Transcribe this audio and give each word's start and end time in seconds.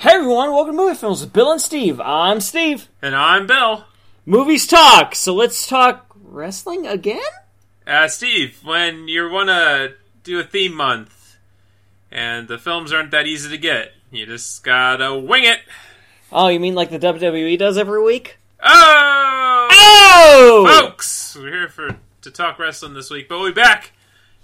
Hey 0.00 0.10
everyone, 0.14 0.52
welcome 0.52 0.76
to 0.76 0.82
Movie 0.82 0.94
Films 0.94 1.20
with 1.22 1.32
Bill 1.32 1.50
and 1.50 1.60
Steve. 1.60 2.00
I'm 2.00 2.40
Steve. 2.40 2.88
And 3.02 3.16
I'm 3.16 3.46
Bill. 3.48 3.84
Movies 4.24 4.66
talk. 4.66 5.14
So 5.16 5.34
let's 5.34 5.66
talk 5.66 6.14
wrestling 6.22 6.86
again. 6.86 7.20
Uh, 7.86 8.06
Steve, 8.06 8.60
when 8.62 9.08
you 9.08 9.28
want 9.28 9.48
to 9.48 9.94
do 10.22 10.38
a 10.38 10.44
theme 10.44 10.74
month 10.74 11.36
and 12.12 12.46
the 12.46 12.58
films 12.58 12.92
aren't 12.92 13.10
that 13.10 13.26
easy 13.26 13.50
to 13.50 13.58
get, 13.58 13.92
you 14.12 14.24
just 14.26 14.62
gotta 14.62 15.18
wing 15.18 15.44
it. 15.44 15.58
Oh, 16.30 16.46
you 16.48 16.60
mean 16.60 16.74
like 16.76 16.90
the 16.90 16.98
WWE 16.98 17.58
does 17.58 17.76
every 17.76 18.02
week? 18.02 18.38
Oh, 18.62 19.68
Oh, 19.70 20.80
folks, 20.80 21.36
we're 21.36 21.50
here 21.50 21.68
for 21.68 21.96
to 22.22 22.30
talk 22.30 22.58
wrestling 22.58 22.94
this 22.94 23.10
week, 23.10 23.28
but 23.28 23.38
we'll 23.38 23.50
be 23.50 23.54
back 23.54 23.92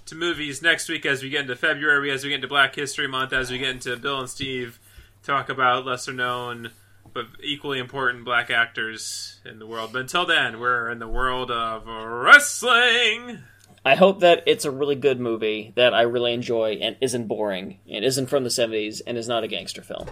to 0.07 0.15
movies 0.15 0.63
next 0.63 0.89
week 0.89 1.05
as 1.07 1.23
we 1.23 1.29
get 1.29 1.43
into 1.43 1.57
February, 1.57 2.11
as 2.11 2.25
we 2.25 2.31
get 2.31 2.37
into 2.37 2.49
Black 2.49 2.75
History 2.75 3.07
Month, 3.07 3.33
as 3.33 3.51
we 3.51 3.59
get 3.59 3.71
into 3.71 3.97
Bill 3.97 4.19
and 4.21 4.29
Steve 4.29 4.79
talk 5.25 5.49
about 5.49 5.87
lesser 5.87 6.13
known 6.13 6.71
but 7.13 7.27
equally 7.43 7.79
important 7.79 8.25
black 8.25 8.51
actors 8.51 9.41
in 9.45 9.59
the 9.61 9.67
world. 9.67 9.91
But 9.93 10.01
until 10.03 10.27
then, 10.27 10.59
we're 10.59 10.91
in 10.91 10.99
the 10.99 11.09
world 11.09 11.51
of 11.51 11.87
wrestling. 11.87 13.39
I 13.85 13.95
hope 13.95 14.21
that 14.21 14.43
it's 14.47 14.65
a 14.65 14.71
really 14.71 14.97
good 14.97 15.21
movie 15.21 15.73
that 15.77 15.95
I 15.95 16.03
really 16.03 16.33
enjoy 16.33 16.79
and 16.81 16.97
isn't 17.01 17.29
boring 17.29 17.79
and 17.89 18.05
isn't 18.05 18.27
from 18.27 18.43
the 18.43 18.51
'70s 18.51 19.01
and 19.07 19.17
is 19.17 19.29
not 19.29 19.45
a 19.45 19.49
gangster 19.49 19.83
film. 19.83 20.09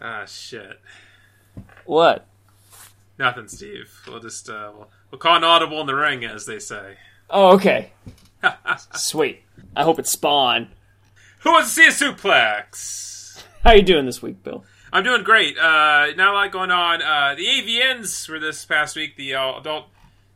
Ah, 0.00 0.24
shit. 0.24 0.80
What? 1.84 2.26
Nothing, 3.18 3.48
Steve. 3.48 3.92
We'll 4.08 4.20
just 4.20 4.48
uh, 4.48 4.72
we'll, 4.74 4.88
we'll 5.10 5.18
call 5.18 5.36
an 5.36 5.44
audible 5.44 5.80
in 5.80 5.86
the 5.86 5.94
ring, 5.94 6.24
as 6.24 6.46
they 6.46 6.58
say. 6.58 6.96
Oh, 7.28 7.54
okay. 7.54 7.92
Sweet. 8.94 9.42
I 9.76 9.82
hope 9.82 9.98
it's 9.98 10.10
Spawn. 10.10 10.68
Who 11.40 11.52
wants 11.52 11.74
to 11.74 11.92
see 11.92 12.06
a 12.06 12.12
suplex? 12.12 13.21
How 13.64 13.70
are 13.70 13.76
you 13.76 13.82
doing 13.82 14.06
this 14.06 14.20
week, 14.20 14.42
Bill? 14.42 14.64
I'm 14.92 15.04
doing 15.04 15.22
great. 15.22 15.56
Uh, 15.56 16.08
not 16.16 16.30
a 16.30 16.32
lot 16.32 16.50
going 16.50 16.72
on. 16.72 17.00
Uh, 17.00 17.36
the 17.36 17.46
AVNs 17.46 18.28
were 18.28 18.40
this 18.40 18.64
past 18.64 18.96
week. 18.96 19.14
The 19.14 19.36
uh, 19.36 19.60
Adult 19.60 19.86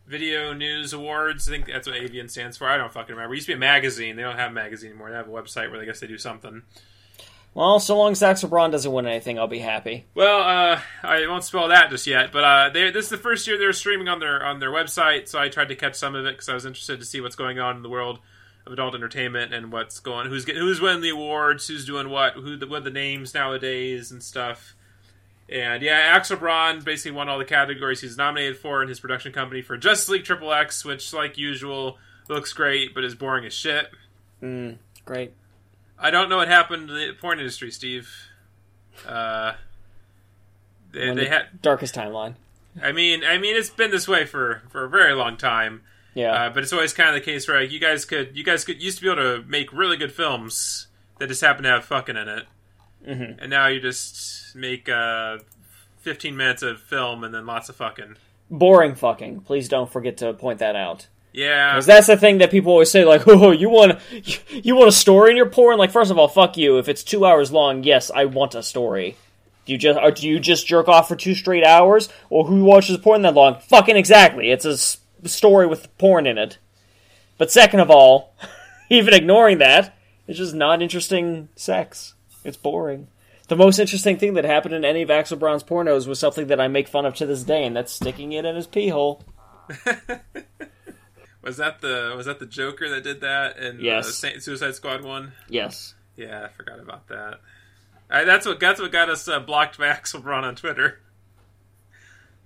Video 0.07 0.53
News 0.53 0.93
Awards. 0.93 1.49
I 1.49 1.51
think 1.51 1.67
that's 1.67 1.89
what 1.89 1.97
AVN 1.97 2.31
stands 2.31 2.57
for. 2.57 2.69
I 2.69 2.77
don't 2.77 2.93
fucking 2.93 3.17
remember. 3.17 3.35
It 3.35 3.39
used 3.39 3.49
to 3.49 3.55
be 3.55 3.57
a 3.57 3.59
magazine. 3.59 4.15
They 4.15 4.23
don't 4.23 4.39
have 4.39 4.53
a 4.53 4.55
magazine 4.55 4.91
anymore. 4.91 5.11
They 5.11 5.17
have 5.17 5.27
a 5.27 5.33
website 5.33 5.73
where 5.73 5.83
I 5.83 5.85
guess 5.85 5.99
they 5.99 6.07
do 6.07 6.19
something. 6.19 6.63
Well, 7.53 7.81
so 7.81 7.99
long 7.99 8.13
as 8.13 8.23
Axel 8.23 8.49
Braun 8.49 8.71
doesn't 8.71 8.93
win 8.93 9.07
anything, 9.07 9.41
I'll 9.41 9.49
be 9.49 9.59
happy. 9.59 10.05
Well, 10.15 10.43
uh, 10.43 10.81
I 11.03 11.27
won't 11.27 11.43
spell 11.43 11.67
that 11.67 11.91
just 11.91 12.07
yet, 12.07 12.31
but 12.31 12.45
uh, 12.45 12.71
they, 12.73 12.93
this 12.93 13.07
is 13.07 13.11
the 13.11 13.17
first 13.17 13.49
year 13.49 13.59
they're 13.59 13.73
streaming 13.73 14.07
on 14.07 14.21
their 14.21 14.45
on 14.45 14.61
their 14.61 14.71
website, 14.71 15.27
so 15.27 15.41
I 15.41 15.49
tried 15.49 15.69
to 15.69 15.75
catch 15.75 15.97
some 15.97 16.15
of 16.15 16.27
it 16.27 16.35
because 16.35 16.49
I 16.49 16.55
was 16.55 16.65
interested 16.65 17.01
to 17.01 17.07
see 17.07 17.21
what's 17.21 17.35
going 17.35 17.59
on 17.59 17.77
in 17.77 17.83
the 17.83 17.89
world 17.89 18.21
of 18.67 18.73
adult 18.73 18.95
entertainment 18.95 19.55
and 19.55 19.71
what's 19.73 20.01
going, 20.01 20.29
who's 20.29 20.45
get, 20.45 20.57
who's 20.57 20.81
winning 20.81 21.03
the 21.03 21.11
awards, 21.11 21.69
who's 21.69 21.85
doing 21.85 22.11
what, 22.11 22.35
who 22.35 22.57
the, 22.57 22.67
what 22.67 22.85
the 22.85 22.91
names 22.91 23.33
nowadays 23.33 24.11
and 24.11 24.23
stuff. 24.23 24.75
And 25.49 25.83
yeah, 25.83 25.93
Axel 25.93 26.37
Braun 26.37 26.83
basically 26.83 27.13
won 27.13 27.29
all 27.29 27.39
the 27.39 27.45
categories 27.45 28.01
he's 28.01 28.17
nominated 28.17 28.57
for 28.57 28.83
in 28.83 28.89
his 28.89 28.99
production 28.99 29.33
company 29.33 29.63
for 29.63 29.77
Justice 29.77 30.09
League 30.09 30.25
Triple 30.25 30.53
X, 30.53 30.85
which, 30.85 31.13
like 31.13 31.39
usual, 31.39 31.99
looks 32.29 32.53
great 32.53 32.93
but 32.95 33.05
is 33.05 33.15
boring 33.15 33.45
as 33.45 33.55
shit. 33.55 33.89
Mm, 34.43 34.79
great. 35.05 35.33
I 35.99 36.11
don't 36.11 36.29
know 36.29 36.39
what 36.39 36.49
happened 36.49 36.89
to 36.89 36.95
the 36.95 37.13
porn 37.21 37.39
industry, 37.39 37.71
Steve. 37.71 38.11
Uh, 39.07 39.53
they, 40.93 41.07
they 41.15 41.25
the 41.25 41.29
had. 41.29 41.63
darkest 41.63 41.95
timeline. 41.95 42.35
I 42.83 42.93
mean, 42.93 43.23
I 43.25 43.39
mean, 43.39 43.57
it's 43.57 43.71
been 43.71 43.91
this 43.91 44.09
way 44.09 44.27
for 44.27 44.63
for 44.69 44.85
a 44.85 44.89
very 44.89 45.15
long 45.15 45.37
time. 45.37 45.83
Yeah. 46.17 46.33
Uh, 46.33 46.51
but 46.51 46.63
it's 46.63 46.73
always 46.73 46.93
kind 46.95 47.11
of 47.11 47.15
the 47.15 47.21
case 47.21 47.47
where 47.47 47.61
like, 47.61 47.71
you 47.71 47.79
guys 47.79 48.05
could 48.07 48.35
you 48.37 48.43
guys 48.43 48.65
could 48.65 48.83
used 48.83 48.99
to 48.99 49.05
be 49.05 49.11
able 49.13 49.23
to 49.43 49.49
make 49.49 49.71
really 49.73 49.97
good 49.99 50.13
films 50.13 50.87
that 51.19 51.29
just 51.29 51.43
happen 51.43 51.63
to 51.65 51.69
have 51.69 51.85
fucking 51.85 52.17
in 52.17 52.27
it, 52.29 52.45
Mhm. 53.07 53.37
and 53.41 53.51
now 53.51 53.67
you 53.69 53.81
just 53.81 54.57
make 54.57 54.89
uh, 54.89 55.39
fifteen 56.01 56.37
minutes 56.37 56.63
of 56.63 56.81
film 56.81 57.23
and 57.23 57.35
then 57.35 57.45
lots 57.47 57.69
of 57.69 57.77
fucking. 57.77 58.17
Boring 58.51 58.95
fucking. 58.95 59.41
Please 59.41 59.69
don't 59.69 59.91
forget 59.93 60.17
to 60.19 60.33
point 60.33 60.61
that 60.61 60.75
out. 60.77 61.07
Yeah, 61.33 61.73
Because 61.75 61.85
that's 61.85 62.07
the 62.07 62.17
thing 62.17 62.39
that 62.39 62.51
people 62.51 62.73
always 62.73 62.91
say, 62.91 63.05
like, 63.05 63.23
"Oh, 63.29 63.51
you 63.51 63.69
want 63.69 63.99
you 64.51 64.75
want 64.75 64.89
a 64.89 64.93
story 64.93 65.33
in 65.33 65.37
your 65.37 65.51
porn?" 65.51 65.77
Like, 65.79 65.91
first 65.91 66.11
of 66.11 66.19
all, 66.19 66.29
fuck 66.29 66.57
you. 66.57 66.79
If 66.79 66.89
it's 66.89 67.05
two 67.05 67.27
hours 67.27 67.53
long, 67.53 67.83
yes, 67.85 68.11
I 68.11 68.25
want 68.25 68.55
a 68.55 68.63
story. 68.63 69.17
Do 69.67 69.73
you 69.73 69.79
just 69.79 69.99
or 70.01 70.13
do 70.13 70.27
you 70.27 70.41
just 70.41 70.67
jerk 70.67 70.89
off 70.89 71.09
for 71.09 71.17
two 71.17 71.35
straight 71.35 71.65
hours, 71.65 72.09
or 72.31 72.45
who 72.47 72.65
watches 72.65 72.97
porn 72.99 73.21
that 73.23 73.35
long? 73.35 73.59
Fucking 73.69 73.97
exactly. 73.97 74.51
It's 74.51 74.65
a 74.65 74.79
story 75.25 75.67
with 75.67 75.97
porn 75.99 76.27
in 76.27 76.39
it. 76.39 76.59
But 77.39 77.51
second 77.51 77.81
of 77.81 77.91
all, 77.91 78.35
even 78.91 79.15
ignoring 79.15 79.59
that, 79.59 79.97
it's 80.27 80.39
just 80.39 80.55
not 80.55 80.83
interesting 80.83 81.49
sex. 81.57 82.15
It's 82.45 82.57
boring. 82.57 83.09
The 83.49 83.57
most 83.57 83.79
interesting 83.79 84.17
thing 84.19 84.35
that 84.35 84.45
happened 84.45 84.75
in 84.75 84.85
any 84.85 85.03
of 85.03 85.11
Axel 85.11 85.37
Braun's 85.37 85.63
pornos 85.63 86.07
was 86.09 86.19
something 86.19 86.49
that 86.49 86.61
I 86.61 86.67
make 86.69 86.89
fun 86.89 87.07
of 87.07 87.15
to 87.17 87.27
this 87.27 87.45
day, 87.45 87.65
and 87.65 87.77
that's 87.77 87.93
sticking 87.93 88.33
it 88.33 88.45
in 88.45 88.57
his 88.57 88.67
pee 88.67 88.89
hole. 88.89 89.23
was 91.43 91.57
that 91.59 91.81
the 91.81 92.13
was 92.17 92.27
that 92.27 92.39
the 92.41 92.47
Joker 92.47 92.89
that 92.89 93.05
did 93.05 93.21
that 93.21 93.57
in 93.59 93.81
Yes. 93.81 94.25
uh, 94.25 94.41
Suicide 94.41 94.75
Squad 94.75 95.03
one? 95.05 95.33
Yes. 95.49 95.95
Yeah, 96.17 96.45
I 96.45 96.49
forgot 96.57 96.81
about 96.81 97.09
that. 97.09 97.41
I, 98.11 98.25
that's 98.25 98.47
what 98.47 98.59
that's 98.61 98.81
what 98.81 98.91
got 98.93 99.09
us 99.11 99.29
uh, 99.29 99.39
blocked 99.41 99.79
by 99.79 99.89
Axel 99.89 100.21
Braun 100.21 100.45
on 100.45 100.57
Twitter. 100.57 101.01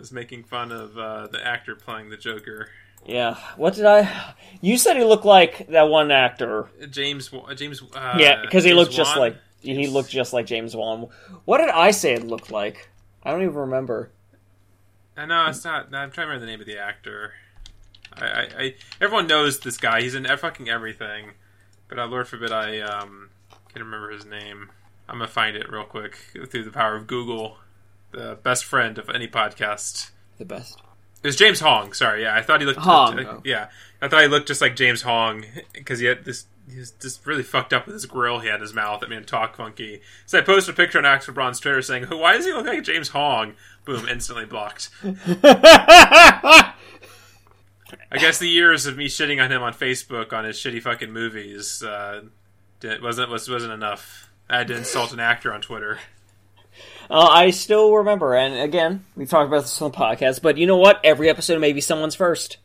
Was 0.01 0.13
making 0.13 0.45
fun 0.45 0.73
of 0.73 0.97
uh, 0.97 1.27
the 1.27 1.47
actor 1.47 1.75
playing 1.77 2.09
the 2.09 2.17
Joker, 2.17 2.69
Yeah. 3.05 3.37
What 3.57 3.75
did 3.75 3.85
I? 3.85 4.35
You 4.63 4.79
said 4.79 4.97
he 4.97 5.05
looked 5.05 5.27
like 5.27 5.69
that 5.69 5.89
one 5.89 6.11
actor. 6.11 6.69
James. 6.91 7.31
Wa- 7.31 7.53
James. 7.55 7.83
Uh, 7.83 8.17
yeah, 8.19 8.41
because 8.41 8.65
he 8.65 8.71
James 8.71 8.79
looked 8.79 8.93
just 8.93 9.17
Wan? 9.17 9.29
like 9.29 9.37
he 9.61 9.87
looked 9.89 10.09
just 10.11 10.33
like 10.33 10.47
James 10.47 10.75
Wan. 10.75 11.09
What 11.45 11.59
did 11.59 11.69
I 11.69 11.91
say 11.91 12.15
it 12.15 12.27
looked 12.27 12.51
like? 12.51 12.89
I 13.23 13.31
don't 13.31 13.43
even 13.43 13.55
remember. 13.55 14.11
I 15.17 15.27
know 15.27 15.47
it's 15.49 15.65
not. 15.65 15.91
no, 15.91 15.99
I'm 15.99 16.11
trying 16.11 16.29
to 16.29 16.31
remember 16.33 16.47
the 16.47 16.51
name 16.51 16.61
of 16.61 16.67
the 16.67 16.79
actor. 16.79 17.35
I, 18.15 18.25
I, 18.25 18.49
I 18.59 18.75
everyone 19.03 19.27
knows 19.27 19.61
this 19.61 19.77
guy. 19.77 20.01
He's 20.01 20.15
in 20.15 20.25
fucking 20.25 20.71
everything. 20.71 21.33
But 21.89 21.99
uh, 21.99 22.07
Lord 22.07 22.27
forbid 22.27 22.53
I 22.53 22.81
um 22.81 23.29
can't 23.73 23.85
remember 23.85 24.11
his 24.11 24.25
name. 24.25 24.71
I'm 25.09 25.17
gonna 25.19 25.29
find 25.29 25.57
it 25.57 25.71
real 25.71 25.85
quick 25.85 26.17
through 26.51 26.65
the 26.65 26.71
power 26.71 26.97
of 26.97 27.07
Google. 27.07 27.59
The 28.13 28.39
best 28.43 28.65
friend 28.65 28.99
of 28.99 29.09
any 29.09 29.29
podcast. 29.29 30.11
The 30.39 30.45
best. 30.45 30.81
It 31.23 31.27
was 31.27 31.37
James 31.37 31.61
Hong. 31.61 31.93
Sorry, 31.93 32.23
yeah, 32.23 32.35
I 32.35 32.43
thought 32.43 32.61
he 32.61 32.67
looked. 32.67 32.81
Hong, 32.81 33.19
uh, 33.19 33.25
oh. 33.29 33.43
yeah, 33.45 33.69
I 34.01 34.09
thought 34.09 34.23
he 34.23 34.29
looked 34.29 34.49
just 34.49 34.61
like 34.61 34.75
James 34.75 35.03
Hong 35.03 35.45
because 35.73 35.99
he 35.99 36.07
had 36.07 36.25
this. 36.25 36.47
He 36.71 36.79
was 36.79 36.93
just 36.93 37.27
really 37.27 37.43
fucked 37.43 37.73
up 37.73 37.87
with 37.87 37.95
his 37.95 38.07
grill 38.07 38.39
he 38.39 38.49
had 38.49 38.57
in 38.57 38.61
his 38.63 38.73
mouth. 38.73 39.03
Made 39.03 39.17
him 39.17 39.25
talk 39.25 39.57
funky. 39.57 40.01
So 40.25 40.39
I 40.39 40.41
posted 40.41 40.75
a 40.75 40.77
picture 40.77 40.99
on 40.99 41.05
Axel 41.05 41.35
Braun's 41.35 41.61
Twitter 41.61 41.83
saying, 41.83 42.05
"Why 42.05 42.37
does 42.37 42.47
he 42.47 42.53
look 42.53 42.67
like 42.67 42.85
James 42.85 43.09
Hong?" 43.09 43.55
Boom, 43.85 44.09
instantly 44.09 44.47
blocked. 44.47 44.89
I 45.05 46.75
guess 48.19 48.39
the 48.39 48.49
years 48.49 48.87
of 48.87 48.97
me 48.97 49.07
shitting 49.07 49.43
on 49.43 49.51
him 49.51 49.63
on 49.63 49.75
Facebook 49.75 50.33
on 50.33 50.45
his 50.45 50.57
shitty 50.57 50.83
fucking 50.83 51.13
movies 51.13 51.83
uh, 51.83 52.23
wasn't 53.03 53.31
was 53.31 53.49
wasn't 53.49 53.73
enough. 53.73 54.31
I 54.49 54.59
had 54.59 54.69
to 54.69 54.77
insult 54.77 55.13
an 55.13 55.21
actor 55.21 55.53
on 55.53 55.61
Twitter. 55.61 55.99
Uh, 57.11 57.27
I 57.27 57.51
still 57.51 57.93
remember, 57.97 58.35
and 58.37 58.55
again, 58.61 59.05
we've 59.17 59.29
talked 59.29 59.49
about 59.49 59.63
this 59.63 59.83
on 59.83 59.91
the 59.91 59.97
podcast. 59.97 60.43
But 60.43 60.59
you 60.59 60.67
know 60.67 60.77
what? 60.77 61.01
Every 61.05 61.29
episode 61.29 61.61
may 61.61 61.73
be 61.73 61.81
someone's 61.81 62.15
first. 62.15 62.59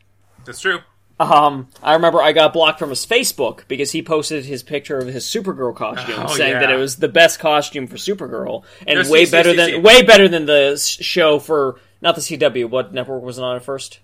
That's 0.44 0.60
true. 0.60 0.78
Um, 1.18 1.68
I 1.82 1.94
remember 1.94 2.20
I 2.22 2.32
got 2.32 2.52
blocked 2.52 2.78
from 2.78 2.90
his 2.90 3.04
Facebook 3.06 3.66
because 3.68 3.90
he 3.90 4.02
posted 4.02 4.44
his 4.44 4.62
picture 4.62 4.98
of 4.98 5.08
his 5.08 5.24
Supergirl 5.24 5.74
costume, 5.74 6.14
Oh, 6.18 6.26
saying 6.28 6.52
yeah. 6.52 6.60
that 6.60 6.70
it 6.70 6.76
was 6.76 6.96
the 6.96 7.08
best 7.08 7.38
costume 7.40 7.86
for 7.86 7.96
Supergirl 7.96 8.64
and 8.86 9.02
No, 9.02 9.10
way 9.10 9.24
see, 9.24 9.30
better 9.32 9.50
see, 9.50 9.56
than 9.56 9.68
see. 9.70 9.78
way 9.78 10.02
better 10.02 10.28
than 10.28 10.44
the 10.46 10.76
show 10.76 11.38
for 11.38 11.80
not 12.02 12.14
the 12.16 12.20
CW. 12.20 12.68
What 12.68 12.92
network 12.92 13.22
was 13.22 13.38
it 13.38 13.42
on 13.44 13.56
at 13.56 13.64
first? 13.64 14.00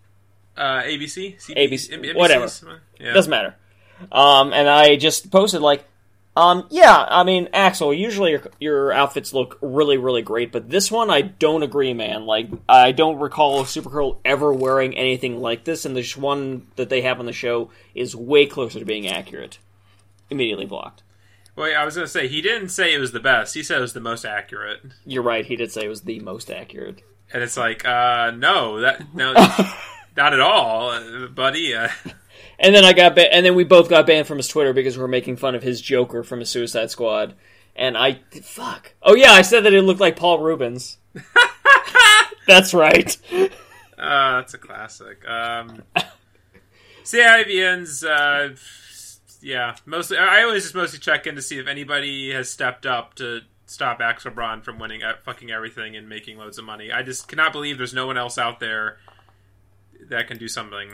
Uh, 0.57 0.83
ABC, 0.83 1.37
CB, 1.39 1.55
ABC, 1.71 2.15
whatever. 2.17 2.49
Yeah. 2.99 3.13
Doesn't 3.13 3.31
matter. 3.31 3.57
Um, 4.11 4.53
and 4.55 4.67
I 4.69 4.97
just 4.97 5.31
posted 5.31 5.61
like, 5.61 5.85
um, 6.34 6.66
yeah, 6.70 7.06
I 7.09 7.25
mean, 7.25 7.48
Axel, 7.53 7.93
usually 7.93 8.31
your, 8.31 8.43
your 8.59 8.93
outfits 8.93 9.34
look 9.34 9.59
really, 9.60 9.98
really 9.98 10.22
great, 10.22 10.50
but 10.50 10.70
this 10.70 10.90
one 10.90 11.11
I 11.11 11.20
don't 11.20 11.62
agree, 11.62 11.93
man. 11.93 12.25
Like, 12.25 12.49
I 12.69 12.93
don't 12.93 13.19
recall 13.19 13.64
Supergirl 13.64 14.19
ever 14.25 14.52
wearing 14.52 14.96
anything 14.96 15.40
like 15.40 15.64
this, 15.64 15.84
and 15.84 15.94
this 15.94 16.17
one 16.17 16.67
that 16.76 16.88
they 16.88 17.02
have 17.02 17.20
on 17.20 17.26
the 17.26 17.32
show 17.32 17.70
is 17.94 18.17
way 18.17 18.46
closer 18.46 18.79
to 18.79 18.84
being 18.84 19.06
accurate. 19.08 19.58
Immediately 20.31 20.64
blocked. 20.67 21.02
Well, 21.55 21.70
I 21.79 21.84
was 21.84 21.96
gonna 21.96 22.06
say 22.06 22.29
he 22.29 22.40
didn't 22.40 22.70
say 22.70 22.94
it 22.94 22.99
was 22.99 23.12
the 23.12 23.20
best. 23.20 23.52
He 23.52 23.62
said 23.62 23.76
it 23.76 23.82
was 23.82 23.93
the 23.93 24.00
most 24.00 24.25
accurate, 24.25 24.81
You're 25.05 25.23
right, 25.23 25.44
he 25.44 25.55
did 25.56 25.70
say 25.70 25.85
it 25.85 25.88
was 25.88 26.00
the 26.02 26.20
most 26.20 26.50
accurate. 26.50 27.02
and 27.31 27.43
it's 27.43 27.58
like, 27.58 27.85
uh, 27.87 28.31
no, 28.31 28.81
that 28.81 29.14
no, 29.14 29.32
not 30.17 30.32
at 30.32 30.40
all, 30.40 30.88
uh, 30.93 31.26
buddy. 31.26 31.75
Uh, 31.75 31.88
And 32.62 32.75
then 32.75 32.85
I 32.85 32.93
got 32.93 33.17
ba- 33.17 33.35
and 33.35 33.44
then 33.44 33.56
we 33.56 33.64
both 33.64 33.88
got 33.91 34.06
banned 34.06 34.26
from 34.29 34.38
his 34.38 34.47
Twitter 34.49 34.73
because 34.73 34.97
we 34.97 35.03
were 35.03 35.09
making 35.09 35.37
fun 35.37 35.55
of 35.55 35.62
his 35.62 35.81
Joker 35.81 36.23
from 36.23 36.41
a 36.41 36.47
Suicide 36.47 36.91
Squad. 36.91 37.35
And 37.75 37.99
I 37.99 38.20
fuck. 38.43 38.94
Oh 39.03 39.14
yeah, 39.17 39.32
I 39.32 39.43
said 39.43 39.64
that 39.64 39.75
it 39.75 39.82
looked 39.82 40.00
like 40.00 40.17
Paul 40.17 40.38
Reubens. 40.38 40.99
That's 42.47 42.73
right. 42.75 43.17
uh, 43.99 44.41
that's 44.41 44.55
a 44.55 44.59
classic. 44.59 45.26
Um, 45.29 45.82
CIVN's, 47.05 48.05
uh, 48.05 48.56
yeah, 49.41 49.76
mostly. 49.87 50.19
I 50.19 50.43
always 50.43 50.64
just 50.64 50.75
mostly 50.75 50.99
check 50.99 51.26
in 51.26 51.37
to 51.37 51.43
see 51.43 51.59
if 51.59 51.69
anybody 51.69 52.32
has 52.32 52.50
stepped 52.50 52.85
up 52.85 53.14
to 53.14 53.43
stop 53.67 54.00
Axel 54.00 54.32
Braun 54.32 54.61
from 54.62 54.79
winning 54.79 55.03
fucking 55.25 55.50
everything 55.50 55.97
and 55.97 56.09
making 56.09 56.37
loads 56.37 56.59
of 56.59 56.64
money. 56.64 56.91
I 56.93 57.03
just 57.03 57.29
cannot 57.29 57.53
believe 57.53 57.79
there's 57.79 57.94
no 57.94 58.06
one 58.06 58.19
else 58.19 58.38
out 58.38 58.61
there 58.61 58.99
that 60.09 60.26
can 60.26 60.37
do 60.37 60.49
something. 60.49 60.91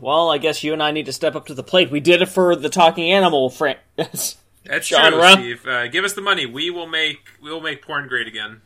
Well, 0.00 0.30
I 0.30 0.38
guess 0.38 0.62
you 0.64 0.72
and 0.72 0.82
I 0.82 0.90
need 0.90 1.06
to 1.06 1.12
step 1.12 1.34
up 1.36 1.46
to 1.46 1.54
the 1.54 1.62
plate. 1.62 1.90
We 1.90 2.00
did 2.00 2.22
it 2.22 2.26
for 2.28 2.54
the 2.56 2.68
talking 2.68 3.10
animal 3.12 3.50
fran- 3.50 3.76
That's 3.96 4.36
Genre. 4.82 5.10
true, 5.20 5.30
Steve. 5.32 5.66
Uh, 5.66 5.88
give 5.88 6.04
us 6.04 6.14
the 6.14 6.20
money. 6.22 6.46
We 6.46 6.70
will 6.70 6.86
make 6.86 7.18
we 7.42 7.50
will 7.50 7.60
make 7.60 7.84
porn 7.84 8.08
great 8.08 8.26
again. 8.26 8.62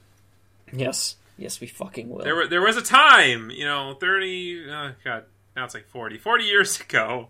yes. 0.72 1.16
Yes, 1.40 1.60
we 1.60 1.69
fucking 1.69 2.08
will. 2.08 2.25
There 2.25 2.34
were 2.34 2.48
there 2.48 2.60
was 2.60 2.76
a 2.76 2.82
time, 2.82 3.50
you 3.50 3.64
know, 3.64 3.94
thirty. 4.00 4.69
Uh, 4.69 4.92
God, 5.04 5.25
now 5.54 5.64
it's 5.64 5.75
like 5.75 5.86
40. 5.88 6.19
40 6.19 6.44
years 6.44 6.80
ago. 6.80 7.28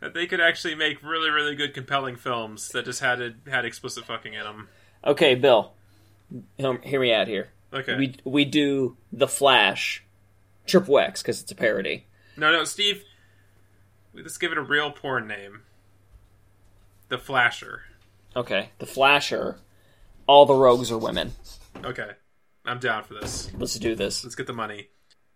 That 0.00 0.14
they 0.14 0.26
could 0.26 0.40
actually 0.40 0.74
make 0.74 1.00
really, 1.02 1.30
really 1.30 1.54
good, 1.54 1.72
compelling 1.74 2.16
films 2.16 2.70
that 2.70 2.86
just 2.86 3.00
had 3.00 3.34
had 3.48 3.64
explicit 3.64 4.04
fucking 4.06 4.32
in 4.34 4.42
them. 4.42 4.68
Okay, 5.04 5.34
Bill. 5.36 5.74
Hear 6.58 7.00
me 7.00 7.12
out 7.12 7.28
here. 7.28 7.50
Okay. 7.72 7.96
We 7.96 8.14
we 8.24 8.44
do 8.44 8.96
the 9.12 9.28
Flash, 9.28 10.02
Triple 10.66 10.98
X 10.98 11.22
because 11.22 11.40
it's 11.42 11.52
a 11.52 11.54
parody. 11.54 12.06
No, 12.36 12.50
no, 12.50 12.64
Steve. 12.64 13.04
Let's 14.14 14.38
give 14.38 14.52
it 14.52 14.58
a 14.58 14.62
real 14.62 14.90
porn 14.90 15.26
name. 15.26 15.62
The 17.08 17.18
Flasher. 17.18 17.82
Okay, 18.36 18.70
the 18.78 18.86
Flasher. 18.86 19.58
All 20.26 20.46
the 20.46 20.54
rogues 20.54 20.92
are 20.92 20.98
women. 20.98 21.32
Okay, 21.84 22.10
I'm 22.64 22.78
down 22.78 23.04
for 23.04 23.14
this. 23.14 23.50
Let's 23.56 23.78
do 23.78 23.94
this. 23.94 24.22
Let's 24.22 24.36
get 24.36 24.46
the 24.46 24.52
money. 24.52 24.88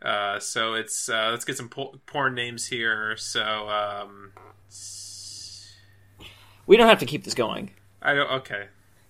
Uh, 0.02 0.38
so 0.38 0.74
it's 0.74 1.08
uh, 1.08 1.28
let's 1.30 1.44
get 1.44 1.56
some 1.56 1.68
po- 1.68 1.98
porn 2.06 2.34
names 2.34 2.66
here. 2.66 3.16
So 3.16 3.68
um, 3.68 4.32
We 6.66 6.76
don't 6.76 6.88
have 6.88 7.00
to 7.00 7.06
keep 7.06 7.24
this 7.24 7.34
going. 7.34 7.70
I 8.02 8.14
don't. 8.14 8.30
Okay. 8.30 8.66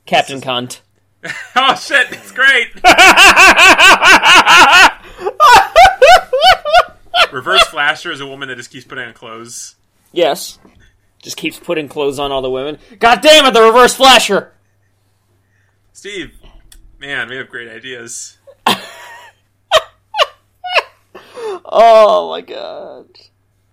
Captain 0.06 0.40
Cunt. 0.40 0.80
oh 1.56 1.74
shit! 1.74 2.12
It's 2.12 2.32
great. 2.32 2.68
Reverse 7.32 7.64
Flasher 7.68 8.12
is 8.12 8.20
a 8.20 8.26
woman 8.26 8.48
that 8.48 8.56
just 8.56 8.70
keeps 8.70 8.84
putting 8.84 9.04
on 9.06 9.14
clothes. 9.14 9.76
yes. 10.12 10.58
Just 11.22 11.38
keeps 11.38 11.58
putting 11.58 11.88
clothes 11.88 12.18
on 12.18 12.30
all 12.30 12.42
the 12.42 12.50
women. 12.50 12.78
God 12.98 13.22
damn 13.22 13.46
it, 13.46 13.54
the 13.54 13.62
Reverse 13.62 13.94
Flasher! 13.94 14.52
Steve, 15.94 16.32
man, 17.00 17.30
we 17.30 17.36
have 17.36 17.48
great 17.48 17.66
ideas. 17.68 18.36
Oh 21.66 22.28
my 22.30 22.40
god. 22.40 23.06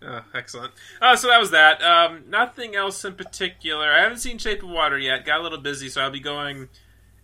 Oh, 0.03 0.21
excellent. 0.33 0.71
Uh, 1.01 1.15
so 1.15 1.27
that 1.27 1.39
was 1.39 1.51
that. 1.51 1.81
Um, 1.83 2.23
nothing 2.29 2.75
else 2.75 3.03
in 3.05 3.13
particular. 3.15 3.91
I 3.91 4.01
haven't 4.01 4.17
seen 4.17 4.37
Shape 4.37 4.63
of 4.63 4.69
Water 4.69 4.97
yet. 4.97 5.25
Got 5.25 5.41
a 5.41 5.43
little 5.43 5.59
busy, 5.59 5.89
so 5.89 6.01
I'll 6.01 6.09
be 6.09 6.19
going 6.19 6.69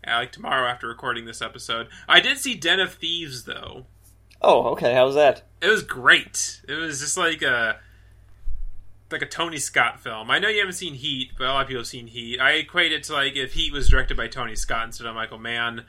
uh, 0.05 0.15
like 0.15 0.31
tomorrow 0.31 0.67
after 0.67 0.87
recording 0.87 1.25
this 1.25 1.41
episode. 1.41 1.87
I 2.07 2.19
did 2.19 2.37
see 2.37 2.53
Den 2.55 2.79
of 2.79 2.93
Thieves 2.93 3.45
though. 3.45 3.85
Oh, 4.41 4.67
okay, 4.69 4.93
How 4.93 5.05
was 5.05 5.15
that? 5.15 5.43
It 5.61 5.69
was 5.69 5.83
great. 5.83 6.61
It 6.67 6.73
was 6.73 6.99
just 6.99 7.17
like 7.17 7.41
a 7.41 7.79
like 9.11 9.21
a 9.21 9.25
Tony 9.25 9.57
Scott 9.57 9.99
film. 9.99 10.29
I 10.29 10.39
know 10.39 10.49
you 10.49 10.59
haven't 10.59 10.73
seen 10.73 10.93
Heat, 10.93 11.31
but 11.37 11.47
a 11.47 11.51
lot 11.51 11.61
of 11.61 11.67
people 11.67 11.81
have 11.81 11.87
seen 11.87 12.07
Heat. 12.07 12.39
I 12.39 12.51
equate 12.53 12.91
it 12.91 13.03
to 13.03 13.13
like 13.13 13.35
if 13.35 13.53
Heat 13.53 13.73
was 13.73 13.89
directed 13.89 14.17
by 14.17 14.27
Tony 14.27 14.55
Scott 14.55 14.85
instead 14.85 15.07
of 15.07 15.15
Michael 15.15 15.39
Mann. 15.39 15.85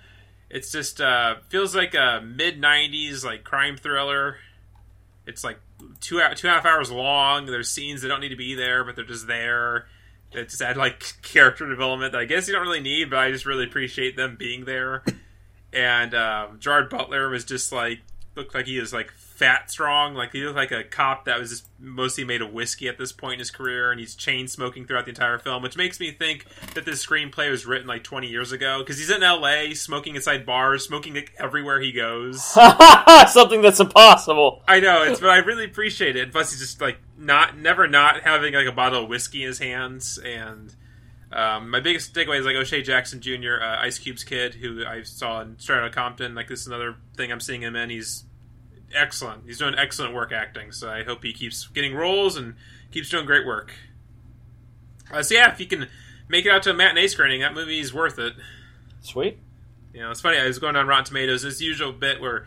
It's 0.50 0.72
just 0.72 1.00
uh, 1.00 1.36
feels 1.48 1.76
like 1.76 1.94
a 1.94 2.22
mid 2.24 2.60
'90s 2.60 3.24
like 3.24 3.44
crime 3.44 3.76
thriller. 3.76 4.36
It's 5.26 5.44
like 5.44 5.58
two 6.00 6.20
two 6.34 6.48
and 6.48 6.56
a 6.56 6.60
half 6.60 6.64
hours 6.64 6.90
long. 6.90 7.46
There's 7.46 7.70
scenes 7.70 8.00
that 8.02 8.08
don't 8.08 8.20
need 8.20 8.30
to 8.30 8.36
be 8.36 8.54
there, 8.54 8.84
but 8.84 8.96
they're 8.96 9.04
just 9.04 9.26
there. 9.26 9.86
That 10.32 10.48
just 10.48 10.62
add 10.62 10.76
like 10.76 11.04
character 11.22 11.68
development 11.68 12.12
that 12.12 12.20
I 12.20 12.24
guess 12.24 12.48
you 12.48 12.54
don't 12.54 12.62
really 12.62 12.80
need, 12.80 13.10
but 13.10 13.18
I 13.18 13.30
just 13.30 13.44
really 13.44 13.64
appreciate 13.64 14.16
them 14.16 14.36
being 14.38 14.64
there. 14.64 15.04
And 15.70 16.14
um, 16.14 16.58
Gerard 16.60 16.88
Butler 16.88 17.28
was 17.28 17.44
just 17.44 17.72
like 17.72 18.00
looked 18.38 18.54
like 18.54 18.66
he 18.66 18.80
was 18.80 18.92
like 18.92 19.10
fat 19.10 19.70
strong. 19.70 20.14
Like 20.14 20.32
he 20.32 20.42
looked 20.42 20.56
like 20.56 20.70
a 20.72 20.82
cop 20.82 21.26
that 21.26 21.38
was 21.38 21.50
just 21.50 21.68
mostly 21.78 22.24
made 22.24 22.40
of 22.40 22.52
whiskey 22.52 22.88
at 22.88 22.96
this 22.96 23.12
point 23.12 23.34
in 23.34 23.38
his 23.40 23.50
career, 23.50 23.90
and 23.90 24.00
he's 24.00 24.14
chain 24.14 24.48
smoking 24.48 24.86
throughout 24.86 25.04
the 25.04 25.10
entire 25.10 25.38
film, 25.38 25.62
which 25.62 25.76
makes 25.76 26.00
me 26.00 26.10
think 26.10 26.46
that 26.74 26.86
this 26.86 27.04
screenplay 27.04 27.50
was 27.50 27.66
written 27.66 27.86
like 27.86 28.02
20 28.02 28.28
years 28.28 28.52
ago 28.52 28.78
because 28.78 28.98
he's 28.98 29.10
in 29.10 29.22
L.A. 29.22 29.74
smoking 29.74 30.16
inside 30.16 30.46
bars, 30.46 30.84
smoking 30.84 31.14
like, 31.14 31.34
everywhere 31.38 31.80
he 31.80 31.92
goes. 31.92 32.42
Something 33.28 33.60
that's 33.60 33.80
impossible. 33.80 34.62
I 34.66 34.80
know 34.80 35.02
it's, 35.02 35.20
but 35.20 35.30
I 35.30 35.38
really 35.38 35.64
appreciate 35.64 36.16
it. 36.16 36.32
Plus, 36.32 36.52
he's 36.52 36.60
just 36.60 36.80
like 36.80 36.98
not, 37.18 37.58
never 37.58 37.86
not 37.86 38.22
having 38.22 38.54
like 38.54 38.66
a 38.66 38.72
bottle 38.72 39.02
of 39.02 39.08
whiskey 39.08 39.42
in 39.42 39.48
his 39.48 39.58
hands. 39.58 40.18
And 40.18 40.74
um, 41.30 41.70
my 41.70 41.80
biggest 41.80 42.14
takeaway 42.14 42.38
is 42.40 42.46
like 42.46 42.56
O'Shea 42.56 42.82
Jackson 42.82 43.20
Jr., 43.20 43.60
uh, 43.62 43.82
Ice 43.82 43.98
Cube's 43.98 44.24
kid, 44.24 44.54
who 44.54 44.84
I 44.84 45.02
saw 45.02 45.42
in 45.42 45.58
Straight 45.58 45.78
Outta 45.78 45.90
Compton. 45.90 46.34
Like 46.34 46.48
this 46.48 46.62
is 46.62 46.66
another 46.66 46.96
thing 47.16 47.30
I'm 47.30 47.40
seeing 47.40 47.62
him 47.62 47.76
in. 47.76 47.90
He's 47.90 48.24
excellent. 48.94 49.44
He's 49.46 49.58
doing 49.58 49.74
excellent 49.76 50.14
work 50.14 50.32
acting. 50.32 50.72
So 50.72 50.90
I 50.90 51.04
hope 51.04 51.22
he 51.22 51.32
keeps 51.32 51.66
getting 51.68 51.94
roles 51.94 52.36
and 52.36 52.54
keeps 52.90 53.08
doing 53.08 53.26
great 53.26 53.46
work. 53.46 53.72
Uh, 55.12 55.22
so 55.22 55.34
yeah, 55.34 55.50
if 55.50 55.60
you 55.60 55.66
can 55.66 55.88
make 56.28 56.44
it 56.46 56.50
out 56.50 56.62
to 56.64 56.70
a 56.70 56.74
matinee 56.74 57.06
screening, 57.06 57.40
that 57.40 57.54
movie's 57.54 57.92
worth 57.92 58.18
it. 58.18 58.34
Sweet. 59.00 59.38
You 59.92 60.00
know, 60.00 60.10
it's 60.10 60.20
funny. 60.20 60.38
I 60.38 60.46
was 60.46 60.58
going 60.58 60.76
on 60.76 60.86
Rotten 60.86 61.06
Tomatoes. 61.06 61.42
This 61.42 61.60
usual 61.60 61.92
bit 61.92 62.20
where 62.20 62.46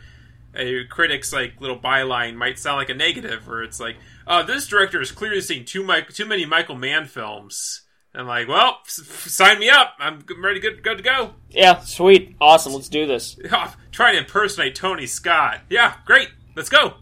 a 0.56 0.86
critic's 0.86 1.34
like 1.34 1.60
little 1.60 1.80
byline 1.80 2.36
might 2.36 2.60
sound 2.60 2.78
like 2.78 2.90
a 2.90 2.94
negative, 2.94 3.48
where 3.48 3.64
it's 3.64 3.80
like, 3.80 3.98
"Oh, 4.28 4.44
this 4.44 4.68
director 4.68 5.00
has 5.00 5.12
clearly 5.12 5.42
seen 5.42 5.66
too 5.66 5.84
mi- 5.84 6.04
too 6.04 6.26
many 6.26 6.46
Michael 6.46 6.76
Mann 6.76 7.08
films." 7.08 7.82
I'm 8.14 8.28
like, 8.28 8.48
"Well, 8.48 8.80
sign 8.86 9.60
me 9.60 9.70
up. 9.70 9.96
I'm 10.00 10.24
ready, 10.42 10.60
good, 10.60 10.84
good 10.84 10.98
to 10.98 11.04
go." 11.04 11.32
Yeah, 11.50 11.80
sweet. 11.80 12.36
Awesome, 12.42 12.74
let's 12.74 12.90
do 12.90 13.06
this. 13.08 13.38
Oh, 13.52 13.74
trying 13.92 14.14
to 14.14 14.20
impersonate 14.20 14.76
Tony 14.76 15.06
Scott. 15.08 15.62
Yeah, 15.70 15.96
great. 16.06 16.30
Let's 16.56 16.70
go. 16.70 16.96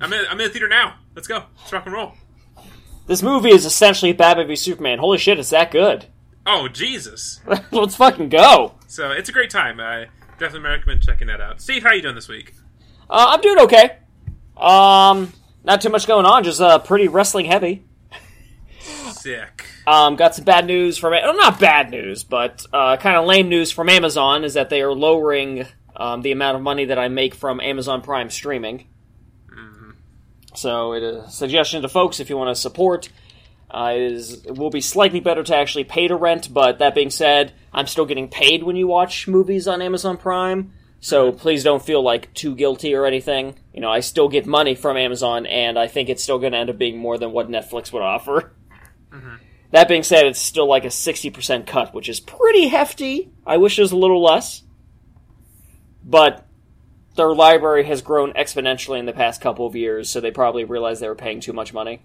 I'm 0.00 0.12
in. 0.12 0.24
I'm 0.28 0.40
in 0.40 0.46
the 0.46 0.50
theater 0.50 0.68
now. 0.68 0.96
Let's 1.14 1.28
go. 1.28 1.44
Let's 1.58 1.72
rock 1.72 1.86
and 1.86 1.94
roll. 1.94 2.14
This 3.06 3.22
movie 3.22 3.50
is 3.50 3.64
essentially 3.64 4.12
Batman 4.12 4.48
v 4.48 4.56
Superman. 4.56 4.98
Holy 4.98 5.18
shit, 5.18 5.38
it's 5.38 5.50
that 5.50 5.70
good. 5.70 6.06
Oh 6.50 6.66
Jesus! 6.66 7.40
let's 7.72 7.96
fucking 7.96 8.30
go. 8.30 8.76
So 8.86 9.10
it's 9.10 9.28
a 9.28 9.32
great 9.32 9.50
time. 9.50 9.80
I 9.80 10.06
definitely 10.38 10.66
recommend 10.70 11.02
checking 11.02 11.26
that 11.26 11.42
out. 11.42 11.60
Steve, 11.60 11.82
how 11.82 11.92
you 11.92 12.00
doing 12.00 12.14
this 12.14 12.26
week? 12.26 12.54
Uh, 13.10 13.26
I'm 13.28 13.40
doing 13.42 13.58
okay. 13.58 13.98
Um, 14.56 15.30
not 15.62 15.82
too 15.82 15.90
much 15.90 16.06
going 16.06 16.24
on, 16.24 16.44
just 16.44 16.62
uh, 16.62 16.78
pretty 16.78 17.06
wrestling 17.06 17.44
heavy. 17.44 17.84
Sick. 19.28 19.66
Um, 19.86 20.16
got 20.16 20.34
some 20.34 20.46
bad 20.46 20.64
news 20.64 20.96
from. 20.96 21.10
Well, 21.12 21.36
not 21.36 21.60
bad 21.60 21.90
news, 21.90 22.24
but 22.24 22.64
uh, 22.72 22.96
kind 22.96 23.14
of 23.14 23.26
lame 23.26 23.50
news 23.50 23.70
from 23.70 23.90
Amazon 23.90 24.42
is 24.42 24.54
that 24.54 24.70
they 24.70 24.80
are 24.80 24.94
lowering 24.94 25.66
um, 25.94 26.22
the 26.22 26.32
amount 26.32 26.56
of 26.56 26.62
money 26.62 26.86
that 26.86 26.98
I 26.98 27.08
make 27.08 27.34
from 27.34 27.60
Amazon 27.60 28.00
Prime 28.00 28.30
streaming. 28.30 28.86
So, 30.54 30.94
it 30.94 31.02
is 31.02 31.16
a 31.26 31.30
suggestion 31.30 31.82
to 31.82 31.90
folks 31.90 32.20
if 32.20 32.30
you 32.30 32.38
want 32.38 32.56
to 32.56 32.58
support. 32.58 33.10
Uh, 33.70 33.92
it, 33.96 34.12
is, 34.12 34.46
it 34.46 34.56
will 34.56 34.70
be 34.70 34.80
slightly 34.80 35.20
better 35.20 35.42
to 35.42 35.54
actually 35.54 35.84
pay 35.84 36.08
to 36.08 36.16
rent, 36.16 36.50
but 36.50 36.78
that 36.78 36.94
being 36.94 37.10
said, 37.10 37.52
I'm 37.70 37.86
still 37.86 38.06
getting 38.06 38.28
paid 38.28 38.62
when 38.62 38.76
you 38.76 38.86
watch 38.86 39.28
movies 39.28 39.68
on 39.68 39.82
Amazon 39.82 40.16
Prime. 40.16 40.72
So 41.00 41.32
please 41.32 41.62
don't 41.62 41.84
feel 41.84 42.02
like 42.02 42.32
too 42.32 42.56
guilty 42.56 42.94
or 42.94 43.04
anything. 43.04 43.58
You 43.74 43.82
know, 43.82 43.90
I 43.90 44.00
still 44.00 44.30
get 44.30 44.46
money 44.46 44.74
from 44.74 44.96
Amazon, 44.96 45.44
and 45.44 45.78
I 45.78 45.86
think 45.86 46.08
it's 46.08 46.22
still 46.22 46.38
going 46.38 46.52
to 46.52 46.58
end 46.58 46.70
up 46.70 46.78
being 46.78 46.96
more 46.96 47.18
than 47.18 47.32
what 47.32 47.50
Netflix 47.50 47.92
would 47.92 48.02
offer. 48.02 48.54
Mm-hmm. 49.12 49.36
That 49.70 49.88
being 49.88 50.02
said, 50.02 50.26
it's 50.26 50.38
still 50.40 50.66
like 50.66 50.84
a 50.84 50.88
60% 50.88 51.66
cut, 51.66 51.92
which 51.92 52.08
is 52.08 52.20
pretty 52.20 52.68
hefty. 52.68 53.30
I 53.46 53.58
wish 53.58 53.78
it 53.78 53.82
was 53.82 53.92
a 53.92 53.96
little 53.96 54.22
less. 54.22 54.62
But 56.02 56.46
their 57.16 57.34
library 57.34 57.84
has 57.84 58.00
grown 58.00 58.32
exponentially 58.32 58.98
in 58.98 59.04
the 59.06 59.12
past 59.12 59.40
couple 59.40 59.66
of 59.66 59.76
years, 59.76 60.08
so 60.08 60.20
they 60.20 60.30
probably 60.30 60.64
realized 60.64 61.02
they 61.02 61.08
were 61.08 61.14
paying 61.14 61.40
too 61.40 61.52
much 61.52 61.74
money. 61.74 62.00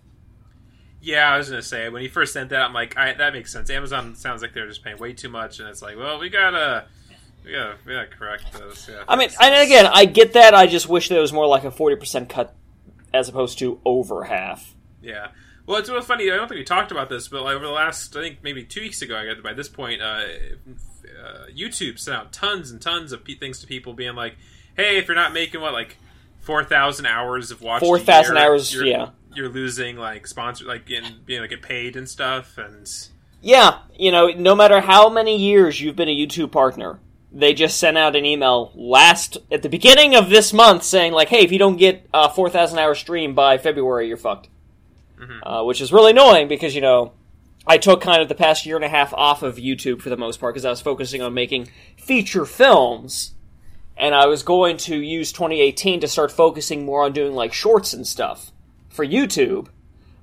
Yeah, 0.99 1.33
I 1.33 1.37
was 1.37 1.49
gonna 1.49 1.61
say 1.61 1.87
when 1.89 2.01
he 2.01 2.07
first 2.07 2.33
sent 2.33 2.49
that, 2.49 2.61
I'm 2.61 2.73
like, 2.73 2.97
I, 2.97 3.13
that 3.13 3.33
makes 3.33 3.51
sense. 3.51 3.69
Amazon 3.69 4.15
sounds 4.15 4.41
like 4.41 4.53
they're 4.53 4.67
just 4.67 4.83
paying 4.83 4.97
way 4.97 5.13
too 5.13 5.29
much, 5.29 5.59
and 5.59 5.69
it's 5.69 5.81
like, 5.81 5.97
well, 5.97 6.19
we 6.19 6.29
gotta, 6.29 6.85
we 7.45 7.51
gotta, 7.51 7.75
we 7.85 7.93
gotta 7.93 8.07
correct 8.07 8.51
this. 8.53 8.89
Yeah, 8.89 9.03
I 9.07 9.15
mean, 9.15 9.29
and 9.39 9.55
again, 9.55 9.85
I 9.85 10.05
get 10.05 10.33
that. 10.33 10.53
I 10.53 10.67
just 10.67 10.89
wish 10.89 11.09
there 11.09 11.21
was 11.21 11.31
more 11.33 11.45
like 11.45 11.63
a 11.63 11.71
40% 11.71 12.27
cut 12.29 12.55
as 13.13 13.29
opposed 13.29 13.59
to 13.59 13.79
over 13.85 14.23
half. 14.23 14.73
yeah. 15.01 15.27
Well, 15.65 15.77
it's 15.77 15.89
really 15.89 16.01
funny. 16.01 16.29
I 16.29 16.35
don't 16.35 16.47
think 16.47 16.59
we 16.59 16.65
talked 16.65 16.91
about 16.91 17.09
this, 17.09 17.27
but 17.29 17.43
like 17.43 17.55
over 17.55 17.65
the 17.65 17.71
last, 17.71 18.15
I 18.17 18.21
think 18.21 18.39
maybe 18.43 18.63
two 18.63 18.81
weeks 18.81 19.01
ago, 19.01 19.15
I 19.15 19.25
got 19.25 19.41
by 19.41 19.53
this 19.53 19.69
point, 19.69 20.01
uh, 20.01 20.23
uh, 21.23 21.45
YouTube 21.55 21.99
sent 21.99 22.17
out 22.17 22.33
tons 22.33 22.69
and 22.69 22.81
tons 22.81 23.13
of 23.13 23.23
pe- 23.23 23.35
things 23.35 23.59
to 23.59 23.67
people, 23.67 23.93
being 23.93 24.15
like, 24.15 24.35
"Hey, 24.75 24.97
if 24.97 25.07
you're 25.07 25.15
not 25.15 25.33
making 25.33 25.61
what 25.61 25.71
like 25.71 25.97
four 26.41 26.65
thousand 26.65 27.05
hours 27.05 27.49
of 27.49 27.61
watch, 27.61 27.79
4,000 27.79 28.37
hours, 28.37 28.73
you're, 28.73 28.85
yeah. 28.85 29.09
you're 29.33 29.47
losing 29.47 29.95
like 29.95 30.27
sponsor, 30.27 30.65
like 30.65 30.89
in 30.89 31.21
being 31.25 31.39
like 31.39 31.51
get 31.51 31.61
paid 31.61 31.95
and 31.95 32.09
stuff." 32.09 32.57
And 32.57 32.89
Yeah, 33.41 33.79
you 33.97 34.11
know, 34.11 34.27
no 34.27 34.55
matter 34.55 34.81
how 34.81 35.07
many 35.07 35.37
years 35.37 35.79
you've 35.79 35.95
been 35.95 36.09
a 36.09 36.15
YouTube 36.15 36.51
partner, 36.51 36.99
they 37.31 37.53
just 37.53 37.79
sent 37.79 37.97
out 37.97 38.17
an 38.17 38.25
email 38.25 38.73
last 38.75 39.37
at 39.49 39.61
the 39.61 39.69
beginning 39.69 40.13
of 40.13 40.29
this 40.29 40.51
month 40.51 40.83
saying 40.83 41.13
like, 41.13 41.29
"Hey, 41.29 41.45
if 41.45 41.53
you 41.53 41.59
don't 41.59 41.77
get 41.77 42.05
a 42.13 42.29
4,000 42.29 42.79
hour 42.79 42.95
stream 42.95 43.33
by 43.33 43.57
February, 43.57 44.09
you're 44.09 44.17
fucked." 44.17 44.49
Uh, 45.43 45.63
which 45.63 45.81
is 45.81 45.91
really 45.91 46.11
annoying 46.11 46.47
because 46.47 46.75
you 46.75 46.81
know 46.81 47.13
I 47.65 47.77
took 47.77 48.01
kind 48.01 48.21
of 48.21 48.27
the 48.27 48.35
past 48.35 48.65
year 48.65 48.75
and 48.75 48.85
a 48.85 48.89
half 48.89 49.13
off 49.13 49.41
of 49.41 49.55
YouTube 49.55 50.01
for 50.01 50.09
the 50.09 50.17
most 50.17 50.39
part 50.39 50.53
because 50.53 50.65
I 50.65 50.69
was 50.69 50.81
focusing 50.81 51.21
on 51.21 51.33
making 51.33 51.69
feature 51.97 52.45
films. 52.45 53.33
And 53.95 54.15
I 54.15 54.25
was 54.25 54.41
going 54.41 54.77
to 54.77 54.97
use 54.97 55.31
2018 55.31 56.01
to 56.01 56.07
start 56.07 56.31
focusing 56.31 56.83
more 56.83 57.03
on 57.03 57.13
doing 57.13 57.33
like 57.33 57.53
shorts 57.53 57.93
and 57.93 58.07
stuff 58.07 58.51
for 58.89 59.05
YouTube. 59.05 59.67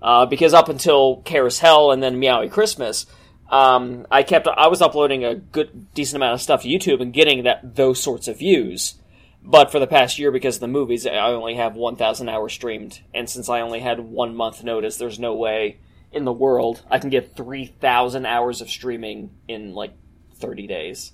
Uh, 0.02 0.26
because 0.26 0.54
up 0.54 0.68
until 0.68 1.22
Karis 1.22 1.60
Hell 1.60 1.92
and 1.92 2.02
then 2.02 2.20
Meowie 2.20 2.50
Christmas, 2.50 3.06
um, 3.50 4.06
I 4.10 4.22
kept 4.22 4.48
I 4.48 4.68
was 4.68 4.80
uploading 4.80 5.24
a 5.24 5.34
good 5.34 5.92
decent 5.94 6.16
amount 6.16 6.34
of 6.34 6.40
stuff 6.40 6.62
to 6.62 6.68
YouTube 6.68 7.00
and 7.00 7.12
getting 7.12 7.44
that 7.44 7.76
those 7.76 8.02
sorts 8.02 8.26
of 8.28 8.38
views. 8.38 8.94
But 9.42 9.72
for 9.72 9.78
the 9.78 9.86
past 9.86 10.18
year, 10.18 10.30
because 10.30 10.56
of 10.56 10.60
the 10.60 10.68
movies, 10.68 11.06
I 11.06 11.16
only 11.16 11.54
have 11.54 11.74
1,000 11.74 12.28
hours 12.28 12.52
streamed, 12.52 13.00
and 13.14 13.28
since 13.28 13.48
I 13.48 13.60
only 13.60 13.80
had 13.80 13.98
one 14.00 14.36
month 14.36 14.62
notice, 14.62 14.96
there's 14.96 15.18
no 15.18 15.34
way 15.34 15.78
in 16.12 16.24
the 16.24 16.32
world 16.32 16.82
I 16.90 16.98
can 16.98 17.10
get 17.10 17.36
3,000 17.36 18.26
hours 18.26 18.60
of 18.60 18.68
streaming 18.68 19.30
in 19.48 19.74
like 19.74 19.94
30 20.34 20.66
days. 20.66 21.12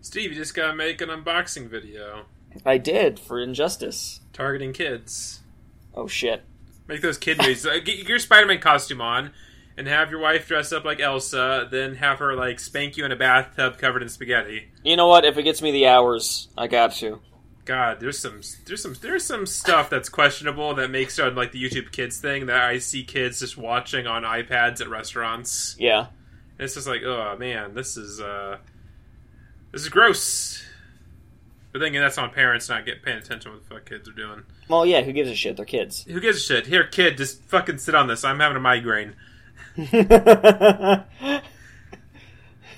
Steve, 0.00 0.30
you 0.32 0.36
just 0.36 0.54
gotta 0.54 0.74
make 0.74 1.00
an 1.00 1.08
unboxing 1.08 1.68
video 1.68 2.26
I 2.64 2.78
did 2.78 3.18
for 3.18 3.40
Injustice. 3.40 4.20
targeting 4.32 4.72
kids. 4.72 5.40
Oh 5.94 6.06
shit. 6.06 6.44
Make 6.86 7.00
those 7.00 7.18
kid 7.18 7.38
movies. 7.38 7.64
Get 7.84 8.08
your 8.08 8.18
Spider-Man 8.18 8.60
costume 8.60 9.00
on, 9.00 9.32
and 9.76 9.88
have 9.88 10.10
your 10.10 10.20
wife 10.20 10.46
dress 10.46 10.72
up 10.72 10.84
like 10.84 11.00
Elsa. 11.00 11.66
Then 11.70 11.96
have 11.96 12.18
her 12.18 12.34
like 12.36 12.60
spank 12.60 12.96
you 12.96 13.04
in 13.04 13.12
a 13.12 13.16
bathtub 13.16 13.78
covered 13.78 14.02
in 14.02 14.08
spaghetti. 14.08 14.68
You 14.84 14.96
know 14.96 15.08
what? 15.08 15.24
If 15.24 15.38
it 15.38 15.42
gets 15.44 15.62
me 15.62 15.72
the 15.72 15.86
hours, 15.88 16.48
I 16.56 16.66
got 16.68 16.92
to. 16.96 17.20
God, 17.64 17.98
there's 18.00 18.18
some, 18.18 18.40
there's 18.66 18.82
some, 18.82 18.94
there's 19.00 19.24
some 19.24 19.46
stuff 19.46 19.88
that's 19.90 20.08
questionable 20.08 20.74
that 20.74 20.90
makes 20.90 21.18
it 21.18 21.24
on 21.24 21.34
like 21.34 21.52
the 21.52 21.62
YouTube 21.62 21.92
Kids 21.92 22.18
thing 22.18 22.46
that 22.46 22.60
I 22.62 22.78
see 22.78 23.04
kids 23.04 23.40
just 23.40 23.56
watching 23.56 24.06
on 24.06 24.22
iPads 24.22 24.80
at 24.80 24.88
restaurants. 24.88 25.76
Yeah. 25.78 26.06
And 26.58 26.64
it's 26.64 26.74
just 26.74 26.86
like, 26.86 27.02
oh 27.02 27.36
man, 27.38 27.74
this 27.74 27.96
is 27.96 28.20
uh, 28.20 28.58
this 29.72 29.82
is 29.82 29.88
gross. 29.88 30.62
But 31.72 31.80
then 31.80 31.88
again, 31.88 32.02
that's 32.02 32.18
on 32.18 32.30
parents 32.30 32.68
not 32.68 32.86
get 32.86 33.02
paying 33.02 33.18
attention 33.18 33.50
to 33.50 33.56
what 33.56 33.68
the 33.68 33.74
fuck 33.74 33.86
kids 33.86 34.08
are 34.08 34.12
doing. 34.12 34.42
Well, 34.68 34.86
yeah, 34.86 35.00
who 35.02 35.12
gives 35.12 35.30
a 35.30 35.34
shit? 35.34 35.56
They're 35.56 35.64
kids. 35.66 36.04
Who 36.04 36.20
gives 36.20 36.38
a 36.38 36.40
shit? 36.40 36.66
Here, 36.66 36.86
kid, 36.86 37.16
just 37.16 37.42
fucking 37.44 37.78
sit 37.78 37.94
on 37.96 38.06
this. 38.06 38.22
I'm 38.24 38.38
having 38.40 38.56
a 38.56 38.60
migraine. 38.60 39.14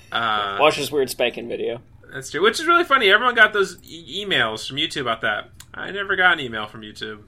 Uh, 0.09 0.57
Watch 0.59 0.77
this 0.77 0.89
weird 0.91 1.09
spanking 1.09 1.49
video. 1.49 1.81
That's 2.17 2.31
true. 2.31 2.41
Which 2.41 2.59
is 2.59 2.65
really 2.65 2.83
funny. 2.83 3.11
Everyone 3.11 3.35
got 3.35 3.53
those 3.53 3.77
e- 3.83 4.25
emails 4.25 4.67
from 4.67 4.77
YouTube 4.77 5.01
about 5.01 5.21
that. 5.21 5.51
I 5.71 5.91
never 5.91 6.15
got 6.15 6.33
an 6.33 6.39
email 6.39 6.65
from 6.65 6.81
YouTube. 6.81 7.21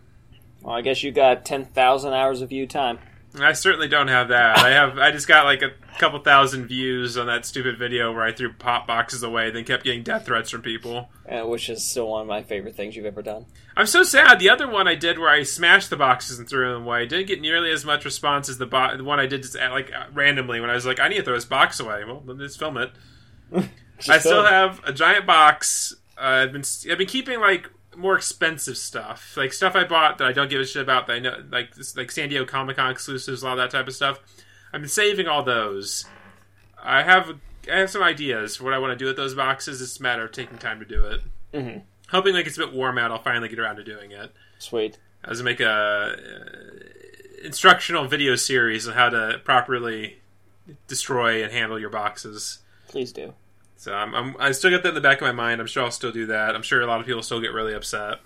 Well, 0.63 0.73
I 0.73 0.81
guess 0.81 1.03
you 1.03 1.11
got 1.11 1.45
10,000 1.45 2.11
hours 2.11 2.41
of 2.41 2.49
view 2.49 2.65
time. 2.65 2.97
I 3.39 3.53
certainly 3.53 3.87
don't 3.87 4.07
have 4.07 4.29
that. 4.29 4.57
I 4.57 4.71
have. 4.71 4.97
I 4.97 5.11
just 5.11 5.27
got 5.27 5.45
like 5.45 5.61
a 5.61 5.69
couple 5.99 6.17
thousand 6.21 6.65
views 6.65 7.19
on 7.19 7.27
that 7.27 7.45
stupid 7.45 7.77
video 7.77 8.11
where 8.11 8.23
I 8.23 8.31
threw 8.31 8.51
pop 8.51 8.87
boxes 8.87 9.21
away, 9.21 9.51
then 9.51 9.63
kept 9.63 9.83
getting 9.83 10.01
death 10.01 10.25
threats 10.25 10.49
from 10.49 10.63
people. 10.63 11.11
Uh, 11.29 11.41
which 11.41 11.69
is 11.69 11.85
still 11.87 12.09
one 12.09 12.21
of 12.23 12.27
my 12.27 12.41
favorite 12.41 12.75
things 12.75 12.95
you've 12.95 13.05
ever 13.05 13.21
done. 13.21 13.45
I'm 13.77 13.85
so 13.85 14.01
sad. 14.01 14.39
The 14.39 14.49
other 14.49 14.67
one 14.67 14.87
I 14.87 14.95
did 14.95 15.19
where 15.19 15.29
I 15.29 15.43
smashed 15.43 15.91
the 15.91 15.97
boxes 15.97 16.39
and 16.39 16.49
threw 16.49 16.73
them 16.73 16.81
away 16.81 17.05
didn't 17.05 17.27
get 17.27 17.39
nearly 17.39 17.69
as 17.69 17.85
much 17.85 18.03
response 18.03 18.49
as 18.49 18.57
the, 18.57 18.65
bo- 18.65 18.97
the 18.97 19.03
one 19.03 19.19
I 19.19 19.27
did 19.27 19.43
just 19.43 19.55
at, 19.55 19.69
like 19.69 19.93
uh, 19.93 20.05
randomly 20.11 20.59
when 20.59 20.71
I 20.71 20.73
was 20.73 20.87
like, 20.87 20.99
I 20.99 21.07
need 21.07 21.17
to 21.17 21.23
throw 21.23 21.35
this 21.35 21.45
box 21.45 21.79
away. 21.79 22.03
Well, 22.05 22.23
then 22.25 22.39
just 22.39 22.57
film 22.57 22.77
it. 22.77 22.91
I 24.07 24.19
still 24.19 24.45
have 24.45 24.81
a 24.85 24.93
giant 24.93 25.25
box. 25.25 25.95
Uh, 26.17 26.21
I've 26.21 26.51
been 26.51 26.63
I've 26.91 26.97
been 26.97 27.07
keeping 27.07 27.39
like 27.39 27.69
more 27.97 28.15
expensive 28.15 28.77
stuff, 28.77 29.35
like 29.35 29.51
stuff 29.51 29.75
I 29.75 29.83
bought 29.83 30.19
that 30.19 30.27
I 30.27 30.31
don't 30.31 30.49
give 30.49 30.61
a 30.61 30.65
shit 30.65 30.81
about. 30.81 31.07
That 31.07 31.13
I 31.13 31.19
know, 31.19 31.43
like 31.51 31.73
this, 31.75 31.97
like 31.97 32.11
San 32.11 32.29
Diego 32.29 32.45
Comic 32.45 32.77
Con 32.77 32.91
exclusives, 32.91 33.41
a 33.41 33.45
lot 33.45 33.53
of 33.53 33.57
that 33.57 33.71
type 33.77 33.87
of 33.87 33.95
stuff. 33.95 34.19
I've 34.71 34.81
been 34.81 34.89
saving 34.89 35.27
all 35.27 35.43
those. 35.43 36.05
I 36.81 37.03
have 37.03 37.39
I 37.71 37.77
have 37.77 37.89
some 37.89 38.03
ideas 38.03 38.55
for 38.55 38.63
what 38.65 38.73
I 38.73 38.77
want 38.79 38.91
to 38.91 38.95
do 38.97 39.05
with 39.05 39.15
those 39.17 39.35
boxes. 39.35 39.81
It's 39.81 39.99
a 39.99 40.03
matter 40.03 40.23
of 40.23 40.31
taking 40.31 40.57
time 40.57 40.79
to 40.79 40.85
do 40.85 41.03
it. 41.05 41.21
Mhm. 41.53 41.81
Hoping 42.09 42.33
like 42.33 42.47
it's 42.47 42.57
a 42.57 42.61
bit 42.65 42.73
warm 42.73 42.97
out, 42.97 43.11
I'll 43.11 43.21
finally 43.21 43.49
get 43.49 43.59
around 43.59 43.75
to 43.77 43.83
doing 43.83 44.11
it. 44.11 44.31
Sweet. 44.59 44.97
I 45.23 45.29
was 45.29 45.39
gonna 45.39 45.51
make 45.51 45.59
a 45.59 45.69
uh, 45.69 47.43
instructional 47.43 48.05
video 48.07 48.35
series 48.35 48.87
on 48.87 48.93
how 48.93 49.09
to 49.09 49.41
properly 49.43 50.19
destroy 50.87 51.43
and 51.43 51.51
handle 51.51 51.79
your 51.79 51.89
boxes. 51.89 52.59
Please 52.87 53.11
do. 53.11 53.33
So 53.79 53.93
I'm, 53.93 54.13
I'm 54.13 54.35
I 54.39 54.51
still 54.51 54.71
got 54.71 54.83
that 54.83 54.89
in 54.89 54.95
the 54.95 54.99
back 55.01 55.21
of 55.21 55.25
my 55.25 55.31
mind. 55.31 55.61
I'm 55.61 55.67
sure 55.67 55.83
I'll 55.83 55.91
still 55.91 56.11
do 56.11 56.25
that. 56.25 56.53
I'm 56.53 56.63
sure 56.63 56.81
a 56.81 56.85
lot 56.85 56.99
of 56.99 57.05
people 57.05 57.23
still 57.23 57.39
get 57.39 57.53
really 57.53 57.73
upset 57.73 58.19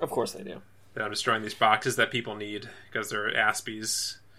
Of 0.00 0.10
course 0.10 0.30
they 0.30 0.44
do. 0.44 0.62
that 0.94 1.02
I'm 1.02 1.10
destroying 1.10 1.42
these 1.42 1.54
boxes 1.54 1.96
that 1.96 2.12
people 2.12 2.36
need 2.36 2.68
because 2.90 3.10
they're 3.10 3.34
Aspies. 3.34 4.18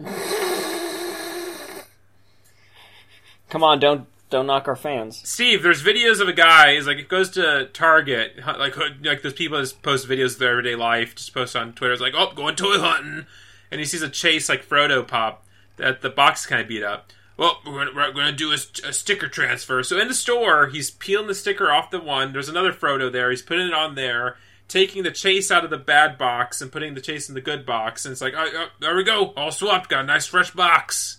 Come 3.50 3.62
on, 3.62 3.78
don't 3.78 4.06
don't 4.30 4.46
knock 4.46 4.66
our 4.66 4.74
fans. 4.74 5.20
Steve, 5.28 5.62
there's 5.62 5.82
videos 5.82 6.18
of 6.22 6.28
a 6.28 6.32
guy. 6.32 6.74
He's 6.74 6.86
like, 6.86 6.96
it 6.96 7.08
goes 7.08 7.28
to 7.32 7.68
Target, 7.74 8.40
like 8.46 8.74
like 9.02 9.20
those 9.20 9.34
people 9.34 9.60
just 9.60 9.82
post 9.82 10.08
videos 10.08 10.32
of 10.32 10.38
their 10.38 10.52
everyday 10.52 10.76
life, 10.76 11.14
just 11.14 11.34
post 11.34 11.54
on 11.54 11.74
Twitter. 11.74 11.92
It's 11.92 12.00
like, 12.00 12.14
oh, 12.16 12.32
going 12.34 12.56
toy 12.56 12.78
hunting, 12.78 13.26
and 13.70 13.80
he 13.80 13.84
sees 13.84 14.00
a 14.00 14.08
chase 14.08 14.48
like 14.48 14.66
Frodo 14.66 15.06
pop 15.06 15.44
that 15.76 16.00
the 16.00 16.08
box 16.08 16.46
kind 16.46 16.62
of 16.62 16.68
beat 16.68 16.82
up. 16.82 17.12
Well, 17.36 17.60
we're 17.66 17.86
gonna, 17.86 17.90
we're 17.94 18.12
gonna 18.12 18.32
do 18.32 18.50
a, 18.52 18.54
a 18.86 18.92
sticker 18.92 19.28
transfer. 19.28 19.82
So 19.82 19.98
in 19.98 20.08
the 20.08 20.14
store, 20.14 20.68
he's 20.68 20.90
peeling 20.90 21.26
the 21.26 21.34
sticker 21.34 21.70
off 21.72 21.90
the 21.90 22.00
one. 22.00 22.32
There's 22.32 22.48
another 22.48 22.72
Frodo 22.72 23.10
there. 23.10 23.30
He's 23.30 23.42
putting 23.42 23.66
it 23.66 23.74
on 23.74 23.96
there, 23.96 24.36
taking 24.68 25.02
the 25.02 25.10
chase 25.10 25.50
out 25.50 25.64
of 25.64 25.70
the 25.70 25.76
bad 25.78 26.16
box 26.16 26.60
and 26.60 26.70
putting 26.70 26.94
the 26.94 27.00
chase 27.00 27.28
in 27.28 27.34
the 27.34 27.40
good 27.40 27.66
box. 27.66 28.04
And 28.04 28.12
it's 28.12 28.20
like, 28.20 28.34
oh, 28.36 28.46
oh, 28.54 28.66
there 28.80 28.94
we 28.94 29.02
go, 29.02 29.32
all 29.36 29.50
swapped. 29.50 29.90
Got 29.90 30.04
a 30.04 30.06
nice 30.06 30.26
fresh 30.26 30.52
box. 30.52 31.18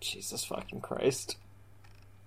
Jesus 0.00 0.44
fucking 0.44 0.80
Christ. 0.80 1.36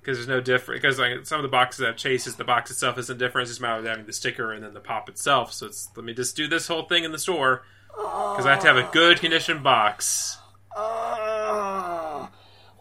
because 0.02 0.18
there's 0.18 0.28
no 0.28 0.40
different 0.42 0.82
because 0.82 0.98
like 0.98 1.26
some 1.26 1.40
of 1.40 1.44
the 1.44 1.50
boxes 1.50 1.86
have 1.86 1.98
chases 1.98 2.36
the 2.36 2.44
box 2.44 2.72
itself 2.72 2.98
isn't 2.98 3.20
different 3.20 3.44
it's 3.44 3.52
just 3.52 3.60
a 3.60 3.62
matter 3.62 3.80
of 3.80 3.86
having 3.86 4.06
the 4.06 4.12
sticker 4.14 4.52
and 4.54 4.64
then 4.64 4.74
the 4.74 4.80
pop 4.80 5.08
itself 5.08 5.54
so 5.54 5.68
it's 5.68 5.88
let 5.96 6.04
me 6.04 6.14
just 6.14 6.36
do 6.36 6.48
this 6.48 6.68
whole 6.68 6.84
thing 6.84 7.04
in 7.04 7.12
the 7.12 7.20
store 7.20 7.64
because 7.96 8.46
i 8.48 8.50
have 8.52 8.60
to 8.62 8.68
have 8.68 8.76
a 8.78 8.90
good 8.92 9.20
condition 9.20 9.62
box 9.62 10.38
Uh, 10.76 10.82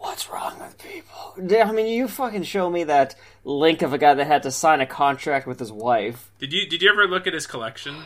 what's 0.08 0.28
wrong 0.30 0.58
with 0.58 0.78
people? 0.78 1.34
I 1.62 1.70
mean, 1.72 1.86
you 1.86 2.08
fucking 2.08 2.44
show 2.44 2.70
me 2.70 2.84
that 2.84 3.14
link 3.44 3.82
of 3.82 3.92
a 3.92 3.98
guy 3.98 4.14
that 4.14 4.26
had 4.26 4.42
to 4.44 4.50
sign 4.50 4.80
a 4.80 4.86
contract 4.86 5.46
with 5.46 5.58
his 5.58 5.70
wife. 5.70 6.30
did 6.38 6.52
you 6.52 6.66
did 6.66 6.82
you 6.82 6.90
ever 6.90 7.06
look 7.06 7.26
at 7.26 7.34
his 7.34 7.46
collection 7.46 8.04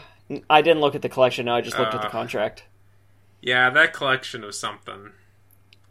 I 0.49 0.63
didn't 0.63 0.81
look 0.81 0.95
at 0.95 1.03
the 1.03 1.09
collection. 1.11 1.47
No, 1.47 1.55
I 1.55 1.61
just 1.61 1.79
looked 1.79 1.95
at 1.95 2.01
the 2.01 2.07
Uh. 2.09 2.11
contract. 2.11 2.65
yeah 3.41 3.71
that 3.71 3.93
collection 3.93 4.43
was 4.43 4.59
something 4.59 5.11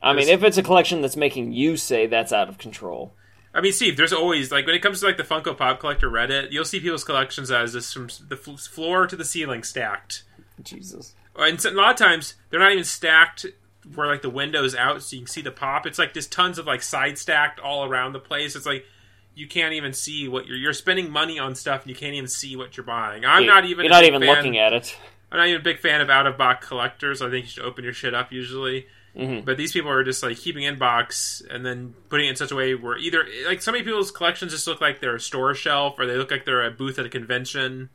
I 0.04 0.14
mean, 0.14 0.30
if 0.30 0.44
it's 0.44 0.58
a 0.58 0.64
collection 0.64 1.02
that's 1.02 1.16
making 1.16 1.52
you 1.54 1.78
say 1.78 2.08
that's 2.08 2.34
out 2.34 2.50
of 2.50 2.58
control, 2.58 3.14
i 3.54 3.62
mean 3.62 3.72
steve 3.74 3.96
there's 3.98 4.14
always 4.14 4.52
like 4.52 4.66
when 4.66 4.76
it 4.76 4.80
comes 4.82 5.00
to 5.02 5.06
like 5.06 5.18
the 5.18 5.24
funko 5.24 5.56
pop 5.58 5.80
collector 5.80 6.10
reddit 6.10 6.52
you'll 6.52 6.66
see 6.66 6.80
people's 6.80 7.04
collections 7.04 7.52
as 7.52 7.74
just 7.74 7.94
from 7.94 8.08
the 8.30 8.36
f- 8.36 8.60
floor 8.62 9.06
to 9.08 9.16
the 9.16 9.26
ceiling 9.26 9.62
stacked 9.64 10.24
Jesus. 10.64 11.14
and 11.38 11.60
so- 11.62 11.70
a 11.70 11.76
lot 11.76 11.92
of 11.92 11.98
times 11.98 12.34
they're 12.50 12.60
not 12.60 12.72
even 12.72 12.84
stacked 12.84 13.46
where 13.96 14.08
like 14.08 14.22
the 14.22 14.30
windows 14.30 14.76
out 14.76 15.02
so 15.02 15.16
you 15.16 15.22
can 15.24 15.28
see 15.28 15.42
the 15.42 15.52
pop. 15.52 15.86
It's 15.86 15.98
like 16.00 16.14
there's 16.14 16.28
tons 16.28 16.58
of 16.58 16.66
like 16.68 16.82
side 16.84 17.18
stacked 17.18 17.60
all 17.60 17.84
around 17.86 18.14
the 18.14 18.20
place. 18.20 18.56
It's 18.56 18.66
like 18.66 18.86
you 19.34 19.48
can't 19.48 19.74
even 19.74 19.94
see 19.94 20.28
what 20.28 20.46
you're 20.48 20.58
you're 20.58 20.74
spending 20.74 21.10
money 21.12 21.40
on 21.40 21.56
stuff 21.56 21.82
and 21.82 21.90
you 21.90 21.96
can't 21.96 22.14
even 22.14 22.28
see 22.28 22.56
what 22.56 22.76
you're 22.78 22.86
buying. 22.86 23.26
I'm 23.26 23.46
not 23.46 23.66
even 23.66 23.86
You're 23.86 23.94
not 23.94 24.04
even 24.04 24.22
fan- 24.22 24.30
looking 24.36 24.58
at 24.58 24.74
it. 24.74 24.96
i'm 25.32 25.38
not 25.38 25.48
even 25.48 25.62
a 25.62 25.64
big 25.64 25.80
fan 25.80 26.02
of 26.02 26.10
out 26.10 26.28
of 26.28 26.38
box 26.38 26.68
collectors 26.68 27.22
i 27.22 27.30
think 27.30 27.46
you 27.46 27.52
should 27.52 27.64
open 27.64 27.86
your 27.86 27.94
shit 27.94 28.14
up 28.14 28.32
usually. 28.34 28.88
Mhm. 29.18 29.44
but 29.46 29.56
these 29.58 29.72
people 29.74 29.90
are 29.90 30.04
just 30.04 30.22
like 30.24 30.38
keeping 30.38 30.64
in 30.64 30.78
box 30.78 31.42
and 31.50 31.66
then 31.66 31.94
putting 32.10 32.28
it 32.28 32.32
in 32.32 32.36
such 32.38 32.52
a 32.52 32.56
way 32.56 32.76
where 32.76 32.98
either 32.98 33.26
like 33.48 33.62
so 33.62 33.72
many 33.72 33.84
people's 33.84 34.12
collections 34.12 34.52
just 34.54 34.68
look 34.68 34.80
like 34.82 35.00
they're 35.02 35.16
a 35.16 35.20
store 35.20 35.54
shelf 35.54 35.96
or 36.00 36.06
they 36.06 36.16
look 36.18 36.32
like 36.32 36.44
they're 36.46 36.66
a 36.66 36.72
booth 36.72 36.98
at 37.00 37.06
a 37.06 37.10
convention 37.10 37.90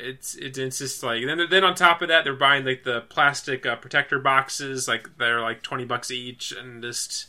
it's 0.00 0.34
it's, 0.36 0.58
it's 0.58 0.78
just 0.78 1.02
like 1.02 1.24
then 1.26 1.40
then 1.50 1.64
on 1.64 1.74
top 1.74 2.02
of 2.02 2.08
that 2.08 2.24
they're 2.24 2.34
buying 2.34 2.64
like 2.64 2.84
the 2.84 3.00
plastic 3.02 3.66
uh, 3.66 3.76
protector 3.76 4.18
boxes 4.18 4.86
like 4.88 5.08
they're 5.18 5.40
like 5.40 5.62
20 5.62 5.84
bucks 5.84 6.10
each 6.10 6.52
and 6.52 6.82
just 6.82 7.26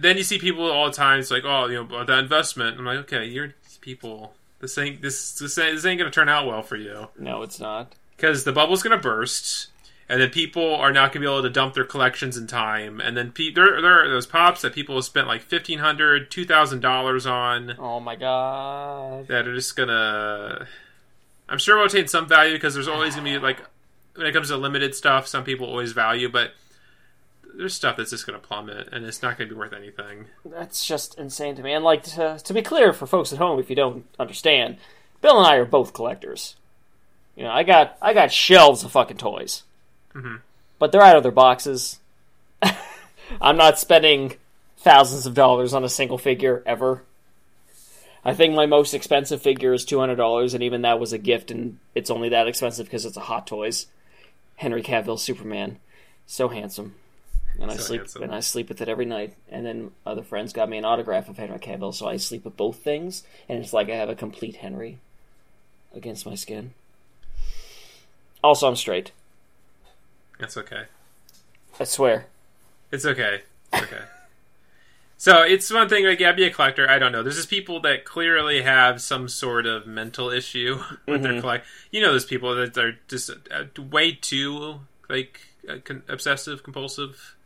then 0.00 0.16
you 0.16 0.22
see 0.22 0.38
people 0.38 0.70
all 0.70 0.86
the 0.86 0.96
time 0.96 1.18
it's 1.20 1.30
like 1.30 1.44
oh 1.44 1.66
you 1.66 1.84
know 1.84 2.04
the 2.04 2.18
investment 2.18 2.78
i'm 2.78 2.84
like 2.84 2.98
okay 2.98 3.24
you're 3.26 3.54
people 3.80 4.34
this 4.60 4.76
ain't 4.78 5.02
this 5.02 5.38
this 5.38 5.56
ain't, 5.58 5.74
this 5.76 5.84
ain't 5.84 5.98
gonna 5.98 6.10
turn 6.10 6.28
out 6.28 6.46
well 6.46 6.62
for 6.62 6.76
you 6.76 7.08
No, 7.18 7.42
it's 7.42 7.60
not. 7.60 7.94
because 8.16 8.44
the 8.44 8.52
bubble's 8.52 8.82
going 8.82 8.96
to 8.96 9.02
burst, 9.02 9.68
and 10.08 10.20
then 10.20 10.30
people 10.30 10.74
are 10.74 10.90
not 10.92 11.12
going 11.12 11.22
to 11.22 11.28
be 11.28 11.32
able 11.32 11.42
to 11.42 11.50
dump 11.50 11.74
their 11.74 11.84
collections 11.84 12.36
in 12.36 12.48
time, 12.48 13.00
and 13.00 13.16
then 13.16 13.30
pe- 13.30 13.52
there, 13.52 13.80
there 13.80 14.04
are 14.04 14.08
those 14.08 14.26
pops 14.26 14.62
that 14.62 14.72
people 14.74 14.96
have 14.96 15.04
spent 15.04 15.28
like 15.28 15.42
fifteen 15.42 15.78
hundred, 15.78 16.28
two 16.32 16.44
thousand 16.44 16.80
dollars 16.80 17.24
on 17.24 17.76
Oh 17.78 18.00
my 18.00 18.16
god. 18.16 19.28
that 19.28 19.46
are 19.46 19.54
just 19.54 19.76
gonna. 19.76 20.66
I'm 21.48 21.58
sure 21.58 21.76
will 21.78 21.86
attain 21.86 22.08
some 22.08 22.28
value 22.28 22.54
because 22.54 22.74
there's 22.74 22.88
always 22.88 23.14
going 23.14 23.24
to 23.26 23.30
be 23.32 23.38
like 23.38 23.58
when 24.14 24.26
it 24.26 24.32
comes 24.32 24.48
to 24.48 24.56
limited 24.56 24.94
stuff, 24.94 25.26
some 25.26 25.44
people 25.44 25.66
always 25.66 25.92
value, 25.92 26.28
but 26.28 26.52
there's 27.54 27.74
stuff 27.74 27.96
that's 27.96 28.10
just 28.10 28.26
going 28.26 28.38
to 28.40 28.46
plummet, 28.46 28.88
and 28.92 29.04
it's 29.04 29.22
not 29.22 29.38
going 29.38 29.48
to 29.48 29.54
be 29.54 29.58
worth 29.58 29.72
anything. 29.72 30.26
That's 30.44 30.84
just 30.86 31.18
insane 31.18 31.56
to 31.56 31.62
me. 31.62 31.72
And 31.72 31.84
like 31.84 32.02
to, 32.04 32.38
to 32.42 32.54
be 32.54 32.62
clear 32.62 32.92
for 32.92 33.06
folks 33.06 33.32
at 33.32 33.38
home, 33.38 33.58
if 33.58 33.70
you 33.70 33.76
don't 33.76 34.04
understand, 34.18 34.76
Bill 35.22 35.38
and 35.38 35.46
I 35.46 35.56
are 35.56 35.64
both 35.64 35.92
collectors. 35.94 36.56
You 37.36 37.44
know, 37.44 37.50
I 37.50 37.62
got 37.62 37.96
I 38.02 38.12
got 38.14 38.32
shelves 38.32 38.82
of 38.84 38.90
fucking 38.92 39.16
toys, 39.16 39.62
Mhm. 40.14 40.40
but 40.78 40.90
they're 40.92 41.02
out 41.02 41.16
of 41.16 41.22
their 41.22 41.32
boxes. 41.32 41.98
I'm 43.40 43.56
not 43.56 43.78
spending 43.78 44.34
thousands 44.78 45.26
of 45.26 45.34
dollars 45.34 45.72
on 45.74 45.84
a 45.84 45.88
single 45.88 46.18
figure 46.18 46.62
ever. 46.66 47.04
I 48.28 48.34
think 48.34 48.54
my 48.54 48.66
most 48.66 48.92
expensive 48.92 49.40
figure 49.40 49.72
is 49.72 49.86
two 49.86 49.98
hundred 49.98 50.16
dollars, 50.16 50.52
and 50.52 50.62
even 50.62 50.82
that 50.82 51.00
was 51.00 51.14
a 51.14 51.18
gift, 51.18 51.50
and 51.50 51.78
it's 51.94 52.10
only 52.10 52.28
that 52.28 52.46
expensive 52.46 52.84
because 52.84 53.06
it's 53.06 53.16
a 53.16 53.20
Hot 53.20 53.46
Toys. 53.46 53.86
Henry 54.56 54.82
Cavill 54.82 55.18
Superman, 55.18 55.78
so 56.26 56.48
handsome, 56.48 56.94
and 57.58 57.70
I 57.70 57.76
sleep 57.76 58.02
handsome. 58.02 58.22
and 58.24 58.34
I 58.34 58.40
sleep 58.40 58.68
with 58.68 58.82
it 58.82 58.88
every 58.90 59.06
night. 59.06 59.34
And 59.48 59.64
then 59.64 59.92
other 60.04 60.22
friends 60.22 60.52
got 60.52 60.68
me 60.68 60.76
an 60.76 60.84
autograph 60.84 61.30
of 61.30 61.38
Henry 61.38 61.58
Cavill, 61.58 61.94
so 61.94 62.06
I 62.06 62.18
sleep 62.18 62.44
with 62.44 62.54
both 62.54 62.76
things, 62.76 63.22
and 63.48 63.58
it's 63.64 63.72
like 63.72 63.88
I 63.88 63.96
have 63.96 64.10
a 64.10 64.14
complete 64.14 64.56
Henry 64.56 64.98
against 65.94 66.26
my 66.26 66.34
skin. 66.34 66.74
Also, 68.44 68.68
I'm 68.68 68.76
straight. 68.76 69.12
That's 70.38 70.58
okay. 70.58 70.82
I 71.80 71.84
swear. 71.84 72.26
It's 72.92 73.06
okay. 73.06 73.40
It's 73.72 73.84
okay. 73.84 74.02
So 75.18 75.42
it's 75.42 75.70
one 75.72 75.88
thing 75.88 76.06
like 76.06 76.20
yeah, 76.20 76.32
be 76.32 76.44
a 76.44 76.50
collector. 76.50 76.88
I 76.88 77.00
don't 77.00 77.10
know. 77.10 77.24
There's 77.24 77.36
just 77.36 77.50
people 77.50 77.80
that 77.80 78.04
clearly 78.04 78.62
have 78.62 79.02
some 79.02 79.28
sort 79.28 79.66
of 79.66 79.84
mental 79.84 80.30
issue 80.30 80.80
with 81.08 81.22
their 81.22 81.40
collect. 81.40 81.66
You 81.90 82.00
know, 82.00 82.12
those 82.12 82.24
people 82.24 82.54
that 82.54 82.78
are 82.78 82.92
just 83.08 83.30
uh, 83.30 83.64
way 83.82 84.12
too 84.12 84.80
like 85.08 85.40
uh, 85.68 85.78
obsessive, 86.08 86.62
compulsive 86.62 87.36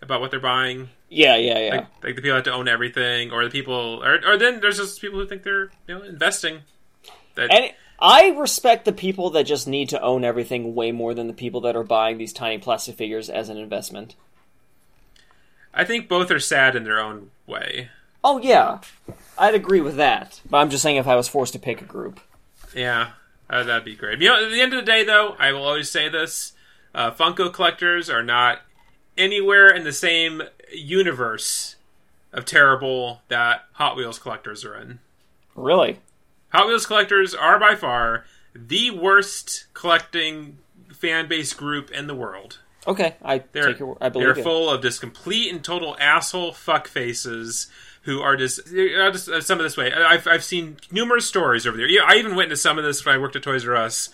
about 0.00 0.20
what 0.20 0.30
they're 0.30 0.38
buying. 0.38 0.90
Yeah, 1.08 1.36
yeah, 1.36 1.58
yeah. 1.58 1.74
Like, 1.74 1.86
like 2.04 2.16
the 2.16 2.22
people 2.22 2.30
that 2.30 2.36
have 2.36 2.44
to 2.44 2.52
own 2.52 2.68
everything, 2.68 3.32
or 3.32 3.42
the 3.42 3.50
people, 3.50 4.00
or, 4.04 4.20
or 4.24 4.36
then 4.36 4.60
there's 4.60 4.76
just 4.76 5.00
people 5.00 5.18
who 5.18 5.26
think 5.26 5.42
they're 5.42 5.70
you 5.88 5.98
know 5.98 6.02
investing. 6.02 6.60
That 7.34 7.52
And 7.52 7.72
I 7.98 8.28
respect 8.28 8.84
the 8.84 8.92
people 8.92 9.30
that 9.30 9.42
just 9.42 9.66
need 9.66 9.88
to 9.88 10.00
own 10.00 10.24
everything 10.24 10.76
way 10.76 10.92
more 10.92 11.14
than 11.14 11.26
the 11.26 11.32
people 11.32 11.62
that 11.62 11.74
are 11.74 11.82
buying 11.82 12.18
these 12.18 12.32
tiny 12.32 12.58
plastic 12.58 12.96
figures 12.96 13.28
as 13.28 13.48
an 13.48 13.56
investment. 13.56 14.14
I 15.74 15.84
think 15.84 16.08
both 16.08 16.30
are 16.30 16.40
sad 16.40 16.74
in 16.76 16.84
their 16.84 17.00
own 17.00 17.30
way. 17.46 17.90
Oh 18.24 18.38
yeah, 18.38 18.80
I'd 19.38 19.54
agree 19.54 19.80
with 19.80 19.96
that. 19.96 20.40
But 20.48 20.58
I'm 20.58 20.70
just 20.70 20.82
saying, 20.82 20.96
if 20.96 21.06
I 21.06 21.16
was 21.16 21.28
forced 21.28 21.52
to 21.52 21.58
pick 21.58 21.80
a 21.80 21.84
group, 21.84 22.20
Yeah, 22.74 23.10
uh, 23.48 23.62
that'd 23.62 23.84
be 23.84 23.94
great. 23.94 24.20
You 24.20 24.28
know, 24.28 24.44
at 24.44 24.50
the 24.50 24.60
end 24.60 24.74
of 24.74 24.84
the 24.84 24.90
day, 24.90 25.04
though, 25.04 25.36
I 25.38 25.52
will 25.52 25.64
always 25.64 25.88
say 25.90 26.08
this: 26.08 26.52
uh, 26.94 27.10
Funko 27.12 27.52
collectors 27.52 28.10
are 28.10 28.22
not 28.24 28.60
anywhere 29.16 29.68
in 29.68 29.84
the 29.84 29.92
same 29.92 30.42
universe 30.72 31.76
of 32.32 32.44
terrible 32.44 33.22
that 33.28 33.64
Hot 33.74 33.96
Wheels 33.96 34.18
collectors 34.18 34.64
are 34.64 34.74
in. 34.76 34.98
really, 35.54 36.00
Hot 36.52 36.66
Wheels 36.66 36.86
collectors 36.86 37.34
are 37.34 37.58
by 37.58 37.74
far 37.74 38.24
the 38.54 38.90
worst 38.90 39.66
collecting 39.74 40.58
fan 40.92 41.28
base 41.28 41.52
group 41.54 41.90
in 41.90 42.06
the 42.08 42.14
world. 42.14 42.58
Okay, 42.86 43.16
I 43.22 43.42
They're, 43.52 43.72
take 43.72 43.78
your, 43.78 43.96
I 44.00 44.08
they're 44.08 44.22
believe 44.22 44.36
you. 44.38 44.42
full 44.42 44.70
of 44.70 44.82
just 44.82 45.00
complete 45.00 45.52
and 45.52 45.62
total 45.64 45.96
asshole 45.98 46.52
fuck 46.52 46.88
faces 46.88 47.68
who 48.02 48.20
are 48.20 48.36
just, 48.36 48.60
I'll 48.68 49.12
just 49.12 49.28
uh, 49.28 49.40
some 49.40 49.58
of 49.58 49.64
this 49.64 49.76
way. 49.76 49.92
I've, 49.92 50.26
I've 50.26 50.44
seen 50.44 50.78
numerous 50.90 51.26
stories 51.26 51.66
over 51.66 51.76
there. 51.76 51.88
Yeah, 51.88 52.02
I 52.06 52.14
even 52.14 52.36
witnessed 52.36 52.62
some 52.62 52.78
of 52.78 52.84
this 52.84 53.04
when 53.04 53.14
I 53.14 53.18
worked 53.18 53.36
at 53.36 53.42
Toys 53.42 53.66
R 53.66 53.76
Us. 53.76 54.10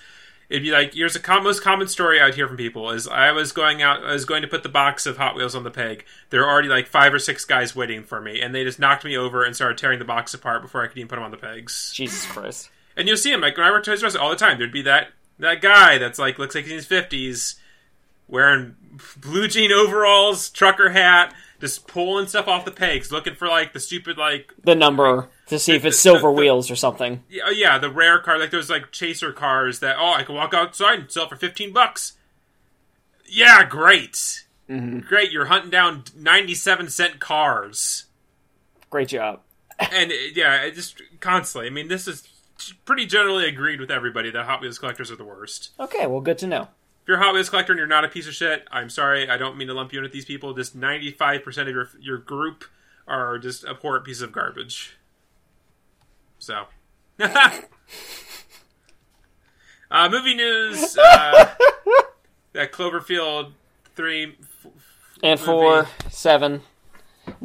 It'd 0.50 0.62
be 0.62 0.73
like 0.73 0.92
here's 0.92 1.16
a 1.16 1.21
com- 1.21 1.44
most 1.44 1.62
common 1.62 1.88
story 1.88 2.21
I 2.21 2.26
would 2.26 2.35
hear 2.35 2.47
from 2.47 2.59
people 2.59 2.90
is 2.90 3.09
I 3.09 3.33
was 3.33 3.52
going 3.52 3.80
out, 3.80 4.04
I 4.04 4.12
was 4.12 4.25
going 4.25 4.42
to 4.42 4.49
put 4.49 4.62
the 4.62 4.68
box 4.68 5.06
of 5.06 5.16
Hot 5.16 5.37
Wheels 5.37 5.54
on 5.54 5.62
the 5.64 5.71
peg. 5.71 6.04
There 6.30 6.40
were 6.40 6.49
already 6.49 6.68
like 6.68 6.87
five 6.87 7.14
or 7.14 7.18
six 7.18 7.44
guys 7.44 7.75
waiting 7.75 8.02
for 8.02 8.21
me, 8.21 8.40
and 8.40 8.54
they 8.54 8.62
just 8.62 8.78
knocked 8.78 9.04
me 9.04 9.16
over 9.16 9.42
and 9.42 9.54
started 9.54 9.78
tearing 9.78 9.99
the 10.00 10.04
box 10.04 10.35
apart 10.35 10.61
before 10.61 10.83
I 10.85 10.88
could 10.88 10.99
even 10.99 11.09
put 11.09 11.16
them 11.16 11.25
on 11.25 11.30
the 11.30 11.37
pegs. 11.38 11.92
Jesus 11.94 12.26
Christ. 12.26 12.68
And 12.97 13.09
you'll 13.09 13.16
see 13.16 13.33
him 13.33 13.40
like 13.40 13.56
when 13.56 13.66
I 13.66 13.71
worked 13.71 13.88
at 13.88 13.92
Toys 13.92 14.02
R 14.02 14.09
Us 14.09 14.16
all 14.16 14.30
the 14.30 14.37
time. 14.37 14.59
There'd 14.59 14.71
be 14.71 14.83
that 14.83 15.09
that 15.38 15.62
guy 15.62 15.99
that's 15.99 16.18
like 16.18 16.38
looks 16.38 16.54
like 16.54 16.64
he's 16.64 16.73
in 16.73 16.76
his 16.78 16.87
fifties, 16.87 17.56
wearing 18.28 18.76
blue 19.16 19.49
jean 19.49 19.73
overalls, 19.73 20.50
trucker 20.50 20.90
hat, 20.90 21.35
just 21.61 21.87
pulling 21.87 22.26
stuff 22.26 22.47
off 22.49 22.64
the 22.64 22.71
pegs, 22.71 23.11
looking 23.11 23.35
for 23.35 23.49
like 23.49 23.73
the 23.73 23.81
stupid 23.81 24.16
like 24.19 24.52
The 24.62 24.75
number 24.75 25.28
to 25.49 25.59
see 25.59 25.75
if 25.75 25.85
it's 25.85 25.97
the- 25.97 26.00
silver 26.02 26.28
the- 26.28 26.33
wheels 26.33 26.71
or 26.71 26.76
something. 26.76 27.23
yeah, 27.28 27.43
oh, 27.47 27.50
yeah 27.50 27.78
the 27.78 27.90
rare 27.90 28.19
car 28.19 28.38
like 28.38 28.50
those 28.50 28.69
like 28.71 28.93
chaser 28.93 29.33
cars 29.33 29.81
that 29.81 29.97
oh 29.99 30.12
I 30.14 30.23
can 30.23 30.35
walk 30.35 30.52
outside 30.54 30.99
and 31.00 31.11
sell 31.11 31.28
for 31.28 31.37
fifteen 31.37 31.73
bucks. 31.73 32.13
Yeah, 33.26 33.65
great, 33.65 34.45
great. 34.69 35.30
You're 35.32 35.47
hunting 35.47 35.71
down 35.71 36.04
ninety 36.17 36.54
seven 36.54 36.89
cent 36.89 37.19
cars. 37.21 38.04
Great 38.91 39.08
job. 39.08 39.41
and 39.78 40.13
uh, 40.13 40.15
yeah, 40.34 40.63
it 40.63 40.75
just 40.75 41.00
constantly. 41.21 41.67
I 41.67 41.71
mean, 41.71 41.89
this 41.89 42.06
is 42.06 42.28
pretty 42.84 43.06
generally 43.06 43.47
agreed 43.49 43.80
with 43.80 43.91
everybody 43.91 44.30
that 44.30 44.45
Hot 44.47 44.60
Wheels 44.60 44.78
collectors 44.78 45.10
are 45.10 45.17
the 45.17 45.25
worst. 45.25 45.71
Okay, 45.80 46.06
well, 46.06 46.21
good 46.21 46.39
to 46.39 46.47
know. 46.47 46.69
If 47.04 47.08
you're 47.08 47.19
a 47.19 47.23
Hot 47.23 47.34
Wheels 47.34 47.50
collector 47.50 47.73
and 47.75 47.78
you're 47.78 47.86
not 47.86 48.06
a 48.06 48.08
piece 48.08 48.26
of 48.26 48.32
shit, 48.32 48.67
I'm 48.73 48.88
sorry. 48.88 49.28
I 49.28 49.36
don't 49.36 49.58
mean 49.58 49.69
to 49.69 49.75
lump 49.75 49.93
you 49.93 49.99
in 49.99 50.04
with 50.04 50.12
these 50.12 50.25
people. 50.25 50.54
Just 50.54 50.75
95% 50.75 51.58
of 51.62 51.69
your 51.69 51.90
your 52.00 52.17
group 52.17 52.64
are 53.06 53.36
just 53.38 53.62
a 53.64 53.73
abhorrent 53.73 54.06
pieces 54.06 54.23
of 54.23 54.32
garbage. 54.32 54.97
So, 56.38 56.64
uh, 57.21 57.60
movie 60.10 60.34
news. 60.34 60.97
Uh, 60.97 61.50
that 62.54 62.73
Cloverfield 62.73 63.52
three. 63.95 64.36
f- 64.40 64.67
And 65.23 65.38
Movie. 65.40 65.45
four, 65.45 65.86
seven, 66.10 66.62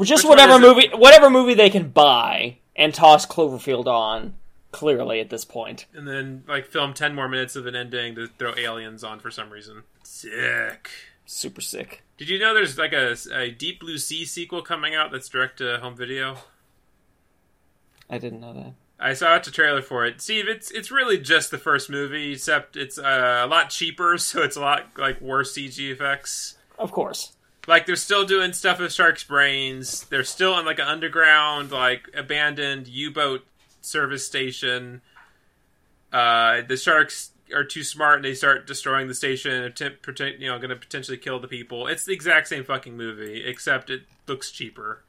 just 0.02 0.24
Which 0.24 0.30
whatever 0.30 0.58
movie, 0.58 0.88
whatever 0.93 1.30
movie 1.30 1.54
they 1.54 1.69
can 1.69 1.89
buy 1.89 2.60
and 2.78 2.93
toss 2.93 3.26
Cloverfield 3.26 3.88
on. 3.88 4.36
Clearly, 4.72 5.20
at 5.20 5.30
this 5.30 5.46
point, 5.46 5.88
and 5.94 6.08
then 6.08 6.44
like 6.48 6.68
film 6.68 6.94
10 6.94 7.16
more 7.16 7.28
minutes 7.28 7.56
of 7.56 7.66
an 7.66 7.76
ending 7.76 8.16
to 8.16 8.28
throw 8.28 8.54
aliens 8.56 9.04
on 9.04 9.20
for 9.20 9.32
some 9.32 9.50
reason. 9.50 9.84
Sick. 10.04 10.90
super 11.26 11.62
sick. 11.62 12.04
Did 12.18 12.30
you 12.30 12.38
know 12.38 12.54
there's 12.54 12.78
like 12.78 12.94
a, 12.94 13.16
a 13.34 13.50
Deep 13.50 13.80
Blue 13.80 13.98
Sea 13.98 14.26
sequel 14.26 14.62
coming 14.62 14.94
out 14.94 15.12
that's 15.12 15.30
direct 15.30 15.58
to 15.58 15.80
home 15.80 15.96
video? 15.96 16.38
I 18.10 18.18
didn't 18.18 18.42
know 18.42 18.54
that. 18.54 18.74
I 19.00 19.14
saw 19.14 19.38
a 19.38 19.40
trailer 19.40 19.82
for 19.82 20.06
it. 20.06 20.22
Steve, 20.22 20.48
it's 20.48 20.70
it's 20.72 20.92
really 20.92 21.18
just 21.18 21.52
the 21.52 21.58
first 21.58 21.90
movie, 21.90 22.34
except 22.34 22.76
it's 22.76 22.98
uh, 22.98 23.42
a 23.44 23.48
lot 23.48 23.70
cheaper, 23.70 24.18
so 24.20 24.44
it's 24.44 24.58
a 24.58 24.62
lot 24.62 24.88
like 24.98 25.22
worse 25.22 25.54
CG 25.54 25.80
effects. 25.92 26.58
Of 26.78 26.92
course. 26.92 27.34
Like 27.68 27.86
they're 27.86 27.96
still 27.96 28.26
doing 28.26 28.54
stuff 28.54 28.80
with 28.80 28.92
sharks' 28.92 29.24
brains. 29.24 30.04
They're 30.06 30.24
still 30.24 30.58
in 30.60 30.66
like 30.66 30.80
an 30.80 30.88
underground, 30.88 31.72
like 31.72 32.10
abandoned 32.16 32.88
U-boat 32.88 33.46
service 33.82 34.26
station. 34.26 35.02
Uh, 36.12 36.62
the 36.68 36.78
sharks 36.78 37.32
are 37.54 37.63
too 37.63 37.84
smart 37.84 38.18
and 38.18 38.26
they 38.26 38.34
start 38.34 38.68
destroying 38.68 39.08
the 39.08 39.13
station. 39.13 39.63
Attempt, 39.63 40.08
you 40.20 40.48
know, 40.50 40.58
going 40.58 40.70
to 40.70 40.76
potentially 40.76 41.18
kill 41.18 41.39
the 41.39 41.48
people. 41.48 41.88
It's 41.88 42.06
the 42.06 42.13
exact 42.13 42.48
same 42.48 42.63
fucking 42.63 42.96
movie, 42.96 43.44
except 43.46 43.89
it 43.89 44.04
looks 44.28 44.52
cheaper. 44.52 45.04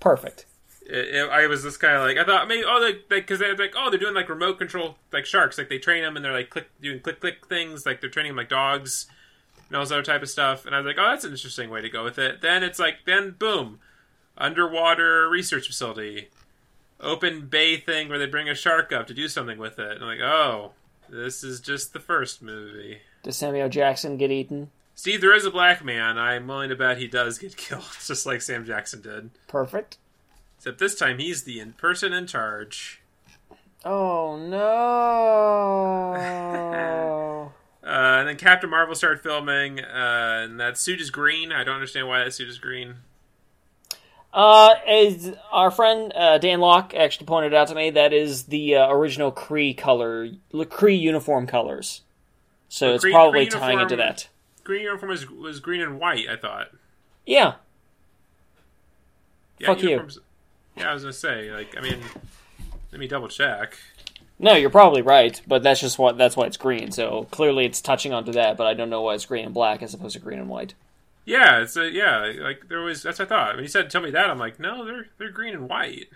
Perfect. 0.00 0.46
It, 0.84 1.14
it- 1.14 1.30
I 1.30 1.46
was 1.46 1.62
just 1.62 1.78
kind 1.80 1.94
of 1.94 2.02
like 2.02 2.18
I 2.18 2.24
thought 2.24 2.48
maybe 2.48 2.64
oh 2.66 2.92
because 3.08 3.38
they, 3.38 3.46
are 3.46 3.56
like 3.56 3.74
oh 3.76 3.88
they're 3.88 4.00
doing 4.00 4.14
like 4.14 4.28
remote 4.28 4.58
control 4.58 4.96
like 5.12 5.26
sharks 5.26 5.56
like 5.56 5.68
they 5.68 5.78
train 5.78 6.02
them 6.02 6.16
and 6.16 6.24
they're 6.24 6.32
like 6.32 6.50
click 6.50 6.68
doing 6.80 6.98
click 6.98 7.20
click 7.20 7.46
things 7.46 7.86
like 7.86 8.00
they're 8.00 8.10
training 8.10 8.30
them 8.30 8.36
like 8.36 8.48
dogs 8.48 9.06
and 9.68 9.76
all 9.76 9.82
this 9.84 9.92
other 9.92 10.02
type 10.02 10.22
of 10.22 10.28
stuff 10.28 10.66
and 10.66 10.74
I 10.74 10.78
was 10.78 10.86
like 10.86 10.96
oh 10.98 11.08
that's 11.08 11.24
an 11.24 11.30
interesting 11.30 11.70
way 11.70 11.82
to 11.82 11.88
go 11.88 12.02
with 12.02 12.18
it. 12.18 12.40
Then 12.40 12.64
it's 12.64 12.80
like 12.80 12.96
then 13.06 13.36
boom, 13.38 13.78
underwater 14.36 15.28
research 15.28 15.68
facility, 15.68 16.30
open 17.02 17.46
bay 17.46 17.76
thing 17.76 18.08
where 18.08 18.18
they 18.18 18.26
bring 18.26 18.48
a 18.48 18.54
shark 18.54 18.92
up 18.92 19.06
to 19.08 19.14
do 19.14 19.28
something 19.28 19.58
with 19.58 19.78
it. 19.78 19.92
And 19.92 20.02
I'm 20.02 20.08
like 20.08 20.20
oh 20.20 20.72
this 21.08 21.44
is 21.44 21.60
just 21.60 21.92
the 21.92 22.00
first 22.00 22.40
movie. 22.42 23.00
Does 23.22 23.36
Samuel 23.36 23.68
Jackson 23.68 24.16
get 24.16 24.30
eaten? 24.30 24.70
Steve, 24.94 25.20
there 25.20 25.34
is 25.34 25.44
a 25.44 25.50
black 25.50 25.84
man. 25.84 26.16
I'm 26.18 26.46
willing 26.46 26.68
to 26.70 26.76
bet 26.76 26.98
he 26.98 27.06
does 27.06 27.38
get 27.38 27.56
killed, 27.58 27.84
just 28.04 28.24
like 28.24 28.40
Sam 28.40 28.64
Jackson 28.64 29.02
did. 29.02 29.30
Perfect. 29.46 29.98
Except 30.58 30.78
this 30.78 30.94
time 30.94 31.18
he's 31.18 31.42
the 31.44 31.60
in 31.60 31.72
person 31.72 32.12
in 32.12 32.26
charge. 32.26 33.02
Oh 33.84 34.36
no! 34.36 34.58
Uh, 37.84 38.18
and 38.20 38.28
then 38.28 38.36
Captain 38.36 38.70
Marvel 38.70 38.94
started 38.94 39.20
filming, 39.20 39.80
uh, 39.80 40.42
and 40.44 40.60
that 40.60 40.78
suit 40.78 41.00
is 41.00 41.10
green. 41.10 41.50
I 41.50 41.64
don't 41.64 41.74
understand 41.74 42.06
why 42.06 42.22
that 42.22 42.32
suit 42.32 42.48
is 42.48 42.58
green. 42.58 42.98
Uh, 44.32 44.74
as 44.86 45.34
our 45.50 45.70
friend 45.70 46.12
uh, 46.14 46.38
Dan 46.38 46.60
Locke 46.60 46.94
actually 46.94 47.26
pointed 47.26 47.52
out 47.52 47.68
to 47.68 47.74
me, 47.74 47.90
that 47.90 48.12
is 48.12 48.44
the 48.44 48.76
uh, 48.76 48.90
original 48.90 49.30
Kree 49.30 49.76
color, 49.76 50.28
Kree 50.52 50.98
uniform 50.98 51.46
colors. 51.46 52.00
So 52.68 52.94
it's 52.94 53.04
probably 53.04 53.46
tying 53.46 53.80
into 53.80 53.96
that. 53.96 54.28
Green 54.64 54.84
uniform 54.84 55.10
was, 55.10 55.28
was 55.28 55.60
green 55.60 55.82
and 55.82 56.00
white. 56.00 56.26
I 56.30 56.36
thought. 56.36 56.68
Yeah, 57.26 57.54
Yeah, 59.58 59.66
Fuck 59.66 59.82
you. 59.82 60.08
Yeah, 60.76 60.90
I 60.90 60.94
was 60.94 61.02
gonna 61.02 61.12
say. 61.12 61.50
Like, 61.50 61.76
I 61.76 61.82
mean, 61.82 61.98
let 62.90 62.98
me 62.98 63.06
double 63.06 63.28
check. 63.28 63.76
no, 64.38 64.54
you're 64.54 64.70
probably 64.70 65.02
right, 65.02 65.38
but 65.46 65.62
that's 65.62 65.80
just 65.80 65.98
what 65.98 66.16
that's 66.16 66.36
why 66.36 66.46
it's 66.46 66.56
green. 66.56 66.90
So 66.92 67.26
clearly 67.30 67.66
it's 67.66 67.82
touching 67.82 68.14
onto 68.14 68.32
that, 68.32 68.56
but 68.56 68.66
I 68.66 68.72
don't 68.72 68.88
know 68.88 69.02
why 69.02 69.14
it's 69.14 69.26
green 69.26 69.44
and 69.44 69.54
black 69.54 69.82
as 69.82 69.92
opposed 69.92 70.14
to 70.14 70.20
green 70.20 70.38
and 70.38 70.48
white. 70.48 70.72
Yeah, 71.24 71.60
it's 71.62 71.76
a, 71.76 71.88
yeah. 71.90 72.32
Like 72.40 72.68
there 72.68 72.80
was. 72.80 73.02
That's 73.02 73.18
what 73.18 73.26
I 73.26 73.28
thought. 73.28 73.54
When 73.54 73.64
you 73.64 73.68
said 73.68 73.90
tell 73.90 74.02
me 74.02 74.10
that, 74.10 74.28
I'm 74.28 74.38
like, 74.38 74.58
no, 74.58 74.84
they're 74.84 75.06
they're 75.18 75.30
green 75.30 75.54
and 75.54 75.68
white. 75.68 76.08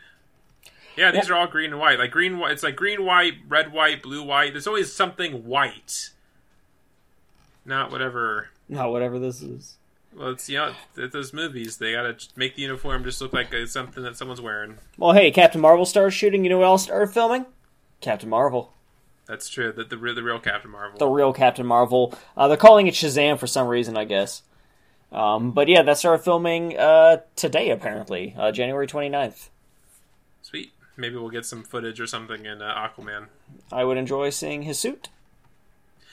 Yeah, 0.96 1.10
these 1.10 1.28
are 1.28 1.34
all 1.34 1.46
green 1.46 1.72
and 1.72 1.80
white. 1.80 1.98
Like 1.98 2.10
green, 2.10 2.38
white. 2.38 2.52
It's 2.52 2.62
like 2.62 2.74
green, 2.74 3.04
white, 3.04 3.34
red, 3.48 3.72
white, 3.72 4.02
blue, 4.02 4.22
white. 4.22 4.52
There's 4.54 4.66
always 4.66 4.92
something 4.92 5.44
white. 5.44 6.10
Not 7.64 7.90
whatever. 7.90 8.48
Not 8.68 8.90
whatever 8.90 9.18
this 9.18 9.42
is. 9.42 9.76
Well, 10.14 10.30
it's 10.30 10.48
you 10.48 10.56
know 10.56 10.72
th- 10.94 11.12
those 11.12 11.32
movies. 11.32 11.76
They 11.76 11.92
gotta 11.92 12.16
make 12.36 12.56
the 12.56 12.62
uniform 12.62 13.04
just 13.04 13.20
look 13.20 13.32
like 13.32 13.52
it's 13.52 13.72
something 13.72 14.02
that 14.04 14.16
someone's 14.16 14.40
wearing. 14.40 14.78
Well, 14.96 15.12
hey, 15.12 15.30
Captain 15.30 15.60
Marvel 15.60 15.84
started 15.84 16.12
shooting. 16.12 16.42
You 16.44 16.50
know 16.50 16.58
what 16.58 16.64
else 16.66 16.84
started 16.84 17.12
filming? 17.12 17.44
Captain 18.00 18.28
Marvel, 18.28 18.72
That's 19.26 19.48
true. 19.48 19.72
The 19.72 19.84
the, 19.84 19.96
the 19.96 20.22
real 20.22 20.38
Captain 20.38 20.70
Marvel. 20.70 20.98
the 20.98 21.06
real 21.06 21.32
Captain 21.32 21.66
Marvel. 21.66 22.14
Uh, 22.36 22.48
they're 22.48 22.56
calling 22.56 22.86
it 22.86 22.94
Shazam 22.94 23.38
for 23.38 23.46
some 23.46 23.66
reason, 23.68 23.96
I 23.96 24.04
guess. 24.04 24.42
Um, 25.16 25.52
but 25.52 25.66
yeah, 25.68 25.82
that 25.82 25.96
started 25.98 26.22
filming 26.22 26.76
uh, 26.78 27.18
today, 27.36 27.70
apparently, 27.70 28.34
uh, 28.38 28.52
January 28.52 28.86
29th. 28.86 29.48
Sweet. 30.42 30.72
Maybe 30.96 31.16
we'll 31.16 31.30
get 31.30 31.46
some 31.46 31.62
footage 31.62 32.00
or 32.00 32.06
something 32.06 32.44
in 32.44 32.60
uh, 32.60 32.74
Aquaman. 32.74 33.26
I 33.72 33.84
would 33.84 33.96
enjoy 33.96 34.28
seeing 34.30 34.62
his 34.62 34.78
suit. 34.78 35.08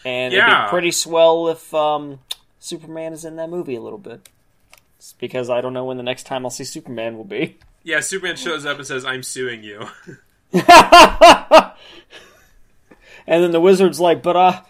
And 0.06 0.34
Yeah. 0.34 0.48
it'd 0.60 0.66
be 0.68 0.70
pretty 0.70 0.92
swell 0.92 1.50
if 1.50 1.74
um, 1.74 2.20
Superman 2.60 3.12
is 3.14 3.26
in 3.26 3.36
that 3.36 3.50
movie 3.50 3.76
a 3.76 3.82
little 3.82 4.00
bit. 4.00 4.30
It's 4.98 5.14
because 5.14 5.50
I 5.50 5.60
don't 5.62 5.74
know 5.74 5.84
when 5.86 5.98
the 5.98 6.04
next 6.04 6.24
time 6.24 6.46
I'll 6.46 6.50
see 6.50 6.64
Superman 6.64 7.18
will 7.18 7.24
be. 7.26 7.58
Yeah, 7.84 8.00
Superman 8.00 8.38
shows 8.38 8.66
up 8.66 8.78
and 8.78 8.88
says, 8.88 9.04
"I'm 9.04 9.22
suing 9.24 9.62
you." 9.64 9.88
And 13.26 13.42
then 13.42 13.52
the 13.52 13.62
wizard's 13.62 14.00
like, 14.02 14.22
"But 14.22 14.36
uh, 14.36 14.62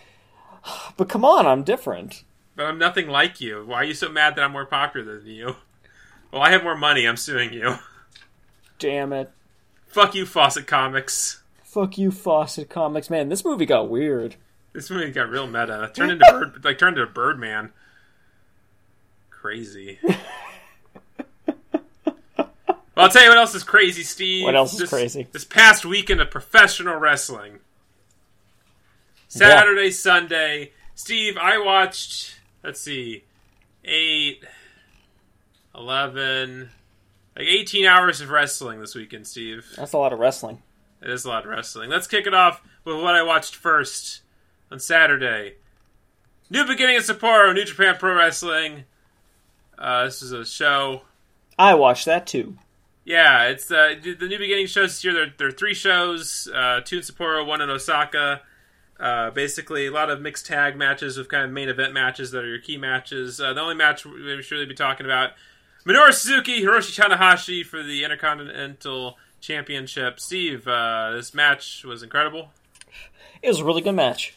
but 0.97 1.09
come 1.09 1.25
on, 1.25 1.45
I'm 1.47 1.63
different." 1.63 2.23
But 2.55 2.65
I'm 2.65 2.77
nothing 2.77 3.07
like 3.07 3.39
you. 3.41 3.63
Why 3.65 3.77
are 3.77 3.83
you 3.83 3.93
so 3.93 4.09
mad 4.09 4.35
that 4.35 4.43
I'm 4.43 4.51
more 4.51 4.65
popular 4.65 5.19
than 5.19 5.27
you? 5.31 5.55
Well, 6.31 6.41
I 6.41 6.51
have 6.51 6.63
more 6.63 6.77
money. 6.77 7.07
I'm 7.07 7.17
suing 7.17 7.53
you. 7.53 7.75
Damn 8.79 9.13
it! 9.13 9.31
Fuck 9.87 10.15
you, 10.15 10.25
Fawcett 10.25 10.65
Comics. 10.67 11.41
Fuck 11.63 11.97
you, 11.97 12.11
Fawcett 12.11 12.69
Comics. 12.69 13.09
Man, 13.09 13.29
this 13.29 13.45
movie 13.45 13.65
got 13.65 13.89
weird. 13.89 14.35
This 14.73 14.89
movie 14.89 15.11
got 15.11 15.29
real 15.29 15.45
meta. 15.47 15.91
Turned 15.93 16.11
into 16.13 16.25
bird, 16.31 16.63
like 16.65 16.77
turned 16.79 16.97
into 16.97 17.11
Birdman. 17.11 17.71
Crazy. 19.29 19.99
well, 20.03 20.17
I'll 22.97 23.09
tell 23.09 23.23
you 23.23 23.29
what 23.29 23.37
else 23.37 23.53
is 23.55 23.63
crazy, 23.63 24.03
Steve. 24.03 24.43
What 24.45 24.55
else 24.55 24.73
is 24.73 24.79
This- 24.79 24.89
crazy? 24.89 25.27
This 25.31 25.45
past 25.45 25.85
weekend 25.85 26.21
of 26.21 26.31
professional 26.31 26.95
wrestling. 26.95 27.59
Saturday, 29.27 29.89
Sunday. 29.91 30.71
Steve, 30.95 31.37
I 31.37 31.57
watched, 31.57 32.39
let's 32.63 32.79
see, 32.79 33.23
8, 33.83 34.43
11, 35.75 36.69
like 37.35 37.45
18 37.45 37.85
hours 37.85 38.21
of 38.21 38.29
wrestling 38.29 38.79
this 38.79 38.95
weekend, 38.95 39.27
Steve. 39.27 39.65
That's 39.75 39.93
a 39.93 39.97
lot 39.97 40.13
of 40.13 40.19
wrestling. 40.19 40.61
It 41.01 41.09
is 41.09 41.25
a 41.25 41.29
lot 41.29 41.43
of 41.43 41.49
wrestling. 41.49 41.89
Let's 41.89 42.07
kick 42.07 42.27
it 42.27 42.33
off 42.33 42.61
with 42.85 42.95
what 42.95 43.15
I 43.15 43.23
watched 43.23 43.55
first 43.55 44.21
on 44.71 44.79
Saturday. 44.79 45.55
New 46.49 46.65
Beginning 46.65 46.97
of 46.97 47.03
Sapporo, 47.03 47.53
New 47.53 47.65
Japan 47.65 47.95
Pro 47.99 48.15
Wrestling. 48.15 48.85
Uh, 49.77 50.05
this 50.05 50.21
is 50.21 50.31
a 50.31 50.45
show. 50.45 51.01
I 51.57 51.73
watched 51.73 52.05
that 52.05 52.25
too. 52.27 52.57
Yeah, 53.05 53.45
it's 53.45 53.69
uh, 53.69 53.95
the 54.01 54.27
New 54.27 54.37
Beginning 54.37 54.67
shows 54.67 54.91
this 54.91 55.03
year. 55.03 55.13
There, 55.13 55.33
there 55.37 55.47
are 55.49 55.51
three 55.51 55.73
shows: 55.73 56.47
uh, 56.53 56.81
two 56.85 56.97
in 56.97 57.01
Sapporo, 57.01 57.45
one 57.45 57.59
in 57.59 57.69
Osaka. 57.69 58.41
Uh, 59.03 59.29
basically, 59.31 59.85
a 59.87 59.91
lot 59.91 60.09
of 60.09 60.21
mixed 60.21 60.45
tag 60.45 60.77
matches 60.77 61.17
with 61.17 61.27
kind 61.27 61.43
of 61.43 61.51
main 61.51 61.67
event 61.67 61.91
matches 61.93 62.31
that 62.31 62.43
are 62.43 62.47
your 62.47 62.59
key 62.59 62.77
matches. 62.77 63.41
Uh, 63.41 63.51
the 63.53 63.59
only 63.59 63.75
match 63.75 64.05
we 64.05 64.41
should 64.41 64.55
really 64.55 64.65
be 64.65 64.73
talking 64.73 65.05
about: 65.05 65.31
Minoru 65.85 66.13
Suzuki, 66.13 66.61
Hiroshi 66.61 66.97
Tanahashi 66.97 67.65
for 67.65 67.83
the 67.83 68.05
Intercontinental 68.05 69.17
Championship. 69.41 70.21
Steve, 70.21 70.65
uh, 70.69 71.11
this 71.11 71.33
match 71.33 71.83
was 71.83 72.01
incredible. 72.01 72.51
It 73.41 73.49
was 73.49 73.59
a 73.59 73.65
really 73.65 73.81
good 73.81 73.91
match. 73.95 74.35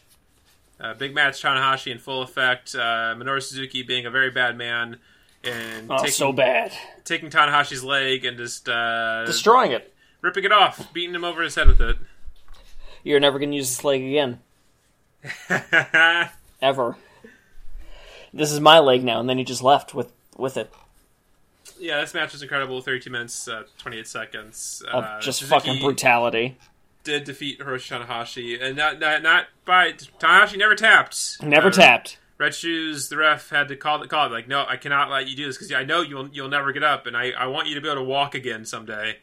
Uh, 0.81 0.93
big 0.93 1.15
match, 1.15 1.41
Tanahashi 1.41 1.91
in 1.93 1.97
full 1.99 2.21
effect. 2.21 2.75
Uh, 2.75 3.15
Minoru 3.17 3.41
Suzuki 3.41 3.83
being 3.83 4.05
a 4.05 4.11
very 4.11 4.31
bad 4.31 4.57
man 4.57 4.97
and 5.45 5.89
Oh, 5.89 5.95
taking, 5.97 6.11
so 6.11 6.33
bad. 6.33 6.73
taking 7.05 7.29
Tanahashi's 7.29 7.85
leg 7.85 8.25
and 8.25 8.37
just 8.37 8.67
uh, 8.67 9.23
Destroying 9.25 9.71
it. 9.71 9.93
ripping 10.21 10.43
it 10.43 10.51
off, 10.51 10.91
beating 10.93 11.15
him 11.15 11.23
over 11.23 11.41
his 11.41 11.55
head 11.55 11.67
with 11.67 11.79
it. 11.79 11.95
You're 13.03 13.21
never 13.21 13.39
gonna 13.39 13.55
use 13.55 13.69
this 13.69 13.83
leg 13.85 14.01
again. 14.03 14.41
Ever. 16.61 16.95
This 18.33 18.51
is 18.51 18.59
my 18.59 18.79
leg 18.79 19.03
now, 19.03 19.19
and 19.19 19.29
then 19.29 19.37
he 19.37 19.43
just 19.43 19.63
left 19.63 19.93
with 19.93 20.11
with 20.37 20.57
it. 20.57 20.71
yeah, 21.79 22.01
this 22.01 22.13
match 22.13 22.33
was 22.33 22.41
incredible. 22.41 22.81
32 22.81 23.09
minutes, 23.09 23.47
uh, 23.47 23.63
28 23.77 24.07
seconds. 24.07 24.83
Of 24.91 25.03
Uh, 25.03 25.19
just 25.21 25.39
Suzuki 25.39 25.59
fucking 25.67 25.81
brutality. 25.83 26.57
Did 27.03 27.23
defeat 27.23 27.59
Hiroshi 27.59 28.05
Tanahashi, 28.05 28.61
and 28.61 28.75
not 28.75 28.99
not, 28.99 29.23
not 29.23 29.47
by 29.65 29.93
Tanahashi 29.93 30.57
never 30.57 30.75
tapped. 30.75 31.41
Never 31.41 31.67
Uh, 31.69 31.71
tapped. 31.71 32.17
Red 32.37 32.53
Shoes, 32.53 33.09
the 33.09 33.17
ref 33.17 33.49
had 33.49 33.67
to 33.69 33.75
call 33.75 34.03
it. 34.03 34.09
Call 34.09 34.27
it 34.27 34.31
like, 34.31 34.47
no, 34.47 34.63
I 34.67 34.77
cannot 34.77 35.09
let 35.09 35.27
you 35.27 35.35
do 35.35 35.47
this 35.47 35.57
because 35.57 35.71
I 35.73 35.83
know 35.83 36.01
you'll 36.01 36.27
you'll 36.29 36.49
never 36.49 36.71
get 36.71 36.83
up, 36.83 37.07
and 37.07 37.17
I, 37.17 37.31
I 37.31 37.47
want 37.47 37.67
you 37.67 37.75
to 37.75 37.81
be 37.81 37.87
able 37.87 38.01
to 38.01 38.07
walk 38.07 38.35
again 38.35 38.65
someday. 38.65 39.17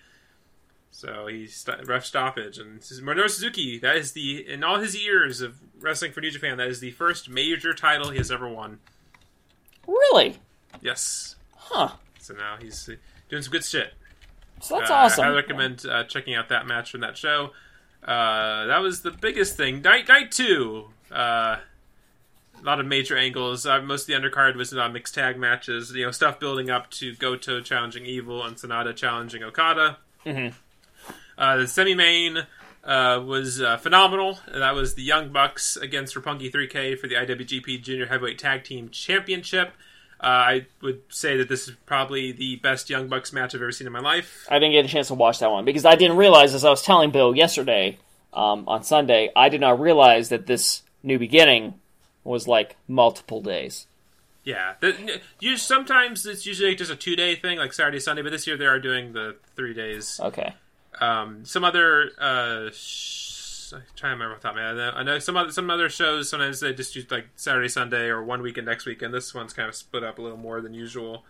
So 0.96 1.26
he 1.26 1.48
st- 1.48 1.88
ref 1.88 2.04
stoppage, 2.04 2.56
and 2.56 2.78
this 2.80 3.00
Minoru 3.00 3.28
Suzuki. 3.28 3.80
That 3.80 3.96
is 3.96 4.12
the 4.12 4.48
in 4.48 4.62
all 4.62 4.78
his 4.78 4.94
years 4.94 5.40
of 5.40 5.56
wrestling 5.80 6.12
for 6.12 6.20
New 6.20 6.30
Japan, 6.30 6.56
that 6.58 6.68
is 6.68 6.78
the 6.78 6.92
first 6.92 7.28
major 7.28 7.74
title 7.74 8.10
he 8.10 8.18
has 8.18 8.30
ever 8.30 8.48
won. 8.48 8.78
Really? 9.88 10.38
Yes. 10.80 11.34
Huh. 11.56 11.90
So 12.20 12.34
now 12.34 12.56
he's 12.60 12.88
uh, 12.88 12.94
doing 13.28 13.42
some 13.42 13.50
good 13.52 13.64
shit. 13.64 13.92
So 14.60 14.78
that's 14.78 14.90
Uh, 14.90 14.94
awesome. 14.94 15.24
I 15.24 15.28
recommend 15.30 15.84
uh, 15.84 16.04
checking 16.04 16.34
out 16.36 16.48
that 16.50 16.66
match 16.66 16.92
from 16.92 17.00
that 17.00 17.18
show. 17.18 17.50
Uh, 18.02 18.66
that 18.66 18.78
was 18.78 19.02
the 19.02 19.10
biggest 19.10 19.56
thing. 19.56 19.82
Night 19.82 20.06
night 20.08 20.30
two. 20.30 20.90
Uh, 21.10 21.56
a 21.56 22.62
lot 22.62 22.78
of 22.80 22.86
major 22.86 23.16
angles. 23.16 23.66
Uh, 23.66 23.82
most 23.82 24.02
of 24.02 24.06
the 24.06 24.12
undercard 24.14 24.54
was 24.54 24.72
on 24.72 24.92
mixed 24.92 25.14
tag 25.16 25.36
matches. 25.38 25.90
You 25.92 26.04
know, 26.06 26.12
stuff 26.12 26.38
building 26.38 26.70
up 26.70 26.88
to 26.92 27.14
Goto 27.16 27.60
challenging 27.60 28.06
Evil 28.06 28.44
and 28.44 28.56
Sanada 28.56 28.94
challenging 28.94 29.42
Okada. 29.42 29.98
Mhm. 30.24 30.54
Uh, 31.36 31.56
the 31.56 31.66
semi 31.66 31.94
main 31.94 32.46
uh, 32.84 33.22
was 33.24 33.60
uh, 33.60 33.76
phenomenal. 33.78 34.38
That 34.52 34.74
was 34.74 34.94
the 34.94 35.02
Young 35.02 35.30
Bucks 35.30 35.76
against 35.76 36.14
Roppongi 36.14 36.52
3K 36.52 36.98
for 36.98 37.06
the 37.06 37.14
IWGP 37.14 37.82
Junior 37.82 38.06
Heavyweight 38.06 38.38
Tag 38.38 38.64
Team 38.64 38.88
Championship. 38.90 39.72
Uh, 40.20 40.26
I 40.26 40.66
would 40.80 41.02
say 41.08 41.36
that 41.36 41.48
this 41.48 41.68
is 41.68 41.74
probably 41.86 42.32
the 42.32 42.56
best 42.56 42.88
Young 42.88 43.08
Bucks 43.08 43.32
match 43.32 43.54
I've 43.54 43.60
ever 43.60 43.72
seen 43.72 43.86
in 43.86 43.92
my 43.92 44.00
life. 44.00 44.46
I 44.50 44.58
didn't 44.58 44.72
get 44.72 44.84
a 44.84 44.88
chance 44.88 45.08
to 45.08 45.14
watch 45.14 45.40
that 45.40 45.50
one 45.50 45.64
because 45.64 45.84
I 45.84 45.96
didn't 45.96 46.16
realize, 46.16 46.54
as 46.54 46.64
I 46.64 46.70
was 46.70 46.82
telling 46.82 47.10
Bill 47.10 47.34
yesterday 47.34 47.98
um, 48.32 48.64
on 48.68 48.84
Sunday, 48.84 49.30
I 49.34 49.48
did 49.48 49.60
not 49.60 49.80
realize 49.80 50.28
that 50.28 50.46
this 50.46 50.82
new 51.02 51.18
beginning 51.18 51.74
was 52.22 52.48
like 52.48 52.76
multiple 52.88 53.40
days. 53.40 53.86
Yeah, 54.44 54.74
the, 54.80 55.20
you 55.40 55.56
sometimes 55.56 56.26
it's 56.26 56.44
usually 56.44 56.74
just 56.74 56.90
a 56.90 56.96
two 56.96 57.16
day 57.16 57.34
thing, 57.34 57.58
like 57.58 57.72
Saturday, 57.72 57.98
Sunday. 57.98 58.22
But 58.22 58.30
this 58.30 58.46
year 58.46 58.56
they 58.56 58.66
are 58.66 58.78
doing 58.78 59.14
the 59.14 59.36
three 59.56 59.72
days. 59.72 60.20
Okay. 60.22 60.54
Um, 61.00 61.44
some 61.44 61.64
other, 61.64 62.10
uh, 62.18 62.70
sh- 62.72 63.72
I'm 63.74 63.82
trying 63.96 64.18
to 64.18 64.24
remember 64.24 64.36
of. 64.36 64.56
I 64.56 64.72
know- 64.72 64.92
I 64.96 65.02
know 65.02 65.18
some 65.18 65.36
other 65.36 65.50
some 65.50 65.70
other 65.70 65.88
shows. 65.88 66.28
Sometimes 66.28 66.60
they 66.60 66.72
just 66.74 66.94
do 66.94 67.02
like 67.10 67.28
Saturday, 67.36 67.68
Sunday, 67.68 68.06
or 68.06 68.22
one 68.22 68.42
weekend 68.42 68.66
next 68.66 68.86
weekend. 68.86 69.12
This 69.12 69.34
one's 69.34 69.52
kind 69.52 69.68
of 69.68 69.74
split 69.74 70.04
up 70.04 70.18
a 70.18 70.22
little 70.22 70.38
more 70.38 70.60
than 70.60 70.74
usual. 70.74 71.24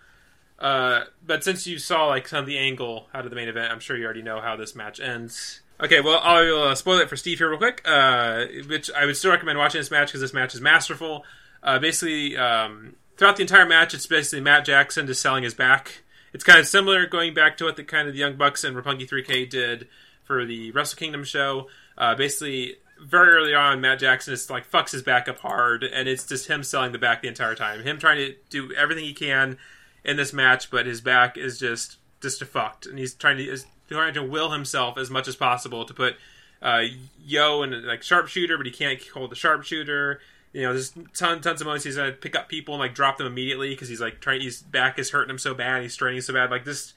Uh, 0.58 1.04
but 1.26 1.42
since 1.42 1.66
you 1.66 1.78
saw 1.78 2.06
like 2.06 2.28
some 2.28 2.40
of 2.40 2.46
the 2.46 2.58
angle 2.58 3.08
out 3.14 3.24
of 3.24 3.30
the 3.30 3.36
main 3.36 3.48
event, 3.48 3.72
I'm 3.72 3.80
sure 3.80 3.96
you 3.96 4.04
already 4.04 4.22
know 4.22 4.40
how 4.40 4.56
this 4.56 4.74
match 4.74 5.00
ends. 5.00 5.60
Okay, 5.80 6.00
well, 6.00 6.20
I 6.22 6.42
will 6.42 6.62
uh, 6.68 6.74
spoil 6.76 6.98
it 6.98 7.08
for 7.08 7.16
Steve 7.16 7.38
here 7.38 7.48
real 7.50 7.58
quick. 7.58 7.82
Uh, 7.84 8.44
which 8.68 8.90
I 8.92 9.06
would 9.06 9.16
still 9.16 9.32
recommend 9.32 9.58
watching 9.58 9.80
this 9.80 9.90
match 9.90 10.08
because 10.08 10.20
this 10.20 10.32
match 10.32 10.54
is 10.54 10.60
masterful. 10.60 11.24
Uh, 11.62 11.78
basically, 11.80 12.36
um, 12.36 12.94
throughout 13.16 13.36
the 13.36 13.42
entire 13.42 13.66
match, 13.66 13.94
it's 13.94 14.06
basically 14.06 14.40
Matt 14.40 14.64
Jackson 14.64 15.06
just 15.06 15.20
selling 15.20 15.42
his 15.42 15.54
back. 15.54 16.03
It's 16.34 16.44
kind 16.44 16.58
of 16.58 16.66
similar, 16.66 17.06
going 17.06 17.32
back 17.32 17.56
to 17.58 17.64
what 17.64 17.76
the 17.76 17.84
kind 17.84 18.08
of 18.08 18.14
the 18.14 18.20
Young 18.20 18.34
Bucks 18.34 18.64
and 18.64 18.76
Roppongi 18.76 19.08
3K 19.08 19.48
did 19.48 19.86
for 20.24 20.44
the 20.44 20.72
Wrestle 20.72 20.98
Kingdom 20.98 21.22
show. 21.22 21.68
Uh, 21.96 22.16
basically, 22.16 22.76
very 23.00 23.34
early 23.34 23.54
on, 23.54 23.80
Matt 23.80 24.00
Jackson 24.00 24.34
just 24.34 24.50
like 24.50 24.68
fucks 24.68 24.90
his 24.90 25.02
back 25.02 25.28
up 25.28 25.38
hard, 25.38 25.84
and 25.84 26.08
it's 26.08 26.26
just 26.26 26.48
him 26.48 26.64
selling 26.64 26.90
the 26.90 26.98
back 26.98 27.22
the 27.22 27.28
entire 27.28 27.54
time. 27.54 27.82
Him 27.82 28.00
trying 28.00 28.18
to 28.18 28.34
do 28.50 28.72
everything 28.74 29.04
he 29.04 29.14
can 29.14 29.58
in 30.04 30.16
this 30.16 30.32
match, 30.32 30.72
but 30.72 30.86
his 30.86 31.00
back 31.00 31.38
is 31.38 31.56
just 31.56 31.98
just 32.20 32.42
fucked, 32.42 32.86
and 32.86 32.98
he's 32.98 33.14
trying 33.14 33.36
to 33.36 33.44
is 33.44 33.64
trying 33.88 34.14
to 34.14 34.22
will 34.22 34.50
himself 34.50 34.98
as 34.98 35.10
much 35.10 35.28
as 35.28 35.36
possible 35.36 35.84
to 35.84 35.94
put 35.94 36.16
uh, 36.62 36.82
Yo 37.24 37.62
in 37.62 37.86
like 37.86 38.02
sharpshooter, 38.02 38.56
but 38.56 38.66
he 38.66 38.72
can't 38.72 39.00
hold 39.08 39.30
the 39.30 39.36
sharpshooter. 39.36 40.20
You 40.54 40.62
know, 40.62 40.72
there's 40.72 40.94
ton, 41.14 41.42
tons 41.42 41.60
of 41.60 41.66
moments 41.66 41.84
he's 41.84 41.96
gonna 41.96 42.12
pick 42.12 42.34
up 42.34 42.48
people 42.48 42.74
and 42.74 42.80
like 42.80 42.94
drop 42.94 43.18
them 43.18 43.26
immediately 43.26 43.70
because 43.70 43.88
he's 43.88 44.00
like 44.00 44.20
trying. 44.20 44.40
His 44.40 44.62
back 44.62 44.98
is 44.98 45.10
hurting 45.10 45.30
him 45.30 45.38
so 45.38 45.52
bad, 45.52 45.82
he's 45.82 45.92
straining 45.92 46.22
so 46.22 46.32
bad. 46.32 46.50
Like 46.50 46.64
this 46.64 46.94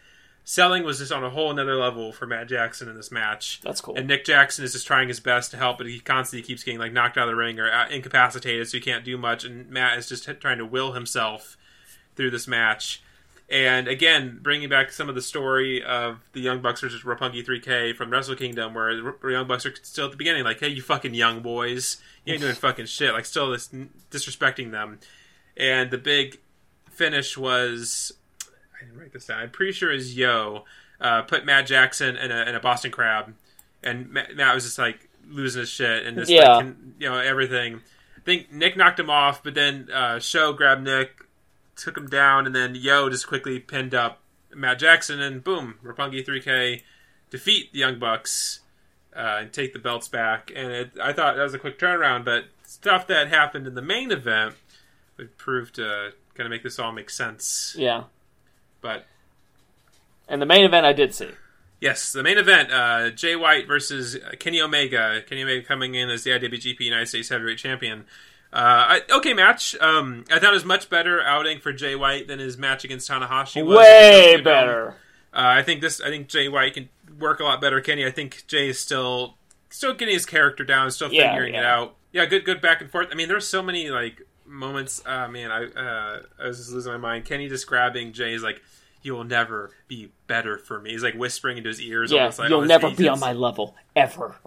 selling 0.48 0.84
was 0.84 1.00
just 1.00 1.12
on 1.12 1.26
a 1.26 1.30
whole 1.30 1.52
another 1.52 1.76
level 1.76 2.14
for 2.14 2.26
Matt 2.26 2.48
Jackson 2.48 2.88
in 2.88 2.96
this 2.96 3.12
match. 3.12 3.60
That's 3.62 3.82
cool. 3.82 3.96
And 3.98 4.08
Nick 4.08 4.24
Jackson 4.24 4.64
is 4.64 4.72
just 4.72 4.88
trying 4.88 5.10
his 5.10 5.20
best 5.20 5.52
to 5.52 5.58
help, 5.58 5.78
but 5.78 5.88
he 5.88 6.00
constantly 6.00 6.48
keeps 6.48 6.64
getting 6.64 6.80
like 6.80 6.94
knocked 6.94 7.18
out 7.18 7.28
of 7.28 7.32
the 7.32 7.36
ring 7.36 7.60
or 7.60 7.70
uh, 7.70 7.90
incapacitated, 7.90 8.70
so 8.70 8.78
he 8.78 8.82
can't 8.82 9.04
do 9.04 9.18
much. 9.18 9.44
And 9.44 9.70
Matt 9.70 9.98
is 9.98 10.08
just 10.08 10.30
trying 10.40 10.60
to 10.60 10.66
will 10.66 10.94
himself 10.94 11.58
through 12.16 12.32
this 12.32 12.48
match. 12.48 13.02
And 13.50 13.88
again, 13.88 14.40
bringing 14.42 14.68
back 14.68 14.92
some 14.92 15.08
of 15.08 15.16
the 15.16 15.22
story 15.22 15.82
of 15.82 16.20
the 16.34 16.42
Young 16.42 16.62
Bucks 16.62 16.82
versus 16.82 17.04
Roppongi 17.04 17.46
3K 17.46 17.96
from 17.96 18.10
Wrestle 18.10 18.36
Kingdom, 18.36 18.74
where 18.74 18.94
the 18.96 19.30
Young 19.30 19.48
Bucks 19.48 19.66
are 19.66 19.74
still 19.84 20.06
at 20.06 20.12
the 20.12 20.18
beginning, 20.18 20.44
like, 20.44 20.60
"Hey, 20.60 20.68
you 20.68 20.82
fucking 20.82 21.14
young 21.14 21.42
boys, 21.42 21.98
you 22.28 22.34
ain't 22.34 22.42
doing 22.42 22.54
fucking 22.56 22.86
shit," 22.86 23.14
like 23.14 23.26
still 23.26 23.50
this 23.52 23.70
disrespecting 24.12 24.72
them. 24.72 25.00
And 25.56 25.90
the 25.90 25.98
big 25.98 26.38
finish 26.92 27.38
was 27.38 28.12
I 28.80 28.86
didn't 28.86 29.00
write 29.00 29.14
this 29.14 29.26
down. 29.26 29.40
I'm 29.40 29.50
pretty 29.52 29.72
sure 29.72 29.92
is 29.92 30.16
Yo 30.16 30.66
uh, 31.02 31.24
put 31.24 31.46
Matt 31.46 31.66
Jackson 31.68 32.16
in 32.18 32.32
a, 32.32 32.42
in 32.44 32.56
a 32.56 32.60
Boston 32.60 32.92
Crab, 32.92 33.34
and 33.84 34.10
Matt, 34.12 34.36
Matt 34.36 34.54
was 34.54 34.64
just 34.66 34.78
like 34.78 35.10
losing 35.30 35.62
his 35.62 35.70
shit 35.70 36.06
and 36.06 36.18
just 36.18 36.30
Yeah. 36.30 36.58
like 36.58 36.66
you 37.00 37.10
know 37.10 37.18
everything. 37.18 37.82
I 38.18 38.20
think 38.22 38.52
Nick 38.52 38.76
knocked 38.78 39.00
him 39.00 39.10
off, 39.10 39.42
but 39.44 39.54
then 39.56 39.90
uh, 39.94 40.20
Sho 40.20 40.54
grabbed 40.54 40.84
Nick, 40.84 41.12
took 41.76 41.96
him 41.98 42.08
down, 42.08 42.46
and 42.46 42.54
then 42.56 42.76
Yo 42.76 43.10
just 43.10 43.26
quickly 43.28 43.60
pinned 43.60 43.96
up 43.96 44.20
Matt 44.54 44.80
Jackson, 44.80 45.22
and 45.22 45.44
boom, 45.44 45.76
Roppongi 45.84 46.26
3K 46.26 46.82
defeat 47.30 47.72
the 47.74 47.80
Young 47.80 48.00
Bucks 48.00 48.62
uh, 49.18 49.40
and 49.42 49.52
take 49.52 49.74
the 49.74 49.80
belts 49.80 50.08
back. 50.08 50.52
And 50.56 50.72
it, 50.72 50.92
I 51.02 51.12
thought 51.12 51.36
that 51.36 51.44
was 51.44 51.54
a 51.56 51.60
quick 51.60 51.80
turnaround, 51.80 52.24
but 52.24 52.46
stuff 52.64 53.08
that 53.08 53.28
happened 53.30 53.66
in 53.68 53.74
the 53.76 53.82
main 53.82 54.12
event 54.12 54.56
would 55.18 55.38
prove 55.38 55.74
to 55.74 56.12
kind 56.36 56.46
of 56.46 56.52
make 56.52 56.62
this 56.64 56.78
all 56.78 56.92
make 56.92 57.10
sense. 57.10 57.76
Yeah. 57.78 58.04
But 58.82 59.06
And 60.28 60.42
the 60.42 60.46
main 60.46 60.64
event 60.66 60.86
I 60.86 60.94
did 60.94 61.14
see. 61.16 61.30
yes, 61.82 62.12
the 62.12 62.22
main 62.24 62.38
event: 62.38 62.72
uh, 62.72 63.10
Jay 63.10 63.36
White 63.36 63.68
versus 63.68 64.18
Kenny 64.40 64.62
Omega. 64.62 65.22
Kenny 65.28 65.44
Omega 65.44 65.66
coming 65.66 65.96
in 65.96 66.10
as 66.10 66.24
the 66.24 66.32
IWGP 66.32 66.80
United 66.82 67.08
States 67.08 67.30
Heavyweight 67.30 67.58
Champion. 67.58 68.06
Uh, 68.54 69.02
I, 69.02 69.02
okay, 69.12 69.34
match. 69.34 69.76
Um, 69.82 70.24
I 70.32 70.40
thought 70.40 70.52
it 70.52 70.54
was 70.54 70.64
much 70.66 70.90
better 70.90 71.22
outing 71.22 71.60
for 71.60 71.74
Jay 71.74 71.96
White 71.96 72.28
than 72.28 72.40
his 72.40 72.58
match 72.58 72.84
against 72.86 73.10
Tanahashi. 73.10 73.66
was. 73.66 73.78
Way 73.78 74.40
better. 74.42 74.92
Uh, 75.34 75.42
I 75.58 75.64
think 75.64 75.82
this. 75.82 76.00
I 76.00 76.10
think 76.10 76.28
Jay 76.30 76.48
White 76.48 76.74
can 76.76 76.88
work 77.20 77.40
a 77.40 77.44
lot 77.44 77.62
better. 77.62 77.82
Kenny. 77.82 78.06
I 78.06 78.12
think 78.12 78.46
Jay 78.48 78.70
is 78.70 78.80
still 78.80 79.38
still 79.70 79.94
getting 79.94 80.14
his 80.14 80.26
character 80.26 80.64
down, 80.64 80.90
still 80.92 81.12
Yeah, 81.12 81.32
figuring 81.32 81.56
it 81.56 81.66
out. 81.66 81.96
Yeah, 82.12 82.26
good, 82.26 82.46
good 82.46 82.62
back 82.62 82.82
and 82.82 82.90
forth. 82.90 83.10
I 83.12 83.16
mean, 83.16 83.28
there's 83.28 83.48
so 83.48 83.62
many 83.62 83.90
like 83.90 84.22
moments. 84.46 85.02
Uh, 85.06 85.28
man, 85.28 85.52
I 85.52 85.66
uh, 85.66 86.22
I 86.42 86.48
was 86.48 86.58
just 86.58 86.72
losing 86.72 86.92
my 86.94 86.98
mind. 86.98 87.26
Kenny 87.26 87.50
just 87.50 87.68
grabbing 87.68 88.14
Jay's 88.14 88.42
like, 88.42 88.62
"You 89.04 89.14
will 89.14 89.24
never 89.26 89.72
be 89.88 90.12
better 90.28 90.58
for 90.58 90.80
me." 90.80 90.92
He's 90.92 91.04
like 91.04 91.16
whispering 91.16 91.58
into 91.58 91.70
his 91.70 91.82
ears. 91.82 92.12
Yeah, 92.12 92.22
almost 92.22 92.40
like, 92.40 92.50
you'll 92.50 92.62
oh, 92.62 92.66
never 92.66 92.90
be 92.92 93.08
on 93.08 93.20
my 93.20 93.34
level 93.34 93.76
ever. 93.96 94.38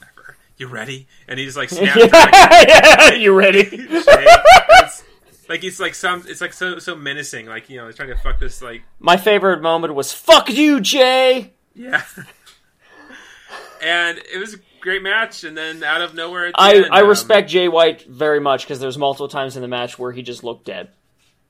never. 0.00 0.36
You 0.58 0.66
ready? 0.66 1.06
And 1.28 1.38
he's 1.38 1.56
like 1.56 1.68
snapping. 1.70 2.08
back 2.10 2.68
yeah, 2.68 3.12
you 3.14 3.32
ready? 3.34 3.60
at 3.60 3.70
Jay. 3.70 3.78
It's- 3.88 5.02
like 5.48 5.62
he's 5.62 5.78
like 5.78 5.94
some. 5.94 6.24
It's 6.26 6.40
like 6.40 6.52
so 6.52 6.80
so 6.80 6.96
menacing. 6.96 7.46
Like 7.46 7.70
you 7.70 7.76
know, 7.76 7.86
he's 7.86 7.94
trying 7.94 8.08
to 8.08 8.16
fuck 8.16 8.40
this. 8.40 8.60
Like 8.60 8.82
My 8.98 9.16
favorite 9.16 9.62
moment 9.62 9.94
was 9.94 10.12
"fuck 10.12 10.50
you, 10.50 10.80
Jay." 10.80 11.52
Yeah. 11.76 12.02
and 13.82 14.18
it 14.18 14.38
was 14.38 14.54
a 14.54 14.58
great 14.80 15.02
match, 15.02 15.44
and 15.44 15.56
then 15.56 15.84
out 15.84 16.00
of 16.00 16.14
nowhere, 16.14 16.50
I 16.54 16.76
end, 16.76 16.86
I 16.90 17.02
um, 17.02 17.08
respect 17.08 17.50
Jay 17.50 17.68
White 17.68 18.02
very 18.02 18.40
much 18.40 18.64
because 18.64 18.80
there's 18.80 18.98
multiple 18.98 19.28
times 19.28 19.56
in 19.56 19.62
the 19.62 19.68
match 19.68 19.98
where 19.98 20.12
he 20.12 20.22
just 20.22 20.42
looked 20.42 20.64
dead. 20.64 20.88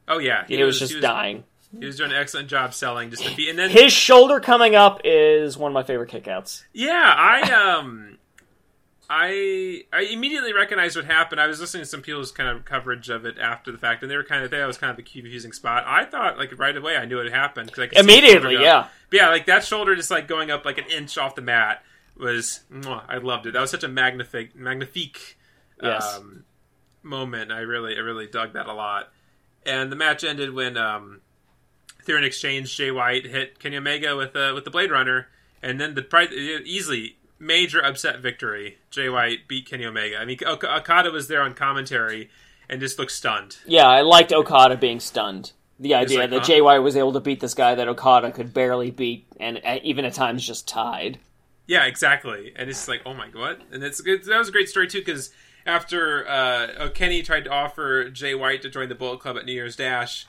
Oh 0.08 0.18
yeah, 0.18 0.44
He, 0.46 0.62
was 0.62 0.78
just 0.78 1.00
dying. 1.00 1.44
He 1.78 1.84
was 1.86 1.96
doing 1.96 2.10
an 2.10 2.16
excellent 2.16 2.48
job 2.48 2.74
selling 2.74 3.10
just 3.10 3.24
to 3.24 3.34
be, 3.36 3.50
and 3.50 3.58
then 3.58 3.70
His 3.70 3.92
shoulder 3.92 4.40
coming 4.40 4.74
up 4.74 5.00
is 5.04 5.56
one 5.56 5.70
of 5.70 5.74
my 5.74 5.82
favorite 5.82 6.10
kickouts. 6.10 6.64
yeah, 6.72 7.14
I 7.16 7.40
um, 7.52 8.15
I 9.08 9.84
I 9.92 10.02
immediately 10.02 10.52
recognized 10.52 10.96
what 10.96 11.04
happened. 11.04 11.40
I 11.40 11.46
was 11.46 11.60
listening 11.60 11.82
to 11.82 11.88
some 11.88 12.02
people's 12.02 12.32
kind 12.32 12.48
of 12.48 12.64
coverage 12.64 13.08
of 13.08 13.24
it 13.24 13.38
after 13.38 13.70
the 13.70 13.78
fact, 13.78 14.02
and 14.02 14.10
they 14.10 14.16
were 14.16 14.24
kind 14.24 14.44
of 14.44 14.50
that 14.50 14.66
was 14.66 14.78
kind 14.78 14.90
of 14.90 14.98
a 14.98 15.02
confusing 15.02 15.52
spot. 15.52 15.84
I 15.86 16.04
thought 16.04 16.38
like 16.38 16.58
right 16.58 16.76
away 16.76 16.96
I 16.96 17.04
knew 17.04 17.18
it 17.20 17.32
happened 17.32 17.66
because 17.68 17.84
I 17.84 17.86
could 17.88 17.98
Immediately, 17.98 18.54
yeah. 18.54 18.88
But 19.10 19.16
yeah, 19.16 19.28
like 19.28 19.46
that 19.46 19.64
shoulder 19.64 19.94
just 19.94 20.10
like 20.10 20.26
going 20.28 20.50
up 20.50 20.64
like 20.64 20.78
an 20.78 20.86
inch 20.86 21.16
off 21.18 21.34
the 21.34 21.42
mat 21.42 21.82
was 22.16 22.60
mwah, 22.72 23.02
I 23.08 23.18
loved 23.18 23.46
it. 23.46 23.52
That 23.52 23.60
was 23.60 23.70
such 23.70 23.84
a 23.84 23.88
magnific 23.88 24.56
magnifique 24.56 25.36
Yes. 25.82 26.16
um, 26.16 26.44
moment. 27.02 27.52
I 27.52 27.60
really 27.60 27.96
I 27.96 28.00
really 28.00 28.26
dug 28.26 28.54
that 28.54 28.66
a 28.66 28.72
lot. 28.72 29.12
And 29.64 29.90
the 29.90 29.96
match 29.96 30.24
ended 30.24 30.54
when 30.54 30.76
um, 30.76 31.20
through 32.04 32.18
an 32.18 32.24
exchange, 32.24 32.76
Jay 32.76 32.90
White 32.90 33.26
hit 33.26 33.58
Kenny 33.58 33.76
Omega 33.76 34.16
with 34.16 34.34
uh, 34.36 34.52
with 34.54 34.64
the 34.64 34.70
Blade 34.70 34.90
Runner, 34.90 35.28
and 35.62 35.80
then 35.80 35.94
the 35.94 36.62
easily 36.64 37.15
major 37.38 37.82
upset 37.84 38.20
victory. 38.20 38.78
Jay 38.90 39.08
White 39.08 39.48
beat 39.48 39.68
Kenny 39.68 39.84
Omega. 39.84 40.18
I 40.18 40.24
mean, 40.24 40.38
Ok- 40.46 40.66
Okada 40.66 41.10
was 41.10 41.28
there 41.28 41.42
on 41.42 41.54
commentary 41.54 42.30
and 42.68 42.80
just 42.80 42.98
looked 42.98 43.12
stunned. 43.12 43.58
Yeah, 43.66 43.86
I 43.86 44.02
liked 44.02 44.32
Okada 44.32 44.76
being 44.76 45.00
stunned. 45.00 45.52
The 45.78 45.94
idea 45.94 46.20
like, 46.20 46.30
that 46.30 46.40
huh? 46.40 46.44
Jay 46.44 46.60
White 46.62 46.78
was 46.78 46.96
able 46.96 47.12
to 47.12 47.20
beat 47.20 47.40
this 47.40 47.54
guy 47.54 47.74
that 47.74 47.86
Okada 47.86 48.30
could 48.32 48.54
barely 48.54 48.90
beat, 48.90 49.26
and 49.38 49.60
uh, 49.64 49.78
even 49.82 50.06
at 50.06 50.14
times 50.14 50.46
just 50.46 50.66
tied. 50.66 51.18
Yeah, 51.66 51.84
exactly. 51.84 52.52
And 52.56 52.70
it's 52.70 52.88
like, 52.88 53.02
oh 53.04 53.12
my 53.12 53.28
god! 53.28 53.62
And 53.70 53.84
it's 53.84 54.00
good. 54.00 54.24
That 54.24 54.38
was 54.38 54.48
a 54.48 54.52
great 54.52 54.70
story 54.70 54.86
too, 54.86 55.00
because 55.00 55.32
after 55.66 56.26
uh, 56.26 56.88
Kenny 56.94 57.22
tried 57.22 57.44
to 57.44 57.50
offer 57.50 58.08
Jay 58.08 58.34
White 58.34 58.62
to 58.62 58.70
join 58.70 58.88
the 58.88 58.94
Bullet 58.94 59.20
Club 59.20 59.36
at 59.36 59.44
New 59.44 59.52
Year's 59.52 59.76
Dash, 59.76 60.26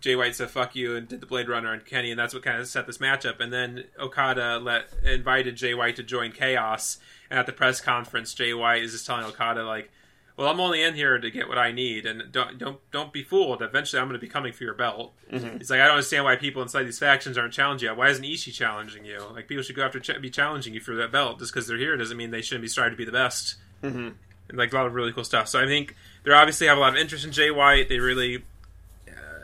Jay 0.00 0.16
White 0.16 0.34
said 0.34 0.50
"fuck 0.50 0.74
you" 0.76 0.96
and 0.96 1.08
did 1.08 1.20
the 1.20 1.26
Blade 1.26 1.48
Runner 1.48 1.72
on 1.72 1.80
Kenny, 1.80 2.10
and 2.10 2.18
that's 2.18 2.34
what 2.34 2.42
kind 2.42 2.58
of 2.58 2.66
set 2.66 2.86
this 2.86 2.98
matchup. 2.98 3.40
And 3.40 3.52
then 3.52 3.84
Okada 3.98 4.58
let 4.58 4.92
invited 5.04 5.56
Jay 5.56 5.74
White 5.74 5.96
to 5.96 6.02
join 6.02 6.32
Chaos, 6.32 6.98
and 7.30 7.38
at 7.38 7.46
the 7.46 7.52
press 7.52 7.80
conference, 7.80 8.34
Jay 8.34 8.54
White 8.54 8.82
is 8.82 8.92
just 8.92 9.06
telling 9.06 9.24
Okada 9.24 9.64
like. 9.64 9.90
Well, 10.36 10.48
I'm 10.48 10.60
only 10.60 10.82
in 10.82 10.94
here 10.94 11.18
to 11.18 11.30
get 11.30 11.48
what 11.48 11.58
I 11.58 11.70
need, 11.70 12.06
and 12.06 12.32
don't 12.32 12.56
don't 12.56 12.78
don't 12.90 13.12
be 13.12 13.22
fooled. 13.22 13.60
Eventually, 13.60 14.00
I'm 14.00 14.08
going 14.08 14.18
to 14.18 14.24
be 14.24 14.30
coming 14.30 14.54
for 14.54 14.64
your 14.64 14.72
belt. 14.72 15.12
He's 15.28 15.70
like, 15.70 15.80
I 15.80 15.84
don't 15.84 15.96
understand 15.96 16.24
why 16.24 16.36
people 16.36 16.62
inside 16.62 16.84
these 16.84 16.98
factions 16.98 17.36
aren't 17.36 17.52
challenging 17.52 17.90
you. 17.90 17.94
Why 17.94 18.08
isn't 18.08 18.24
Ishii 18.24 18.54
challenging 18.54 19.04
you? 19.04 19.22
Like, 19.34 19.48
people 19.48 19.62
should 19.62 19.76
go 19.76 19.84
after 19.84 20.00
ch- 20.00 20.18
be 20.22 20.30
challenging 20.30 20.72
you 20.72 20.80
for 20.80 20.94
that 20.94 21.12
belt. 21.12 21.40
Just 21.40 21.52
because 21.52 21.66
they're 21.66 21.76
here 21.76 21.94
doesn't 21.98 22.16
mean 22.16 22.30
they 22.30 22.40
shouldn't 22.40 22.62
be 22.62 22.68
striving 22.68 22.92
to 22.92 22.96
be 22.96 23.04
the 23.04 23.12
best. 23.12 23.56
Mm-hmm. 23.82 24.08
And 24.48 24.58
like 24.58 24.72
a 24.72 24.76
lot 24.76 24.86
of 24.86 24.94
really 24.94 25.12
cool 25.12 25.24
stuff. 25.24 25.46
So 25.46 25.62
I 25.62 25.66
think 25.66 25.94
they 26.24 26.32
obviously 26.32 26.68
have 26.68 26.78
a 26.78 26.80
lot 26.80 26.94
of 26.94 26.98
interest 26.98 27.26
in 27.26 27.32
Jay 27.32 27.50
White. 27.50 27.90
They 27.90 27.98
really 27.98 28.42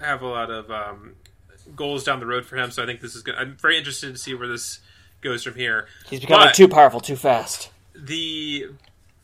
have 0.00 0.22
a 0.22 0.26
lot 0.26 0.50
of 0.50 0.70
um, 0.70 1.14
goals 1.74 2.04
down 2.04 2.20
the 2.20 2.26
road 2.26 2.44
for 2.44 2.56
him. 2.56 2.70
So 2.70 2.82
I 2.82 2.86
think 2.86 3.00
this 3.00 3.14
is 3.14 3.22
good. 3.22 3.34
I'm 3.36 3.56
very 3.56 3.76
interested 3.78 4.12
to 4.12 4.18
see 4.18 4.34
where 4.34 4.48
this 4.48 4.80
goes 5.20 5.42
from 5.42 5.54
here. 5.54 5.86
He's 6.08 6.20
becoming 6.20 6.46
But- 6.48 6.54
too 6.54 6.68
powerful 6.68 7.00
too 7.00 7.16
fast. 7.16 7.70
the 7.94 8.66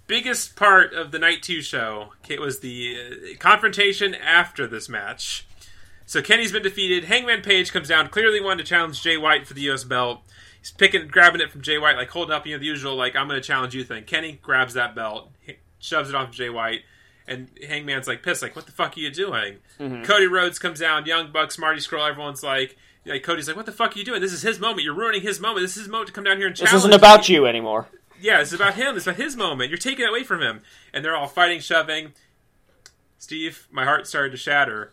biggest 0.07 0.57
part 0.57 0.93
of 0.93 1.11
the 1.11 1.19
night 1.19 1.43
two 1.43 1.63
show 1.63 2.13
was 2.39 2.61
the 2.61 2.97
uh, 3.35 3.37
confrontation 3.39 4.15
after 4.15 4.67
this 4.67 4.89
match. 4.89 5.47
So 6.07 6.21
Kenny's 6.21 6.53
been 6.53 6.63
defeated. 6.65 7.05
Hangman 7.05 7.43
Page 7.43 7.73
comes 7.73 7.89
down, 7.89 8.09
clearly 8.09 8.41
wanted 8.41 8.65
to 8.65 8.69
challenge 8.69 9.03
Jay 9.03 9.17
White 9.17 9.47
for 9.47 9.55
the 9.55 9.63
U.S. 9.63 9.85
belt. 9.85 10.21
He's 10.59 10.71
picking, 10.73 11.09
grabbing 11.09 11.41
it 11.41 11.51
from 11.51 11.63
Jay 11.63 11.79
White, 11.79 11.97
like 11.97 12.11
holding 12.11 12.35
up, 12.35 12.47
you 12.47 12.55
know, 12.55 12.59
the 12.59 12.67
usual, 12.67 12.95
like 12.97 13.17
I'm 13.17 13.29
going 13.29 13.41
to 13.41 13.47
challenge 13.47 13.75
you 13.75 13.85
thing. 13.85 14.05
Kenny 14.05 14.39
grabs 14.43 14.75
that 14.75 14.95
belt, 14.95 15.31
shoves 15.79 16.09
it 16.11 16.15
off 16.15 16.29
of 16.29 16.35
Jay 16.35 16.51
White, 16.51 16.81
and 17.27 17.49
Hangman's 17.67 18.09
like 18.09 18.23
pissed, 18.23 18.43
like 18.43 18.57
what 18.57 18.67
the 18.67 18.73
fuck 18.73 18.97
are 18.97 19.01
you 19.01 19.11
doing? 19.11 19.57
Mm-hmm. 19.79 20.05
Cody 20.05 20.27
Rhodes 20.27 20.59
comes 20.59 20.81
down, 20.81 21.07
Young 21.07 21.33
Bucks, 21.33 21.59
Marty 21.59 21.81
Scurll, 21.81 22.09
everyone's 22.09 22.43
like. 22.43 22.77
Like 23.05 23.25
Cody's 23.25 23.49
like, 23.49 23.57
what 23.57 23.67
the 23.67 23.73
fuck 23.73 23.97
are 23.97 23.99
you 23.99 24.05
doing? 24.05 24.21
This 24.21 24.33
is 24.33 24.43
his 24.43 24.61
moment. 24.61 24.83
You're 24.83 24.95
ruining 24.95 25.23
his 25.23 25.41
moment. 25.41 25.63
This 25.63 25.73
is 25.77 25.83
his 25.83 25.89
moment 25.89 26.07
to 26.07 26.13
come 26.13 26.23
down 26.23 26.37
here 26.37 26.47
and 26.47 26.57
This 26.57 26.73
isn't 26.73 26.95
about 26.95 27.29
you 27.29 27.47
anymore. 27.47 27.89
Yeah, 28.21 28.41
it's 28.41 28.53
about 28.53 28.75
him. 28.75 28.97
It's 28.97 29.09
about 29.09 29.19
his 29.19 29.35
moment. 29.35 29.71
You're 29.71 29.79
taking 29.79 30.05
it 30.05 30.09
away 30.09 30.23
from 30.23 30.41
him. 30.41 30.61
And 30.95 31.05
they're 31.05 31.17
all 31.17 31.27
fighting, 31.27 31.59
shoving. 31.59 32.13
Steve, 33.19 33.67
my 33.73 33.85
heart 33.85 34.07
started 34.07 34.31
to 34.31 34.37
shatter 34.37 34.93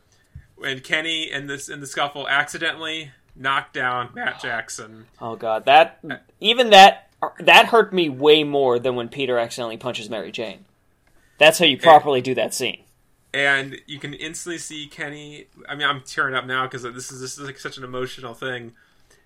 when 0.56 0.80
Kenny 0.80 1.32
in 1.32 1.46
this 1.46 1.70
in 1.70 1.82
the 1.82 1.86
scuffle 1.88 2.28
accidentally 2.28 3.12
knocked 3.36 3.74
down 3.74 4.10
Matt 4.15 4.42
Jackson. 4.42 5.06
Oh 5.22 5.36
god, 5.36 5.65
that 5.65 6.04
even 6.39 6.72
that 6.72 7.10
that 7.39 7.68
hurt 7.68 7.94
me 7.94 8.10
way 8.10 8.44
more 8.44 8.80
than 8.80 8.96
when 8.96 9.10
Peter 9.10 9.38
accidentally 9.38 9.78
punches 9.78 10.10
Mary 10.10 10.32
Jane. 10.32 10.65
That's 11.39 11.58
how 11.58 11.65
you 11.65 11.78
properly 11.78 12.21
do 12.21 12.36
that 12.36 12.54
scene. 12.54 12.84
And 13.34 13.80
you 13.88 13.99
can 13.99 14.13
instantly 14.13 14.58
see 14.58 14.88
Kenny. 14.88 15.47
I 15.67 15.75
mean, 15.75 15.88
I'm 15.88 16.02
tearing 16.02 16.36
up 16.36 16.45
now 16.45 16.65
because 16.65 16.84
this 16.84 17.12
is 17.12 17.21
this 17.21 17.38
is 17.38 17.45
like 17.45 17.60
such 17.60 17.78
an 17.78 17.84
emotional 17.84 18.34
thing. 18.34 18.73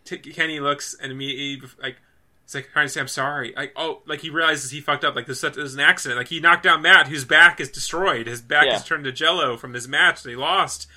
T- 0.06 0.18
Kenny 0.18 0.60
looks 0.60 0.94
and 1.02 1.12
immediately 1.12 1.70
like 1.82 1.98
it's 2.44 2.54
like 2.54 2.70
trying 2.74 2.86
to 2.88 2.90
say 2.90 3.00
I'm 3.00 3.08
sorry. 3.08 3.54
Like 3.56 3.72
oh, 3.78 4.02
like 4.06 4.20
he 4.20 4.30
realizes 4.30 4.72
he 4.72 4.82
fucked 4.82 5.06
up. 5.06 5.16
Like 5.16 5.26
this 5.26 5.44
is 5.44 5.74
an 5.74 5.80
accident. 5.80 6.18
Like 6.18 6.28
he 6.28 6.40
knocked 6.42 6.64
down 6.64 6.82
Matt, 6.82 7.08
whose 7.08 7.24
back 7.26 7.60
is 7.62 7.72
destroyed. 7.72 8.28
His 8.28 8.42
back 8.42 8.66
Yeah. 8.66 8.76
is 8.76 8.84
turned 8.84 9.06
to 9.06 9.12
jello 9.14 9.56
from 9.56 9.74
his 9.74 9.88
match 9.88 10.22
that 10.24 10.30
he 10.30 10.36
lost. 10.36 10.88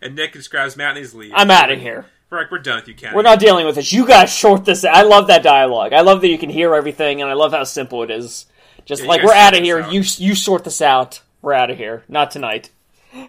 And 0.00 0.16
Nick 0.16 0.32
just 0.32 0.50
grabs 0.50 0.76
Matt 0.76 0.90
and 0.90 0.98
he's 0.98 1.14
leaves. 1.14 1.34
I'm 1.36 1.50
out 1.50 1.70
of 1.70 1.78
here. 1.80 2.06
We're 2.30 2.38
like 2.40 2.50
we're 2.50 2.58
done 2.58 2.76
with 2.76 2.88
you, 2.88 2.94
Kenny. 2.94 3.14
We're 3.14 3.22
not 3.22 3.38
dealing 3.38 3.66
with 3.66 3.74
this. 3.74 3.92
You 3.92 4.06
guys 4.06 4.32
short 4.32 4.64
this. 4.64 4.84
I 4.84 5.02
love 5.02 5.26
that 5.26 5.42
dialogue. 5.42 5.92
I 5.92 6.00
love 6.00 6.22
that 6.22 6.28
you 6.28 6.38
can 6.38 6.50
hear 6.50 6.74
everything, 6.74 7.20
and 7.20 7.30
I 7.30 7.34
love 7.34 7.52
how 7.52 7.64
simple 7.64 8.02
it 8.02 8.10
is. 8.10 8.46
Just 8.84 9.02
Yeah, 9.02 9.08
like 9.08 9.22
we're 9.22 9.32
out 9.34 9.56
of 9.56 9.62
here. 9.62 9.80
out. 9.80 9.92
You 9.92 10.02
you 10.18 10.34
sort 10.34 10.64
this 10.64 10.80
out. 10.82 11.20
We're 11.42 11.52
out 11.54 11.70
of 11.70 11.76
here. 11.78 12.04
Not 12.08 12.30
tonight. 12.30 12.70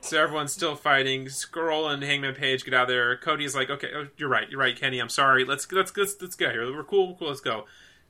So 0.02 0.20
everyone's 0.22 0.52
still 0.52 0.76
fighting. 0.76 1.26
Scurll 1.26 1.94
and 1.94 2.02
Hangman 2.02 2.34
Page 2.34 2.66
get 2.66 2.74
out 2.74 2.84
of 2.84 2.88
there. 2.90 3.16
Cody's 3.18 3.56
like, 3.56 3.70
okay, 3.70 3.90
oh, 3.96 4.08
you're 4.18 4.30
right, 4.30 4.50
you're 4.50 4.60
right, 4.60 4.76
Kenny. 4.76 4.98
I'm 5.00 5.10
sorry. 5.10 5.44
Let's 5.46 5.72
let's 5.72 5.96
let's 5.96 6.16
let's 6.22 6.36
go 6.36 6.50
here. 6.50 6.72
We're 6.76 6.84
cool, 6.84 7.10
we're 7.10 7.16
cool. 7.16 7.28
Let's 7.28 7.42
go. 7.42 7.66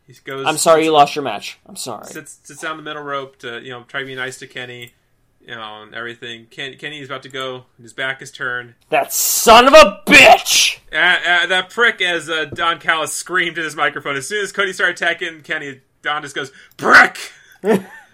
He 0.07 0.13
goes. 0.23 0.45
I'm 0.45 0.57
sorry 0.57 0.85
you 0.85 0.91
lost 0.91 1.15
your 1.15 1.23
match. 1.23 1.57
I'm 1.65 1.75
sorry. 1.75 2.05
sits 2.05 2.39
sits 2.43 2.61
down 2.61 2.77
the 2.77 2.83
middle 2.83 3.03
rope 3.03 3.37
to 3.39 3.59
you 3.61 3.71
know 3.71 3.83
try 3.83 3.99
to 4.01 4.05
be 4.05 4.15
nice 4.15 4.37
to 4.39 4.47
Kenny, 4.47 4.93
you 5.41 5.55
know, 5.55 5.81
and 5.83 5.93
everything. 5.95 6.45
Ken, 6.51 6.75
Kenny 6.77 6.99
is 6.99 7.07
about 7.09 7.23
to 7.23 7.29
go. 7.29 7.65
His 7.81 7.91
back 7.91 8.21
is 8.21 8.31
turned. 8.31 8.75
That 8.89 9.11
son 9.11 9.67
of 9.67 9.73
a 9.73 10.01
bitch. 10.07 10.77
Uh, 10.93 10.95
uh, 10.97 11.47
that 11.47 11.69
prick, 11.71 12.01
as 12.01 12.29
uh, 12.29 12.45
Don 12.45 12.79
Callis 12.79 13.11
screamed 13.13 13.57
in 13.57 13.63
his 13.65 13.75
microphone. 13.75 14.15
As 14.15 14.27
soon 14.27 14.43
as 14.43 14.51
Cody 14.53 14.71
started 14.71 14.95
attacking 14.95 15.41
Kenny, 15.41 15.81
Don 16.05 16.21
just 16.21 16.35
goes 16.35 16.51
brick. 16.77 17.33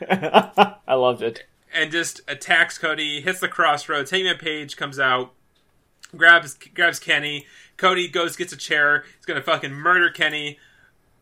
I 0.10 0.94
loved 0.94 1.22
it. 1.22 1.44
and 1.74 1.92
just 1.92 2.22
attacks 2.28 2.78
Cody. 2.78 3.22
Hits 3.22 3.40
the 3.40 3.48
crossroads. 3.48 4.10
Hangman 4.12 4.38
Page 4.38 4.78
comes 4.78 4.98
out. 5.00 5.34
grabs 6.16 6.58
grabs 6.74 7.00
Kenny. 7.00 7.46
Cody 7.78 8.08
goes 8.08 8.36
gets 8.36 8.54
a 8.54 8.58
chair. 8.58 9.04
He's 9.18 9.26
gonna 9.26 9.42
fucking 9.42 9.74
murder 9.74 10.10
Kenny. 10.10 10.58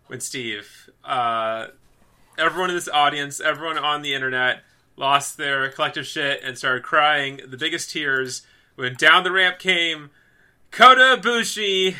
When 0.07 0.19
Steve, 0.19 0.89
uh, 1.05 1.67
everyone 2.37 2.69
in 2.71 2.75
this 2.75 2.89
audience, 2.89 3.39
everyone 3.39 3.77
on 3.77 4.01
the 4.01 4.13
internet, 4.15 4.63
lost 4.95 5.37
their 5.37 5.69
collective 5.69 6.05
shit 6.07 6.41
and 6.43 6.57
started 6.57 6.81
crying 6.83 7.41
the 7.47 7.57
biggest 7.57 7.91
tears 7.91 8.41
when 8.75 8.95
down 8.95 9.23
the 9.23 9.31
ramp 9.31 9.59
came 9.59 10.09
Kota 10.71 11.19
Ibushi. 11.21 11.95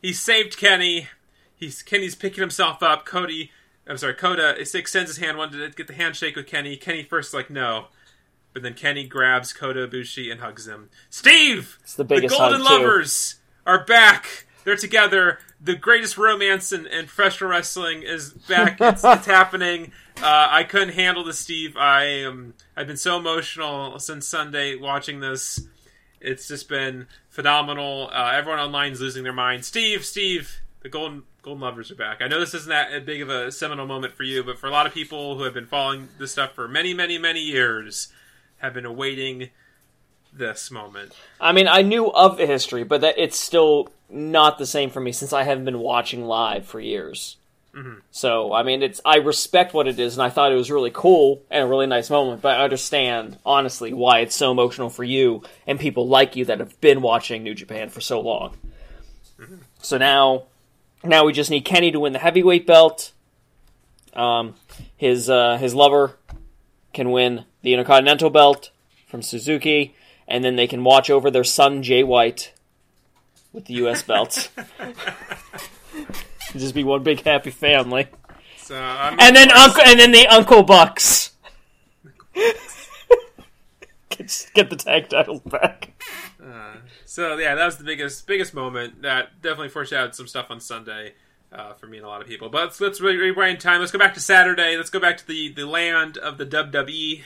He 0.00 0.12
saved 0.12 0.56
Kenny. 0.56 1.08
He's 1.54 1.82
Kenny's 1.82 2.16
picking 2.16 2.40
himself 2.40 2.82
up. 2.82 3.04
Cody, 3.06 3.52
I'm 3.86 3.96
sorry, 3.98 4.14
Kota 4.14 4.54
extends 4.58 5.10
his 5.10 5.18
hand, 5.18 5.38
wanted 5.38 5.58
to 5.58 5.76
get 5.76 5.86
the 5.88 5.94
handshake 5.94 6.36
with 6.36 6.46
Kenny. 6.46 6.76
Kenny 6.76 7.02
first 7.02 7.34
like 7.34 7.50
no, 7.50 7.86
but 8.52 8.62
then 8.62 8.74
Kenny 8.74 9.06
grabs 9.06 9.52
Kota 9.52 9.86
Ibushi 9.86 10.30
and 10.30 10.40
hugs 10.40 10.66
him. 10.66 10.88
Steve, 11.10 11.78
It's 11.82 11.94
the 11.94 12.04
biggest 12.04 12.36
Golden 12.36 12.60
hug, 12.60 12.68
too. 12.68 12.74
Lovers 12.84 13.36
are 13.66 13.84
back. 13.84 14.46
They're 14.64 14.76
together. 14.76 15.38
The 15.60 15.74
greatest 15.74 16.16
romance 16.16 16.72
in, 16.72 16.86
in 16.86 17.06
professional 17.06 17.50
wrestling 17.50 18.02
is 18.02 18.30
back. 18.32 18.78
It's, 18.80 19.02
it's 19.04 19.26
happening. 19.26 19.92
Uh, 20.18 20.48
I 20.50 20.62
couldn't 20.64 20.94
handle 20.94 21.24
this, 21.24 21.38
Steve. 21.40 21.76
I 21.76 22.04
am. 22.04 22.54
I've 22.76 22.86
been 22.86 22.96
so 22.96 23.16
emotional 23.18 23.98
since 23.98 24.26
Sunday 24.28 24.76
watching 24.76 25.18
this. 25.20 25.66
It's 26.20 26.46
just 26.46 26.68
been 26.68 27.08
phenomenal. 27.30 28.08
Uh, 28.12 28.30
everyone 28.34 28.60
online 28.60 28.92
is 28.92 29.00
losing 29.00 29.24
their 29.24 29.32
mind. 29.32 29.64
Steve, 29.64 30.04
Steve, 30.04 30.60
the 30.82 30.88
Golden 30.88 31.24
Golden 31.42 31.60
Lovers 31.60 31.90
are 31.90 31.96
back. 31.96 32.22
I 32.22 32.28
know 32.28 32.38
this 32.38 32.54
isn't 32.54 32.70
that 32.70 33.04
big 33.04 33.20
of 33.20 33.28
a 33.28 33.50
seminal 33.50 33.84
moment 33.84 34.14
for 34.14 34.22
you, 34.22 34.44
but 34.44 34.58
for 34.58 34.68
a 34.68 34.70
lot 34.70 34.86
of 34.86 34.94
people 34.94 35.36
who 35.36 35.42
have 35.42 35.54
been 35.54 35.66
following 35.66 36.08
this 36.18 36.30
stuff 36.30 36.54
for 36.54 36.68
many, 36.68 36.94
many, 36.94 37.18
many 37.18 37.40
years, 37.40 38.12
have 38.58 38.74
been 38.74 38.86
awaiting 38.86 39.50
this 40.32 40.70
moment. 40.70 41.12
I 41.40 41.50
mean, 41.50 41.66
I 41.66 41.82
knew 41.82 42.12
of 42.12 42.36
the 42.36 42.46
history, 42.46 42.84
but 42.84 43.00
that 43.00 43.16
it's 43.18 43.36
still 43.36 43.88
not 44.08 44.58
the 44.58 44.66
same 44.66 44.88
for 44.88 45.00
me 45.00 45.10
since 45.10 45.32
I 45.32 45.42
haven't 45.42 45.64
been 45.64 45.80
watching 45.80 46.24
live 46.24 46.64
for 46.64 46.78
years. 46.78 47.36
Mm-hmm. 47.74 48.00
So, 48.12 48.52
I 48.52 48.62
mean, 48.62 48.82
it's 48.82 49.00
I 49.04 49.16
respect 49.16 49.74
what 49.74 49.88
it 49.88 49.98
is, 49.98 50.16
and 50.16 50.22
I 50.22 50.30
thought 50.30 50.52
it 50.52 50.56
was 50.56 50.70
really 50.70 50.92
cool 50.92 51.42
and 51.50 51.64
a 51.64 51.66
really 51.66 51.86
nice 51.86 52.08
moment. 52.08 52.40
But 52.40 52.60
I 52.60 52.64
understand, 52.64 53.38
honestly, 53.44 53.92
why 53.92 54.20
it's 54.20 54.36
so 54.36 54.52
emotional 54.52 54.90
for 54.90 55.04
you 55.04 55.42
and 55.66 55.80
people 55.80 56.06
like 56.06 56.36
you 56.36 56.44
that 56.44 56.60
have 56.60 56.80
been 56.80 57.02
watching 57.02 57.42
New 57.42 57.54
Japan 57.54 57.88
for 57.88 58.00
so 58.00 58.20
long. 58.20 58.56
Mm-hmm. 59.40 59.56
So 59.80 59.98
now, 59.98 60.44
now 61.04 61.24
we 61.24 61.32
just 61.32 61.50
need 61.50 61.64
Kenny 61.64 61.90
to 61.90 62.00
win 62.00 62.12
the 62.12 62.18
heavyweight 62.18 62.66
belt. 62.66 63.12
Um, 64.14 64.54
his 64.96 65.30
uh, 65.30 65.56
his 65.56 65.74
lover 65.74 66.16
can 66.92 67.10
win 67.10 67.44
the 67.62 67.72
Intercontinental 67.72 68.30
belt 68.30 68.70
from 69.08 69.22
Suzuki, 69.22 69.94
and 70.28 70.44
then 70.44 70.56
they 70.56 70.66
can 70.66 70.84
watch 70.84 71.10
over 71.10 71.30
their 71.30 71.44
son 71.44 71.82
Jay 71.82 72.02
White 72.02 72.52
with 73.52 73.66
the 73.66 73.74
U.S. 73.74 74.02
belts. 74.02 74.48
Just 76.52 76.74
be 76.74 76.84
one 76.84 77.02
big 77.02 77.22
happy 77.22 77.50
family, 77.50 78.08
So, 78.58 78.78
I 78.78 79.10
mean, 79.10 79.20
and 79.20 79.36
then 79.36 79.50
uncle, 79.50 79.82
and 79.82 79.98
then 79.98 80.12
the 80.12 80.26
Uncle 80.26 80.62
Bucks 80.62 81.30
get, 82.34 82.56
get 84.54 84.70
the 84.70 84.76
tag 84.76 85.08
titles 85.08 85.40
back. 85.40 85.90
So 87.04 87.36
yeah, 87.38 87.54
that 87.54 87.64
was 87.64 87.76
the 87.76 87.84
biggest 87.84 88.26
biggest 88.26 88.54
moment. 88.54 89.02
That 89.02 89.40
definitely 89.42 89.68
foreshadowed 89.68 90.14
some 90.14 90.26
stuff 90.26 90.46
on 90.50 90.60
Sunday 90.60 91.14
uh, 91.52 91.74
for 91.74 91.86
me 91.86 91.98
and 91.98 92.06
a 92.06 92.08
lot 92.08 92.20
of 92.20 92.26
people. 92.26 92.48
But 92.48 92.62
let's 92.62 92.80
let's 92.80 93.00
rewind 93.00 93.60
time. 93.60 93.80
Let's 93.80 93.92
go 93.92 93.98
back 93.98 94.14
to 94.14 94.20
Saturday. 94.20 94.76
Let's 94.76 94.90
go 94.90 95.00
back 95.00 95.18
to 95.18 95.26
the 95.26 95.52
the 95.52 95.66
land 95.66 96.18
of 96.18 96.38
the 96.38 96.46
WWE. 96.46 97.22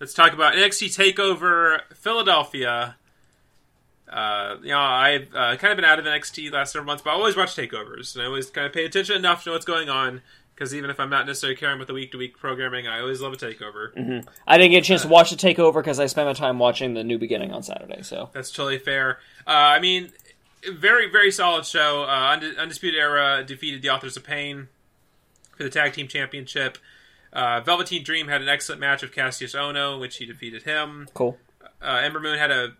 Let's 0.00 0.14
talk 0.14 0.32
about 0.32 0.54
NXT 0.54 1.14
Takeover 1.14 1.80
Philadelphia. 1.94 2.96
Uh, 4.08 4.56
you 4.62 4.68
know, 4.68 4.78
I've 4.78 5.34
uh, 5.34 5.56
kind 5.56 5.72
of 5.72 5.76
been 5.76 5.84
out 5.84 5.98
of 5.98 6.04
NXT 6.04 6.52
last 6.52 6.72
several 6.72 6.86
months, 6.86 7.02
but 7.02 7.10
I 7.10 7.12
always 7.14 7.36
watch 7.36 7.56
takeovers, 7.56 8.14
and 8.14 8.22
I 8.22 8.26
always 8.26 8.50
kind 8.50 8.66
of 8.66 8.72
pay 8.72 8.84
attention 8.84 9.16
enough 9.16 9.44
to 9.44 9.48
know 9.48 9.54
what's 9.54 9.64
going 9.64 9.88
on. 9.88 10.20
Because 10.62 10.76
even 10.76 10.90
if 10.90 11.00
I'm 11.00 11.10
not 11.10 11.26
necessarily 11.26 11.56
caring 11.56 11.80
with 11.80 11.88
the 11.88 11.94
week 11.94 12.12
to 12.12 12.18
week 12.18 12.38
programming, 12.38 12.86
I 12.86 13.00
always 13.00 13.20
love 13.20 13.32
a 13.32 13.36
takeover. 13.36 14.24
I 14.46 14.58
didn't 14.58 14.70
get 14.70 14.84
a 14.84 14.86
chance 14.86 15.02
to 15.02 15.08
watch 15.08 15.30
the 15.30 15.36
takeover 15.36 15.74
because 15.82 15.98
I 15.98 16.06
spent 16.06 16.28
my 16.28 16.34
time 16.34 16.60
watching 16.60 16.94
the 16.94 17.02
New 17.02 17.18
Beginning 17.18 17.50
on 17.50 17.64
Saturday. 17.64 18.02
So 18.02 18.30
That's 18.32 18.52
totally 18.52 18.78
fair. 18.78 19.18
Uh, 19.44 19.50
I 19.50 19.80
mean, 19.80 20.12
very 20.72 21.10
very 21.10 21.32
solid 21.32 21.66
show. 21.66 22.04
Uh, 22.04 22.34
Undi- 22.34 22.56
Undisputed 22.56 22.96
Era 23.00 23.42
defeated 23.44 23.82
the 23.82 23.90
Authors 23.90 24.16
of 24.16 24.22
Pain 24.22 24.68
for 25.56 25.64
the 25.64 25.68
tag 25.68 25.94
team 25.94 26.06
championship. 26.06 26.78
Uh, 27.32 27.60
Velveteen 27.60 28.04
Dream 28.04 28.28
had 28.28 28.40
an 28.40 28.48
excellent 28.48 28.80
match 28.80 29.02
with 29.02 29.10
Kassius 29.10 29.58
Ohno, 29.58 29.98
which 29.98 30.18
he 30.18 30.26
defeated 30.26 30.62
him. 30.62 31.08
cool. 31.12 31.38
Uh, 31.82 32.02
Ember 32.04 32.20
Moon 32.20 32.38
had 32.38 32.52
a. 32.52 32.74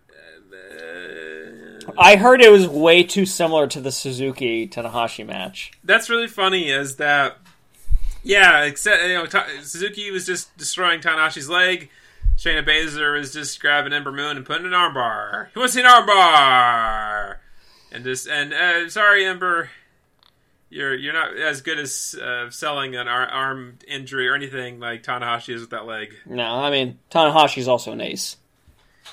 Uh, 0.53 1.93
I 1.99 2.15
heard 2.15 2.41
it 2.41 2.53
was 2.53 2.69
way 2.69 3.03
too 3.03 3.27
similar 3.27 3.67
to 3.67 3.81
the 3.81 3.91
Suzuki 3.91 4.69
Tanahashi 4.69 5.27
match. 5.27 5.73
that's 5.83 6.09
really 6.09 6.29
funny. 6.29 6.71
Is 6.71 6.97
that 6.97 7.39
yeah? 8.23 8.65
Except 8.65 9.03
you 9.03 9.15
know, 9.15 9.27
Ta- 9.27 9.49
Suzuki 9.63 10.11
was 10.11 10.27
just 10.27 10.57
destroying 10.57 11.01
Tanahashi's 11.01 11.49
leg. 11.49 11.91
Shayna 12.37 12.67
Baszler 12.67 13.19
was 13.19 13.33
just 13.33 13.61
grabbing 13.61 13.93
Ember 13.93 14.13
Moon 14.13 14.37
and 14.37 14.47
putting 14.47 14.67
an 14.67 14.73
armbar. 14.73 15.49
He 15.53 15.59
wants 15.59 15.77
an 15.77 15.85
armbar, 15.85 17.37
and 17.93 18.05
just 18.05 18.27
and 18.27 18.53
uh, 18.53 18.89
sorry, 18.89 19.27
Ember, 19.27 19.71
you're 20.71 20.95
you're 20.95 21.13
not 21.13 21.37
as 21.37 21.61
good 21.61 21.79
as 21.79 22.19
uh, 22.21 22.51
selling 22.51 22.97
an 22.97 23.07
ar- 23.07 23.29
arm 23.29 23.79
injury 23.87 24.29
or 24.29 24.35
anything 24.35 24.81
like 24.81 25.03
Tanahashi 25.03 25.55
is 25.55 25.61
with 25.61 25.71
that 25.71 25.87
leg. 25.87 26.15
No, 26.27 26.43
I 26.43 26.71
mean 26.71 26.99
Tanahashi's 27.11 27.69
also 27.69 27.93
an 27.93 28.01
ace. 28.01 28.37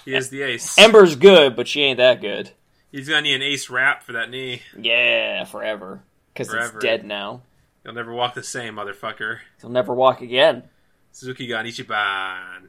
He 0.06 0.16
is 0.16 0.30
the 0.30 0.42
ace. 0.44 0.78
Ember's 0.78 1.16
good, 1.16 1.56
but 1.56 1.68
she 1.68 1.82
ain't 1.82 1.98
that 1.98 2.22
good. 2.22 2.52
He's 2.92 3.10
gonna 3.10 3.22
need 3.22 3.36
an 3.36 3.42
ace 3.42 3.70
wrap 3.70 4.04
for 4.04 4.14
that 4.14 4.30
knee. 4.30 4.62
Yeah, 4.80 5.44
forever. 5.44 6.02
Because 6.34 6.54
it's 6.54 6.72
dead 6.80 7.06
now. 7.06 7.42
He'll 7.90 7.96
never 7.96 8.14
walk 8.14 8.36
the 8.36 8.44
same, 8.44 8.76
motherfucker. 8.76 9.40
He'll 9.62 9.72
never 9.72 9.96
walk 9.96 10.22
again. 10.22 10.62
Suzuki 11.12 11.48
got 11.48 11.66
Ichiban. 11.66 12.66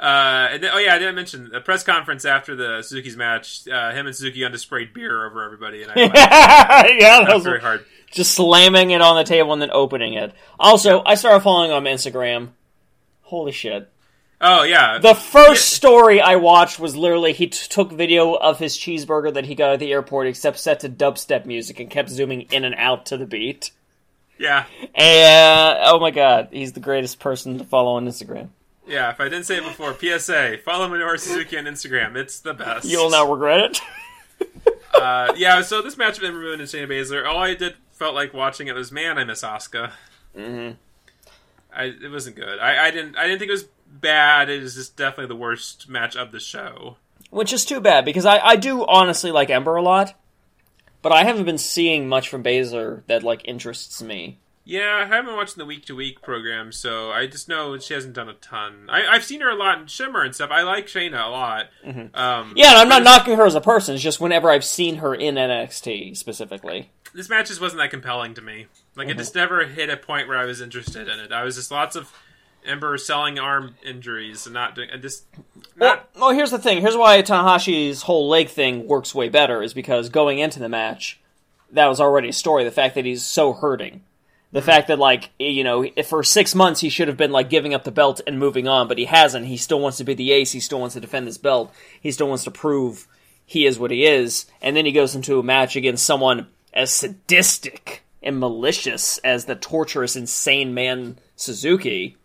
Uh, 0.00 0.48
and 0.50 0.60
then, 0.64 0.70
oh 0.74 0.78
yeah, 0.78 0.96
I 0.96 0.98
didn't 0.98 1.14
mention 1.14 1.48
the 1.48 1.60
press 1.60 1.84
conference 1.84 2.24
after 2.24 2.56
the 2.56 2.82
Suzuki's 2.82 3.16
match. 3.16 3.68
Uh, 3.68 3.92
him 3.92 4.08
and 4.08 4.16
Suzuki 4.16 4.44
under 4.44 4.58
sprayed 4.58 4.92
beer 4.92 5.24
over 5.24 5.44
everybody, 5.44 5.84
and 5.84 5.92
I 5.92 5.94
yeah, 6.98 7.24
that 7.24 7.34
was 7.34 7.44
very 7.44 7.60
hard. 7.60 7.84
just 8.10 8.34
slamming 8.34 8.90
it 8.90 9.00
on 9.00 9.14
the 9.14 9.22
table 9.22 9.52
and 9.52 9.62
then 9.62 9.70
opening 9.70 10.14
it. 10.14 10.32
Also, 10.58 11.04
I 11.06 11.14
started 11.14 11.44
following 11.44 11.70
on 11.70 11.84
Instagram. 11.84 12.48
Holy 13.22 13.52
shit. 13.52 13.88
Oh 14.40 14.64
yeah, 14.64 14.98
The 14.98 15.14
first 15.14 15.68
story 15.72 16.20
I 16.20 16.34
watched 16.34 16.80
was 16.80 16.96
literally 16.96 17.32
he 17.32 17.46
t- 17.46 17.68
took 17.68 17.92
video 17.92 18.34
of 18.34 18.58
his 18.58 18.76
cheeseburger 18.76 19.32
that 19.34 19.46
he 19.46 19.54
got 19.54 19.70
at 19.70 19.78
the 19.78 19.92
airport, 19.92 20.26
except 20.26 20.58
set 20.58 20.80
to 20.80 20.88
dubstep 20.88 21.46
music 21.46 21.78
and 21.78 21.88
kept 21.88 22.08
zooming 22.10 22.40
in 22.50 22.64
and 22.64 22.74
out 22.74 23.06
to 23.06 23.16
the 23.16 23.24
beat. 23.24 23.70
Yeah, 24.38 24.64
And 24.94 25.78
oh 25.84 25.98
my 26.00 26.10
god, 26.10 26.48
he's 26.52 26.72
the 26.72 26.80
greatest 26.80 27.20
person 27.20 27.58
to 27.58 27.64
follow 27.64 27.92
on 27.96 28.06
Instagram. 28.06 28.48
yeah. 28.86 29.10
If 29.10 29.20
I 29.20 29.24
didn't 29.24 29.44
say 29.44 29.56
it 29.58 29.64
before, 29.64 29.94
PSA: 29.94 30.58
follow 30.64 30.88
Minoru 30.88 31.18
Suzuki 31.18 31.56
on 31.58 31.64
Instagram. 31.64 32.16
It's 32.16 32.40
the 32.40 32.54
best. 32.54 32.86
You'll 32.86 33.10
not 33.10 33.30
regret 33.30 33.60
it. 33.70 33.80
Uh, 34.94 35.34
yeah. 35.36 35.60
So 35.60 35.82
this 35.82 35.98
match 35.98 36.18
of 36.18 36.24
Ember 36.24 36.38
Moon 36.38 36.60
and 36.60 36.68
Shayna 36.68 36.86
Baszler, 36.88 37.26
all 37.28 37.38
I 37.38 37.54
did 37.54 37.74
felt 37.92 38.14
like 38.14 38.32
watching 38.32 38.68
it 38.68 38.74
was, 38.76 38.92
man, 38.92 39.18
I 39.18 39.24
miss 39.24 39.42
Asuka. 39.42 39.90
hmm 40.34 40.70
I 41.74 41.86
it 41.86 42.10
wasn't 42.12 42.36
good. 42.36 42.60
I, 42.60 42.86
I 42.86 42.90
didn't 42.92 43.16
I 43.16 43.24
didn't 43.24 43.40
think 43.40 43.48
it 43.48 43.52
was 43.54 43.66
bad. 43.88 44.48
It 44.48 44.62
was 44.62 44.76
just 44.76 44.96
definitely 44.96 45.26
the 45.34 45.40
worst 45.40 45.88
match 45.88 46.14
of 46.16 46.30
the 46.30 46.38
show. 46.38 46.96
Which 47.30 47.52
is 47.52 47.64
too 47.64 47.80
bad 47.80 48.04
because 48.04 48.24
I, 48.24 48.38
I 48.38 48.56
do 48.56 48.86
honestly 48.86 49.32
like 49.32 49.50
Ember 49.50 49.74
a 49.74 49.82
lot, 49.82 50.14
but 51.04 51.12
I 51.12 51.22
haven't 51.22 51.44
been 51.44 51.58
seeing 51.58 52.08
much 52.08 52.30
from 52.30 52.42
Baszler 52.42 53.06
that 53.08 53.22
like 53.22 53.42
interests 53.44 54.02
me. 54.02 54.40
Yeah, 54.64 55.02
I 55.02 55.04
haven't 55.04 55.26
been 55.26 55.36
watching 55.36 55.58
the 55.58 55.66
week 55.66 55.84
to 55.86 55.94
week 55.94 56.22
program, 56.22 56.72
so 56.72 57.10
I 57.10 57.26
just 57.26 57.46
know 57.46 57.76
she 57.76 57.92
hasn't 57.92 58.14
done 58.14 58.30
a 58.30 58.32
ton. 58.32 58.86
I, 58.88 59.06
I've 59.06 59.22
seen 59.22 59.42
her 59.42 59.50
a 59.50 59.54
lot 59.54 59.78
in 59.78 59.86
Shimmer 59.86 60.22
and 60.22 60.34
stuff. 60.34 60.50
I 60.50 60.62
like 60.62 60.86
Shayna 60.86 61.22
a 61.22 61.28
lot. 61.28 61.66
Um, 61.86 62.54
Yeah, 62.56 62.70
and 62.70 62.78
I'm 62.78 62.88
not 62.88 63.02
knocking 63.02 63.36
her 63.36 63.44
as 63.44 63.54
a 63.54 63.60
person. 63.60 63.94
It's 63.94 64.02
just 64.02 64.20
whenever 64.20 64.48
I've 64.48 64.64
seen 64.64 64.96
her 64.96 65.14
in 65.14 65.34
NXT 65.34 66.16
specifically. 66.16 66.90
This 67.12 67.28
match 67.28 67.48
just 67.48 67.60
wasn't 67.60 67.82
that 67.82 67.90
compelling 67.90 68.32
to 68.34 68.40
me. 68.40 68.66
Like 68.96 69.08
it 69.08 69.18
just 69.18 69.34
never 69.34 69.66
hit 69.66 69.90
a 69.90 69.98
point 69.98 70.26
where 70.28 70.38
I 70.38 70.46
was 70.46 70.62
interested 70.62 71.08
in 71.08 71.20
it. 71.20 71.30
I 71.30 71.44
was 71.44 71.56
just 71.56 71.70
lots 71.70 71.94
of 71.94 72.10
Ember 72.64 72.96
selling 72.98 73.38
arm 73.38 73.76
injuries 73.84 74.46
and 74.46 74.54
not 74.54 74.74
doing. 74.74 74.88
And 74.90 75.02
just 75.02 75.24
Well, 75.78 75.96
not. 75.96 76.08
well, 76.16 76.30
here's 76.30 76.50
the 76.50 76.58
thing. 76.58 76.80
Here's 76.80 76.96
why 76.96 77.20
Tanahashi's 77.22 78.02
whole 78.02 78.28
leg 78.28 78.48
thing 78.48 78.86
works 78.86 79.14
way 79.14 79.28
better 79.28 79.62
is 79.62 79.74
because 79.74 80.08
going 80.08 80.38
into 80.38 80.58
the 80.58 80.68
match, 80.68 81.20
that 81.72 81.86
was 81.86 82.00
already 82.00 82.28
a 82.28 82.32
story. 82.32 82.64
The 82.64 82.70
fact 82.70 82.94
that 82.94 83.04
he's 83.04 83.24
so 83.24 83.52
hurting. 83.52 84.02
The 84.52 84.60
hmm. 84.60 84.66
fact 84.66 84.88
that, 84.88 84.98
like, 84.98 85.30
you 85.38 85.64
know, 85.64 85.84
if 85.96 86.06
for 86.06 86.22
six 86.22 86.54
months 86.54 86.80
he 86.80 86.88
should 86.88 87.08
have 87.08 87.16
been, 87.16 87.32
like, 87.32 87.50
giving 87.50 87.74
up 87.74 87.84
the 87.84 87.90
belt 87.90 88.20
and 88.26 88.38
moving 88.38 88.68
on, 88.68 88.88
but 88.88 88.98
he 88.98 89.04
hasn't. 89.04 89.46
He 89.46 89.56
still 89.56 89.80
wants 89.80 89.98
to 89.98 90.04
be 90.04 90.14
the 90.14 90.32
ace. 90.32 90.52
He 90.52 90.60
still 90.60 90.80
wants 90.80 90.94
to 90.94 91.00
defend 91.00 91.26
this 91.26 91.38
belt. 91.38 91.72
He 92.00 92.12
still 92.12 92.28
wants 92.28 92.44
to 92.44 92.50
prove 92.50 93.06
he 93.46 93.66
is 93.66 93.78
what 93.78 93.90
he 93.90 94.04
is. 94.04 94.46
And 94.62 94.76
then 94.76 94.86
he 94.86 94.92
goes 94.92 95.14
into 95.14 95.38
a 95.38 95.42
match 95.42 95.76
against 95.76 96.06
someone 96.06 96.48
as 96.72 96.90
sadistic 96.90 98.04
and 98.22 98.40
malicious 98.40 99.18
as 99.18 99.44
the 99.44 99.54
torturous, 99.54 100.16
insane 100.16 100.72
man 100.72 101.18
Suzuki, 101.36 102.16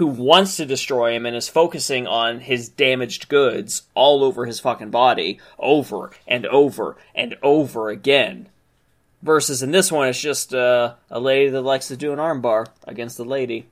who 0.00 0.06
wants 0.06 0.56
to 0.56 0.64
destroy 0.64 1.14
him 1.14 1.26
and 1.26 1.36
is 1.36 1.50
focusing 1.50 2.06
on 2.06 2.40
his 2.40 2.70
damaged 2.70 3.28
goods 3.28 3.82
all 3.94 4.24
over 4.24 4.46
his 4.46 4.58
fucking 4.58 4.88
body 4.88 5.38
over 5.58 6.10
and 6.26 6.46
over 6.46 6.96
and 7.14 7.36
over 7.42 7.90
again. 7.90 8.48
Versus 9.20 9.62
in 9.62 9.72
this 9.72 9.92
one, 9.92 10.08
it's 10.08 10.18
just 10.18 10.54
uh, 10.54 10.94
a 11.10 11.20
lady 11.20 11.50
that 11.50 11.60
likes 11.60 11.88
to 11.88 11.98
do 11.98 12.14
an 12.14 12.18
armbar 12.18 12.68
against 12.86 13.18
the 13.18 13.26
lady 13.26 13.66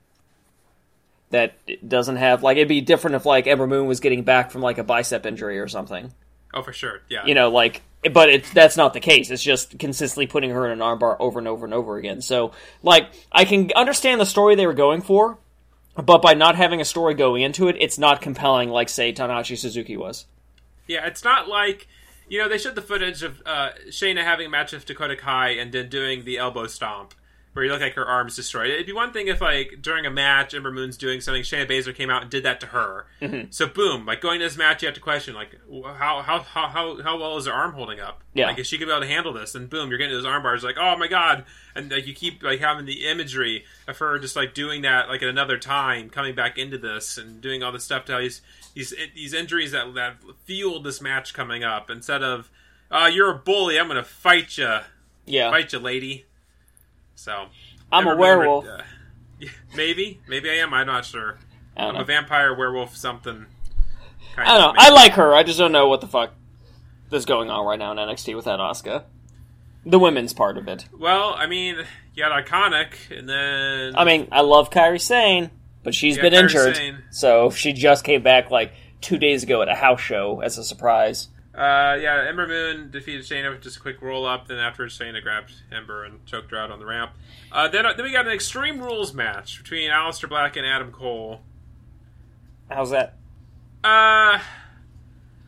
that 1.31 1.55
doesn't 1.87 2.17
have 2.17 2.43
like 2.43 2.57
it'd 2.57 2.67
be 2.67 2.81
different 2.81 3.15
if 3.15 3.25
like 3.25 3.47
Ember 3.47 3.65
Moon 3.65 3.87
was 3.87 3.99
getting 3.99 4.21
back 4.21 4.51
from 4.51 4.61
like 4.61 4.77
a 4.77 4.83
bicep 4.83 5.25
injury 5.25 5.57
or 5.59 5.67
something. 5.67 6.13
Oh, 6.53 6.61
for 6.61 6.73
sure. 6.73 7.01
Yeah. 7.09 7.25
You 7.25 7.33
know, 7.33 7.49
like 7.49 7.81
but 8.13 8.29
it's 8.29 8.53
that's 8.53 8.77
not 8.77 8.93
the 8.93 8.99
case. 8.99 9.31
It's 9.31 9.41
just 9.41 9.79
consistently 9.79 10.27
putting 10.27 10.51
her 10.51 10.67
in 10.67 10.73
an 10.73 10.77
armbar 10.77 11.17
over 11.19 11.39
and 11.39 11.47
over 11.47 11.65
and 11.65 11.73
over 11.73 11.97
again. 11.97 12.21
So, 12.21 12.51
like, 12.83 13.07
I 13.31 13.45
can 13.45 13.71
understand 13.75 14.21
the 14.21 14.27
story 14.27 14.53
they 14.53 14.67
were 14.67 14.75
going 14.75 15.01
for, 15.01 15.39
but 16.05 16.21
by 16.21 16.33
not 16.33 16.55
having 16.55 16.81
a 16.81 16.85
story 16.85 17.13
going 17.13 17.41
into 17.41 17.67
it, 17.67 17.75
it's 17.79 17.97
not 17.97 18.21
compelling 18.21 18.69
like 18.69 18.89
say 18.89 19.13
Tanahashi 19.13 19.57
Suzuki 19.57 19.97
was. 19.97 20.25
Yeah, 20.87 21.05
it's 21.05 21.23
not 21.23 21.47
like 21.47 21.87
you 22.27 22.39
know 22.39 22.49
they 22.49 22.57
showed 22.57 22.75
the 22.75 22.81
footage 22.81 23.23
of 23.23 23.41
uh, 23.45 23.69
Shayna 23.87 24.23
having 24.23 24.47
a 24.47 24.49
match 24.49 24.71
with 24.71 24.85
Dakota 24.85 25.15
Kai 25.15 25.49
and 25.49 25.71
then 25.71 25.89
doing 25.89 26.25
the 26.25 26.37
elbow 26.37 26.67
stomp 26.67 27.13
where 27.53 27.65
you 27.65 27.71
look 27.71 27.81
like 27.81 27.95
her 27.95 28.05
arm's 28.05 28.35
destroyed. 28.35 28.69
It'd 28.69 28.85
be 28.85 28.93
one 28.93 29.11
thing 29.11 29.27
if 29.27 29.41
like 29.41 29.79
during 29.81 30.05
a 30.05 30.11
match 30.11 30.53
Ember 30.53 30.71
Moon's 30.71 30.97
doing 30.97 31.19
something, 31.19 31.41
Shayna 31.41 31.67
Baszler 31.67 31.95
came 31.95 32.09
out 32.09 32.21
and 32.21 32.29
did 32.29 32.43
that 32.43 32.59
to 32.61 32.67
her. 32.67 33.07
Mm-hmm. 33.21 33.47
So 33.49 33.67
boom, 33.67 34.05
like 34.05 34.21
going 34.21 34.39
to 34.39 34.45
this 34.45 34.55
match, 34.55 34.81
you 34.81 34.87
have 34.87 34.95
to 34.95 35.01
question 35.01 35.33
like 35.33 35.59
how 35.97 36.21
how 36.21 36.39
how 36.39 36.67
how, 36.67 37.01
how 37.01 37.17
well 37.19 37.37
is 37.37 37.47
her 37.47 37.51
arm 37.53 37.73
holding 37.73 37.99
up? 37.99 38.23
Yeah. 38.33 38.47
like 38.47 38.59
is 38.59 38.67
she 38.67 38.77
gonna 38.77 38.91
be 38.91 38.91
able 38.93 39.01
to 39.01 39.07
handle 39.07 39.33
this? 39.33 39.55
And 39.55 39.69
boom, 39.69 39.89
you're 39.89 39.97
getting 39.97 40.13
those 40.13 40.25
arm 40.25 40.43
bars 40.43 40.63
like 40.63 40.77
oh 40.79 40.95
my 40.97 41.07
god, 41.07 41.45
and 41.75 41.91
like 41.91 42.05
you 42.05 42.13
keep 42.13 42.43
like 42.43 42.59
having 42.59 42.85
the 42.85 43.07
imagery 43.07 43.65
of 43.87 43.97
her 43.97 44.19
just 44.19 44.35
like 44.35 44.53
doing 44.53 44.83
that 44.83 45.09
like 45.09 45.23
at 45.23 45.29
another 45.29 45.57
time, 45.57 46.09
coming 46.09 46.35
back 46.35 46.57
into 46.57 46.77
this 46.77 47.17
and 47.17 47.41
doing 47.41 47.63
all 47.63 47.71
this 47.71 47.83
stuff 47.83 48.05
to 48.05 48.17
these 48.19 48.41
these 48.75 48.93
these 49.15 49.33
injuries 49.33 49.71
that 49.71 49.93
that 49.95 50.17
fueled 50.45 50.83
this 50.83 51.01
match 51.01 51.33
coming 51.33 51.63
up 51.63 51.89
instead 51.89 52.23
of. 52.23 52.49
Uh, 52.91 53.07
you're 53.13 53.29
a 53.29 53.37
bully. 53.37 53.79
I'm 53.79 53.87
gonna 53.87 54.03
fight 54.03 54.57
you, 54.57 54.79
Yeah, 55.27 55.51
fight 55.51 55.71
you, 55.73 55.77
lady. 55.77 56.25
So 57.19 57.47
I'm 57.91 58.07
a 58.07 58.15
werewolf. 58.15 58.65
uh, 58.65 58.81
maybe, 59.75 60.21
maybe 60.29 60.49
I 60.49 60.55
am. 60.55 60.73
I'm 60.73 60.87
not 60.87 61.03
sure. 61.03 61.37
I 61.75 61.91
know. 61.91 61.99
a 61.99 62.05
vampire, 62.05 62.55
werewolf, 62.55 62.95
something. 62.95 63.45
Kind 64.35 64.47
I 64.49 64.57
don't 64.57 64.61
know. 64.61 64.69
of, 64.69 64.75
I 64.77 64.89
like 64.89 65.13
her. 65.13 65.35
I 65.35 65.43
just 65.43 65.59
don't 65.59 65.73
know 65.73 65.89
what 65.89 65.99
the 65.99 66.07
fuck 66.07 66.33
is 67.11 67.25
going 67.25 67.49
on 67.49 67.65
right 67.65 67.77
now 67.77 67.91
in 67.91 67.97
NXT 67.97 68.35
with 68.37 68.45
that 68.45 68.59
Asuka. 68.59 69.03
The 69.85 69.99
women's 69.99 70.33
part 70.33 70.57
of 70.57 70.69
it. 70.69 70.85
Well, 70.97 71.33
I 71.37 71.45
mean, 71.47 71.77
you 72.13 72.23
had 72.23 72.31
iconic, 72.31 73.17
and 73.17 73.27
then 73.27 73.97
I 73.97 74.05
mean, 74.05 74.29
I 74.31 74.41
love 74.41 74.69
Kairi 74.69 74.99
Sane, 75.01 75.51
but 75.83 75.93
she's 75.93 76.15
Yeah, 76.15 76.21
been 76.23 76.33
Kairi 76.33 76.41
injured. 76.43 76.75
Sane. 76.77 77.03
So 77.11 77.49
she 77.49 77.73
just 77.73 78.05
came 78.05 78.23
back 78.23 78.49
like 78.49 78.71
two 79.01 79.17
days 79.17 79.43
ago 79.43 79.61
at 79.61 79.67
a 79.67 79.75
house 79.75 79.99
show 80.01 80.39
as 80.41 80.57
a 80.57 80.63
surprise. 80.63 81.27
Uh, 81.59 81.97
yeah, 81.99 82.25
Ember 82.29 82.47
Moon 82.47 82.89
defeated 82.89 83.25
Shayna 83.25 83.51
with 83.51 83.61
just 83.61 83.75
a 83.75 83.79
quick 83.81 84.01
roll 84.01 84.25
up. 84.25 84.47
Then 84.47 84.59
afterwards, 84.59 84.97
Shayna 84.97 85.21
grabbed 85.21 85.51
Ember 85.73 86.05
and 86.05 86.25
choked 86.25 86.51
her 86.51 86.57
out 86.57 86.71
on 86.71 86.79
the 86.79 86.85
ramp. 86.85 87.11
Uh, 87.51 87.67
then, 87.67 87.83
then 87.97 88.05
we 88.05 88.13
got 88.13 88.25
an 88.25 88.31
Extreme 88.31 88.79
Rules 88.79 89.13
match 89.13 89.61
between 89.61 89.91
Aleister 89.91 90.29
Black 90.29 90.55
and 90.55 90.65
Adam 90.65 90.93
Cole. 90.93 91.41
How's 92.69 92.91
that? 92.91 93.17
Uh, 93.83 94.39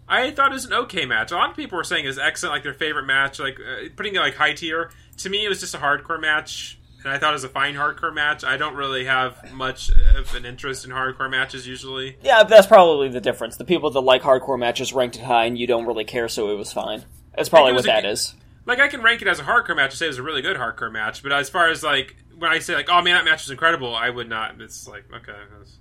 I 0.07 0.31
thought 0.31 0.51
it 0.51 0.55
was 0.55 0.65
an 0.65 0.73
okay 0.73 1.05
match. 1.05 1.31
A 1.31 1.35
lot 1.35 1.49
of 1.49 1.55
people 1.55 1.77
were 1.77 1.85
saying 1.85 2.03
it 2.03 2.09
was 2.09 2.19
excellent, 2.19 2.55
like 2.55 2.63
their 2.63 2.73
favorite 2.73 3.05
match, 3.05 3.39
like 3.39 3.57
uh, 3.59 3.87
putting 3.95 4.13
it 4.15 4.19
like 4.19 4.35
high 4.35 4.53
tier. 4.53 4.91
To 5.19 5.29
me, 5.29 5.45
it 5.45 5.47
was 5.49 5.61
just 5.61 5.73
a 5.75 5.77
hardcore 5.77 6.19
match, 6.19 6.77
and 7.03 7.11
I 7.11 7.17
thought 7.17 7.31
it 7.31 7.33
was 7.33 7.43
a 7.43 7.49
fine 7.49 7.75
hardcore 7.75 8.13
match. 8.13 8.43
I 8.43 8.57
don't 8.57 8.75
really 8.75 9.05
have 9.05 9.53
much 9.53 9.89
of 10.15 10.35
an 10.35 10.45
interest 10.45 10.85
in 10.85 10.91
hardcore 10.91 11.29
matches 11.29 11.67
usually. 11.67 12.17
Yeah, 12.21 12.43
that's 12.43 12.67
probably 12.67 13.09
the 13.09 13.21
difference. 13.21 13.57
The 13.57 13.65
people 13.65 13.89
that 13.91 14.01
like 14.01 14.21
hardcore 14.21 14.59
matches 14.59 14.93
ranked 14.93 15.15
it 15.15 15.23
high, 15.23 15.45
and 15.45 15.57
you 15.57 15.67
don't 15.67 15.85
really 15.85 16.05
care, 16.05 16.27
so 16.29 16.51
it 16.51 16.55
was 16.55 16.71
fine. 16.71 17.03
That's 17.35 17.49
probably 17.49 17.73
what 17.73 17.85
a 17.85 17.87
that 17.87 18.05
is. 18.05 18.35
Like 18.65 18.79
I 18.79 18.87
can 18.87 19.01
rank 19.01 19.21
it 19.21 19.27
as 19.27 19.39
a 19.39 19.43
hardcore 19.43 19.75
match. 19.75 19.91
I 19.91 19.95
say 19.95 20.05
it 20.05 20.09
was 20.09 20.19
a 20.19 20.23
really 20.23 20.41
good 20.41 20.57
hardcore 20.57 20.91
match, 20.91 21.23
but 21.23 21.31
as 21.31 21.49
far 21.49 21.69
as 21.69 21.83
like 21.83 22.15
when 22.37 22.51
I 22.51 22.59
say 22.59 22.75
like, 22.75 22.89
oh 22.89 23.01
man, 23.01 23.15
that 23.15 23.25
match 23.25 23.43
was 23.43 23.51
incredible, 23.51 23.95
I 23.95 24.09
would 24.09 24.29
not. 24.29 24.59
It's 24.61 24.87
like 24.87 25.05
okay. 25.11 25.37
It's, 25.61 25.77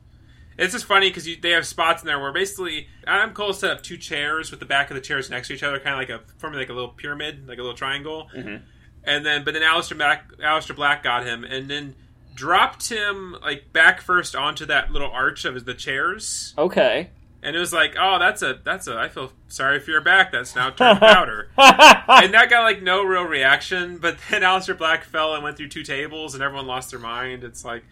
it's 0.57 0.73
just 0.73 0.85
funny 0.85 1.09
because 1.09 1.27
they 1.41 1.51
have 1.51 1.67
spots 1.67 2.03
in 2.03 2.07
there 2.07 2.19
where 2.19 2.33
basically 2.33 2.89
Adam 3.07 3.33
Cole 3.33 3.53
set 3.53 3.71
up 3.71 3.83
two 3.83 3.97
chairs 3.97 4.51
with 4.51 4.61
the 4.61 4.67
back 4.67 4.91
of 4.91 4.95
the 4.95 5.01
chairs 5.01 5.31
next 5.31 5.49
to 5.49 5.55
each 5.55 5.63
other, 5.63 5.79
kind 5.79 5.95
of 5.95 5.99
like 5.99 6.11
a 6.11 6.23
forming 6.39 6.59
like 6.59 6.69
a 6.69 6.73
little 6.73 6.91
pyramid, 6.91 7.49
like 7.49 7.59
a 7.59 7.63
little 7.63 7.77
triangle. 7.77 8.29
Mm-hmm. 8.35 8.65
And 9.05 9.25
then, 9.25 9.45
but 9.45 9.55
then 9.55 9.63
Aleister 9.63 9.97
Black, 9.97 10.31
Aleister 10.39 10.77
Black 10.77 11.03
got 11.03 11.25
him, 11.25 11.45
and 11.45 11.69
then 11.71 11.95
dropped 12.35 12.89
him 12.91 13.37
like 13.43 13.73
back 13.73 14.01
first 14.01 14.35
onto 14.37 14.65
that 14.67 14.91
little 14.93 15.11
arch 15.11 15.45
of 15.45 15.65
the 15.65 15.75
chairs. 15.75 16.55
Okay. 16.59 17.11
And 17.43 17.57
it 17.57 17.59
was 17.59 17.73
like, 17.73 17.97
oh, 17.99 18.19
that's 18.19 18.43
a 18.43 18.61
that's 18.63 18.87
a. 18.87 18.99
I 18.99 19.09
feel 19.09 19.33
sorry 19.49 19.81
for 19.81 19.91
your 19.91 20.03
back. 20.03 20.31
That's 20.33 20.55
now 20.55 20.69
turned 20.69 21.01
powder. 21.01 21.49
and 21.57 22.35
that 22.35 22.49
got 22.51 22.65
like 22.65 22.83
no 22.83 23.03
real 23.03 23.23
reaction. 23.25 23.97
But 23.97 24.19
then 24.31 24.43
Aleister 24.43 24.77
Black 24.77 25.05
fell 25.05 25.35
and 25.35 25.43
went 25.43 25.57
through 25.57 25.69
two 25.69 25.83
tables, 25.83 26.35
and 26.35 26.43
everyone 26.43 26.67
lost 26.67 26.91
their 26.91 27.01
mind. 27.01 27.43
It's 27.43 27.65
like 27.65 27.83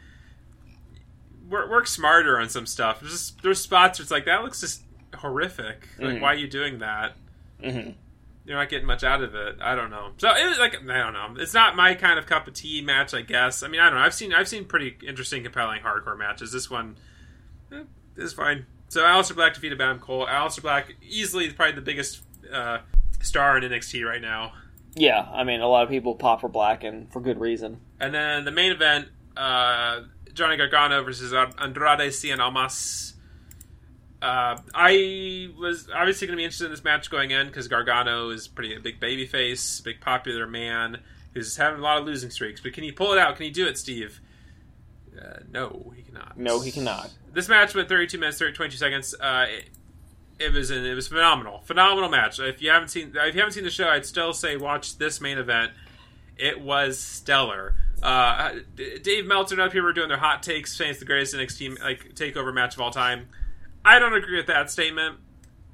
work, 1.48 1.70
work 1.70 1.86
smarter 1.86 2.38
on 2.38 2.48
some 2.50 2.66
stuff. 2.66 3.00
There's 3.00 3.12
just 3.12 3.42
there's 3.42 3.60
spots 3.60 3.98
where 3.98 4.04
it's 4.04 4.10
like 4.10 4.26
that 4.26 4.42
looks 4.42 4.60
just 4.60 4.82
horrific. 5.16 5.88
Like, 5.98 6.16
Mhm. 6.16 6.20
why 6.20 6.32
are 6.32 6.36
you 6.36 6.48
doing 6.48 6.80
that? 6.80 7.16
hmm 7.64 7.90
You're 8.48 8.56
not 8.56 8.70
getting 8.70 8.86
much 8.86 9.04
out 9.04 9.22
of 9.22 9.34
it. 9.34 9.56
I 9.60 9.74
don't 9.74 9.90
know. 9.90 10.12
So 10.16 10.30
it 10.30 10.48
was 10.48 10.58
like 10.58 10.74
I 10.74 10.98
don't 10.98 11.12
know. 11.12 11.34
It's 11.38 11.52
not 11.52 11.76
my 11.76 11.92
kind 11.92 12.18
of 12.18 12.24
cup 12.24 12.48
of 12.48 12.54
tea 12.54 12.80
match. 12.80 13.12
I 13.12 13.20
guess. 13.20 13.62
I 13.62 13.68
mean, 13.68 13.78
I 13.78 13.90
don't 13.90 13.98
know. 13.98 14.04
I've 14.04 14.14
seen 14.14 14.32
I've 14.32 14.48
seen 14.48 14.64
pretty 14.64 14.96
interesting, 15.06 15.42
compelling 15.42 15.82
hardcore 15.82 16.16
matches. 16.18 16.50
This 16.50 16.70
one 16.70 16.96
eh, 17.70 17.82
is 18.16 18.32
fine. 18.32 18.64
So 18.88 19.02
Aleister 19.02 19.34
Black 19.34 19.52
defeated 19.52 19.78
Adam 19.78 19.98
Cole. 19.98 20.26
Aleister 20.26 20.62
Black 20.62 20.94
easily 21.06 21.50
probably 21.50 21.74
the 21.74 21.82
biggest 21.82 22.22
uh, 22.50 22.78
star 23.20 23.58
in 23.58 23.70
NXT 23.70 24.02
right 24.02 24.22
now. 24.22 24.54
Yeah, 24.94 25.28
I 25.30 25.44
mean, 25.44 25.60
a 25.60 25.68
lot 25.68 25.84
of 25.84 25.90
people 25.90 26.14
pop 26.14 26.40
for 26.40 26.48
Black, 26.48 26.84
and 26.84 27.12
for 27.12 27.20
good 27.20 27.38
reason. 27.38 27.80
And 28.00 28.14
then 28.14 28.46
the 28.46 28.50
main 28.50 28.72
event, 28.72 29.08
uh, 29.36 30.04
Johnny 30.32 30.56
Gargano 30.56 31.04
versus 31.04 31.34
Andrade 31.34 32.10
Cien 32.12 32.38
Almas. 32.38 33.12
Uh, 34.20 34.58
I 34.74 35.48
was 35.58 35.88
obviously 35.94 36.26
going 36.26 36.36
to 36.36 36.40
be 36.40 36.44
interested 36.44 36.64
in 36.64 36.70
this 36.72 36.82
match 36.82 37.08
going 37.10 37.30
in 37.30 37.46
because 37.46 37.68
Gargano 37.68 38.30
is 38.30 38.48
pretty 38.48 38.74
a 38.74 38.80
big 38.80 38.98
baby 38.98 39.26
face, 39.26 39.80
big 39.80 40.00
popular 40.00 40.46
man 40.46 41.00
who's 41.34 41.56
having 41.56 41.78
a 41.78 41.82
lot 41.82 41.98
of 41.98 42.04
losing 42.04 42.30
streaks. 42.30 42.60
But 42.60 42.72
can 42.72 42.82
he 42.82 42.90
pull 42.90 43.12
it 43.12 43.18
out? 43.18 43.36
Can 43.36 43.44
he 43.44 43.50
do 43.50 43.66
it, 43.66 43.78
Steve? 43.78 44.20
Uh, 45.16 45.40
no, 45.52 45.92
he 45.94 46.02
cannot. 46.02 46.36
No, 46.36 46.60
he 46.60 46.72
cannot. 46.72 47.10
This 47.32 47.48
match 47.48 47.74
went 47.74 47.88
32 47.88 48.18
minutes, 48.18 48.38
30, 48.38 48.54
22 48.54 48.76
seconds. 48.76 49.14
Uh, 49.20 49.46
it, 49.48 49.68
it 50.38 50.52
was 50.52 50.70
an, 50.70 50.84
it 50.84 50.94
was 50.94 51.08
phenomenal, 51.08 51.60
phenomenal 51.60 52.08
match. 52.08 52.38
If 52.40 52.62
you 52.62 52.70
haven't 52.70 52.88
seen 52.88 53.12
if 53.14 53.34
you 53.34 53.40
haven't 53.40 53.54
seen 53.54 53.64
the 53.64 53.70
show, 53.70 53.88
I'd 53.88 54.06
still 54.06 54.32
say 54.32 54.56
watch 54.56 54.98
this 54.98 55.20
main 55.20 55.38
event. 55.38 55.72
It 56.36 56.60
was 56.60 56.98
stellar. 56.98 57.74
Uh, 58.00 58.52
Dave 59.02 59.26
Meltzer 59.26 59.56
and 59.56 59.62
other 59.62 59.72
people 59.72 59.88
are 59.88 59.92
doing 59.92 60.08
their 60.08 60.18
hot 60.18 60.44
takes, 60.44 60.76
saying 60.76 60.92
it's 60.92 61.00
the 61.00 61.06
greatest 61.06 61.34
NXT 61.34 61.80
like 61.80 62.14
takeover 62.14 62.54
match 62.54 62.74
of 62.74 62.80
all 62.80 62.92
time. 62.92 63.28
I 63.84 63.98
don't 63.98 64.14
agree 64.14 64.36
with 64.36 64.46
that 64.46 64.70
statement. 64.70 65.16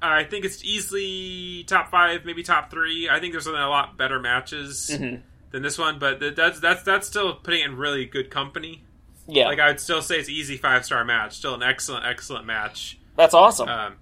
I 0.01 0.23
think 0.23 0.45
it's 0.45 0.63
easily 0.63 1.63
top 1.67 1.89
five, 1.89 2.25
maybe 2.25 2.43
top 2.43 2.69
three. 2.69 3.09
I 3.09 3.19
think 3.19 3.33
there's 3.33 3.47
a 3.47 3.51
lot 3.51 3.97
better 3.97 4.19
matches 4.19 4.91
Mhm. 4.93 5.21
than 5.51 5.61
this 5.63 5.77
one, 5.77 5.99
but 5.99 6.19
that's 6.35 6.59
that's 6.59 6.83
that's 6.83 7.07
still 7.07 7.33
putting 7.35 7.61
it 7.61 7.65
in 7.65 7.77
really 7.77 8.05
good 8.05 8.29
company. 8.29 8.83
Yeah, 9.27 9.47
Like 9.47 9.59
I 9.59 9.67
would 9.69 9.79
still 9.79 10.01
say 10.03 10.19
it's 10.19 10.27
an 10.27 10.35
easy 10.35 10.57
five 10.57 10.85
star 10.85 11.03
match. 11.03 11.37
Still 11.37 11.55
an 11.55 11.63
excellent, 11.63 12.05
excellent 12.05 12.45
match. 12.45 12.97
that's 13.15 13.33
awesome. 13.33 13.67
Um, 13.69 13.95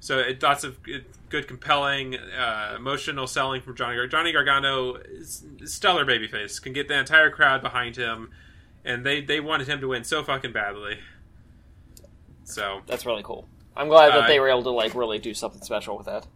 so 0.00 0.18
it, 0.18 0.42
lots 0.42 0.64
of 0.64 0.82
good, 0.82 1.04
good 1.28 1.46
compelling, 1.46 2.16
uh, 2.16 2.74
emotional 2.76 3.26
selling 3.26 3.60
from 3.62 3.76
Johnny 3.76 3.96
Gar- 3.96 4.06
Johnny 4.08 4.32
Gargano. 4.32 4.94
Is 4.96 5.44
stellar 5.64 6.04
babyface 6.04 6.60
can 6.60 6.72
get 6.72 6.88
the 6.88 6.98
entire 6.98 7.30
crowd 7.30 7.62
behind 7.62 7.96
him, 7.96 8.30
and 8.84 9.06
they 9.06 9.20
they 9.20 9.38
wanted 9.40 9.68
him 9.68 9.80
to 9.80 9.88
win 9.88 10.02
so 10.04 10.24
fucking 10.24 10.52
badly. 10.52 10.98
So 12.44 12.80
that's 12.86 13.06
really 13.06 13.22
cool. 13.22 13.48
I'm 13.76 13.88
glad 13.88 14.10
that 14.12 14.24
Uh, 14.24 14.26
they 14.28 14.38
were 14.38 14.48
able 14.48 14.62
to 14.64 14.70
like 14.70 14.94
really 14.94 15.18
do 15.18 15.34
something 15.34 15.62
special 15.62 15.96
with 15.96 16.06
that. 16.06 16.26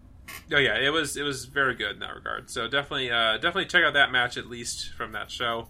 oh 0.52 0.58
yeah, 0.58 0.76
it 0.76 0.90
was 0.92 1.16
it 1.16 1.22
was 1.22 1.44
very 1.44 1.74
good 1.74 1.92
in 1.92 1.98
that 2.00 2.14
regard. 2.14 2.50
So 2.50 2.66
definitely 2.68 3.10
uh, 3.10 3.34
definitely 3.34 3.66
check 3.66 3.84
out 3.84 3.92
that 3.94 4.10
match 4.10 4.36
at 4.36 4.46
least 4.46 4.92
from 4.94 5.12
that 5.12 5.30
show. 5.30 5.68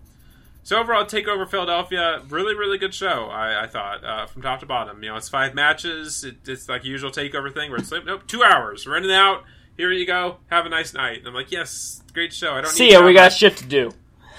So 0.64 0.78
overall, 0.78 1.04
Takeover 1.04 1.48
Philadelphia, 1.48 2.22
really 2.28 2.54
really 2.54 2.78
good 2.78 2.94
show. 2.94 3.26
I, 3.30 3.64
I 3.64 3.66
thought 3.66 4.04
uh, 4.04 4.26
from 4.26 4.42
top 4.42 4.60
to 4.60 4.66
bottom. 4.66 5.02
You 5.02 5.10
know, 5.10 5.16
it's 5.16 5.28
five 5.28 5.54
matches. 5.54 6.24
It, 6.24 6.46
it's 6.46 6.68
like 6.68 6.84
usual 6.84 7.10
Takeover 7.10 7.52
thing 7.52 7.70
where 7.70 7.78
it's 7.80 7.90
like 7.92 8.04
nope, 8.04 8.26
two 8.26 8.42
hours, 8.42 8.86
running 8.86 9.12
out. 9.12 9.44
Here 9.76 9.92
you 9.92 10.06
go. 10.06 10.38
Have 10.50 10.66
a 10.66 10.68
nice 10.68 10.92
night. 10.92 11.18
And 11.18 11.28
I'm 11.28 11.34
like, 11.34 11.52
yes, 11.52 12.02
great 12.12 12.32
show. 12.32 12.52
I 12.54 12.62
don't 12.62 12.70
See 12.70 12.90
ya, 12.92 13.04
we 13.04 13.12
got 13.14 13.32
shit 13.32 13.56
to 13.58 13.64
do. 13.64 13.92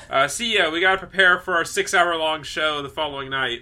uh, 0.10 0.28
see 0.28 0.58
ya. 0.58 0.70
We 0.70 0.82
got 0.82 0.94
to 0.94 0.98
prepare 0.98 1.40
for 1.40 1.56
our 1.56 1.64
six 1.64 1.94
hour 1.94 2.14
long 2.18 2.44
show 2.44 2.82
the 2.82 2.90
following 2.90 3.30
night. 3.30 3.62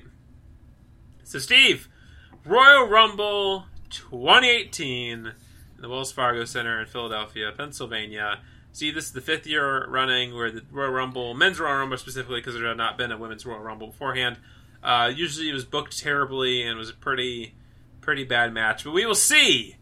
So, 1.23 1.37
Steve, 1.39 1.87
Royal 2.47 2.87
Rumble 2.87 3.65
2018 3.89 5.25
in 5.25 5.33
the 5.81 5.89
Wells 5.89 6.13
Fargo 6.13 6.45
Center 6.45 6.79
in 6.79 6.87
Philadelphia, 6.87 7.51
Pennsylvania. 7.55 8.39
See, 8.71 8.89
this 8.89 9.05
is 9.05 9.11
the 9.11 9.21
fifth 9.21 9.45
year 9.45 9.85
running 9.87 10.33
where 10.33 10.49
the 10.49 10.61
Royal 10.71 10.91
Rumble, 10.91 11.33
men's 11.33 11.59
Royal 11.59 11.79
Rumble 11.79 11.97
specifically, 11.97 12.39
because 12.39 12.53
there 12.53 12.67
had 12.67 12.77
not 12.77 12.97
been 12.97 13.11
a 13.11 13.17
women's 13.17 13.45
Royal 13.45 13.59
Rumble 13.59 13.87
beforehand. 13.87 14.37
Uh, 14.81 15.11
usually, 15.13 15.49
it 15.49 15.53
was 15.53 15.65
booked 15.65 15.99
terribly 15.99 16.63
and 16.63 16.77
was 16.77 16.89
a 16.89 16.93
pretty 16.93 17.53
pretty 17.99 18.23
bad 18.23 18.53
match. 18.53 18.85
But 18.85 18.93
we 18.93 19.05
will 19.05 19.15
see 19.15 19.75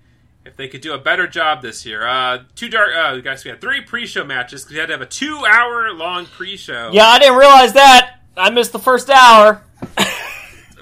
if 0.43 0.55
they 0.55 0.68
could 0.68 0.82
do 0.82 0.93
a 0.93 0.97
better 0.97 1.28
job 1.28 1.61
this 1.61 1.86
year. 1.86 2.07
Uh, 2.07 2.43
two 2.55 2.70
dark 2.70 2.89
uh, 2.95 3.18
guys. 3.18 3.43
We 3.43 3.51
had 3.51 3.61
three 3.61 3.82
pre-show 3.82 4.24
matches 4.24 4.63
because 4.63 4.74
we 4.74 4.80
had 4.80 4.88
to 4.88 4.93
have 4.93 5.01
a 5.01 5.05
two-hour-long 5.05 6.26
pre-show. 6.26 6.89
Yeah, 6.93 7.05
I 7.05 7.20
didn't 7.20 7.38
realize 7.38 7.74
that. 7.74 8.22
I 8.36 8.49
missed 8.49 8.72
the 8.72 8.80
first 8.80 9.11
hour. 9.11 9.63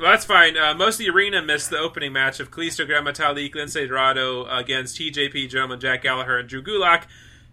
Well, 0.04 0.12
that's 0.12 0.26
fine. 0.26 0.58
Uh, 0.58 0.74
most 0.74 0.96
of 0.96 1.06
the 1.06 1.10
arena 1.12 1.42
missed 1.42 1.70
the 1.70 1.78
opening 1.78 2.12
match 2.12 2.42
of 2.42 2.52
Kalisto 2.52 2.86
Gran 2.86 3.06
Metalik, 3.06 3.56
Lince 3.56 3.88
Dorado 3.88 4.46
against 4.48 4.98
TJP, 5.00 5.48
Gentleman, 5.50 5.80
Jack 5.80 6.02
Gallagher, 6.04 6.38
and 6.40 6.50
Drew 6.50 6.62
Gulak. 6.62 7.04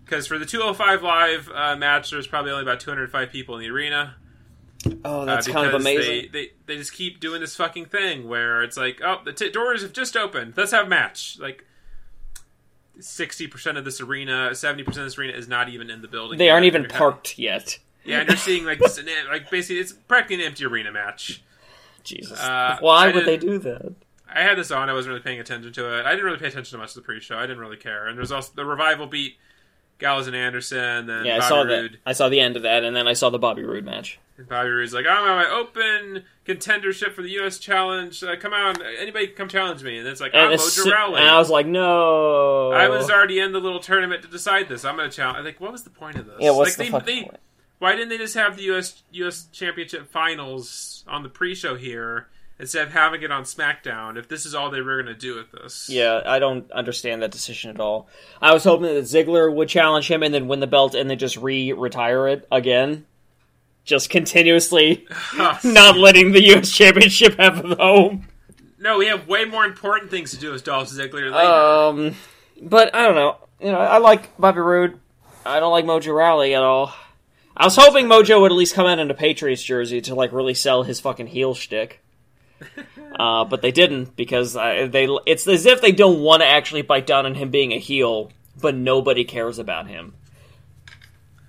Because 0.05 0.27
for 0.27 0.37
the 0.37 0.45
205 0.47 1.01
Live 1.05 1.49
uh, 1.55 1.77
match, 1.77 2.11
there's 2.11 2.27
probably 2.27 2.51
only 2.51 2.65
about 2.65 2.81
205 2.81 3.31
people 3.31 3.55
in 3.55 3.61
the 3.61 3.71
arena. 3.71 4.17
Oh, 5.05 5.21
Uh, 5.21 5.25
that's 5.27 5.47
kind 5.47 5.69
of 5.69 5.75
amazing. 5.75 6.31
They, 6.33 6.47
they, 6.47 6.51
they 6.67 6.77
just 6.77 6.93
keep 6.93 7.21
doing 7.21 7.41
this 7.41 7.55
fucking 7.55 7.85
thing 7.87 8.29
where 8.29 8.65
it's 8.65 8.77
like, 8.77 9.01
oh, 9.01 9.19
the 9.25 9.33
t- 9.33 9.53
doors 9.53 9.83
have 9.83 9.93
just 9.93 10.17
opened. 10.17 10.55
Let's 10.57 10.73
have 10.73 10.87
a 10.87 10.89
match. 10.89 11.39
Like, 11.41 11.65
60% 12.99 13.79
of 13.79 13.85
this 13.85 14.01
arena, 14.01 14.49
70% 14.53 14.89
of 14.89 14.95
this 14.97 15.17
arena 15.17 15.35
is 15.35 15.47
not 15.47 15.69
even 15.69 15.89
in 15.89 16.03
the 16.03 16.09
building. 16.09 16.37
They 16.39 16.47
yet. 16.47 16.53
aren't 16.55 16.67
even 16.67 16.83
You're 16.83 16.89
having- 16.95 16.99
parked 16.99 17.39
yet. 17.39 17.79
Yeah, 18.05 18.19
and 18.21 18.29
you're 18.29 18.37
seeing, 18.37 18.65
like, 18.65 18.81
this, 18.81 18.99
like 19.31 19.49
basically, 19.51 19.79
it's 19.79 19.93
practically 19.93 20.43
an 20.43 20.49
empty 20.49 20.65
arena 20.65 20.91
match. 20.91 21.43
Jesus. 22.11 22.39
Uh, 22.41 22.77
Why 22.81 23.09
I 23.09 23.13
would 23.13 23.25
they 23.27 23.37
do 23.39 23.59
that? 23.59 23.95
I 24.33 24.43
had 24.43 24.57
this 24.59 24.71
on. 24.71 24.89
I 24.89 24.93
wasn't 24.93 25.11
really 25.13 25.23
paying 25.23 25.41
attention 25.41 25.73
to 25.73 25.99
it. 25.99 26.07
I 26.07 26.11
didn't 26.11 26.25
really 26.27 26.39
pay 26.39 26.47
attention 26.47 26.73
to 26.73 26.79
much 26.79 26.91
of 26.91 26.95
the 26.97 27.03
pre-show. 27.03 27.37
I 27.37 27.43
didn't 27.43 27.59
really 27.59 27.77
care. 27.77 28.07
And 28.07 28.17
there's 28.17 28.31
also 28.31 28.53
the 28.55 28.65
revival 28.65 29.07
beat 29.09 29.37
Gallows 29.99 30.29
and 30.29 30.37
Anderson. 30.37 31.07
Then 31.07 31.25
Yeah, 31.25 31.37
I 31.37 31.39
Bobby 31.41 31.49
saw 31.49 31.63
Roode. 31.63 31.93
that. 31.95 31.99
I 32.07 32.13
saw 32.13 32.29
the 32.29 32.39
end 32.41 32.57
of 32.57 32.63
that, 32.63 32.85
and 32.85 32.95
then 32.95 33.09
I 33.09 33.13
saw 33.15 33.31
the 33.31 33.39
Bobby 33.41 33.65
Roode 33.65 33.85
match. 33.85 34.21
And 34.39 34.49
Bobby 34.49 34.69
Roode's 34.71 34.95
like, 34.95 35.05
I'm 35.05 35.25
on 35.29 35.37
my 35.45 35.51
open 35.51 36.23
contendership 36.47 37.13
for 37.13 37.23
the 37.23 37.31
U.S. 37.31 37.59
Challenge. 37.59 38.23
Uh, 38.23 38.37
come 38.37 38.53
on, 38.55 38.81
anybody 38.99 39.27
come 39.29 39.49
challenge 39.49 39.83
me. 39.83 39.99
And 39.99 40.07
it's 40.07 40.21
like, 40.21 40.33
And, 40.33 40.43
I'm 40.47 40.53
it's- 40.53 40.79
Mojo 40.79 40.93
Rawley. 40.93 41.21
and 41.21 41.29
I 41.29 41.37
was 41.39 41.51
like, 41.51 41.67
no. 41.67 42.71
I 42.71 42.89
was 42.89 43.11
already 43.11 43.41
in 43.41 43.51
the 43.53 43.59
little 43.61 43.81
tournament 43.81 44.23
to 44.23 44.29
decide 44.29 44.69
this. 44.69 44.85
I'm 44.85 44.97
going 44.97 45.11
to 45.11 45.15
challenge. 45.17 45.39
I 45.39 45.43
like, 45.43 45.61
what 45.61 45.73
was 45.73 45.83
the 45.83 45.91
point 45.91 46.17
of 46.17 46.27
this? 46.27 46.37
Yeah, 46.39 46.51
what's 46.53 46.71
like, 46.71 46.77
the 46.79 46.85
they, 46.85 46.91
fucking 46.91 47.07
they, 47.17 47.23
point? 47.25 47.41
Why 47.81 47.97
didn't 47.97 48.11
they 48.11 48.19
just 48.19 48.35
have 48.35 48.57
the 48.57 48.63
U.S. 48.65 49.03
U.S. 49.13 49.49
Championship 49.53 50.11
Finals 50.11 51.03
on 51.09 51.23
the 51.23 51.29
pre-show 51.31 51.77
here 51.77 52.29
instead 52.59 52.87
of 52.87 52.93
having 52.93 53.23
it 53.23 53.33
on 53.33 53.45
SmackDown? 53.45 54.19
If 54.19 54.29
this 54.29 54.45
is 54.45 54.55
all 54.55 54.71
they 54.71 54.83
were 54.83 55.03
going 55.03 55.13
to 55.13 55.19
do 55.19 55.35
with 55.37 55.51
this, 55.51 55.89
Yeah, 55.89 56.21
I 56.27 56.39
don't 56.39 56.71
understand 56.73 57.23
that 57.23 57.31
decision 57.31 57.71
at 57.71 57.81
all. 57.81 58.07
I 58.41 58.53
was 58.53 58.65
hoping 58.65 58.95
that 58.95 59.05
Ziggler 59.05 59.53
would 59.53 59.69
challenge 59.69 60.11
him 60.11 60.23
and 60.23 60.33
then 60.33 60.47
win 60.47 60.61
the 60.61 60.67
belt 60.67 60.95
and 60.95 61.09
then 61.09 61.19
just 61.19 61.39
re-retire 61.39 62.29
it 62.29 62.47
again. 62.53 63.07
Just 63.85 64.11
continuously 64.11 65.07
not 65.65 65.97
letting 65.97 66.33
the 66.33 66.43
U.S. 66.49 66.71
Championship 66.71 67.39
have 67.39 67.65
a 67.65 67.77
home. 67.77 68.29
no, 68.79 68.99
we 68.99 69.07
have 69.07 69.27
way 69.27 69.47
more 69.47 69.65
important 69.65 70.11
things 70.11 70.33
to 70.33 70.37
do 70.37 70.53
with 70.53 70.65
Dolph 70.65 70.91
Ziggler 70.91 71.33
later. 71.33 72.11
Um, 72.11 72.15
but 72.61 72.95
I 72.95 73.07
don't 73.07 73.15
know. 73.15 73.39
You 73.59 73.73
know, 73.73 73.79
I 73.81 73.97
like 73.99 74.37
Bobby 74.39 74.61
Roode. 74.61 75.01
I 75.47 75.61
don't 75.61 75.73
like 75.73 75.87
Mojo 75.87 76.15
Rawley 76.15 76.55
at 76.55 76.63
all. 76.63 76.93
I 77.61 77.65
was 77.65 77.77
hoping 77.77 78.07
Mojo 78.07 78.41
would 78.41 78.53
at 78.53 78.57
least 78.57 78.75
come 78.75 78.87
out 78.87 78.99
in 78.99 79.11
a 79.11 79.15
Patriots 79.15 79.63
jersey 79.63 80.01
to 80.03 80.15
like 80.15 80.33
really 80.33 80.55
sell 80.55 80.83
his 80.83 80.99
fucking 80.99 81.29
heel 81.29 81.55
shtick. 81.55 82.03
Uh, 83.13 83.45
but 83.45 83.61
they 83.61 83.73
didn't 83.73 84.17
because 84.17 84.57
I, 84.57 84.87
they. 84.87 85.07
It's 85.27 85.47
as 85.47 85.67
if 85.67 85.83
they 85.83 85.93
don't 85.93 86.21
want 86.21 86.43
to 86.43 86.47
actually 86.47 86.83
bite 86.83 87.07
down 87.07 87.27
on 87.27 87.35
him 87.35 87.51
being 87.51 87.73
a 87.73 87.79
heel, 87.79 88.31
but 88.59 88.75
nobody 88.75 89.25
cares 89.25 89.59
about 89.59 89.89
him. 89.89 90.15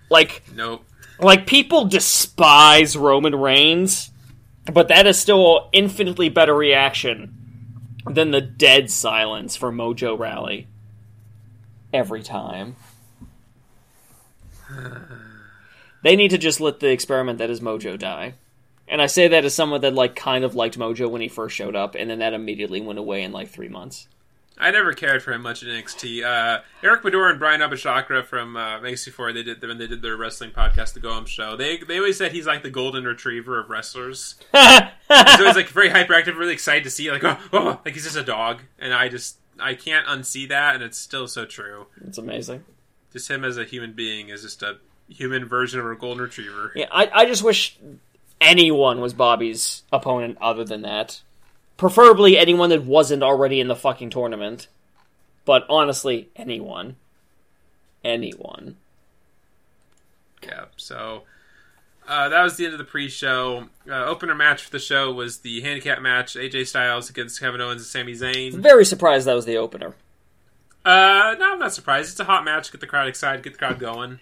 Like, 0.09 0.41
nope. 0.53 0.84
like 1.20 1.45
people 1.45 1.86
despise 1.86 2.97
Roman 2.97 3.36
Reigns, 3.36 4.12
but 4.74 4.89
that 4.89 5.07
is 5.07 5.18
still 5.20 5.70
infinitely 5.72 6.28
better 6.28 6.53
reaction 6.53 7.95
than 8.05 8.32
the 8.32 8.41
dead 8.41 8.89
silence 8.89 9.55
for 9.55 9.72
Mojo 9.72 10.20
Rawley. 10.20 10.68
Every 11.93 12.24
time. 12.24 12.76
They 16.04 16.16
need 16.16 16.32
to 16.32 16.38
just 16.38 16.60
let 16.60 16.80
the 16.80 16.91
experiment 16.91 17.39
that 17.39 17.49
is 17.49 17.62
Mojo 17.62 17.97
die. 17.97 18.34
And 18.88 19.02
I 19.02 19.06
say 19.06 19.28
that 19.30 19.45
as 19.45 19.54
someone 19.54 19.82
that 19.82 19.93
like 19.93 20.16
kind 20.16 20.43
of 20.43 20.56
liked 20.56 20.78
Mojo 20.78 21.10
when 21.10 21.22
he 21.22 21.28
first 21.28 21.56
showed 21.56 21.76
up, 21.76 21.95
and 21.95 22.10
then 22.10 22.20
that 22.20 22.34
immediately 22.34 22.82
went 22.82 22.99
away 22.99 23.24
in 23.24 23.32
like 23.32 23.49
three 23.49 23.70
months. 23.70 24.08
I 24.58 24.70
never 24.70 24.93
cared 24.93 25.24
for 25.24 25.32
him 25.32 25.41
much 25.41 25.64
in 25.64 25.70
NXT. 25.70 26.24
Uh, 26.24 26.62
Eric 26.84 27.02
Bador 27.02 27.32
and 27.32 27.39
Brian 27.39 27.62
Abishakra 27.62 28.24
from 28.24 28.56
uh, 28.56 28.80
NXT4, 28.80 29.34
they 29.34 29.43
did 29.43 29.62
when 29.62 29.80
they 29.80 29.88
did 29.88 30.04
their 30.04 30.16
wrestling 30.16 30.52
podcast, 30.52 30.93
the 30.93 30.99
Go 30.99 31.12
Home 31.14 31.26
Show. 31.26 31.56
They 31.56 31.78
they 31.78 31.97
always 31.97 32.18
said 32.18 32.32
he's 32.32 32.45
like 32.45 32.62
the 32.62 32.70
golden 32.70 33.06
retriever 33.06 33.60
of 33.60 33.70
wrestlers. 33.70 34.36
He's 34.54 35.39
always 35.39 35.58
like 35.58 35.68
very 35.68 35.89
hyperactive, 35.89 36.38
really 36.38 36.54
excited 36.54 36.86
to 36.86 36.89
see, 36.89 37.12
like 37.12 37.24
oh, 37.24 37.38
oh, 37.52 37.82
like 37.84 37.93
he's 37.95 38.06
just 38.06 38.16
a 38.16 38.24
dog. 38.24 38.62
And 38.80 38.93
I 38.93 39.10
just 39.10 39.38
I 39.60 39.74
can't 39.74 40.06
unsee 40.08 40.47
that, 40.47 40.76
and 40.76 40.84
it's 40.84 40.97
still 40.97 41.28
so 41.28 41.43
true. 41.43 41.88
it's 42.06 42.18
amazing. 42.18 42.64
Just 43.12 43.30
him 43.30 43.43
as 43.43 43.58
a 43.58 43.66
human 43.66 43.91
being 43.91 44.30
is 44.30 44.41
just 44.41 44.64
a 44.64 44.78
human 45.12 45.45
version 45.45 45.80
of 45.80 45.86
a 45.86 45.95
golden 45.95 46.24
retriever. 46.24 46.72
Yeah, 46.76 46.88
I, 46.91 47.09
I 47.14 47.26
just 47.26 47.43
wish 47.43 47.78
anyone 48.39 49.01
was 49.01 49.14
Bobby's 49.14 49.84
opponent 49.91 50.38
other 50.41 50.64
than 50.64 50.82
that. 50.82 51.22
Preferably 51.78 52.38
anyone 52.38 52.70
that 52.70 52.84
wasn't 52.84 53.24
already 53.24 53.59
in 53.59 53.68
the 53.68 53.76
fucking 53.76 54.09
tournament. 54.09 54.68
But 55.45 55.66
honestly, 55.70 56.30
anyone. 56.36 56.95
Anyone. 58.03 58.78
Yeah, 60.43 60.66
so 60.76 61.24
uh, 62.07 62.30
that 62.30 62.43
was 62.43 62.57
the 62.57 62.66
end 62.66 62.74
of 62.74 62.80
the 62.80 62.84
pre-show. 62.86 63.68
Uh, 63.89 64.05
opener 64.05 64.36
match 64.36 64.64
for 64.64 64.72
the 64.72 64.80
show 64.80 65.12
was 65.12 65.39
the 65.39 65.62
handicap 65.62 66.01
match: 66.01 66.36
AJ 66.36 66.68
Styles 66.68 67.09
against 67.09 67.39
Kevin 67.39 67.62
Owens 67.62 67.82
and 67.82 67.86
Sami 67.86 68.14
Zayn. 68.14 68.53
Very 68.53 68.86
surprised 68.86 69.28
that 69.28 69.34
was 69.34 69.45
the 69.45 69.57
opener. 69.57 69.93
Uh, 70.84 71.36
no, 71.38 71.53
I'm 71.53 71.59
not 71.59 71.74
surprised. 71.74 72.12
It's 72.12 72.20
a 72.20 72.24
hot 72.24 72.43
match. 72.43 72.72
Get 72.72 72.82
the 72.82 72.88
crowd 72.88 73.07
excited. 73.07 73.43
Get 73.43 73.53
the 73.53 73.59
crowd 73.59 73.80
going. 73.80 74.20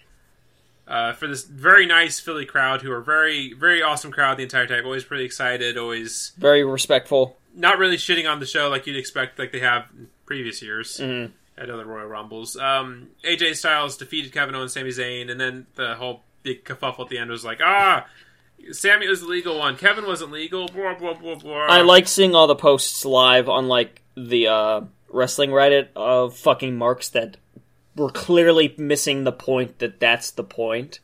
Uh, 0.90 1.12
for 1.12 1.28
this 1.28 1.44
very 1.44 1.86
nice 1.86 2.18
Philly 2.18 2.44
crowd, 2.44 2.82
who 2.82 2.90
are 2.90 3.00
very, 3.00 3.52
very 3.52 3.80
awesome 3.80 4.10
crowd 4.10 4.36
the 4.38 4.42
entire 4.42 4.66
time. 4.66 4.84
Always 4.84 5.04
pretty 5.04 5.24
excited. 5.24 5.78
Always 5.78 6.32
Very 6.36 6.64
respectful. 6.64 7.36
not 7.54 7.78
really 7.78 7.96
shitting 7.96 8.28
on 8.28 8.40
the 8.40 8.46
show 8.46 8.68
like 8.68 8.86
you'd 8.88 8.96
expect, 8.96 9.38
like 9.38 9.52
they 9.52 9.60
have 9.60 9.84
in 9.96 10.08
previous 10.26 10.60
years 10.62 10.98
Mhm. 10.98 11.30
at 11.56 11.70
other 11.70 11.84
Royal 11.84 12.08
Rumbles. 12.08 12.56
Um, 12.56 13.10
AJ 13.22 13.54
Styles 13.54 13.96
defeated 13.96 14.32
Kevin 14.32 14.54
Owens, 14.56 14.72
Sami 14.72 14.90
Zayn, 14.90 15.30
and 15.30 15.40
then 15.40 15.66
the 15.76 15.94
whole 15.94 16.24
big 16.42 16.64
kerfuffle 16.64 17.00
at 17.04 17.08
the 17.08 17.18
end 17.18 17.30
was 17.30 17.44
like, 17.44 17.60
ah, 17.62 18.06
Sami 18.72 19.06
was 19.08 19.20
the 19.20 19.28
legal 19.28 19.58
one. 19.58 19.76
Kevin 19.76 20.06
wasn't 20.06 20.32
legal. 20.32 20.66
Blah 20.68 20.94
blah 20.94 21.14
blah 21.14 21.36
blah. 21.36 21.66
I 21.68 21.82
like 21.82 22.08
seeing 22.08 22.34
all 22.34 22.46
the 22.48 22.56
posts 22.56 23.04
live 23.04 23.48
on 23.48 23.68
like 23.68 24.02
the 24.16 24.48
uh, 24.48 24.80
wrestling 25.08 25.50
Reddit 25.50 25.88
of 25.94 26.36
fucking 26.36 26.76
marks 26.76 27.08
that 27.10 27.36
were 27.96 28.10
clearly 28.10 28.74
missing 28.78 29.24
the 29.24 29.32
point 29.32 29.78
that 29.80 30.00
that's 30.00 30.30
the 30.30 30.44
point. 30.44 31.00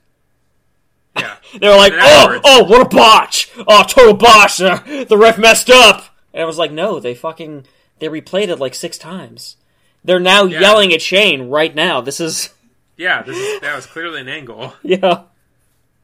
yeah. 1.17 1.37
They 1.61 1.69
were 1.69 1.77
like, 1.77 1.93
"Oh, 1.97 2.41
oh, 2.45 2.65
what 2.65 2.83
a 2.93 2.97
botch! 2.97 3.51
Oh, 3.67 3.85
total 3.89 4.15
botch! 4.15 4.61
Uh, 4.61 5.05
the 5.09 5.17
ref 5.17 5.39
messed 5.39 5.71
up." 5.71 6.05
And 6.35 6.43
I 6.43 6.45
was 6.47 6.59
like, 6.59 6.73
"No, 6.73 7.01
they 7.01 7.15
fucking 7.15 7.67
they 7.99 8.09
replayed 8.09 8.49
it 8.49 8.59
like 8.59 8.75
six 8.75 8.99
times. 8.99 9.57
They're 10.05 10.21
now 10.21 10.45
Yeah. 10.45 10.61
yelling 10.61 10.93
at 10.93 11.01
Shane 11.03 11.49
right 11.49 11.75
now. 11.75 12.01
This 12.01 12.21
is 12.21 12.51
Yeah, 12.97 13.23
this 13.23 13.37
is, 13.37 13.61
that 13.61 13.75
was 13.77 13.87
clearly 13.87 14.21
an 14.21 14.29
angle. 14.29 14.75
yeah, 14.83 15.23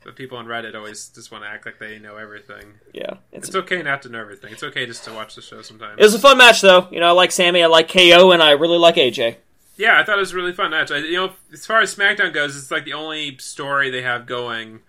But 0.04 0.16
people 0.16 0.38
on 0.38 0.46
Reddit 0.46 0.74
always 0.74 1.08
just 1.08 1.30
want 1.30 1.44
to 1.44 1.48
act 1.50 1.64
like 1.66 1.78
they 1.78 1.98
know 1.98 2.16
everything. 2.16 2.74
yeah. 2.92 3.14
It's, 3.32 3.48
It's 3.48 3.56
okay 3.56 3.82
not 3.82 4.02
to 4.02 4.08
know 4.08 4.20
everything. 4.20 4.52
It's 4.52 4.62
okay 4.62 4.84
just 4.86 5.04
to 5.04 5.12
watch 5.12 5.34
the 5.34 5.42
show 5.42 5.62
sometimes. 5.62 5.98
it 5.98 6.02
was 6.02 6.14
a 6.14 6.18
fun 6.18 6.38
match 6.38 6.60
though. 6.62 6.88
You 6.90 7.00
know, 7.00 7.08
I 7.08 7.12
like 7.12 7.30
Sami, 7.32 7.62
I 7.62 7.66
like 7.66 7.88
KO, 7.90 8.30
and 8.32 8.42
I 8.42 8.50
really 8.52 8.78
like 8.78 8.96
AJ. 8.96 9.36
Yeah, 9.76 9.98
I 9.98 10.04
thought 10.04 10.16
it 10.16 10.20
was 10.20 10.32
a 10.32 10.36
really 10.36 10.52
fun 10.52 10.70
match. 10.70 10.90
I, 10.90 10.98
you 10.98 11.16
know, 11.16 11.32
as 11.52 11.66
far 11.66 11.80
as 11.80 11.94
SmackDown 11.94 12.32
goes, 12.32 12.56
it's 12.56 12.70
like 12.70 12.84
the 12.84 12.92
only 12.92 13.36
story 13.38 13.90
they 13.90 14.02
have 14.02 14.26
going 14.26 14.80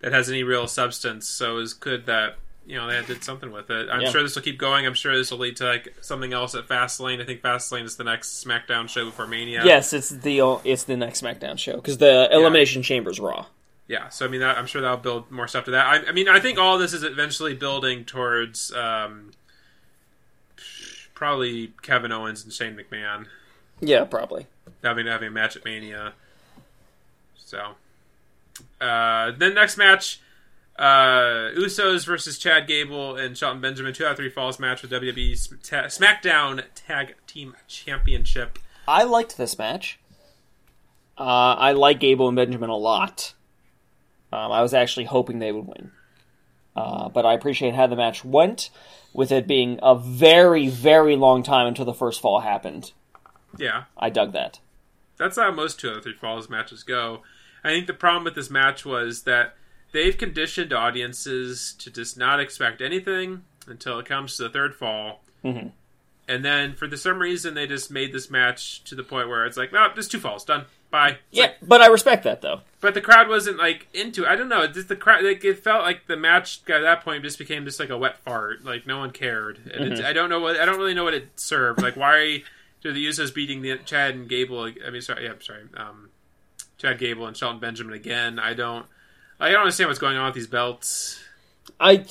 that 0.00 0.12
has 0.12 0.28
any 0.28 0.42
real 0.42 0.66
substance. 0.66 1.26
So 1.28 1.52
it 1.52 1.56
was 1.56 1.74
good 1.74 2.06
that 2.06 2.36
you 2.66 2.76
know 2.76 2.86
they 2.86 3.04
did 3.06 3.24
something 3.24 3.50
with 3.50 3.70
it. 3.70 3.88
I'm 3.90 4.02
Yeah. 4.02 4.10
sure 4.10 4.22
this 4.22 4.34
will 4.36 4.42
keep 4.42 4.58
going. 4.58 4.86
I'm 4.86 4.94
sure 4.94 5.16
this 5.16 5.30
will 5.30 5.38
lead 5.38 5.56
to 5.56 5.64
like 5.64 5.94
something 6.00 6.32
else 6.32 6.54
at 6.54 6.68
Fastlane. 6.68 7.20
I 7.20 7.24
think 7.24 7.42
Fastlane 7.42 7.84
is 7.84 7.96
the 7.96 8.04
next 8.04 8.44
SmackDown 8.44 8.88
show 8.88 9.04
before 9.04 9.26
Mania. 9.26 9.62
Yes, 9.64 9.92
it's 9.92 10.10
the 10.10 10.60
it's 10.64 10.84
the 10.84 10.96
next 10.96 11.22
SmackDown 11.22 11.58
show 11.58 11.76
because 11.76 11.98
the 11.98 12.28
Elimination 12.32 12.82
Chamber's 12.82 13.18
Raw. 13.18 13.46
Yeah, 13.88 14.08
so 14.08 14.24
I 14.24 14.28
mean, 14.28 14.40
that, 14.40 14.56
I'm 14.56 14.66
sure 14.66 14.80
that'll 14.82 14.98
build 14.98 15.32
more 15.32 15.48
stuff 15.48 15.64
to 15.64 15.72
that. 15.72 15.84
I, 15.84 16.10
I 16.10 16.12
mean, 16.12 16.28
I 16.28 16.38
think 16.38 16.60
all 16.60 16.78
this 16.78 16.92
is 16.92 17.02
eventually 17.02 17.54
building 17.54 18.04
towards 18.04 18.72
um, 18.72 19.32
probably 21.14 21.72
Kevin 21.82 22.12
Owens 22.12 22.44
and 22.44 22.52
Shane 22.52 22.76
McMahon 22.76 23.26
Yeah, 23.80 24.04
probably. 24.04 24.46
having 24.82 25.06
having 25.06 25.28
a 25.28 25.30
match 25.30 25.56
at 25.56 25.64
Mania. 25.64 26.12
So, 27.36 27.72
uh, 28.80 29.32
then 29.36 29.54
next 29.54 29.76
match, 29.76 30.20
uh, 30.78 31.50
Usos 31.56 32.06
versus 32.06 32.38
Chad 32.38 32.66
Gable 32.66 33.16
and 33.16 33.36
Shelton 33.36 33.60
Benjamin, 33.60 33.92
two 33.92 34.04
out 34.04 34.12
of 34.12 34.16
three 34.16 34.30
falls 34.30 34.58
match 34.58 34.82
with 34.82 34.90
WWE 34.90 35.62
Ta- 35.62 35.84
SmackDown 35.84 36.64
Tag 36.74 37.16
Team 37.26 37.54
Championship. 37.66 38.58
I 38.86 39.04
liked 39.04 39.36
this 39.36 39.58
match. 39.58 39.98
Uh, 41.18 41.54
I 41.58 41.72
like 41.72 42.00
Gable 42.00 42.28
and 42.28 42.36
Benjamin 42.36 42.70
a 42.70 42.76
lot. 42.76 43.34
Um, 44.32 44.52
I 44.52 44.62
was 44.62 44.72
actually 44.72 45.04
hoping 45.04 45.38
they 45.38 45.52
would 45.52 45.66
win. 45.66 45.90
Uh, 46.74 47.08
but 47.08 47.26
I 47.26 47.34
appreciate 47.34 47.74
how 47.74 47.86
the 47.88 47.96
match 47.96 48.24
went, 48.24 48.70
with 49.12 49.32
it 49.32 49.46
being 49.46 49.78
a 49.82 49.96
very, 49.96 50.68
very 50.68 51.16
long 51.16 51.42
time 51.42 51.66
until 51.66 51.84
the 51.84 51.92
first 51.92 52.20
fall 52.20 52.40
happened. 52.40 52.92
Yeah, 53.58 53.84
I 53.96 54.10
dug 54.10 54.32
that. 54.32 54.60
that's 55.16 55.36
how 55.36 55.50
most 55.50 55.78
two 55.80 55.90
out 55.90 55.96
of 55.98 56.02
three 56.04 56.14
falls 56.14 56.48
matches 56.48 56.82
go. 56.82 57.22
I 57.64 57.68
think 57.68 57.86
the 57.86 57.92
problem 57.94 58.24
with 58.24 58.34
this 58.34 58.48
match 58.50 58.84
was 58.86 59.22
that 59.24 59.54
they've 59.92 60.16
conditioned 60.16 60.72
audiences 60.72 61.74
to 61.80 61.90
just 61.90 62.16
not 62.16 62.40
expect 62.40 62.80
anything 62.80 63.42
until 63.66 63.98
it 63.98 64.06
comes 64.06 64.36
to 64.36 64.44
the 64.44 64.48
third 64.50 64.74
fall. 64.74 65.22
Mhm. 65.44 65.72
And 66.28 66.44
then 66.44 66.74
for 66.74 66.86
the, 66.86 66.96
some 66.96 67.18
reason, 67.18 67.54
they 67.54 67.66
just 67.66 67.90
made 67.90 68.12
this 68.12 68.30
match 68.30 68.84
to 68.84 68.94
the 68.94 69.02
point 69.02 69.28
where 69.28 69.44
it's 69.46 69.56
like, 69.56 69.72
oh, 69.74 69.88
just 69.96 70.12
two 70.12 70.20
falls, 70.20 70.44
done, 70.44 70.64
bye. 70.90 71.10
It's 71.10 71.18
Yeah, 71.32 71.42
like- 71.46 71.56
but 71.60 71.80
I 71.82 71.88
respect 71.88 72.22
that 72.24 72.40
though. 72.40 72.60
but 72.80 72.94
the 72.94 73.00
crowd 73.00 73.28
wasn't 73.28 73.58
like 73.58 73.88
into. 73.92 74.24
it. 74.24 74.28
I 74.28 74.36
don't 74.36 74.48
know. 74.48 74.66
Just 74.68 74.88
the 74.88 74.96
crowd. 74.96 75.24
Like 75.24 75.44
it 75.44 75.58
felt 75.58 75.82
like 75.82 76.06
the 76.06 76.16
match 76.16 76.60
at 76.68 76.80
that 76.82 77.02
point 77.04 77.24
just 77.24 77.38
became 77.38 77.64
just 77.64 77.80
like 77.80 77.90
a 77.90 77.98
wet 77.98 78.18
fart. 78.20 78.64
Like 78.64 78.86
no 78.86 78.98
one 78.98 79.10
cared. 79.10 79.58
And 79.74 79.92
it's, 79.92 80.00
I 80.00 80.12
don't 80.12 80.30
know 80.30 80.40
what. 80.40 80.56
I 80.56 80.64
don't 80.64 80.78
really 80.78 80.94
know 80.94 81.04
what 81.04 81.14
it 81.14 81.28
served. 81.38 81.82
Like 81.82 81.96
why 81.96 82.44
are 82.84 82.92
the 82.92 83.06
Usos 83.06 83.34
beating 83.34 83.62
the 83.62 83.78
Chad 83.84 84.14
and 84.14 84.28
Gable? 84.28 84.70
I 84.86 84.90
mean, 84.90 85.02
sorry. 85.02 85.24
Yeah, 85.24 85.34
sorry. 85.40 85.64
Um, 85.76 86.10
Chad 86.78 86.98
Gable 86.98 87.26
and 87.26 87.36
Shelton 87.36 87.60
Benjamin 87.60 87.94
again. 87.94 88.38
I 88.38 88.54
don't. 88.54 88.86
I 89.38 89.50
don't 89.50 89.60
understand 89.60 89.88
what's 89.88 89.98
going 89.98 90.16
on 90.16 90.26
with 90.26 90.34
these 90.34 90.46
belts. 90.46 91.22
I, 91.78 92.04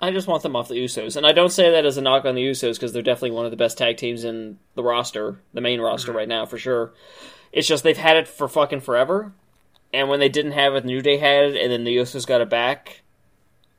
I 0.00 0.10
just 0.12 0.26
want 0.26 0.42
them 0.42 0.56
off 0.56 0.68
the 0.68 0.74
Usos, 0.74 1.16
and 1.16 1.26
I 1.26 1.32
don't 1.32 1.50
say 1.50 1.70
that 1.72 1.84
as 1.84 1.98
a 1.98 2.02
knock 2.02 2.24
on 2.24 2.34
the 2.34 2.46
Usos 2.46 2.74
because 2.74 2.92
they're 2.92 3.02
definitely 3.02 3.32
one 3.32 3.44
of 3.44 3.50
the 3.50 3.56
best 3.56 3.76
tag 3.76 3.96
teams 3.96 4.24
in 4.24 4.58
the 4.74 4.82
roster, 4.82 5.40
the 5.52 5.60
main 5.60 5.80
roster 5.80 6.12
right 6.12 6.28
now 6.28 6.46
for 6.46 6.56
sure. 6.56 6.92
It's 7.52 7.68
just 7.68 7.82
they've 7.84 7.96
had 7.96 8.16
it 8.16 8.28
for 8.28 8.48
fucking 8.48 8.80
forever, 8.80 9.32
and 9.92 10.08
when 10.08 10.20
they 10.20 10.28
didn't 10.28 10.52
have 10.52 10.74
it, 10.74 10.84
New 10.84 11.02
Day 11.02 11.16
had 11.18 11.50
it, 11.50 11.62
and 11.62 11.72
then 11.72 11.84
the 11.84 11.96
Usos 11.96 12.26
got 12.26 12.40
it 12.40 12.50
back. 12.50 13.02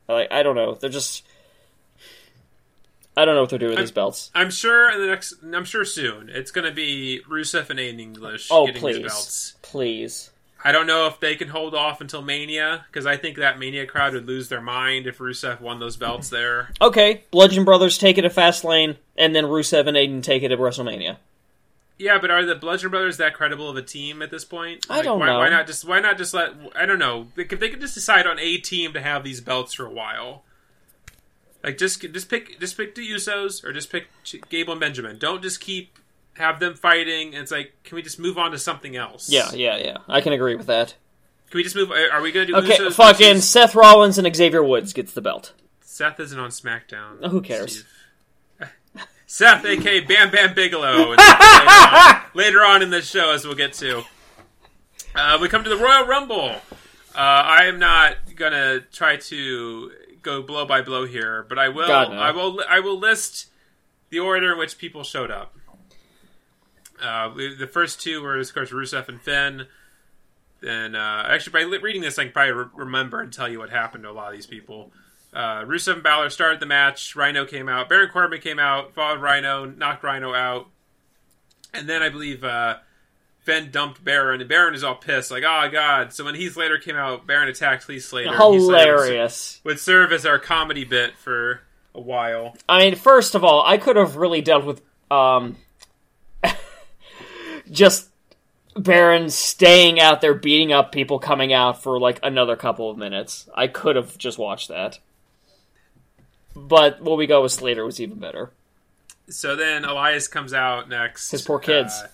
Like 0.08 0.30
I 0.30 0.42
don't 0.42 0.56
know, 0.56 0.74
they're 0.74 0.90
just. 0.90 1.24
I 3.20 3.24
don't 3.26 3.34
know 3.34 3.42
what 3.42 3.50
they're 3.50 3.58
doing 3.58 3.72
with 3.72 3.80
these 3.80 3.90
belts. 3.90 4.30
I'm 4.34 4.50
sure 4.50 4.90
in 4.90 5.00
the 5.00 5.06
next. 5.08 5.34
I'm 5.52 5.66
sure 5.66 5.84
soon 5.84 6.30
it's 6.30 6.50
going 6.50 6.66
to 6.66 6.72
be 6.72 7.20
Rusev 7.28 7.68
and 7.68 7.78
Aiden 7.78 8.00
English 8.00 8.48
Oh 8.50 8.66
getting 8.66 8.80
please, 8.80 8.96
these 8.96 9.06
belts. 9.06 9.54
please. 9.60 10.30
I 10.64 10.72
don't 10.72 10.86
know 10.86 11.06
if 11.06 11.20
they 11.20 11.36
can 11.36 11.48
hold 11.48 11.74
off 11.74 12.00
until 12.00 12.22
Mania 12.22 12.86
because 12.90 13.04
I 13.04 13.16
think 13.16 13.36
that 13.36 13.58
Mania 13.58 13.86
crowd 13.86 14.14
would 14.14 14.26
lose 14.26 14.48
their 14.48 14.60
mind 14.62 15.06
if 15.06 15.18
Rusev 15.18 15.60
won 15.60 15.80
those 15.80 15.96
belts 15.96 16.28
there. 16.30 16.70
Okay, 16.80 17.24
Bludgeon 17.30 17.64
Brothers 17.64 17.98
take 17.98 18.16
it 18.16 18.22
to 18.22 18.30
Fastlane, 18.30 18.96
and 19.18 19.34
then 19.34 19.44
Rusev 19.44 19.86
and 19.86 19.96
Aiden 19.96 20.22
take 20.22 20.42
it 20.42 20.48
to 20.48 20.56
WrestleMania. 20.56 21.16
Yeah, 21.98 22.16
but 22.18 22.30
are 22.30 22.46
the 22.46 22.54
Bludgeon 22.54 22.88
Brothers 22.88 23.18
that 23.18 23.34
credible 23.34 23.68
of 23.68 23.76
a 23.76 23.82
team 23.82 24.22
at 24.22 24.30
this 24.30 24.46
point? 24.46 24.86
I 24.88 25.02
don't 25.02 25.18
why, 25.18 25.26
know. 25.26 25.38
Why 25.38 25.50
not 25.50 25.66
just 25.66 25.84
why 25.84 26.00
not 26.00 26.16
just 26.16 26.32
let 26.32 26.52
I 26.74 26.86
don't 26.86 26.98
know 26.98 27.26
if 27.36 27.60
they 27.60 27.68
could 27.68 27.82
just 27.82 27.94
decide 27.94 28.26
on 28.26 28.38
a 28.38 28.56
team 28.56 28.94
to 28.94 29.02
have 29.02 29.22
these 29.24 29.42
belts 29.42 29.74
for 29.74 29.84
a 29.84 29.90
while. 29.90 30.42
Like 31.62 31.76
just 31.78 32.00
just 32.00 32.28
pick 32.28 32.58
just 32.60 32.76
pick 32.76 32.94
the 32.94 33.06
Usos 33.08 33.64
or 33.64 33.72
just 33.72 33.90
pick 33.90 34.08
Gable 34.48 34.72
and 34.72 34.80
Benjamin. 34.80 35.18
Don't 35.18 35.42
just 35.42 35.60
keep 35.60 35.98
have 36.34 36.58
them 36.60 36.74
fighting. 36.74 37.34
It's 37.34 37.50
like 37.50 37.72
can 37.84 37.96
we 37.96 38.02
just 38.02 38.18
move 38.18 38.38
on 38.38 38.50
to 38.52 38.58
something 38.58 38.96
else? 38.96 39.28
Yeah, 39.28 39.50
yeah, 39.52 39.76
yeah. 39.76 39.96
I 40.08 40.20
can 40.20 40.32
agree 40.32 40.56
with 40.56 40.66
that. 40.66 40.94
Can 41.50 41.58
we 41.58 41.62
just 41.64 41.76
move? 41.76 41.90
Are 41.90 42.22
we 42.22 42.32
gonna 42.32 42.46
do 42.46 42.56
Okay, 42.56 42.78
Usos 42.78 42.94
fucking 42.94 43.34
versus- 43.34 43.48
Seth 43.50 43.74
Rollins 43.74 44.16
and 44.18 44.34
Xavier 44.34 44.62
Woods 44.62 44.92
gets 44.92 45.12
the 45.12 45.20
belt. 45.20 45.52
Seth 45.82 46.18
isn't 46.20 46.38
on 46.38 46.50
SmackDown. 46.50 47.28
Who 47.30 47.42
cares? 47.42 47.84
Seth, 49.26 49.64
aka 49.64 50.00
Bam 50.00 50.30
Bam 50.30 50.54
Bigelow. 50.54 51.10
later, 51.10 51.20
on, 51.20 52.20
later 52.34 52.64
on 52.64 52.82
in 52.82 52.90
the 52.90 53.02
show, 53.02 53.32
as 53.32 53.44
we'll 53.44 53.54
get 53.54 53.72
to. 53.74 54.02
Uh, 55.14 55.38
we 55.40 55.48
come 55.48 55.62
to 55.64 55.70
the 55.70 55.76
Royal 55.76 56.06
Rumble. 56.06 56.50
Uh, 57.14 57.18
I 57.18 57.64
am 57.66 57.78
not 57.78 58.16
gonna 58.36 58.80
try 58.92 59.16
to 59.16 59.90
go 60.22 60.42
blow 60.42 60.66
by 60.66 60.82
blow 60.82 61.06
here, 61.06 61.44
but 61.48 61.58
I 61.58 61.68
will. 61.68 61.86
God, 61.86 62.10
no. 62.10 62.16
I 62.18 62.30
will. 62.30 62.60
I 62.68 62.80
will 62.80 62.98
list 62.98 63.48
the 64.10 64.18
order 64.18 64.52
in 64.52 64.58
which 64.58 64.78
people 64.78 65.04
showed 65.04 65.30
up. 65.30 65.54
Uh, 67.02 67.32
the 67.34 67.68
first 67.70 68.00
two 68.00 68.22
were, 68.22 68.38
of 68.38 68.54
course, 68.54 68.70
Rusev 68.70 69.08
and 69.08 69.20
Finn. 69.20 69.66
Then, 70.60 70.94
uh, 70.94 71.24
actually, 71.28 71.52
by 71.52 71.64
li- 71.64 71.78
reading 71.78 72.02
this, 72.02 72.18
I 72.18 72.24
can 72.24 72.32
probably 72.32 72.52
re- 72.52 72.70
remember 72.74 73.20
and 73.20 73.32
tell 73.32 73.48
you 73.48 73.58
what 73.58 73.70
happened 73.70 74.04
to 74.04 74.10
a 74.10 74.12
lot 74.12 74.28
of 74.28 74.34
these 74.34 74.46
people. 74.46 74.92
Uh, 75.32 75.62
Rusev 75.62 75.94
and 75.94 76.02
Balor 76.02 76.28
started 76.28 76.60
the 76.60 76.66
match. 76.66 77.16
Rhino 77.16 77.46
came 77.46 77.68
out. 77.68 77.88
Baron 77.88 78.10
Corbin 78.10 78.40
came 78.40 78.58
out, 78.58 78.92
followed 78.94 79.20
Rhino, 79.20 79.64
knocked 79.64 80.02
Rhino 80.04 80.34
out. 80.34 80.66
And 81.72 81.88
then 81.88 82.02
I 82.02 82.08
believe 82.10 82.44
uh, 82.44 82.78
Finn 83.42 83.70
dumped 83.70 84.04
Baron, 84.04 84.40
and 84.40 84.48
Baron 84.48 84.74
is 84.74 84.84
all 84.84 84.94
pissed, 84.94 85.30
like, 85.30 85.44
oh, 85.46 85.68
God. 85.70 86.12
So 86.12 86.24
when 86.24 86.34
Heath 86.34 86.54
Slater 86.54 86.78
came 86.78 86.96
out, 86.96 87.26
Baron 87.26 87.48
attacked 87.48 87.90
Heath 87.90 88.04
Slater. 88.04 88.30
Heath 88.30 88.38
Slater 88.38 88.96
Hilarious. 88.96 89.60
Would 89.64 89.80
serve 89.80 90.12
as 90.12 90.26
our 90.26 90.38
comedy 90.38 90.84
bit 90.84 91.16
for 91.16 91.62
a 91.94 92.00
while. 92.00 92.56
I 92.68 92.80
mean, 92.80 92.96
first 92.96 93.34
of 93.34 93.42
all, 93.42 93.64
I 93.64 93.78
could 93.78 93.96
have 93.96 94.16
really 94.16 94.42
dealt 94.42 94.64
with 94.64 94.82
um, 95.10 95.56
just 97.70 98.08
Baron 98.76 99.30
staying 99.30 100.00
out 100.00 100.20
there 100.20 100.34
beating 100.34 100.72
up 100.72 100.92
people 100.92 101.18
coming 101.18 101.52
out 101.52 101.82
for 101.82 101.98
like 101.98 102.20
another 102.22 102.56
couple 102.56 102.90
of 102.90 102.98
minutes. 102.98 103.48
I 103.54 103.66
could 103.66 103.96
have 103.96 104.16
just 104.18 104.38
watched 104.38 104.68
that. 104.68 104.98
But 106.54 107.00
what 107.00 107.16
we 107.16 107.26
got 107.26 107.42
with 107.42 107.52
Slater 107.52 107.84
was 107.84 108.00
even 108.00 108.18
better. 108.18 108.50
So 109.28 109.54
then 109.56 109.84
Elias 109.84 110.28
comes 110.28 110.52
out 110.52 110.88
next. 110.88 111.30
His 111.30 111.42
poor 111.42 111.58
kids. 111.58 111.92
uh, 111.92 112.08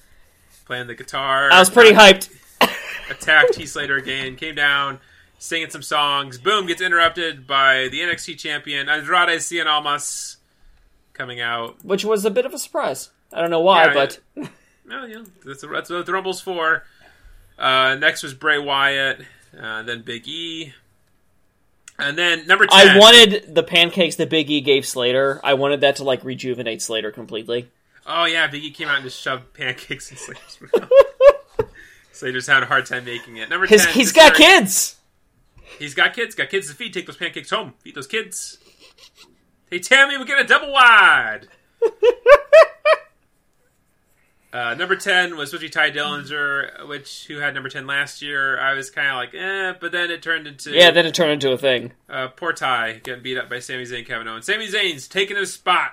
playing 0.66 0.86
the 0.88 0.94
guitar. 0.94 1.50
I 1.50 1.58
was 1.58 1.70
pretty 1.70 1.94
hyped. 1.94 2.28
attacked 3.10 3.54
Heath 3.54 3.70
Slater 3.70 3.96
again, 3.96 4.36
came 4.36 4.54
down, 4.54 5.00
singing 5.38 5.70
some 5.70 5.82
songs. 5.82 6.38
Boom, 6.38 6.66
gets 6.66 6.80
interrupted 6.82 7.46
by 7.46 7.88
the 7.88 8.00
NXT 8.00 8.38
champion 8.38 8.88
Andrade 8.88 9.38
Cien 9.40 9.66
Almas 9.66 10.36
coming 11.14 11.40
out. 11.40 11.82
which 11.84 12.04
was 12.04 12.24
a 12.24 12.30
bit 12.30 12.44
of 12.44 12.52
a 12.52 12.58
surprise. 12.58 13.10
I 13.32 13.40
don't 13.40 13.50
know 13.50 13.60
why, 13.60 13.86
Yeah, 13.86 13.94
but 13.94 14.20
Well, 14.88 15.08
you 15.08 15.14
know, 15.14 15.24
that's, 15.44 15.62
that's 15.62 15.90
what 15.90 16.06
the 16.06 16.12
Rumble's 16.12 16.40
for. 16.40 16.84
Uh, 17.58 17.96
next 17.96 18.22
was 18.22 18.34
Bray 18.34 18.58
Wyatt, 18.58 19.20
uh, 19.58 19.82
then 19.82 20.02
Big 20.02 20.28
E. 20.28 20.74
And 21.98 22.16
then 22.18 22.46
number 22.46 22.66
10. 22.66 22.88
I 22.88 22.98
wanted 22.98 23.54
the 23.54 23.62
pancakes 23.62 24.16
that 24.16 24.28
Big 24.28 24.50
E 24.50 24.60
gave 24.60 24.84
Slater. 24.84 25.40
I 25.42 25.54
wanted 25.54 25.80
that 25.80 25.96
to 25.96 26.04
like 26.04 26.22
rejuvenate 26.24 26.82
Slater 26.82 27.10
completely. 27.10 27.68
Oh, 28.06 28.24
yeah, 28.24 28.46
Big 28.46 28.62
E 28.64 28.70
came 28.70 28.88
out 28.88 28.96
and 28.96 29.04
just 29.04 29.20
shoved 29.20 29.52
pancakes 29.52 30.10
in 30.10 30.16
Slater's 30.16 30.58
mouth. 30.60 30.90
Slater's 32.12 32.46
had 32.46 32.62
a 32.62 32.66
hard 32.66 32.86
time 32.86 33.04
making 33.04 33.36
it. 33.36 33.48
Number 33.50 33.66
His, 33.66 33.84
10. 33.84 33.94
he's 33.94 34.12
got 34.12 34.34
kids. 34.34 34.96
He's 35.78 35.94
got 35.94 36.14
kids. 36.14 36.34
Got 36.34 36.48
kids 36.48 36.68
to 36.68 36.74
feed. 36.74 36.94
Take 36.94 37.06
those 37.06 37.16
pancakes 37.16 37.50
home. 37.50 37.74
Feed 37.80 37.94
those 37.94 38.06
kids. 38.06 38.58
Hey, 39.70 39.80
Tammy, 39.80 40.16
we 40.16 40.24
get 40.24 40.40
a 40.40 40.44
double 40.44 40.72
wide. 40.72 41.48
uh, 44.52 44.74
number 44.74 44.96
ten 44.96 45.36
was 45.36 45.50
supposed 45.50 45.60
to 45.62 45.66
be 45.66 45.68
Tye 45.68 45.90
Dillinger, 45.90 46.86
which 46.88 47.26
who 47.26 47.38
had 47.38 47.52
number 47.54 47.68
ten 47.68 47.86
last 47.86 48.22
year. 48.22 48.58
I 48.58 48.72
was 48.74 48.90
kind 48.90 49.08
of 49.08 49.16
like, 49.16 49.34
eh, 49.34 49.74
but 49.78 49.92
then 49.92 50.10
it 50.10 50.22
turned 50.22 50.46
into 50.46 50.70
Yeah, 50.70 50.90
then 50.92 51.04
it 51.04 51.14
turned 51.14 51.32
into 51.32 51.50
a 51.52 51.58
thing. 51.58 51.92
uh, 52.08 52.28
poor 52.28 52.52
Ty 52.52 53.00
getting 53.04 53.22
beat 53.22 53.36
up 53.36 53.50
by 53.50 53.58
Sami 53.58 53.82
Zayn, 53.84 53.98
and 53.98 54.06
Kevin 54.06 54.28
Owens. 54.28 54.46
Sami 54.46 54.68
Zayn's 54.68 55.08
taking 55.08 55.36
his 55.36 55.52
spot. 55.52 55.92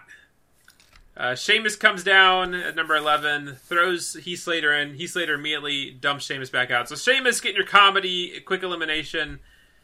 Uh, 1.16 1.36
Sheamus 1.36 1.76
comes 1.76 2.03
down 2.03 2.55
at 2.55 2.76
number 2.76 2.95
11, 2.95 3.57
throws 3.64 4.16
Heath 4.16 4.41
Slater 4.41 4.74
in. 4.74 4.95
Heath 4.95 5.11
Slater 5.11 5.36
immediately 5.36 5.91
dumps 5.91 6.26
Sheamus 6.26 6.49
back 6.49 6.72
out. 6.72 6.89
So 6.89 6.95
Sheamus 6.95 7.39
getting 7.39 7.57
your 7.57 7.68
comedy, 7.68 8.39
quick 8.41 8.64
elimination. 8.64 9.39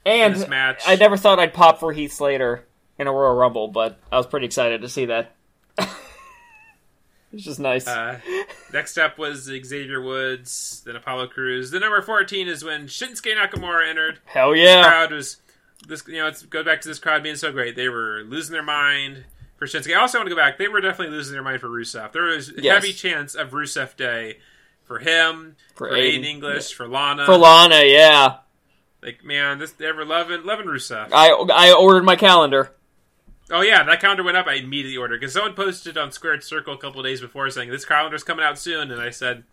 And 0.06 0.36
this 0.36 0.48
match. 0.48 0.82
I 0.88 0.96
never 0.96 1.18
thought 1.18 1.40
I'd 1.40 1.54
pop 1.54 1.80
for 1.80 1.92
Heath 1.92 2.14
Slater 2.14 2.66
in 2.98 3.08
a 3.08 3.12
Royal 3.12 3.36
Rumble, 3.36 3.68
but 3.68 4.00
I 4.12 4.18
was 4.18 4.26
pretty 4.26 4.48
excited 4.48 4.82
to 4.82 4.90
see 4.90 5.06
that. 5.06 5.36
it's 5.78 7.44
just 7.44 7.60
nice. 7.60 7.86
Uh, 7.86 8.20
next 8.74 8.98
up 8.98 9.20
was 9.20 9.44
Xavier 9.44 10.02
Woods, 10.02 10.82
then 10.86 10.96
Apollo 10.96 11.28
Crews. 11.28 11.70
The 11.70 11.80
number 11.80 12.02
14 12.02 12.48
is 12.48 12.64
when 12.64 12.88
Shinsuke 12.88 13.36
Nakamura 13.36 13.88
entered. 13.88 14.20
Hell 14.26 14.56
yeah! 14.56 14.82
The 14.82 14.88
crowd 14.88 15.12
was 15.12 15.38
this 15.88 16.04
you 16.08 16.18
know 16.18 16.28
it's 16.28 16.44
go 16.44 16.64
back 16.64 16.82
to 16.82 16.88
this 16.88 17.00
crowd 17.00 17.24
being 17.24 17.38
so 17.38 17.52
great 17.52 17.76
they 17.76 17.88
were 17.88 18.24
losing 18.26 18.52
their 18.52 18.64
mind 18.64 19.24
for 19.60 19.66
Shinsuke. 19.66 19.96
I 19.96 20.00
also 20.02 20.18
want 20.18 20.28
to 20.30 20.36
go 20.36 20.42
back. 20.42 20.58
They 20.58 20.68
were 20.68 20.82
definitely 20.82 21.16
losing 21.16 21.34
their 21.34 21.44
mind 21.44 21.62
for 21.62 21.68
Rusev. 21.70 22.12
There 22.14 22.24
was 22.24 22.50
a 22.50 22.62
Yes. 22.64 22.74
heavy 22.76 22.94
chance 22.94 23.36
of 23.36 23.52
Rusev 23.52 23.96
Day 23.96 24.40
for 24.86 24.98
him, 25.00 25.56
For 25.76 25.90
for, 25.90 25.96
Aiden. 25.96 26.22
Aiden 26.22 26.26
English, 26.26 26.74
for 26.74 26.88
Lana. 26.88 27.26
For 27.26 27.38
Lana, 27.38 27.84
yeah. 27.84 28.38
like 29.04 29.24
man, 29.24 29.60
this 29.60 29.74
they 29.74 29.92
were 29.92 30.06
loving 30.06 30.44
loving 30.46 30.66
Rusev. 30.68 31.10
I 31.14 31.30
I 31.54 31.74
ordered 31.74 32.04
my 32.06 32.16
calendar. 32.16 32.72
oh 33.52 33.62
yeah, 33.62 33.84
that 33.84 34.00
calendar 34.02 34.24
went 34.24 34.38
up. 34.38 34.48
I 34.48 34.56
immediately 34.56 34.98
ordered 34.98 35.20
because 35.20 35.34
someone 35.34 35.54
posted 35.54 35.98
on 35.98 36.12
Squared 36.12 36.44
Circle 36.44 36.74
a 36.74 36.78
couple 36.78 37.04
days 37.04 37.22
before 37.22 37.50
saying 37.52 37.70
this 37.70 37.86
calendar's 37.86 38.24
coming 38.24 38.44
out 38.46 38.58
soon, 38.58 38.92
and 38.92 39.02
I 39.02 39.10
said 39.12 39.44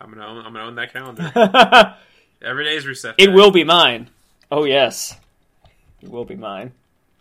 I'm 0.00 0.10
gonna 0.10 0.26
own, 0.26 0.38
I'm 0.44 0.52
gonna 0.52 0.64
own 0.66 0.74
that 0.74 0.92
calendar. 0.92 1.32
Every 2.42 2.64
day 2.64 2.76
is 2.76 2.84
Rusev. 2.84 3.14
it 3.18 3.32
will 3.32 3.50
be 3.50 3.64
mine. 3.64 4.10
Oh 4.50 4.64
yes, 4.64 5.16
it 6.02 6.10
will 6.10 6.24
be 6.24 6.34
mine. 6.36 6.72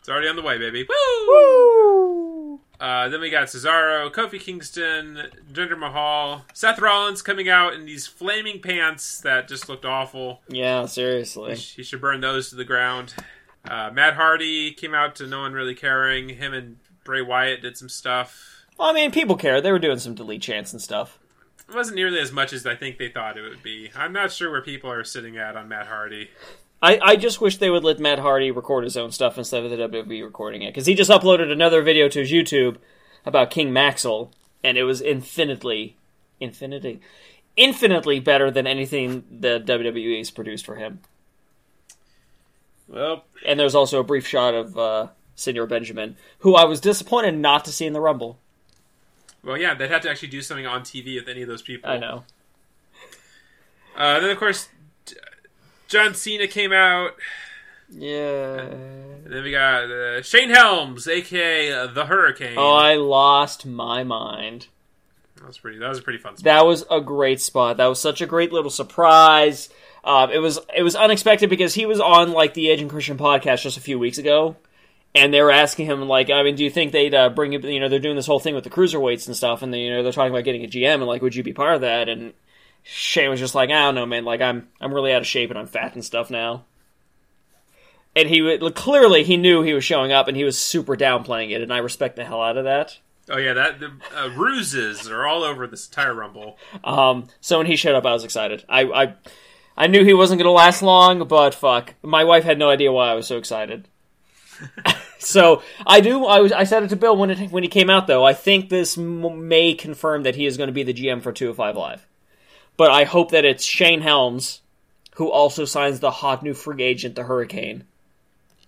It's 0.03 0.09
already 0.09 0.27
on 0.27 0.35
the 0.35 0.41
way, 0.41 0.57
baby. 0.57 0.85
Woo! 0.89 1.27
Woo! 1.29 2.59
Uh, 2.77 3.07
then 3.07 3.21
we 3.21 3.29
got 3.29 3.47
Cesaro, 3.47 4.11
Kofi 4.11 4.37
Kingston, 4.37 5.29
Jinder 5.49 5.79
Mahal, 5.79 6.43
Seth 6.53 6.77
Rollins 6.79 7.21
coming 7.21 7.47
out 7.47 7.73
in 7.73 7.85
these 7.85 8.05
flaming 8.05 8.59
pants 8.59 9.21
that 9.21 9.47
just 9.47 9.69
looked 9.69 9.85
awful. 9.85 10.41
Yeah, 10.49 10.87
seriously. 10.87 11.55
He 11.55 11.83
should 11.83 12.01
burn 12.01 12.19
those 12.19 12.49
to 12.49 12.57
the 12.57 12.65
ground. 12.65 13.13
Uh, 13.63 13.91
Matt 13.93 14.15
Hardy 14.15 14.73
came 14.73 14.93
out 14.93 15.15
to 15.15 15.25
no 15.25 15.39
one 15.39 15.53
really 15.53 15.73
caring. 15.73 16.27
Him 16.27 16.53
and 16.53 16.79
Bray 17.05 17.21
Wyatt 17.21 17.61
did 17.61 17.77
some 17.77 17.87
stuff. 17.87 18.65
Well, 18.77 18.89
I 18.89 18.93
mean, 18.93 19.09
people 19.09 19.37
care. 19.37 19.61
They 19.61 19.71
were 19.71 19.79
doing 19.79 19.99
some 19.99 20.15
delete 20.15 20.41
chants 20.41 20.73
and 20.73 20.81
stuff. 20.81 21.17
It 21.69 21.75
wasn't 21.75 21.95
nearly 21.95 22.19
as 22.19 22.33
much 22.33 22.51
as 22.51 22.65
I 22.65 22.75
think 22.75 22.97
they 22.97 23.07
thought 23.07 23.37
it 23.37 23.41
would 23.43 23.63
be. 23.63 23.89
I'm 23.95 24.11
not 24.11 24.33
sure 24.33 24.51
where 24.51 24.61
people 24.61 24.91
are 24.91 25.05
sitting 25.05 25.37
at 25.37 25.55
on 25.55 25.69
Matt 25.69 25.87
Hardy. 25.87 26.29
I, 26.83 26.99
I 27.01 27.15
just 27.15 27.39
wish 27.39 27.57
they 27.57 27.69
would 27.69 27.85
let 27.85 27.97
Matt 27.97 28.19
Hardy 28.19 28.51
record 28.51 28.83
his 28.83 28.97
own 28.97 29.13
stuff 29.13 29.37
instead 29.37 29.63
of 29.63 29.71
the 29.71 29.77
WWE 29.77 30.21
recording 30.21 30.63
it. 30.63 30.71
Because 30.73 30.85
he 30.85 30.95
just 30.95 31.09
uploaded 31.09 31.49
another 31.49 31.81
video 31.81 32.09
to 32.09 32.19
his 32.19 32.31
YouTube 32.31 32.75
about 33.25 33.51
King 33.51 33.71
Maxel, 33.71 34.31
and 34.65 34.77
it 34.77 34.83
was 34.83 34.99
infinitely, 34.99 35.95
infinity, 36.41 36.99
infinitely 37.55 38.19
better 38.19 38.51
than 38.51 38.67
anything 38.67 39.23
the 39.31 39.63
WWE 39.65 40.17
has 40.17 40.29
produced 40.29 40.65
for 40.65 40.75
him. 40.75 40.99
Well, 42.89 43.23
And 43.45 43.57
there's 43.57 43.75
also 43.75 44.01
a 44.01 44.03
brief 44.03 44.27
shot 44.27 44.53
of 44.53 44.77
uh, 44.77 45.07
Senor 45.35 45.67
Benjamin, 45.67 46.17
who 46.39 46.53
I 46.53 46.65
was 46.65 46.81
disappointed 46.81 47.37
not 47.37 47.63
to 47.63 47.71
see 47.71 47.85
in 47.85 47.93
the 47.93 48.01
Rumble. 48.01 48.39
well, 49.41 49.57
yeah, 49.57 49.73
they'd 49.73 49.89
have 49.89 50.01
to 50.01 50.09
actually 50.09 50.27
do 50.27 50.41
something 50.41 50.67
on 50.67 50.81
TV 50.81 51.15
with 51.15 51.29
any 51.29 51.43
of 51.43 51.47
those 51.47 51.61
people. 51.61 51.89
I 51.89 51.97
know. 51.97 52.25
Uh, 53.95 54.19
then 54.19 54.31
of 54.31 54.37
course, 54.37 54.67
John 55.93 56.15
Cena 56.15 56.47
came 56.47 56.73
out. 56.73 57.15
Yeah. 57.87 58.61
And 58.61 59.31
then 59.31 59.43
we 59.43 59.51
got 59.51 59.83
uh, 59.83 60.23
Shane 60.23 60.49
Helms, 60.49 61.07
aka 61.07 61.71
uh, 61.71 61.87
the 61.87 62.07
Hurricane. 62.07 62.55
Oh, 62.57 62.73
I 62.73 62.95
lost 62.95 63.67
my 63.67 64.03
mind. 64.03 64.67
that 65.35 65.45
was 65.45 65.59
pretty. 65.59 65.77
That 65.77 65.89
was 65.89 65.99
a 65.99 66.01
pretty 66.01 66.17
fun 66.17 66.35
spot. 66.35 66.45
That 66.45 66.65
was 66.65 66.83
a 66.89 66.99
great 66.99 67.41
spot. 67.41 67.77
That 67.77 67.85
was 67.85 68.01
such 68.01 68.21
a 68.21 68.25
great 68.25 68.51
little 68.51 68.71
surprise. 68.71 69.69
Um, 70.03 70.31
it 70.31 70.39
was 70.39 70.59
it 70.75 70.81
was 70.81 70.95
unexpected 70.95 71.51
because 71.51 71.75
he 71.75 71.85
was 71.85 71.99
on 71.99 72.31
like 72.31 72.55
the 72.55 72.71
Edge 72.71 72.81
and 72.81 72.89
Christian 72.89 73.19
podcast 73.19 73.61
just 73.61 73.77
a 73.77 73.81
few 73.81 73.99
weeks 73.99 74.17
ago, 74.17 74.55
and 75.13 75.31
they 75.31 75.43
were 75.43 75.51
asking 75.51 75.85
him 75.85 76.07
like, 76.07 76.31
I 76.31 76.41
mean, 76.41 76.55
do 76.55 76.63
you 76.63 76.71
think 76.71 76.91
they'd 76.91 77.13
uh, 77.13 77.29
bring 77.29 77.53
you 77.53 77.79
know 77.79 77.87
they're 77.87 77.99
doing 77.99 78.15
this 78.15 78.25
whole 78.25 78.39
thing 78.39 78.55
with 78.55 78.63
the 78.63 78.71
cruiserweights 78.71 79.27
and 79.27 79.35
stuff, 79.35 79.61
and 79.61 79.71
they, 79.71 79.81
you 79.81 79.91
know 79.91 80.01
they're 80.01 80.11
talking 80.11 80.33
about 80.33 80.43
getting 80.43 80.63
a 80.65 80.67
GM 80.67 80.95
and 80.95 81.05
like, 81.05 81.21
would 81.21 81.35
you 81.35 81.43
be 81.43 81.53
part 81.53 81.75
of 81.75 81.81
that? 81.81 82.09
And 82.09 82.33
Shane 82.83 83.29
was 83.29 83.39
just 83.39 83.55
like, 83.55 83.69
I 83.69 83.85
don't 83.85 83.95
know, 83.95 84.05
man. 84.05 84.25
Like 84.25 84.41
I'm 84.41 84.67
I'm 84.81 84.93
really 84.93 85.13
out 85.13 85.21
of 85.21 85.27
shape 85.27 85.49
and 85.49 85.57
I'm 85.59 85.67
fat 85.67 85.95
and 85.95 86.03
stuff 86.03 86.29
now. 86.29 86.65
And 88.15 88.29
he 88.29 88.41
would 88.41 88.75
clearly 88.75 89.23
he 89.23 89.37
knew 89.37 89.61
he 89.63 89.73
was 89.73 89.83
showing 89.83 90.11
up 90.11 90.27
and 90.27 90.37
he 90.37 90.43
was 90.43 90.57
super 90.57 90.95
downplaying 90.95 91.51
it, 91.51 91.61
and 91.61 91.73
I 91.73 91.79
respect 91.79 92.15
the 92.15 92.25
hell 92.25 92.41
out 92.43 92.57
of 92.57 92.65
that. 92.65 92.99
oh 93.29 93.37
yeah, 93.37 93.53
that 93.53 93.79
the 93.79 93.91
uh, 94.15 94.29
ruses 94.35 95.09
are 95.09 95.25
all 95.25 95.43
over 95.43 95.65
this 95.65 95.87
entire 95.87 96.13
Rumble. 96.13 96.57
Um, 96.83 97.27
so 97.41 97.57
when 97.57 97.67
he 97.67 97.75
showed 97.75 97.95
up, 97.95 98.05
I 98.05 98.13
was 98.13 98.23
excited. 98.23 98.63
I, 98.69 98.83
I, 98.83 99.13
I 99.75 99.87
knew 99.87 100.03
he 100.03 100.13
wasn't 100.13 100.37
going 100.39 100.45
to 100.45 100.51
last 100.51 100.83
long, 100.83 101.27
but 101.27 101.55
fuck, 101.55 101.95
my 102.03 102.23
wife 102.23 102.43
had 102.43 102.59
no 102.59 102.69
idea 102.69 102.91
why 102.91 103.09
I 103.09 103.15
was 103.15 103.25
so 103.25 103.37
excited. 103.37 103.87
so 105.17 105.63
I 105.87 105.99
do. 105.99 106.25
I 106.25 106.39
was. 106.39 106.51
I 106.51 106.65
said 106.65 106.83
it 106.83 106.89
to 106.89 106.95
Bill 106.95 107.17
when 107.17 107.31
it 107.31 107.51
when 107.51 107.63
he 107.63 107.69
came 107.69 107.89
out. 107.89 108.05
Though 108.05 108.23
I 108.23 108.33
think 108.33 108.69
this 108.69 108.97
m- 108.97 109.47
may 109.47 109.73
confirm 109.73 110.23
that 110.23 110.35
he 110.35 110.45
is 110.45 110.57
going 110.57 110.67
to 110.67 110.73
be 110.73 110.83
the 110.83 110.93
GM 110.93 111.23
for 111.23 111.31
Two 111.31 111.45
Hundred 111.45 111.55
Five 111.55 111.77
Live. 111.77 112.05
But 112.77 112.91
I 112.91 113.03
hope 113.03 113.31
that 113.31 113.45
it's 113.45 113.63
Shane 113.63 114.01
Helms, 114.01 114.61
who 115.15 115.29
also 115.31 115.65
signs 115.65 115.99
the 115.99 116.11
hot 116.11 116.43
new 116.43 116.53
free 116.53 116.81
agent, 116.83 117.15
the 117.15 117.23
Hurricane, 117.23 117.83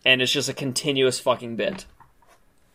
and 0.06 0.22
it's 0.22 0.32
just 0.32 0.49
a 0.49 0.53
continuous 0.53 1.20
fucking 1.20 1.56
bit 1.56 1.86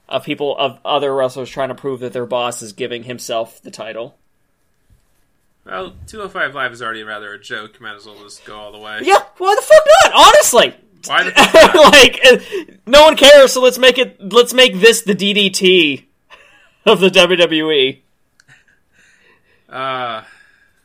of 0.09 0.25
people 0.25 0.57
of 0.59 0.79
other 0.85 1.15
wrestlers 1.15 1.49
trying 1.49 1.69
to 1.69 1.75
prove 1.77 2.01
that 2.01 2.13
their 2.13 2.27
boss 2.27 2.63
is 2.63 2.73
giving 2.73 3.05
himself 3.05 3.63
the 3.63 3.71
title. 3.71 4.17
Well, 5.65 5.95
205 6.09 6.55
Live 6.55 6.73
is 6.73 6.83
already 6.83 7.05
rather 7.05 7.33
a 7.35 7.39
joke. 7.41 7.81
Might 7.81 7.95
as 7.95 8.07
well 8.07 8.17
just 8.23 8.45
go 8.45 8.57
all 8.57 8.73
the 8.73 8.79
way. 8.79 9.01
Yeah, 9.03 9.23
why 9.39 9.55
the 9.55 9.63
fuck 9.63 9.87
not? 10.05 10.27
Honestly, 10.27 10.75
Why 11.07 11.23
the 11.23 11.31
fuck 11.37 11.75
not? 11.75 11.93
like 11.93 12.21
uh, 12.25 12.39
no 12.87 13.05
one 13.05 13.17
cares, 13.17 13.53
so 13.53 13.61
let's 13.63 13.79
make 13.79 13.99
it. 13.99 14.33
Let's 14.33 14.53
make 14.53 14.75
this 14.81 15.03
the 15.03 15.15
DDT 15.15 16.07
of 16.87 16.99
the 16.99 17.09
WWE. 17.09 18.01
Uh, 19.69 20.23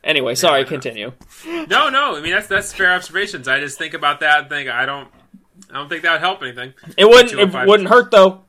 Anyway, 0.06 0.36
sorry. 0.36 0.64
Continue. 0.64 1.12
no, 1.44 1.90
no. 1.90 2.16
I 2.16 2.20
mean 2.22 2.32
that's 2.32 2.46
that's 2.46 2.72
fair 2.72 2.92
observations. 2.94 3.48
I 3.48 3.60
just 3.60 3.76
think 3.76 3.92
about 3.92 4.20
that 4.20 4.40
and 4.42 4.48
think 4.48 4.70
I 4.70 4.86
don't. 4.86 5.08
I 5.70 5.74
don't 5.74 5.88
think 5.88 6.02
that 6.02 6.12
would 6.12 6.20
help 6.20 6.42
anything. 6.42 6.74
It 6.96 7.06
wouldn't. 7.06 7.32
It 7.38 7.54
oh 7.54 7.66
wouldn't 7.66 7.88
hurt 7.88 8.10
though. 8.12 8.42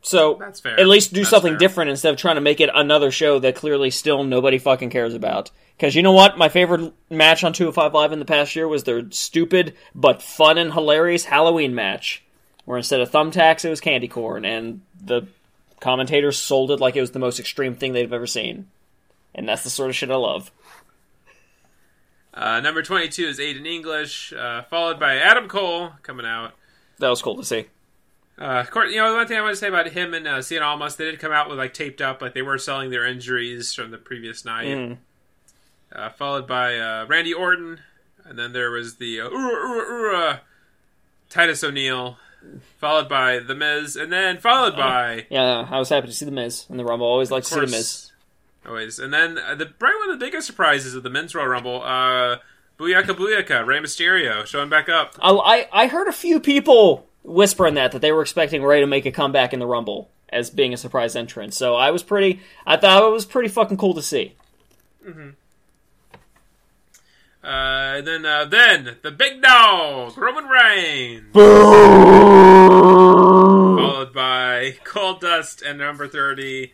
So 0.00 0.36
That's 0.40 0.60
fair. 0.60 0.78
at 0.78 0.86
least 0.86 1.12
do 1.12 1.20
That's 1.20 1.30
something 1.30 1.52
fair. 1.52 1.58
different 1.58 1.90
instead 1.90 2.12
of 2.12 2.18
trying 2.18 2.36
to 2.36 2.40
make 2.40 2.60
it 2.60 2.70
another 2.72 3.10
show 3.10 3.38
that 3.40 3.56
clearly 3.56 3.90
still 3.90 4.24
nobody 4.24 4.58
fucking 4.58 4.90
cares 4.90 5.14
about. 5.14 5.50
Because 5.76 5.94
you 5.94 6.02
know 6.02 6.12
what? 6.12 6.38
My 6.38 6.48
favorite 6.48 6.92
match 7.10 7.44
on 7.44 7.52
205 7.52 7.94
Live 7.94 8.12
in 8.12 8.18
the 8.18 8.24
past 8.24 8.56
year 8.56 8.66
was 8.66 8.84
their 8.84 9.10
stupid 9.10 9.74
but 9.94 10.22
fun 10.22 10.58
and 10.58 10.72
hilarious 10.72 11.24
Halloween 11.24 11.74
match, 11.74 12.24
where 12.64 12.76
instead 12.78 13.00
of 13.00 13.10
thumbtacks, 13.10 13.64
it 13.64 13.70
was 13.70 13.80
candy 13.80 14.08
corn, 14.08 14.44
and 14.44 14.80
the 15.04 15.28
commentators 15.80 16.36
sold 16.38 16.70
it 16.72 16.80
like 16.80 16.96
it 16.96 17.00
was 17.00 17.12
the 17.12 17.18
most 17.20 17.38
extreme 17.38 17.74
thing 17.74 17.92
they've 17.92 18.12
ever 18.12 18.26
seen. 18.26 18.66
And 19.34 19.48
that's 19.48 19.62
the 19.62 19.70
sort 19.70 19.90
of 19.90 19.96
shit 19.96 20.10
I 20.10 20.16
love. 20.16 20.50
Uh, 22.38 22.60
number 22.60 22.82
22 22.82 23.26
is 23.26 23.38
Aiden 23.40 23.66
English, 23.66 24.32
uh, 24.32 24.62
followed 24.62 25.00
by 25.00 25.16
Adam 25.16 25.48
Cole 25.48 25.90
coming 26.04 26.24
out. 26.24 26.52
That 27.00 27.08
was 27.08 27.20
cool 27.20 27.36
to 27.36 27.44
see. 27.44 27.66
Uh, 28.40 28.60
of 28.60 28.70
course, 28.70 28.92
you 28.92 28.98
know, 28.98 29.10
the 29.10 29.16
one 29.16 29.26
thing 29.26 29.36
I 29.36 29.40
want 29.40 29.54
to 29.54 29.60
say 29.60 29.66
about 29.66 29.88
him 29.88 30.14
and 30.14 30.28
uh, 30.28 30.38
Cien 30.38 30.62
Almas, 30.62 30.94
they 30.94 31.06
did 31.06 31.18
come 31.18 31.32
out 31.32 31.48
with 31.48 31.58
like 31.58 31.74
taped 31.74 32.00
up, 32.00 32.22
like 32.22 32.34
they 32.34 32.42
were 32.42 32.56
selling 32.56 32.90
their 32.90 33.04
injuries 33.04 33.74
from 33.74 33.90
the 33.90 33.98
previous 33.98 34.44
night. 34.44 34.68
Mm. 34.68 34.96
Uh, 35.92 36.10
followed 36.10 36.46
by 36.46 36.78
uh, 36.78 37.06
Randy 37.06 37.34
Orton, 37.34 37.80
and 38.24 38.38
then 38.38 38.52
there 38.52 38.70
was 38.70 38.96
the 38.96 39.20
uh, 39.20 39.28
Ura, 39.28 39.68
Ura, 39.68 39.86
Ura, 39.88 40.40
Titus 41.28 41.64
O'Neil, 41.64 42.18
followed 42.76 43.08
by 43.08 43.40
The 43.40 43.56
Miz, 43.56 43.96
and 43.96 44.12
then 44.12 44.38
followed 44.38 44.76
by 44.76 45.26
Yeah, 45.28 45.66
I 45.68 45.78
was 45.80 45.88
happy 45.88 46.06
to 46.06 46.12
see 46.12 46.24
the 46.24 46.30
Miz 46.30 46.66
in 46.70 46.76
the 46.76 46.84
Rumble. 46.84 47.08
Always 47.08 47.32
like 47.32 47.42
to 47.42 47.50
see 47.50 47.60
the 47.60 47.66
Miz. 47.66 48.07
Always, 48.68 48.98
and 48.98 49.14
then 49.14 49.38
uh, 49.38 49.54
the 49.54 49.64
probably 49.64 49.96
one 49.96 50.10
of 50.10 50.18
the 50.18 50.26
biggest 50.26 50.46
surprises 50.46 50.94
of 50.94 51.02
the 51.02 51.08
Men's 51.08 51.34
Royal 51.34 51.48
Rumble, 51.48 51.82
uh, 51.82 52.36
Booyaka 52.78 53.16
Booyaka, 53.16 53.66
Rey 53.66 53.78
Mysterio 53.78 54.44
showing 54.44 54.68
back 54.68 54.90
up. 54.90 55.14
I, 55.22 55.30
I 55.30 55.68
I 55.84 55.86
heard 55.86 56.06
a 56.06 56.12
few 56.12 56.38
people 56.38 57.06
whispering 57.22 57.74
that 57.74 57.92
that 57.92 58.02
they 58.02 58.12
were 58.12 58.20
expecting 58.20 58.62
Rey 58.62 58.80
to 58.80 58.86
make 58.86 59.06
a 59.06 59.10
comeback 59.10 59.54
in 59.54 59.58
the 59.58 59.66
Rumble 59.66 60.10
as 60.28 60.50
being 60.50 60.74
a 60.74 60.76
surprise 60.76 61.16
entrance. 61.16 61.56
So 61.56 61.76
I 61.76 61.90
was 61.92 62.02
pretty. 62.02 62.40
I 62.66 62.76
thought 62.76 63.02
it 63.02 63.10
was 63.10 63.24
pretty 63.24 63.48
fucking 63.48 63.78
cool 63.78 63.94
to 63.94 64.02
see. 64.02 64.34
Uh, 67.42 67.96
and 67.96 68.06
then 68.06 68.26
uh, 68.26 68.44
then 68.44 68.96
the 69.00 69.10
big 69.10 69.40
dog 69.40 70.18
Roman 70.18 70.44
Reigns. 70.44 71.32
followed 73.78 74.12
by 74.12 74.76
Goldust, 74.84 75.62
and 75.64 75.78
number 75.78 76.06
30 76.06 76.72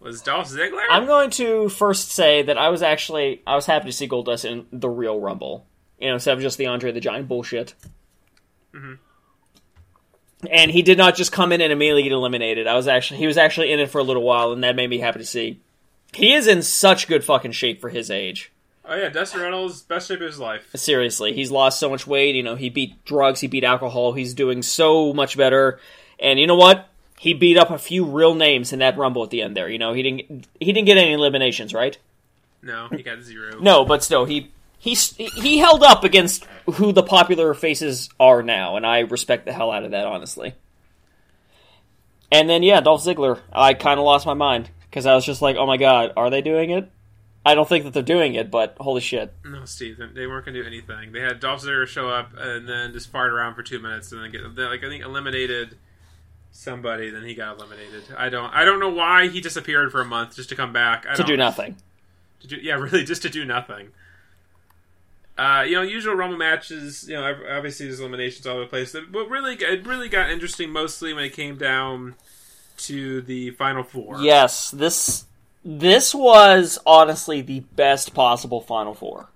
was 0.00 0.22
Dolph 0.22 0.48
Ziggler. 0.48 0.84
I'm 0.90 1.06
going 1.06 1.30
to 1.30 1.68
first 1.68 2.10
say 2.12 2.42
that 2.42 2.58
I 2.58 2.68
was 2.68 2.82
actually 2.82 3.42
I 3.46 3.54
was 3.54 3.66
happy 3.66 3.86
to 3.86 3.92
see 3.92 4.08
Goldust 4.08 4.44
in 4.44 4.66
the 4.72 4.88
real 4.88 5.18
Rumble, 5.18 5.66
you 5.98 6.08
know, 6.08 6.14
instead 6.14 6.36
of 6.36 6.42
just 6.42 6.58
the 6.58 6.66
Andre 6.66 6.92
the 6.92 7.00
Giant 7.00 7.28
bullshit. 7.28 7.74
Mm-hmm. 8.74 8.94
And 10.50 10.70
he 10.70 10.82
did 10.82 10.98
not 10.98 11.16
just 11.16 11.32
come 11.32 11.50
in 11.50 11.60
and 11.60 11.72
immediately 11.72 12.02
get 12.02 12.12
eliminated. 12.12 12.66
I 12.66 12.74
was 12.74 12.86
actually 12.86 13.18
he 13.18 13.26
was 13.26 13.38
actually 13.38 13.72
in 13.72 13.80
it 13.80 13.90
for 13.90 13.98
a 13.98 14.04
little 14.04 14.22
while, 14.22 14.52
and 14.52 14.62
that 14.64 14.76
made 14.76 14.90
me 14.90 14.98
happy 14.98 15.18
to 15.18 15.24
see. 15.24 15.60
He 16.12 16.34
is 16.34 16.46
in 16.46 16.62
such 16.62 17.08
good 17.08 17.24
fucking 17.24 17.52
shape 17.52 17.80
for 17.80 17.88
his 17.88 18.10
age. 18.10 18.52
oh, 18.84 18.94
yeah, 18.94 19.08
Dustin 19.08 19.40
Runnels, 19.40 19.82
best 19.82 20.08
shape 20.08 20.20
of 20.20 20.26
his 20.26 20.38
life. 20.38 20.68
Seriously, 20.74 21.32
he's 21.32 21.50
lost 21.50 21.80
so 21.80 21.90
much 21.90 22.06
weight. 22.06 22.34
You 22.36 22.42
know, 22.42 22.54
he 22.54 22.70
beat 22.70 23.04
drugs, 23.04 23.40
he 23.40 23.48
beat 23.48 23.64
alcohol. 23.64 24.12
He's 24.12 24.32
doing 24.32 24.62
so 24.62 25.12
much 25.12 25.36
better. 25.36 25.80
And 26.20 26.38
you 26.38 26.46
know 26.46 26.56
what? 26.56 26.88
He 27.18 27.32
beat 27.34 27.56
up 27.56 27.70
a 27.70 27.78
few 27.78 28.04
real 28.04 28.34
names 28.34 28.72
in 28.72 28.80
that 28.80 28.96
rumble 28.98 29.22
at 29.24 29.30
the 29.30 29.42
end. 29.42 29.56
There, 29.56 29.68
you 29.68 29.78
know, 29.78 29.92
he 29.94 30.02
didn't 30.02 30.46
he 30.60 30.72
didn't 30.72 30.86
get 30.86 30.98
any 30.98 31.12
eliminations, 31.12 31.72
right? 31.72 31.96
No, 32.62 32.88
he 32.90 33.02
got 33.02 33.22
zero. 33.22 33.58
No, 33.60 33.84
but 33.84 34.04
still, 34.04 34.24
he 34.26 34.50
he 34.78 34.94
he 34.94 35.58
held 35.58 35.82
up 35.82 36.04
against 36.04 36.44
who 36.74 36.92
the 36.92 37.02
popular 37.02 37.54
faces 37.54 38.08
are 38.20 38.42
now, 38.42 38.76
and 38.76 38.86
I 38.86 39.00
respect 39.00 39.46
the 39.46 39.52
hell 39.52 39.70
out 39.70 39.84
of 39.84 39.92
that, 39.92 40.06
honestly. 40.06 40.54
And 42.30 42.50
then 42.50 42.62
yeah, 42.62 42.80
Dolph 42.80 43.04
Ziggler, 43.04 43.40
I 43.52 43.74
kind 43.74 43.98
of 44.00 44.04
lost 44.04 44.26
my 44.26 44.34
mind 44.34 44.70
because 44.90 45.06
I 45.06 45.14
was 45.14 45.24
just 45.24 45.42
like, 45.42 45.56
oh 45.56 45.66
my 45.66 45.76
god, 45.76 46.12
are 46.16 46.30
they 46.30 46.42
doing 46.42 46.70
it? 46.70 46.90
I 47.44 47.54
don't 47.54 47.68
think 47.68 47.84
that 47.84 47.92
they're 47.94 48.02
doing 48.02 48.34
it, 48.34 48.50
but 48.50 48.76
holy 48.80 49.00
shit. 49.00 49.32
No, 49.44 49.64
Steve, 49.64 49.98
they- 50.14 50.26
weren't 50.26 50.44
going 50.44 50.54
to 50.56 50.62
do 50.62 50.66
anything. 50.66 51.12
They 51.12 51.20
had 51.20 51.38
Dolph 51.38 51.62
Ziggler 51.62 51.86
show 51.86 52.08
up 52.08 52.32
and 52.36 52.68
then 52.68 52.92
just 52.92 53.12
fart 53.12 53.32
around 53.32 53.54
for 53.54 53.62
two 53.62 53.78
minutes 53.78 54.10
and 54.10 54.20
then 54.20 54.32
get, 54.32 54.42
like, 54.42 54.82
I 54.82 54.88
think 54.88 55.04
eliminated 55.04 55.76
somebody, 56.56 57.10
then 57.10 57.24
he 57.24 57.34
got 57.34 57.58
eliminated. 57.58 58.04
I 58.16 58.28
don't 58.28 58.52
I 58.52 58.64
don't 58.64 58.80
know 58.80 58.90
why 58.90 59.28
he 59.28 59.40
disappeared 59.40 59.92
for 59.92 60.00
a 60.00 60.04
month 60.04 60.36
just 60.36 60.48
to 60.50 60.56
come 60.56 60.72
back. 60.72 61.06
I 61.08 61.14
To 61.14 61.24
do 61.24 61.36
nothing. 61.36 61.76
To 62.40 62.46
do, 62.46 62.56
yeah, 62.56 62.74
really, 62.80 63.04
just 63.04 63.22
to 63.22 63.30
do 63.30 63.44
nothing. 63.44 63.88
Uh, 65.38 65.64
you 65.68 65.74
know, 65.74 65.82
usual 65.82 66.14
Rumble 66.14 66.38
matches. 66.38 67.06
You 67.08 67.16
know, 67.16 67.36
obviously 67.50 67.86
there's 67.86 68.00
eliminations 68.00 68.46
all 68.46 68.54
over 68.54 68.64
the 68.64 68.70
place. 68.70 68.92
But 68.92 69.28
really, 69.28 69.54
it 69.54 69.86
really 69.86 70.08
got 70.08 70.30
interesting 70.30 70.70
mostly 70.70 71.12
when 71.12 71.24
it 71.24 71.34
came 71.34 71.56
down 71.56 72.14
to 72.78 73.20
the 73.22 73.50
final 73.50 73.82
four. 73.82 74.20
Yes, 74.20 74.70
this 74.70 75.26
this 75.66 76.14
was 76.14 76.78
honestly 76.86 77.40
the 77.40 77.60
best 77.60 78.14
possible 78.14 78.60
Final 78.60 78.94
Four. 78.94 79.28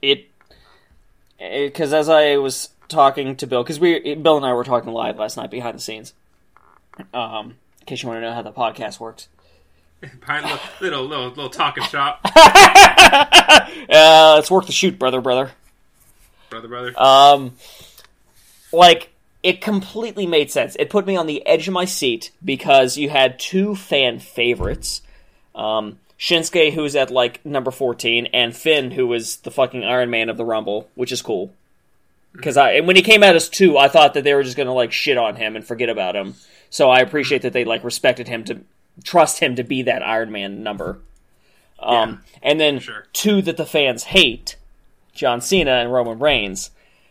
It 0.00 0.28
because 1.38 1.92
as 1.92 2.08
I 2.08 2.36
was 2.36 2.70
talking 2.88 3.34
to 3.36 3.46
Bill 3.46 3.64
because 3.64 3.80
we 3.80 4.14
Bill 4.14 4.36
and 4.36 4.46
I 4.46 4.52
were 4.52 4.64
talking 4.64 4.92
live 4.92 5.18
last 5.18 5.36
night 5.36 5.50
behind 5.50 5.76
the 5.76 5.82
scenes. 5.82 6.14
Um, 7.12 7.56
in 7.80 7.86
case 7.86 8.02
you 8.02 8.08
want 8.08 8.18
to 8.18 8.22
know 8.22 8.32
how 8.34 8.42
the 8.42 8.52
podcast 8.52 9.00
works. 9.00 9.28
Behind 10.20 10.44
little, 10.80 11.04
little 11.06 11.28
little 11.28 11.50
talking 11.50 11.84
shop, 11.84 12.20
Uh, 12.36 14.36
it's 14.38 14.50
work 14.50 14.66
the 14.66 14.72
shoot, 14.72 14.98
brother, 14.98 15.20
brother. 15.20 15.52
brother, 16.50 16.68
brother. 16.68 16.92
Um, 17.00 17.54
like 18.72 19.10
it 19.42 19.60
completely 19.60 20.26
made 20.26 20.50
sense. 20.50 20.76
It 20.78 20.90
put 20.90 21.06
me 21.06 21.16
on 21.16 21.26
the 21.26 21.46
edge 21.46 21.68
of 21.68 21.74
my 21.74 21.84
seat 21.86 22.30
because 22.44 22.98
you 22.98 23.08
had 23.08 23.38
two 23.38 23.74
fan 23.74 24.18
favorites, 24.18 25.00
um, 25.54 25.98
Shinsuke, 26.18 26.76
was 26.76 26.96
at 26.96 27.10
like 27.10 27.44
number 27.44 27.70
fourteen, 27.70 28.26
and 28.26 28.54
Finn, 28.54 28.90
who 28.90 29.06
was 29.06 29.36
the 29.38 29.50
fucking 29.50 29.84
Iron 29.84 30.10
Man 30.10 30.28
of 30.28 30.36
the 30.36 30.44
Rumble, 30.44 30.88
which 30.94 31.12
is 31.12 31.22
cool. 31.22 31.52
Because 32.34 32.56
I 32.56 32.72
and 32.72 32.86
when 32.86 32.96
he 32.96 33.02
came 33.02 33.22
out 33.22 33.36
as 33.36 33.48
two, 33.48 33.78
I 33.78 33.88
thought 33.88 34.14
that 34.14 34.24
they 34.24 34.34
were 34.34 34.42
just 34.42 34.56
gonna 34.56 34.74
like 34.74 34.92
shit 34.92 35.16
on 35.16 35.36
him 35.36 35.56
and 35.56 35.64
forget 35.64 35.88
about 35.88 36.16
him. 36.16 36.34
So 36.68 36.90
I 36.90 37.00
appreciate 37.00 37.42
that 37.42 37.52
they 37.52 37.64
like 37.64 37.84
respected 37.84 38.28
him 38.28 38.44
to 38.44 38.60
trust 39.02 39.40
him 39.40 39.56
to 39.56 39.64
be 39.64 39.82
that 39.82 40.02
Iron 40.02 40.32
Man 40.32 40.62
number. 40.62 41.00
Um, 41.78 42.22
and 42.42 42.58
then 42.58 42.78
sure. 42.78 43.06
two 43.12 43.42
that 43.42 43.56
the 43.56 43.66
fans 43.66 44.04
hate, 44.04 44.56
John 45.12 45.40
Cena 45.40 45.72
and 45.72 45.92
Roman 45.92 46.18
Reigns. 46.18 46.70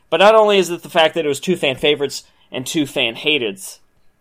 But 0.10 0.18
not 0.18 0.36
only 0.36 0.58
is 0.58 0.70
it 0.70 0.84
the 0.84 0.90
fact 0.90 1.16
that 1.16 1.26
it 1.26 1.28
was 1.28 1.40
two 1.40 1.56
fan 1.56 1.76
favorites 1.76 2.24
and 2.52 2.66
two 2.66 2.86
fan 2.86 3.16
hateds, 3.16 3.80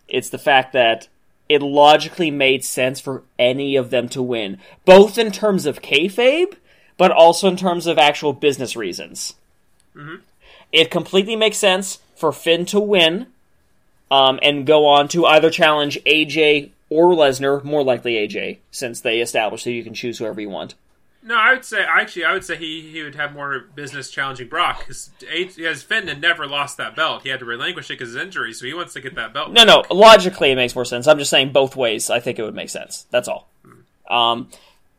it's 0.09 0.31
the 0.31 0.39
fact 0.39 0.73
that 0.73 1.09
it 1.49 1.63
logically 1.63 2.31
made 2.31 2.65
sense 2.65 3.01
for 3.01 3.25
any 3.39 3.77
of 3.77 3.91
them 3.91 4.09
to 4.11 4.23
win, 4.23 4.59
both 4.85 5.19
in 5.19 5.31
terms 5.31 5.67
of 5.67 5.83
kayfabe, 5.83 6.57
but 6.97 7.11
also 7.11 7.49
in 7.49 7.57
terms 7.57 7.87
of 7.87 7.99
actual 7.99 8.33
business 8.33 8.77
reasons. 8.77 9.35
It 10.73 10.91
completely 10.91 11.37
makes 11.37 11.59
sense 11.59 12.01
for 12.17 12.33
Finn 12.33 12.65
to 12.67 12.81
win 12.81 13.27
um, 14.11 14.39
and 14.43 14.67
go 14.67 14.87
on 14.87 15.09
to 15.09 15.27
either 15.27 15.51
challenge 15.51 15.99
AJ 16.05 16.71
or 16.89 17.13
Lesnar, 17.13 17.65
more 17.65 17.83
likely 17.83 18.15
AJ, 18.15 18.59
since 18.71 19.01
they 19.01 19.21
established 19.21 19.65
that 19.65 19.73
you 19.73 19.85
can 19.85 19.95
choose 19.95 20.19
whoever 20.19 20.41
you 20.41 20.51
want. 20.51 20.75
No, 21.25 21.37
I 21.37 21.53
would 21.53 21.65
say 21.65 21.83
actually, 21.83 22.25
I 22.25 22.33
would 22.33 22.45
say 22.45 22.57
he, 22.57 22.81
he 22.81 23.03
would 23.03 23.15
have 23.15 23.33
more 23.33 23.61
business 23.75 24.11
challenging 24.11 24.49
Brock 24.49 24.81
because 24.81 25.83
Finn 25.83 26.09
had 26.09 26.21
never 26.21 26.47
lost 26.47 26.79
that 26.79 26.97
belt, 26.97 27.23
he 27.23 27.29
had 27.29 27.39
to 27.39 27.45
relinquish 27.45 27.91
it 27.91 27.95
because 27.95 28.15
of 28.15 28.17
his 28.17 28.27
injury, 28.27 28.53
so 28.53 28.67
he 28.67 28.75
wants 28.75 28.93
to 28.95 29.01
get 29.01 29.15
that 29.15 29.33
belt. 29.33 29.53
No, 29.53 29.63
no. 29.63 29.85
Logically, 29.91 30.51
it 30.51 30.57
makes 30.57 30.75
more 30.75 30.85
sense. 30.85 31.07
I'm 31.07 31.19
just 31.19 31.31
saying 31.31 31.53
both 31.53 31.77
ways. 31.77 32.11
I 32.11 32.19
think 32.19 32.39
it 32.39 32.43
would 32.43 32.57
make 32.57 32.71
sense. 32.71 33.07
That's 33.11 33.29
all. 33.29 33.49
Um, 34.11 34.49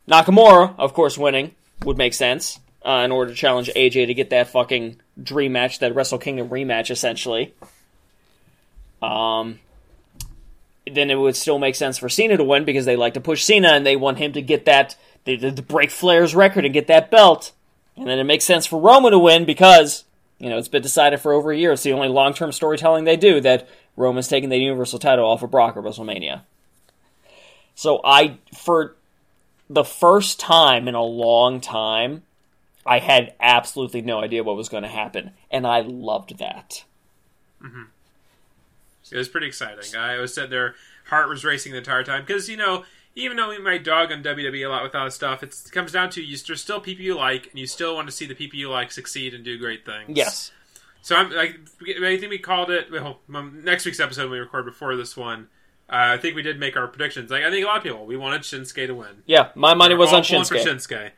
Nakamura, 0.08 0.74
of 0.78 0.94
course, 0.94 1.18
winning 1.18 1.54
would 1.84 1.98
make 1.98 2.14
sense 2.14 2.58
uh, 2.84 3.02
in 3.04 3.12
order 3.12 3.30
to 3.30 3.36
challenge 3.36 3.70
AJ 3.74 4.06
to 4.06 4.14
get 4.14 4.30
that 4.30 4.48
fucking 4.48 5.00
dream 5.22 5.52
match, 5.52 5.78
that 5.78 5.94
Wrestle 5.94 6.18
Kingdom 6.18 6.50
rematch, 6.50 6.90
essentially. 6.90 7.54
Um, 9.02 9.60
then 10.90 11.10
it 11.10 11.14
would 11.14 11.36
still 11.36 11.58
make 11.58 11.74
sense 11.74 11.98
for 11.98 12.08
Cena 12.08 12.36
to 12.36 12.44
win 12.44 12.64
because 12.64 12.84
they 12.84 12.96
like 12.96 13.14
to 13.14 13.20
push 13.20 13.42
Cena 13.42 13.68
and 13.68 13.86
they 13.86 13.96
want 13.96 14.18
him 14.18 14.32
to 14.32 14.42
get 14.42 14.66
that, 14.66 14.96
they, 15.24 15.36
to 15.36 15.62
break 15.62 15.90
Flair's 15.90 16.34
record 16.34 16.64
and 16.64 16.74
get 16.74 16.88
that 16.88 17.10
belt. 17.10 17.52
And 17.96 18.06
then 18.06 18.18
it 18.18 18.24
makes 18.24 18.44
sense 18.44 18.66
for 18.66 18.80
Roman 18.80 19.12
to 19.12 19.18
win 19.18 19.44
because, 19.44 20.04
you 20.38 20.50
know, 20.50 20.58
it's 20.58 20.68
been 20.68 20.82
decided 20.82 21.20
for 21.20 21.32
over 21.32 21.52
a 21.52 21.56
year. 21.56 21.72
It's 21.72 21.84
the 21.84 21.92
only 21.92 22.08
long 22.08 22.34
term 22.34 22.52
storytelling 22.52 23.04
they 23.04 23.16
do 23.16 23.40
that 23.40 23.68
Roman's 23.96 24.28
taking 24.28 24.50
the 24.50 24.58
Universal 24.58 24.98
title 24.98 25.26
off 25.26 25.42
of 25.42 25.50
Brock 25.50 25.76
at 25.76 25.82
WrestleMania. 25.82 26.42
So 27.74 28.00
I, 28.04 28.38
for 28.54 28.96
the 29.70 29.84
first 29.84 30.38
time 30.38 30.86
in 30.88 30.94
a 30.94 31.02
long 31.02 31.60
time, 31.60 32.22
I 32.86 32.98
had 32.98 33.34
absolutely 33.40 34.02
no 34.02 34.20
idea 34.20 34.44
what 34.44 34.56
was 34.56 34.68
going 34.68 34.82
to 34.82 34.88
happen. 34.88 35.32
And 35.50 35.66
I 35.66 35.80
loved 35.80 36.38
that. 36.38 36.84
It 39.10 39.16
was 39.16 39.28
pretty 39.28 39.46
exciting. 39.46 39.96
I 39.96 40.18
was 40.18 40.34
sitting 40.34 40.50
there, 40.50 40.74
heart 41.06 41.28
was 41.28 41.44
racing 41.44 41.72
the 41.72 41.78
entire 41.78 42.04
time 42.04 42.24
because 42.26 42.48
you 42.48 42.56
know, 42.56 42.84
even 43.14 43.36
though 43.36 43.50
we 43.50 43.58
might 43.58 43.84
dog 43.84 44.10
on 44.10 44.22
WWE 44.22 44.66
a 44.66 44.68
lot 44.68 44.82
with 44.82 44.94
all 44.94 45.04
this 45.04 45.14
stuff, 45.14 45.42
it's, 45.42 45.66
it 45.66 45.72
comes 45.72 45.92
down 45.92 46.10
to 46.10 46.22
you. 46.22 46.36
There's 46.36 46.60
still 46.60 46.80
people 46.80 47.04
you 47.04 47.14
like, 47.14 47.48
and 47.48 47.58
you 47.58 47.66
still 47.66 47.94
want 47.94 48.08
to 48.08 48.12
see 48.12 48.26
the 48.26 48.34
people 48.34 48.58
you 48.58 48.70
like 48.70 48.90
succeed 48.90 49.34
and 49.34 49.44
do 49.44 49.58
great 49.58 49.86
things. 49.86 50.16
Yes. 50.16 50.50
So 51.02 51.16
I'm 51.16 51.30
like, 51.30 51.60
I 51.82 52.16
think 52.16 52.30
we 52.30 52.38
called 52.38 52.70
it. 52.70 52.90
Well, 52.90 53.20
next 53.28 53.84
week's 53.84 54.00
episode 54.00 54.30
we 54.30 54.38
record 54.38 54.64
before 54.64 54.96
this 54.96 55.16
one. 55.16 55.48
Uh, 55.88 56.16
I 56.16 56.18
think 56.18 56.34
we 56.34 56.42
did 56.42 56.58
make 56.58 56.76
our 56.76 56.88
predictions. 56.88 57.30
Like 57.30 57.44
I 57.44 57.50
think 57.50 57.64
a 57.64 57.68
lot 57.68 57.76
of 57.76 57.82
people 57.82 58.06
we 58.06 58.16
wanted 58.16 58.40
Shinsuke 58.40 58.86
to 58.86 58.94
win. 58.94 59.22
Yeah, 59.26 59.50
my 59.54 59.74
money 59.74 59.94
was 59.94 60.10
All 60.10 60.16
on 60.16 60.22
Shinsuke. 60.22 60.64
Shinsuke. 60.64 61.10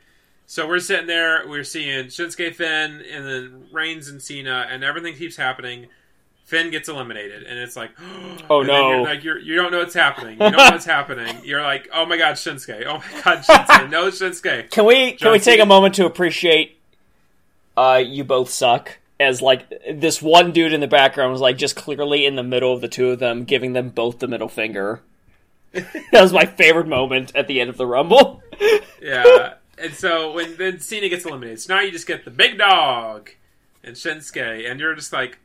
So 0.49 0.65
we're 0.65 0.79
sitting 0.79 1.07
there, 1.07 1.45
we're 1.45 1.65
seeing 1.65 2.05
Shinsuke 2.05 2.55
Finn, 2.55 3.03
and 3.11 3.27
then 3.27 3.65
Reigns 3.69 4.07
and 4.07 4.21
Cena, 4.21 4.65
and 4.69 4.81
everything 4.81 5.13
keeps 5.13 5.35
happening. 5.35 5.87
Finn 6.45 6.71
gets 6.71 6.87
eliminated, 6.87 7.43
and 7.43 7.59
it's 7.59 7.75
like, 7.75 7.91
Oh, 8.49 8.61
no. 8.61 8.91
You're, 8.91 9.03
like 9.03 9.23
you're, 9.25 9.39
you 9.39 9.55
don't 9.57 9.73
know 9.73 9.79
what's 9.79 9.93
happening. 9.93 10.35
You 10.35 10.39
don't 10.39 10.53
know 10.53 10.69
what's 10.71 10.85
happening. 10.85 11.41
You're 11.43 11.61
like, 11.61 11.89
oh 11.93 12.05
my 12.05 12.15
god, 12.15 12.35
Shinsuke! 12.35 12.85
Oh 12.85 12.99
my 12.99 13.21
god, 13.21 13.37
Shinsuke! 13.43 13.89
No 13.89 14.07
Shinsuke! 14.07 14.71
Can 14.71 14.85
we 14.85 15.11
can 15.11 15.17
John 15.17 15.31
we 15.33 15.39
take 15.39 15.59
a 15.59 15.65
moment 15.65 15.95
to 15.95 16.05
appreciate 16.05 16.79
uh 17.75 18.01
you 18.03 18.23
both 18.23 18.49
suck 18.49 18.97
as 19.19 19.41
like 19.41 19.69
this 19.91 20.21
one 20.21 20.53
dude 20.53 20.71
in 20.71 20.79
the 20.79 20.87
background 20.87 21.33
was 21.33 21.41
like 21.41 21.57
just 21.57 21.75
clearly 21.75 22.25
in 22.25 22.35
the 22.35 22.43
middle 22.43 22.73
of 22.73 22.79
the 22.79 22.87
two 22.87 23.09
of 23.09 23.19
them 23.19 23.43
giving 23.43 23.73
them 23.73 23.89
both 23.89 24.19
the 24.19 24.27
middle 24.29 24.47
finger. 24.47 25.01
that 25.73 26.21
was 26.21 26.31
my 26.31 26.45
favorite 26.45 26.87
moment 26.87 27.33
at 27.35 27.47
the 27.49 27.59
end 27.59 27.69
of 27.69 27.75
the 27.75 27.85
rumble. 27.85 28.41
Yeah. 29.01 29.55
And 29.77 29.93
so 29.93 30.31
when 30.31 30.57
then 30.57 30.79
Cena 30.79 31.09
gets 31.09 31.25
eliminated, 31.25 31.61
so 31.61 31.75
now 31.75 31.81
you 31.81 31.91
just 31.91 32.07
get 32.07 32.25
the 32.25 32.31
big 32.31 32.57
dog 32.57 33.31
and 33.83 33.95
Shinsuke, 33.95 34.69
and 34.69 34.79
you're 34.79 34.95
just 34.95 35.13
like, 35.13 35.37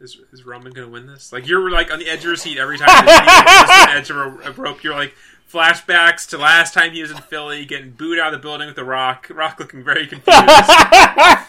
is, 0.00 0.18
is 0.32 0.44
Roman 0.44 0.72
going 0.72 0.86
to 0.86 0.92
win 0.92 1.06
this? 1.06 1.32
Like 1.32 1.46
you're 1.46 1.70
like 1.70 1.92
on 1.92 1.98
the 1.98 2.08
edge 2.08 2.20
of 2.20 2.24
your 2.24 2.36
seat 2.36 2.58
every 2.58 2.78
time 2.78 2.88
close 2.88 3.06
the 3.06 3.90
edge 3.90 4.10
of 4.10 4.16
a, 4.16 4.50
a 4.50 4.52
rope. 4.52 4.82
You're 4.82 4.94
like 4.94 5.14
flashbacks 5.50 6.28
to 6.30 6.38
last 6.38 6.74
time 6.74 6.92
he 6.92 7.02
was 7.02 7.10
in 7.10 7.18
Philly, 7.18 7.64
getting 7.64 7.90
booed 7.90 8.18
out 8.18 8.34
of 8.34 8.40
the 8.40 8.42
building 8.42 8.66
with 8.66 8.76
the 8.76 8.84
Rock. 8.84 9.28
Rock 9.30 9.60
looking 9.60 9.84
very 9.84 10.06
confused. 10.06 10.38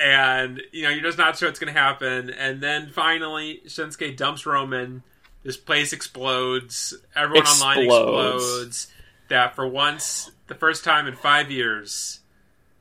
and 0.00 0.60
you 0.72 0.82
know 0.82 0.90
you're 0.90 1.02
just 1.02 1.18
not 1.18 1.36
sure 1.36 1.48
what's 1.48 1.58
going 1.58 1.72
to 1.72 1.78
happen. 1.78 2.30
And 2.30 2.60
then 2.60 2.90
finally, 2.90 3.62
Shinsuke 3.66 4.16
dumps 4.16 4.46
Roman. 4.46 5.02
This 5.42 5.56
place 5.56 5.92
explodes. 5.92 6.94
Everyone 7.16 7.46
online 7.46 7.78
Explodes. 7.78 8.86
That 9.32 9.54
for 9.56 9.66
once, 9.66 10.30
the 10.48 10.54
first 10.54 10.84
time 10.84 11.06
in 11.06 11.16
five 11.16 11.50
years, 11.50 12.20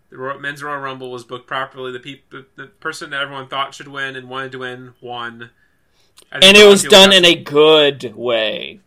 the 0.09 0.37
men's 0.37 0.61
Royal 0.61 0.81
Rumble 0.81 1.09
was 1.09 1.23
booked 1.23 1.47
properly. 1.47 1.93
The 1.93 1.99
peop- 1.99 2.29
the, 2.29 2.45
the 2.57 2.65
person 2.65 3.11
that 3.11 3.21
everyone 3.21 3.47
thought 3.47 3.73
should 3.73 3.87
win 3.87 4.17
and 4.17 4.27
wanted 4.27 4.51
to 4.51 4.59
win 4.59 4.93
won. 4.99 5.51
And 6.29 6.57
it 6.57 6.67
was 6.67 6.83
done 6.83 7.13
in 7.13 7.23
a 7.23 7.35
good 7.35 8.13
way. 8.15 8.81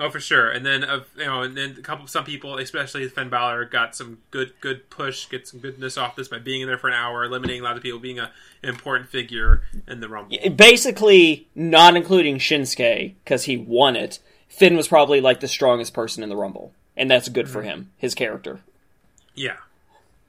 Oh, 0.00 0.10
for 0.10 0.18
sure. 0.18 0.50
And 0.50 0.66
then, 0.66 0.82
uh, 0.82 1.04
you 1.16 1.24
know, 1.24 1.42
and 1.42 1.56
then 1.56 1.76
a 1.78 1.82
couple, 1.82 2.08
some 2.08 2.24
people, 2.24 2.58
especially 2.58 3.08
Finn 3.08 3.28
Balor, 3.28 3.66
got 3.66 3.94
some 3.94 4.18
good, 4.32 4.52
good 4.60 4.90
push, 4.90 5.28
get 5.28 5.46
some 5.46 5.60
goodness 5.60 5.96
off 5.96 6.16
this 6.16 6.26
by 6.26 6.40
being 6.40 6.62
in 6.62 6.66
there 6.66 6.78
for 6.78 6.88
an 6.88 6.94
hour, 6.94 7.22
eliminating 7.22 7.60
a 7.60 7.64
lot 7.64 7.76
of 7.76 7.82
people, 7.84 8.00
being 8.00 8.18
a, 8.18 8.32
an 8.64 8.70
important 8.70 9.08
figure 9.08 9.62
in 9.86 10.00
the 10.00 10.08
Rumble. 10.08 10.36
Basically, 10.56 11.46
not 11.54 11.96
including 11.96 12.38
Shinsuke 12.38 13.14
because 13.22 13.44
he 13.44 13.56
won 13.56 13.94
it. 13.94 14.18
Finn 14.48 14.76
was 14.76 14.88
probably 14.88 15.20
like 15.20 15.38
the 15.38 15.46
strongest 15.46 15.94
person 15.94 16.24
in 16.24 16.28
the 16.28 16.36
rumble, 16.36 16.72
and 16.96 17.10
that's 17.10 17.28
good 17.28 17.48
for 17.48 17.62
him. 17.62 17.90
His 17.96 18.14
character 18.14 18.60
Yeah, 19.34 19.56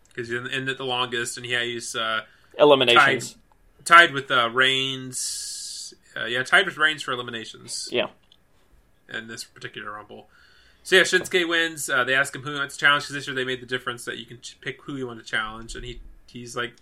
because 0.09 0.29
he's 0.29 0.37
in, 0.37 0.47
in 0.47 0.67
it 0.69 0.77
the 0.77 0.85
longest, 0.85 1.37
and 1.37 1.45
yeah, 1.45 1.63
he's 1.63 1.95
uh, 1.95 2.21
eliminations. 2.57 3.35
tied 3.83 4.11
with 4.11 4.29
uh, 4.31 4.49
Reigns. 4.51 5.93
Uh, 6.15 6.25
yeah, 6.25 6.43
tied 6.43 6.65
with 6.65 6.77
Reigns 6.77 7.03
for 7.03 7.11
eliminations. 7.11 7.89
Yeah. 7.91 8.07
in 9.13 9.27
this 9.27 9.43
particular 9.43 9.91
Rumble. 9.91 10.27
So 10.83 10.95
yeah, 10.97 11.01
Shinsuke 11.01 11.47
wins. 11.49 11.89
Uh, 11.89 12.03
they 12.03 12.13
ask 12.13 12.35
him 12.35 12.43
who 12.43 12.51
he 12.53 12.57
wants 12.59 12.75
to 12.75 12.79
challenge 12.79 13.03
because 13.05 13.15
this 13.15 13.27
year 13.27 13.35
they 13.35 13.43
made 13.43 13.59
the 13.61 13.65
difference 13.65 14.05
that 14.05 14.17
you 14.17 14.25
can 14.25 14.39
ch- 14.39 14.57
pick 14.61 14.81
who 14.83 14.95
you 14.95 15.07
want 15.07 15.19
to 15.19 15.25
challenge, 15.25 15.75
and 15.75 15.83
he 15.83 15.99
he's 16.27 16.55
like 16.55 16.73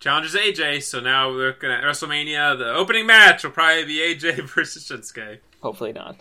challenges 0.00 0.34
AJ. 0.34 0.82
So 0.82 1.00
now 1.00 1.30
we're 1.30 1.48
looking 1.48 1.70
at 1.70 1.82
WrestleMania. 1.82 2.58
The 2.58 2.72
opening 2.74 3.06
match 3.06 3.42
will 3.42 3.50
probably 3.52 3.84
be 3.86 3.98
AJ 3.98 4.42
versus 4.54 4.84
Shinsuke. 4.88 5.38
Hopefully 5.62 5.92
not. 5.92 6.16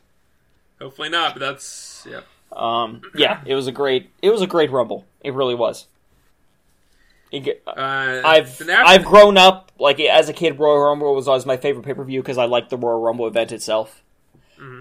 Hopefully 0.80 1.10
not, 1.10 1.34
but 1.36 1.40
that's 1.42 2.08
yeah. 2.10 2.22
Um, 2.52 3.02
yeah, 3.16 3.42
it 3.46 3.56
was 3.56 3.68
a 3.68 3.72
great. 3.72 4.12
It 4.22 4.30
was 4.30 4.42
a 4.42 4.48
great 4.48 4.72
rumble. 4.72 5.06
It 5.22 5.34
really 5.34 5.56
was. 5.56 5.88
It 7.32 7.64
Uh, 7.66 8.22
I've 8.26 8.62
I've 8.70 9.06
grown 9.06 9.38
up 9.38 9.72
like 9.80 10.00
as 10.02 10.28
a 10.28 10.34
kid. 10.34 10.60
Royal 10.60 10.80
Rumble 10.80 11.16
was 11.16 11.28
always 11.30 11.46
my 11.46 11.56
favorite 11.56 11.86
pay 11.86 11.94
per 11.94 12.04
view 12.04 12.22
because 12.22 12.38
I 12.38 12.46
liked 12.46 12.70
the 12.70 12.78
Royal 12.78 13.00
Rumble 13.00 13.26
event 13.28 13.52
itself, 13.54 14.04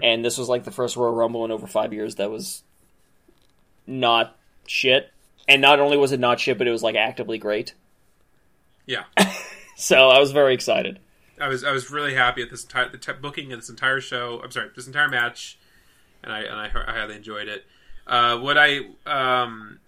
and 0.03 0.23
this 0.25 0.37
was 0.37 0.49
like 0.49 0.65
the 0.65 0.71
first 0.71 0.97
Royal 0.97 1.13
Rumble 1.13 1.45
in 1.45 1.51
over 1.51 1.65
five 1.65 1.93
years 1.93 2.15
that 2.15 2.29
was 2.29 2.63
not 3.87 4.35
shit. 4.67 5.11
And 5.47 5.61
not 5.61 5.79
only 5.79 5.97
was 5.97 6.11
it 6.11 6.19
not 6.19 6.39
shit, 6.39 6.57
but 6.57 6.67
it 6.67 6.71
was 6.71 6.83
like 6.83 6.95
actively 6.95 7.37
great. 7.37 7.73
yeah. 8.85 9.05
So 9.77 10.09
I 10.09 10.19
was 10.19 10.31
very 10.31 10.53
excited. 10.53 10.99
I 11.39 11.47
was 11.47 11.63
I 11.63 11.71
was 11.71 11.89
really 11.89 12.13
happy 12.13 12.43
at 12.43 12.51
this 12.51 12.61
entire 12.61 12.87
the 12.89 12.99
t- 12.99 13.13
booking 13.19 13.51
of 13.51 13.59
this 13.59 13.69
entire 13.69 13.99
show. 13.99 14.39
I'm 14.43 14.51
sorry, 14.51 14.69
this 14.75 14.85
entire 14.85 15.07
match, 15.09 15.57
and 16.23 16.31
I 16.31 16.41
and 16.41 16.55
I, 16.59 16.65
I 16.65 16.91
highly 16.91 17.15
enjoyed 17.15 17.47
it. 17.47 17.65
Uh, 18.07 18.37
what 18.39 18.57
I 18.57 18.81
um, 19.05 19.79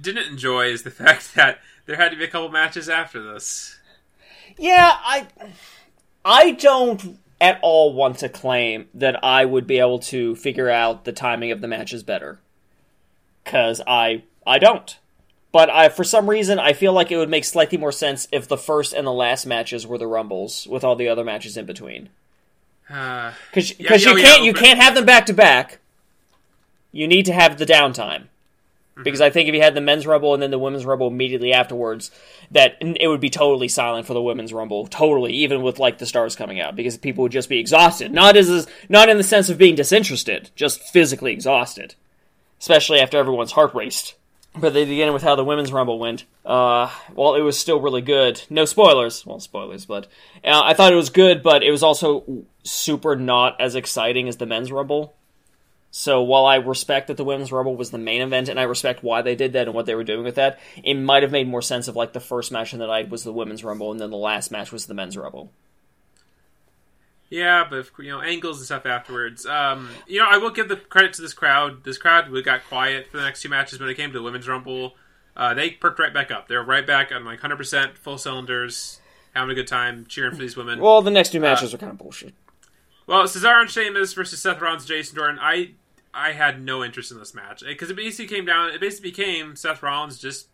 didn't 0.00 0.28
enjoy 0.28 0.66
is 0.66 0.82
the 0.82 0.90
fact 0.90 1.34
that 1.34 1.60
there 1.86 1.96
had 1.96 2.10
to 2.10 2.16
be 2.16 2.24
a 2.24 2.28
couple 2.28 2.48
matches 2.50 2.88
after 2.88 3.22
this. 3.22 3.78
Yeah, 4.56 4.90
I 4.92 5.26
I 6.24 6.52
don't 6.52 7.18
at 7.40 7.58
all 7.62 7.92
want 7.92 8.18
to 8.18 8.28
claim 8.28 8.88
that 8.94 9.22
I 9.24 9.44
would 9.44 9.66
be 9.66 9.78
able 9.78 10.00
to 10.00 10.34
figure 10.36 10.68
out 10.68 11.04
the 11.04 11.12
timing 11.12 11.52
of 11.52 11.60
the 11.60 11.68
matches 11.68 12.02
better. 12.02 12.40
Cuz 13.44 13.80
I 13.86 14.24
I 14.46 14.58
don't. 14.58 14.98
But 15.50 15.70
I 15.70 15.88
for 15.88 16.04
some 16.04 16.28
reason 16.28 16.58
I 16.58 16.72
feel 16.72 16.92
like 16.92 17.10
it 17.10 17.16
would 17.16 17.30
make 17.30 17.44
slightly 17.44 17.78
more 17.78 17.92
sense 17.92 18.28
if 18.32 18.48
the 18.48 18.58
first 18.58 18.92
and 18.92 19.06
the 19.06 19.12
last 19.12 19.46
matches 19.46 19.86
were 19.86 19.98
the 19.98 20.06
rumbles 20.06 20.66
with 20.66 20.84
all 20.84 20.96
the 20.96 21.08
other 21.08 21.24
matches 21.24 21.56
in 21.56 21.64
between. 21.64 22.10
Uh, 22.90 23.32
Cuz 23.52 23.78
Yeah, 23.78 23.94
you 23.94 24.16
yeah, 24.18 24.24
can't 24.24 24.38
yeah, 24.40 24.44
you 24.44 24.52
but- 24.52 24.62
can't 24.62 24.78
have 24.80 24.94
them 24.94 25.04
back 25.04 25.26
to 25.26 25.32
back. 25.34 25.78
You 26.92 27.06
need 27.06 27.26
to 27.26 27.32
have 27.32 27.58
the 27.58 27.66
downtime. 27.66 28.24
Because 29.04 29.20
I 29.20 29.30
think 29.30 29.48
if 29.48 29.54
you 29.54 29.62
had 29.62 29.74
the 29.76 29.80
men's 29.80 30.08
rumble 30.08 30.34
and 30.34 30.42
then 30.42 30.50
the 30.50 30.58
women's 30.58 30.84
rumble 30.84 31.06
immediately 31.06 31.52
afterwards, 31.52 32.10
that 32.50 32.78
it 32.80 33.06
would 33.06 33.20
be 33.20 33.30
totally 33.30 33.68
silent 33.68 34.08
for 34.08 34.12
the 34.14 34.20
women's 34.20 34.52
rumble, 34.52 34.88
totally, 34.88 35.32
even 35.34 35.62
with 35.62 35.78
like 35.78 35.98
the 35.98 36.06
stars 36.06 36.34
coming 36.34 36.58
out, 36.58 36.74
because 36.74 36.96
people 36.96 37.22
would 37.22 37.30
just 37.30 37.48
be 37.48 37.60
exhausted. 37.60 38.10
Not 38.12 38.36
as 38.36 38.66
not 38.88 39.08
in 39.08 39.16
the 39.16 39.22
sense 39.22 39.48
of 39.50 39.56
being 39.56 39.76
disinterested, 39.76 40.50
just 40.56 40.80
physically 40.82 41.32
exhausted, 41.32 41.94
especially 42.58 42.98
after 42.98 43.18
everyone's 43.18 43.52
heart 43.52 43.72
raced. 43.72 44.14
But 44.60 44.74
they 44.74 44.84
begin 44.84 45.12
with 45.12 45.22
how 45.22 45.34
the 45.34 45.44
women's 45.44 45.72
rumble 45.72 45.98
went. 45.98 46.24
Uh, 46.44 46.90
well, 47.14 47.34
it 47.34 47.42
was 47.42 47.58
still 47.58 47.80
really 47.80 48.02
good. 48.02 48.42
No 48.50 48.64
spoilers. 48.64 49.24
Well, 49.24 49.40
spoilers, 49.40 49.86
but 49.86 50.06
uh, 50.44 50.62
I 50.64 50.74
thought 50.74 50.92
it 50.92 50.96
was 50.96 51.10
good, 51.10 51.42
but 51.42 51.62
it 51.62 51.70
was 51.70 51.82
also 51.82 52.44
super 52.64 53.16
not 53.16 53.60
as 53.60 53.74
exciting 53.74 54.28
as 54.28 54.36
the 54.36 54.46
men's 54.46 54.72
rumble. 54.72 55.14
So 55.90 56.22
while 56.22 56.44
I 56.44 56.56
respect 56.56 57.06
that 57.06 57.16
the 57.16 57.24
women's 57.24 57.50
rumble 57.50 57.74
was 57.74 57.90
the 57.90 57.98
main 57.98 58.20
event, 58.20 58.48
and 58.48 58.60
I 58.60 58.64
respect 58.64 59.02
why 59.02 59.22
they 59.22 59.34
did 59.34 59.54
that 59.54 59.66
and 59.66 59.74
what 59.74 59.86
they 59.86 59.94
were 59.94 60.04
doing 60.04 60.24
with 60.24 60.34
that, 60.34 60.58
it 60.84 60.94
might 60.94 61.22
have 61.22 61.32
made 61.32 61.48
more 61.48 61.62
sense 61.62 61.88
if 61.88 61.96
like 61.96 62.12
the 62.12 62.20
first 62.20 62.52
match 62.52 62.72
of 62.72 62.78
the 62.78 62.86
night 62.86 63.08
was 63.08 63.24
the 63.24 63.32
women's 63.32 63.64
rumble, 63.64 63.90
and 63.90 63.98
then 63.98 64.10
the 64.10 64.16
last 64.16 64.50
match 64.50 64.70
was 64.70 64.86
the 64.86 64.94
men's 64.94 65.16
rumble. 65.16 65.50
Yeah, 67.30 67.64
but 67.68 67.88
you 67.98 68.10
know, 68.10 68.20
angles 68.20 68.58
and 68.58 68.66
stuff 68.66 68.86
afterwards. 68.86 69.44
Um, 69.46 69.90
you 70.06 70.18
know, 70.20 70.26
I 70.28 70.38
will 70.38 70.50
give 70.50 70.68
the 70.68 70.76
credit 70.76 71.12
to 71.14 71.22
this 71.22 71.32
crowd. 71.32 71.84
This 71.84 71.98
crowd 71.98 72.30
we 72.30 72.42
got 72.42 72.64
quiet 72.68 73.08
for 73.10 73.18
the 73.18 73.22
next 73.24 73.42
two 73.42 73.48
matches 73.48 73.78
when 73.80 73.88
it 73.88 73.94
came 73.94 74.12
to 74.12 74.18
the 74.18 74.22
women's 74.22 74.48
rumble. 74.48 74.94
Uh, 75.36 75.54
they 75.54 75.70
perked 75.70 75.98
right 75.98 76.12
back 76.12 76.30
up. 76.30 76.48
They 76.48 76.56
were 76.56 76.64
right 76.64 76.86
back 76.86 77.12
on 77.12 77.24
like 77.24 77.40
100% 77.40 77.96
full 77.96 78.18
cylinders, 78.18 79.00
having 79.34 79.50
a 79.50 79.54
good 79.54 79.68
time, 79.68 80.04
cheering 80.08 80.32
for 80.32 80.40
these 80.40 80.56
women. 80.56 80.80
Well, 80.80 81.00
the 81.00 81.12
next 81.12 81.30
two 81.30 81.40
matches 81.40 81.72
are 81.72 81.78
kind 81.78 81.92
of 81.92 81.98
bullshit. 81.98 82.34
Well, 83.06 83.22
Cesaro 83.24 83.62
and 83.62 83.70
Sheamus 83.70 84.12
versus 84.14 84.40
Seth 84.40 84.60
Rollins, 84.60 84.84
Jason 84.84 85.16
Jordan. 85.16 85.38
I 85.40 85.72
I 86.12 86.32
had 86.32 86.62
no 86.62 86.82
interest 86.82 87.12
in 87.12 87.18
this 87.18 87.34
match 87.34 87.62
because 87.64 87.90
it 87.90 87.96
basically 87.96 88.34
came 88.34 88.44
down. 88.46 88.70
It 88.70 88.80
basically 88.80 89.10
became 89.10 89.54
Seth 89.54 89.82
Rollins 89.82 90.18
just 90.18 90.48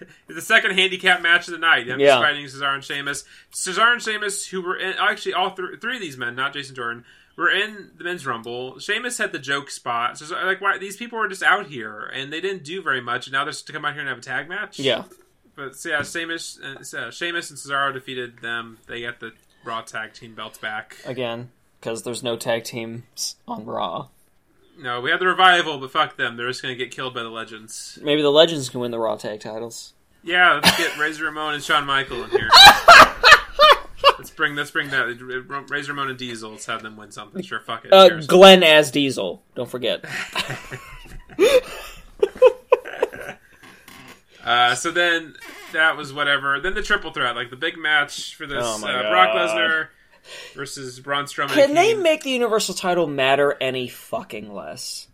the 0.28 0.40
second 0.42 0.72
handicap 0.72 1.20
match 1.22 1.48
of 1.48 1.52
the 1.52 1.58
night. 1.58 1.86
Him 1.88 2.00
Yeah. 2.00 2.20
fighting 2.20 2.44
Cesaro 2.46 2.74
and 2.74 2.84
Sheamus. 2.84 3.24
Cesaro 3.52 3.92
and 3.94 4.02
Sheamus, 4.02 4.46
who 4.46 4.62
were 4.62 4.76
in, 4.76 4.94
actually 4.98 5.34
all 5.34 5.50
th- 5.50 5.80
three 5.80 5.96
of 5.96 6.00
these 6.02 6.16
men, 6.16 6.34
not 6.34 6.52
Jason 6.52 6.74
Jordan, 6.74 7.04
were 7.36 7.50
in 7.50 7.90
the 7.96 8.04
men's 8.04 8.26
rumble. 8.26 8.78
Sheamus 8.78 9.18
had 9.18 9.32
the 9.32 9.38
joke 9.38 9.70
spot. 9.70 10.18
So 10.18 10.34
like, 10.44 10.60
why 10.60 10.78
these 10.78 10.96
people 10.96 11.18
were 11.18 11.28
just 11.28 11.42
out 11.42 11.66
here 11.66 12.10
and 12.12 12.32
they 12.32 12.40
didn't 12.40 12.64
do 12.64 12.82
very 12.82 13.00
much. 13.00 13.26
And 13.26 13.32
now 13.32 13.44
they're 13.44 13.52
just 13.52 13.66
to 13.68 13.72
come 13.72 13.84
out 13.84 13.92
here 13.92 14.00
and 14.00 14.08
have 14.08 14.18
a 14.18 14.22
tag 14.22 14.48
match. 14.48 14.78
Yeah. 14.78 15.04
But 15.54 15.76
so 15.76 15.88
yeah, 15.90 16.02
Sheamus, 16.02 16.58
uh, 16.60 16.82
so 16.82 17.10
Sheamus 17.10 17.50
and 17.50 17.58
Cesaro 17.58 17.92
defeated 17.92 18.38
them. 18.40 18.78
They 18.86 19.02
got 19.02 19.20
the 19.20 19.32
Raw 19.64 19.82
tag 19.82 20.12
team 20.14 20.34
belts 20.34 20.58
back. 20.58 20.96
Again, 21.04 21.50
because 21.80 22.02
there's 22.04 22.22
no 22.22 22.36
tag 22.36 22.64
teams 22.64 23.36
on 23.46 23.64
Raw. 23.64 24.08
No, 24.78 25.00
we 25.00 25.10
had 25.10 25.20
the 25.20 25.26
revival, 25.26 25.78
but 25.78 25.90
fuck 25.90 26.16
them. 26.16 26.36
They're 26.36 26.46
just 26.46 26.62
gonna 26.62 26.76
get 26.76 26.92
killed 26.92 27.12
by 27.12 27.22
the 27.22 27.28
legends. 27.30 27.98
Maybe 28.00 28.22
the 28.22 28.30
Legends 28.30 28.68
can 28.68 28.80
win 28.80 28.92
the 28.92 28.98
Raw 28.98 29.16
tag 29.16 29.40
titles. 29.40 29.92
Yeah, 30.22 30.60
let's 30.62 30.76
get 30.78 30.96
Razor 30.98 31.24
Ramon 31.24 31.54
and 31.54 31.62
Shawn 31.62 31.84
Michael 31.84 32.22
in 32.24 32.30
here. 32.30 32.48
let's 34.18 34.30
bring 34.30 34.54
let's 34.54 34.70
bring 34.70 34.90
that 34.90 35.06
Razor 35.68 35.92
Ramon 35.92 36.10
and 36.10 36.18
Diesel. 36.18 36.52
Let's 36.52 36.66
have 36.66 36.82
them 36.82 36.96
win 36.96 37.10
something. 37.10 37.42
Sure, 37.42 37.60
fuck 37.60 37.84
it. 37.84 37.92
Uh. 37.92 38.20
Glenn 38.20 38.62
as 38.62 38.90
Diesel. 38.92 39.42
Don't 39.54 39.70
forget. 39.70 40.04
Uh, 44.44 44.74
so 44.74 44.90
then 44.90 45.34
that 45.74 45.94
was 45.98 46.10
whatever. 46.10 46.58
Then 46.58 46.72
the 46.72 46.80
triple 46.80 47.12
threat, 47.12 47.36
like 47.36 47.50
the 47.50 47.56
big 47.56 47.76
match 47.76 48.34
for 48.34 48.46
this 48.46 48.62
Oh 48.64 48.82
uh, 48.82 49.10
Brock 49.10 49.36
Lesnar 49.36 49.88
versus 50.54 51.00
Braun 51.00 51.24
Strowman. 51.24 51.48
Can 51.54 51.74
they 51.74 51.94
make 51.94 52.22
the 52.22 52.30
Universal 52.30 52.74
title 52.74 53.06
matter 53.06 53.56
any 53.60 53.88
fucking 53.88 54.52
less? 54.52 55.08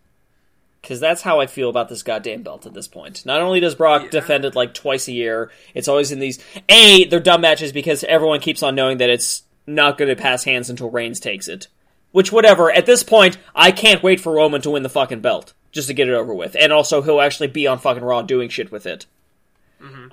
Because 0.81 0.99
that's 0.99 1.23
how 1.23 1.39
I 1.39 1.47
feel 1.47 1.69
about 1.69 1.89
this 1.89 2.03
goddamn 2.03 2.43
belt 2.43 2.65
at 2.67 2.73
this 2.75 2.87
point. 2.87 3.25
Not 3.25 3.41
only 3.41 3.59
does 3.59 3.73
Brock 3.75 4.03
Yeah. 4.03 4.09
defend 4.11 4.45
it 4.45 4.55
like 4.55 4.73
twice 4.75 5.07
a 5.07 5.13
year, 5.13 5.49
it's 5.73 5.87
always 5.87 6.11
in 6.11 6.19
these. 6.19 6.37
A, 6.69 7.05
they're 7.05 7.19
dumb 7.19 7.41
matches 7.41 7.71
because 7.71 8.03
everyone 8.03 8.39
keeps 8.39 8.61
on 8.61 8.75
knowing 8.75 8.99
that 8.99 9.09
it's 9.09 9.43
not 9.65 9.97
going 9.97 10.09
to 10.09 10.21
pass 10.21 10.43
hands 10.43 10.69
until 10.69 10.91
Reigns 10.91 11.19
takes 11.19 11.47
it. 11.47 11.67
Which, 12.11 12.31
whatever, 12.31 12.71
at 12.71 12.85
this 12.85 13.01
point, 13.03 13.37
I 13.55 13.71
can't 13.71 14.03
wait 14.03 14.21
for 14.21 14.33
Roman 14.35 14.61
to 14.61 14.69
win 14.69 14.83
the 14.83 14.89
fucking 14.89 15.21
belt. 15.21 15.53
Just 15.71 15.87
to 15.89 15.93
get 15.93 16.07
it 16.07 16.13
over 16.13 16.33
with. 16.33 16.55
And 16.57 16.71
also, 16.71 17.01
he'll 17.01 17.19
actually 17.19 17.47
be 17.47 17.67
on 17.67 17.79
fucking 17.79 18.03
Raw 18.03 18.21
doing 18.21 18.47
shit 18.47 18.71
with 18.71 18.85
it. 18.85 19.05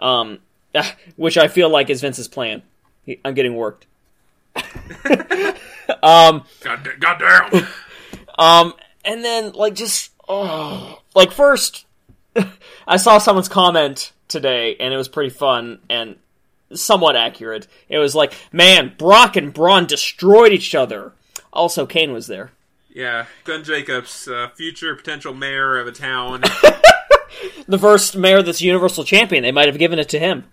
Um, 0.00 0.38
which 1.16 1.36
I 1.38 1.48
feel 1.48 1.68
like 1.68 1.90
is 1.90 2.00
Vince's 2.00 2.28
plan. 2.28 2.62
I'm 3.24 3.34
getting 3.34 3.54
worked. 3.54 3.86
God, 6.62 6.88
goddamn. 7.00 7.66
Um, 8.38 8.74
and 9.04 9.24
then 9.24 9.52
like 9.52 9.74
just 9.74 10.10
oh, 10.28 11.00
like 11.14 11.32
first, 11.32 11.86
I 12.86 12.96
saw 12.96 13.18
someone's 13.18 13.48
comment 13.48 14.12
today, 14.28 14.76
and 14.78 14.92
it 14.92 14.96
was 14.96 15.08
pretty 15.08 15.30
fun 15.30 15.80
and 15.90 16.16
somewhat 16.72 17.16
accurate. 17.16 17.66
It 17.88 17.98
was 17.98 18.14
like, 18.14 18.34
"Man, 18.52 18.94
Brock 18.96 19.36
and 19.36 19.52
Braun 19.52 19.86
destroyed 19.86 20.52
each 20.52 20.74
other." 20.74 21.12
Also, 21.52 21.84
Kane 21.86 22.12
was 22.12 22.26
there. 22.28 22.50
yeah, 22.94 23.26
Glenn 23.44 23.62
Jacobs, 23.64 24.26
uh, 24.26 24.48
future 24.54 24.94
potential 24.94 25.34
mayor 25.34 25.78
of 25.78 25.86
a 25.86 25.92
town. 25.92 26.42
The 27.66 27.78
first 27.78 28.16
mayor 28.16 28.42
that's 28.42 28.60
Universal 28.60 29.04
Champion. 29.04 29.42
They 29.42 29.52
might 29.52 29.66
have 29.66 29.78
given 29.78 29.98
it 29.98 30.08
to 30.10 30.18
him. 30.18 30.44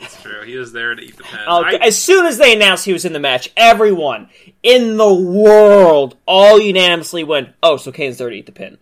It's 0.00 0.20
true. 0.22 0.42
He 0.42 0.56
was 0.56 0.72
there 0.72 0.94
to 0.94 1.02
eat 1.02 1.16
the 1.16 1.24
pen. 1.24 1.40
Oh, 1.46 1.64
I- 1.64 1.74
as 1.74 1.98
soon 1.98 2.26
as 2.26 2.38
they 2.38 2.54
announced 2.54 2.84
he 2.84 2.92
was 2.92 3.04
in 3.04 3.12
the 3.12 3.18
match, 3.18 3.50
everyone 3.56 4.28
in 4.62 4.96
the 4.96 5.12
world 5.12 6.16
all 6.26 6.60
unanimously 6.60 7.24
went, 7.24 7.50
"Oh, 7.62 7.76
so 7.76 7.90
Kane's 7.92 8.18
there 8.18 8.30
to 8.30 8.36
eat 8.36 8.46
the 8.46 8.52
pin." 8.52 8.78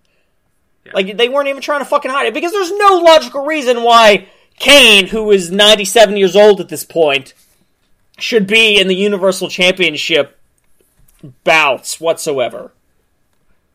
Yeah. 0.85 0.93
Like 0.95 1.17
they 1.17 1.29
weren't 1.29 1.49
even 1.49 1.63
trying 1.63 1.81
to 1.81 1.85
fucking 1.87 2.11
hide 2.11 2.27
it 2.27 2.35
because 2.35 2.53
there's 2.53 2.71
no 2.73 2.99
logical 2.99 3.45
reason 3.45 3.83
why 3.83 4.29
Kane, 4.59 5.07
who 5.09 5.31
is 5.33 5.51
97 5.51 6.17
years 6.17 6.37
old 6.37 6.61
at 6.61 6.69
this 6.69 6.85
point, 6.85 7.35
should 8.19 8.47
be 8.47 8.79
in 8.79 8.87
the 8.89 8.95
Universal 8.97 9.49
Championship 9.49 10.39
bouts 11.45 12.01
whatsoever. 12.01 12.73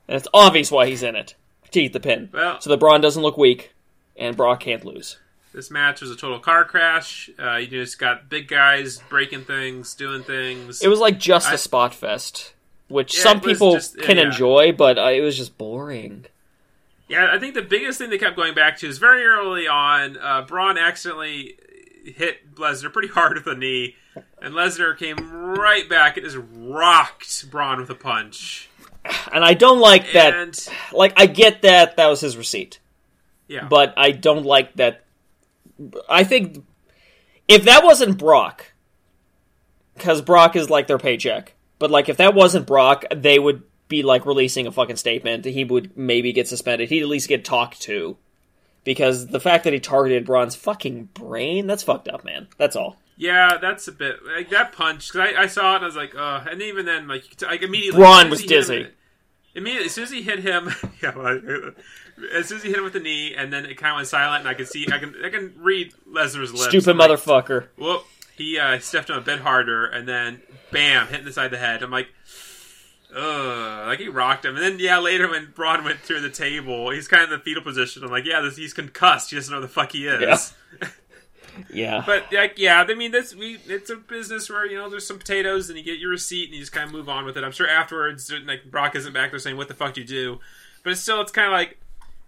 And 0.07 0.17
it's 0.17 0.27
obvious 0.33 0.71
why 0.71 0.87
he's 0.87 1.03
in 1.03 1.15
it 1.15 1.35
to 1.71 1.81
eat 1.81 1.93
the 1.93 1.99
pin, 1.99 2.29
Well- 2.33 2.59
so 2.61 2.69
that 2.69 2.77
Braun 2.77 3.01
doesn't 3.01 3.21
look 3.23 3.37
weak 3.37 3.71
and 4.17 4.35
Brock 4.37 4.61
can't 4.61 4.83
lose. 4.85 5.17
This 5.53 5.69
match 5.69 6.01
was 6.01 6.11
a 6.11 6.15
total 6.15 6.39
car 6.39 6.63
crash. 6.65 7.29
Uh, 7.37 7.57
you 7.57 7.67
just 7.67 7.99
got 7.99 8.29
big 8.29 8.47
guys 8.47 8.99
breaking 9.09 9.43
things, 9.43 9.93
doing 9.95 10.23
things. 10.23 10.81
It 10.81 10.87
was 10.87 10.99
like 10.99 11.19
just 11.19 11.49
I- 11.49 11.53
a 11.55 11.57
spot 11.57 11.93
fest, 11.93 12.53
which 12.87 13.15
Yeah, 13.17 13.23
some 13.23 13.41
people 13.41 13.73
just- 13.73 13.97
can 13.99 14.17
yeah. 14.17 14.23
enjoy, 14.25 14.71
but 14.71 14.97
uh, 14.97 15.09
it 15.11 15.21
was 15.21 15.35
just 15.37 15.57
boring. 15.57 16.25
yeah, 17.09 17.29
I 17.33 17.37
think 17.39 17.53
the 17.55 17.61
biggest 17.61 17.97
thing 17.97 18.09
they 18.09 18.17
kept 18.17 18.37
going 18.37 18.53
back 18.53 18.77
to 18.79 18.87
is 18.87 18.97
very 18.97 19.25
early 19.25 19.67
on. 19.67 20.17
Uh, 20.17 20.43
Braun 20.43 20.77
accidentally 20.77 21.57
hit 22.05 22.55
Lesnar 22.55 22.91
pretty 22.93 23.09
hard 23.09 23.33
with 23.35 23.45
a 23.47 23.55
knee, 23.55 23.95
and 24.41 24.53
Lesnar 24.53 24.97
came 24.97 25.17
right 25.55 25.87
back 25.89 26.15
and 26.15 26.25
just 26.25 26.37
rocked 26.55 27.51
Braun 27.51 27.79
with 27.81 27.89
a 27.89 27.95
punch. 27.95 28.69
And 29.33 29.43
I 29.43 29.53
don't 29.55 29.79
like 29.79 30.13
that. 30.13 30.69
Like, 30.93 31.13
I 31.17 31.25
get 31.25 31.63
that 31.63 31.97
that 31.97 32.07
was 32.07 32.21
his 32.21 32.37
receipt, 32.37 32.79
yeah, 33.49 33.65
but 33.67 33.93
I 33.97 34.11
don't 34.11 34.45
like 34.45 34.75
that. 34.75 35.03
I 36.09 36.23
think 36.23 36.63
if 37.47 37.63
that 37.65 37.83
wasn't 37.83 38.17
Brock, 38.17 38.73
because 39.95 40.21
Brock 40.21 40.55
is 40.55 40.69
like 40.69 40.87
their 40.87 40.97
paycheck, 40.97 41.53
but 41.79 41.91
like 41.91 42.09
if 42.09 42.17
that 42.17 42.33
wasn't 42.33 42.67
Brock, 42.67 43.05
they 43.15 43.39
would 43.39 43.63
be 43.87 44.03
like 44.03 44.25
releasing 44.25 44.67
a 44.67 44.71
fucking 44.71 44.95
statement. 44.95 45.45
He 45.45 45.63
would 45.63 45.97
maybe 45.97 46.31
get 46.33 46.47
suspended. 46.47 46.89
He'd 46.89 47.01
at 47.01 47.07
least 47.09 47.27
get 47.27 47.43
talked 47.45 47.81
to. 47.83 48.17
Because 48.83 49.27
the 49.27 49.39
fact 49.39 49.65
that 49.65 49.73
he 49.73 49.79
targeted 49.79 50.25
Braun's 50.25 50.55
fucking 50.55 51.09
brain, 51.13 51.67
that's 51.67 51.83
fucked 51.83 52.07
up, 52.07 52.25
man. 52.25 52.47
That's 52.57 52.75
all. 52.75 52.97
yeah, 53.15 53.57
that's 53.61 53.87
a 53.87 53.91
bit 53.91 54.15
like 54.25 54.49
that 54.49 54.71
punch. 54.71 55.11
Because 55.11 55.33
I, 55.35 55.43
I 55.43 55.47
saw 55.47 55.73
it 55.73 55.75
and 55.75 55.83
I 55.83 55.87
was 55.87 55.95
like, 55.95 56.15
uh, 56.15 56.43
and 56.49 56.61
even 56.63 56.87
then, 56.87 57.07
like, 57.07 57.25
like 57.43 57.61
immediately, 57.61 57.99
Braun 57.99 58.31
was 58.31 58.39
soon 58.39 58.45
as 58.57 58.67
he 58.69 58.73
hit 58.73 58.79
dizzy. 58.79 58.83
him- 58.89 58.91
Immediately, 59.53 59.85
as 59.87 59.91
soon 59.93 60.03
as 60.05 60.11
he 60.11 60.21
hit 60.23 60.39
him, 60.39 60.69
yeah, 61.03 61.13
well, 61.15 61.71
as 62.33 62.47
soon 62.47 62.57
as 62.57 62.63
he 62.63 62.69
hit 62.69 62.77
him 62.77 62.83
with 62.83 62.93
the 62.93 62.99
knee, 62.99 63.33
and 63.35 63.51
then 63.51 63.65
it 63.65 63.77
kind 63.77 63.91
of 63.91 63.97
went 63.97 64.07
silent, 64.07 64.41
and 64.41 64.49
I 64.49 64.53
can 64.53 64.65
see, 64.65 64.87
I 64.91 64.97
can, 64.97 65.15
I 65.23 65.29
can 65.29 65.53
read 65.57 65.93
Lesnar's 66.09 66.53
lips. 66.53 66.69
Stupid 66.69 66.97
like, 66.97 67.09
motherfucker. 67.09 67.67
Whoop! 67.77 68.05
He 68.35 68.57
uh, 68.57 68.79
stepped 68.79 69.09
him 69.09 69.17
a 69.17 69.21
bit 69.21 69.39
harder, 69.39 69.85
and 69.85 70.07
then 70.07 70.41
bam, 70.71 71.07
hit 71.07 71.19
in 71.19 71.25
the 71.25 71.33
side 71.33 71.45
of 71.45 71.51
the 71.51 71.57
head. 71.57 71.83
I'm 71.83 71.91
like, 71.91 72.07
ugh, 73.15 73.87
like 73.87 73.99
he 73.99 74.07
rocked 74.07 74.45
him. 74.45 74.55
And 74.55 74.63
then 74.63 74.79
yeah, 74.79 74.99
later 74.99 75.29
when 75.29 75.51
Braun 75.53 75.83
went 75.83 75.99
through 75.99 76.21
the 76.21 76.29
table, 76.29 76.89
he's 76.91 77.07
kind 77.07 77.23
of 77.23 77.31
in 77.31 77.39
the 77.39 77.43
fetal 77.43 77.63
position. 77.63 78.03
I'm 78.03 78.11
like, 78.11 78.25
yeah, 78.25 78.41
this, 78.41 78.57
he's 78.57 78.73
concussed. 78.73 79.29
He 79.29 79.35
doesn't 79.35 79.51
know 79.51 79.61
who 79.61 79.67
the 79.67 79.73
fuck 79.73 79.91
he 79.91 80.07
is. 80.07 80.53
Yeah. 81.69 82.03
But 82.05 82.31
like, 82.31 82.57
yeah, 82.57 82.85
I 82.87 82.93
mean, 82.93 83.11
this 83.11 83.35
we 83.35 83.59
it's 83.67 83.89
a 83.89 83.97
business 83.97 84.49
where 84.49 84.65
you 84.65 84.77
know 84.77 84.89
there's 84.89 85.05
some 85.05 85.19
potatoes, 85.19 85.67
and 85.69 85.77
you 85.77 85.83
get 85.83 85.99
your 85.99 86.09
receipt, 86.09 86.45
and 86.45 86.53
you 86.53 86.61
just 86.61 86.71
kind 86.71 86.85
of 86.87 86.93
move 86.93 87.09
on 87.09 87.25
with 87.25 87.35
it. 87.37 87.43
I'm 87.43 87.51
sure 87.51 87.67
afterwards, 87.67 88.31
like 88.45 88.71
Brock 88.71 88.95
isn't 88.95 89.11
back 89.11 89.31
there 89.31 89.39
saying, 89.39 89.57
"What 89.57 89.67
the 89.67 89.73
fuck 89.73 89.93
do 89.93 90.01
you 90.01 90.07
do?" 90.07 90.39
But 90.83 90.93
it's 90.93 91.01
still, 91.01 91.19
it's 91.19 91.33
kind 91.33 91.47
of 91.47 91.51
like 91.51 91.77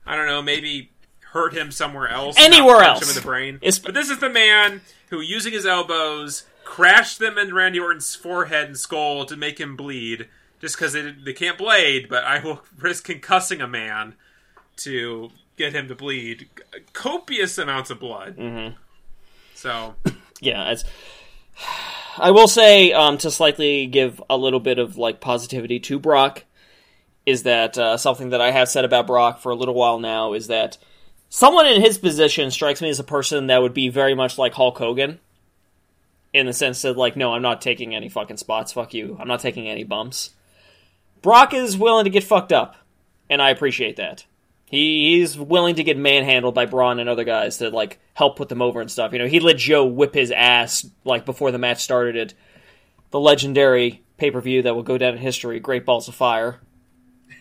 I 0.06 0.16
don't 0.16 0.28
know, 0.28 0.42
maybe 0.42 0.92
hurt 1.32 1.54
him 1.54 1.72
somewhere 1.72 2.08
else, 2.08 2.36
Anywhere 2.38 2.82
else. 2.84 3.02
him 3.04 3.10
in 3.10 3.16
the 3.16 3.22
brain. 3.22 3.56
It's- 3.56 3.80
but 3.80 3.94
this 3.94 4.10
is 4.10 4.20
the 4.20 4.30
man 4.30 4.82
who, 5.10 5.20
using 5.22 5.54
his 5.54 5.66
elbows, 5.66 6.44
crashed 6.64 7.20
them 7.20 7.38
in 7.38 7.54
Randy 7.54 7.80
Orton's 7.80 8.14
forehead 8.16 8.68
and 8.68 8.78
skull 8.78 9.26
to 9.26 9.36
make 9.36 9.60
him 9.60 9.76
bleed, 9.76 10.28
just 10.62 10.76
because 10.78 10.94
they 10.94 11.12
they 11.12 11.34
can't 11.34 11.58
blade. 11.58 12.08
But 12.10 12.24
I 12.24 12.40
will 12.40 12.62
risk 12.80 13.08
concussing 13.08 13.64
a 13.64 13.68
man 13.68 14.16
to 14.78 15.32
get 15.58 15.74
him 15.74 15.88
to 15.88 15.96
bleed 15.96 16.50
copious 16.94 17.58
amounts 17.58 17.90
of 17.92 18.00
blood. 18.00 18.38
Mm-hmm. 18.38 18.76
So 19.56 19.96
yeah, 20.42 20.72
it's. 20.72 20.84
I 22.18 22.30
will 22.30 22.48
say 22.48 22.94
um, 22.94 23.18
to 23.20 23.32
slightly 23.32 23.88
give 23.88 24.22
a 24.30 24.38
little 24.38 24.60
bit 24.60 24.78
of 24.78 24.98
like 24.98 25.20
positivity 25.20 25.80
to 25.82 25.98
Brock 25.98 26.44
is 27.26 27.44
that 27.44 27.78
uh, 27.78 27.98
something 27.98 28.30
that 28.30 28.42
I 28.42 28.52
have 28.52 28.70
said 28.70 28.86
about 28.86 29.08
Brock 29.08 29.40
for 29.40 29.52
a 29.52 29.56
little 29.56 29.74
while 29.74 30.00
now 30.00 30.34
is 30.34 30.48
that 30.48 30.78
someone 31.30 31.68
in 31.68 31.82
his 31.82 31.98
position 31.98 32.52
strikes 32.52 32.82
me 32.82 32.90
as 32.90 33.00
a 33.00 33.04
person 33.04 33.48
that 33.48 33.62
would 33.62 33.74
be 33.74 33.90
very 33.90 34.14
much 34.14 34.38
like 34.38 34.54
Hulk 34.54 34.78
Hogan 34.78 35.20
in 36.34 36.46
the 36.46 36.54
sense 36.54 36.82
that 36.82 36.98
like 36.98 37.16
no, 37.16 37.34
I'm 37.34 37.42
not 37.42 37.62
taking 37.62 37.96
any 37.96 38.10
fucking 38.10 38.38
spots. 38.38 38.74
Fuck 38.74 38.94
you. 38.94 39.18
I'm 39.20 39.28
not 39.28 39.40
taking 39.40 39.70
any 39.70 39.84
bumps. 39.84 40.32
Brock 41.22 41.54
is 41.54 41.78
willing 41.78 42.04
to 42.04 42.10
get 42.10 42.24
fucked 42.24 42.52
up, 42.52 42.76
and 43.30 43.42
I 43.42 43.50
appreciate 43.52 43.96
that. 43.96 44.26
He, 44.66 45.18
he's 45.18 45.38
willing 45.38 45.76
to 45.76 45.84
get 45.84 45.98
manhandled 45.98 46.56
by 46.56 46.66
Braun 46.66 47.00
and 47.00 47.08
other 47.08 47.24
guys 47.24 47.60
to 47.60 47.70
like 47.70 48.00
help 48.16 48.36
put 48.36 48.50
them 48.50 48.62
over 48.62 48.82
and 48.82 48.92
stuff. 48.92 49.14
You 49.14 49.20
know, 49.20 49.28
he 49.28 49.40
let 49.40 49.58
Joe 49.58 49.86
whip 49.86 50.16
his 50.16 50.32
ass 50.32 50.86
like 51.06 51.26
before 51.26 51.52
the 51.52 51.60
match 51.60 51.84
started 51.84 52.18
at 52.18 52.34
the 53.12 53.20
legendary 53.20 54.02
pay 54.18 54.32
per 54.32 54.42
view 54.42 54.64
that 54.64 54.76
will 54.76 54.84
go 54.84 54.98
down 54.98 55.14
in 55.14 55.20
history, 55.20 55.60
Great 55.60 55.86
Balls 55.86 56.08
of 56.08 56.16
Fire. 56.16 56.60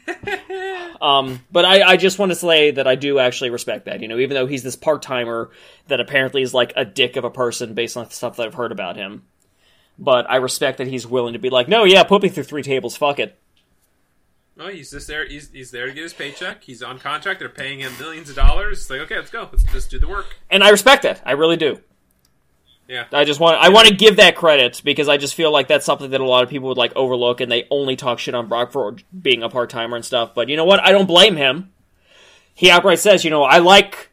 um, 1.01 1.41
but 1.51 1.65
I, 1.65 1.83
I 1.83 1.97
just 1.97 2.19
want 2.19 2.31
to 2.33 2.37
say 2.37 2.73
that 2.73 2.87
I 2.87 2.95
do 2.95 3.19
actually 3.19 3.51
respect 3.51 3.87
that. 3.87 4.01
You 4.01 4.09
know, 4.09 4.19
even 4.19 4.35
though 4.35 4.47
he's 4.47 4.63
this 4.63 4.77
part 4.77 5.03
timer 5.03 5.51
that 5.89 6.01
apparently 6.01 6.43
is 6.43 6.53
like 6.55 6.73
a 6.77 6.85
dick 6.85 7.17
of 7.17 7.25
a 7.25 7.31
person 7.31 7.75
based 7.75 7.97
on 7.97 8.05
the 8.07 8.11
stuff 8.11 8.37
that 8.37 8.47
I've 8.47 8.55
heard 8.55 8.73
about 8.73 8.97
him. 8.97 9.25
But 9.99 10.29
I 10.31 10.37
respect 10.37 10.79
that 10.79 10.89
he's 10.89 11.07
willing 11.07 11.35
to 11.35 11.39
be 11.39 11.51
like, 11.51 11.69
no, 11.69 11.85
yeah, 11.85 12.03
put 12.03 12.23
me 12.23 12.29
through 12.29 12.45
three 12.45 12.63
tables, 12.63 12.97
fuck 12.97 13.19
it. 13.19 13.39
Well, 14.57 14.69
he's 14.69 14.91
just 14.91 15.07
there. 15.07 15.27
He's, 15.27 15.51
he's 15.51 15.71
there 15.71 15.87
to 15.87 15.93
get 15.93 16.03
his 16.03 16.13
paycheck. 16.13 16.63
He's 16.63 16.83
on 16.83 16.99
contract. 16.99 17.41
They're 17.41 17.49
paying 17.49 17.81
him 17.81 17.93
millions 17.99 18.29
of 18.29 18.37
dollars. 18.37 18.81
It's 18.81 18.91
like, 18.91 19.01
okay, 19.01 19.17
let's 19.17 19.31
go. 19.31 19.49
Let's 19.51 19.65
just 19.65 19.91
do 19.91 19.99
the 19.99 20.09
work. 20.09 20.37
and 20.51 20.63
I 20.63 20.71
respect 20.71 21.05
that. 21.05 21.23
I 21.25 21.33
really 21.33 21.57
do. 21.57 21.81
Yeah. 22.89 23.07
I 23.13 23.25
just 23.25 23.41
want 23.41 23.57
I 23.59 23.71
want 23.71 23.89
to 23.89 23.95
give 23.95 24.17
that 24.17 24.37
credit 24.37 24.83
because 24.85 25.09
I 25.09 25.17
just 25.17 25.35
feel 25.35 25.51
like 25.51 25.69
that's 25.69 25.87
something 25.87 26.11
that 26.11 26.21
a 26.21 26.27
lot 26.27 26.43
of 26.43 26.51
people 26.51 26.69
would 26.69 26.77
like 26.77 26.95
overlook 26.95 27.41
and 27.41 27.51
they 27.51 27.67
only 27.71 27.97
talk 27.97 28.19
shit 28.19 28.35
on 28.35 28.49
Brock 28.49 28.73
for 28.73 28.97
being 29.19 29.43
a 29.43 29.49
part 29.49 29.71
timer 29.71 29.97
and 29.97 30.05
stuff. 30.05 30.35
But 30.35 30.49
you 30.49 30.57
know 30.57 30.65
what? 30.65 30.81
I 30.81 30.93
don't 30.93 31.07
blame 31.07 31.37
him. 31.37 31.73
He 32.55 32.71
outright 32.71 32.99
says, 32.99 33.25
you 33.25 33.31
know, 33.31 33.45
I 33.45 33.59
like 33.59 34.11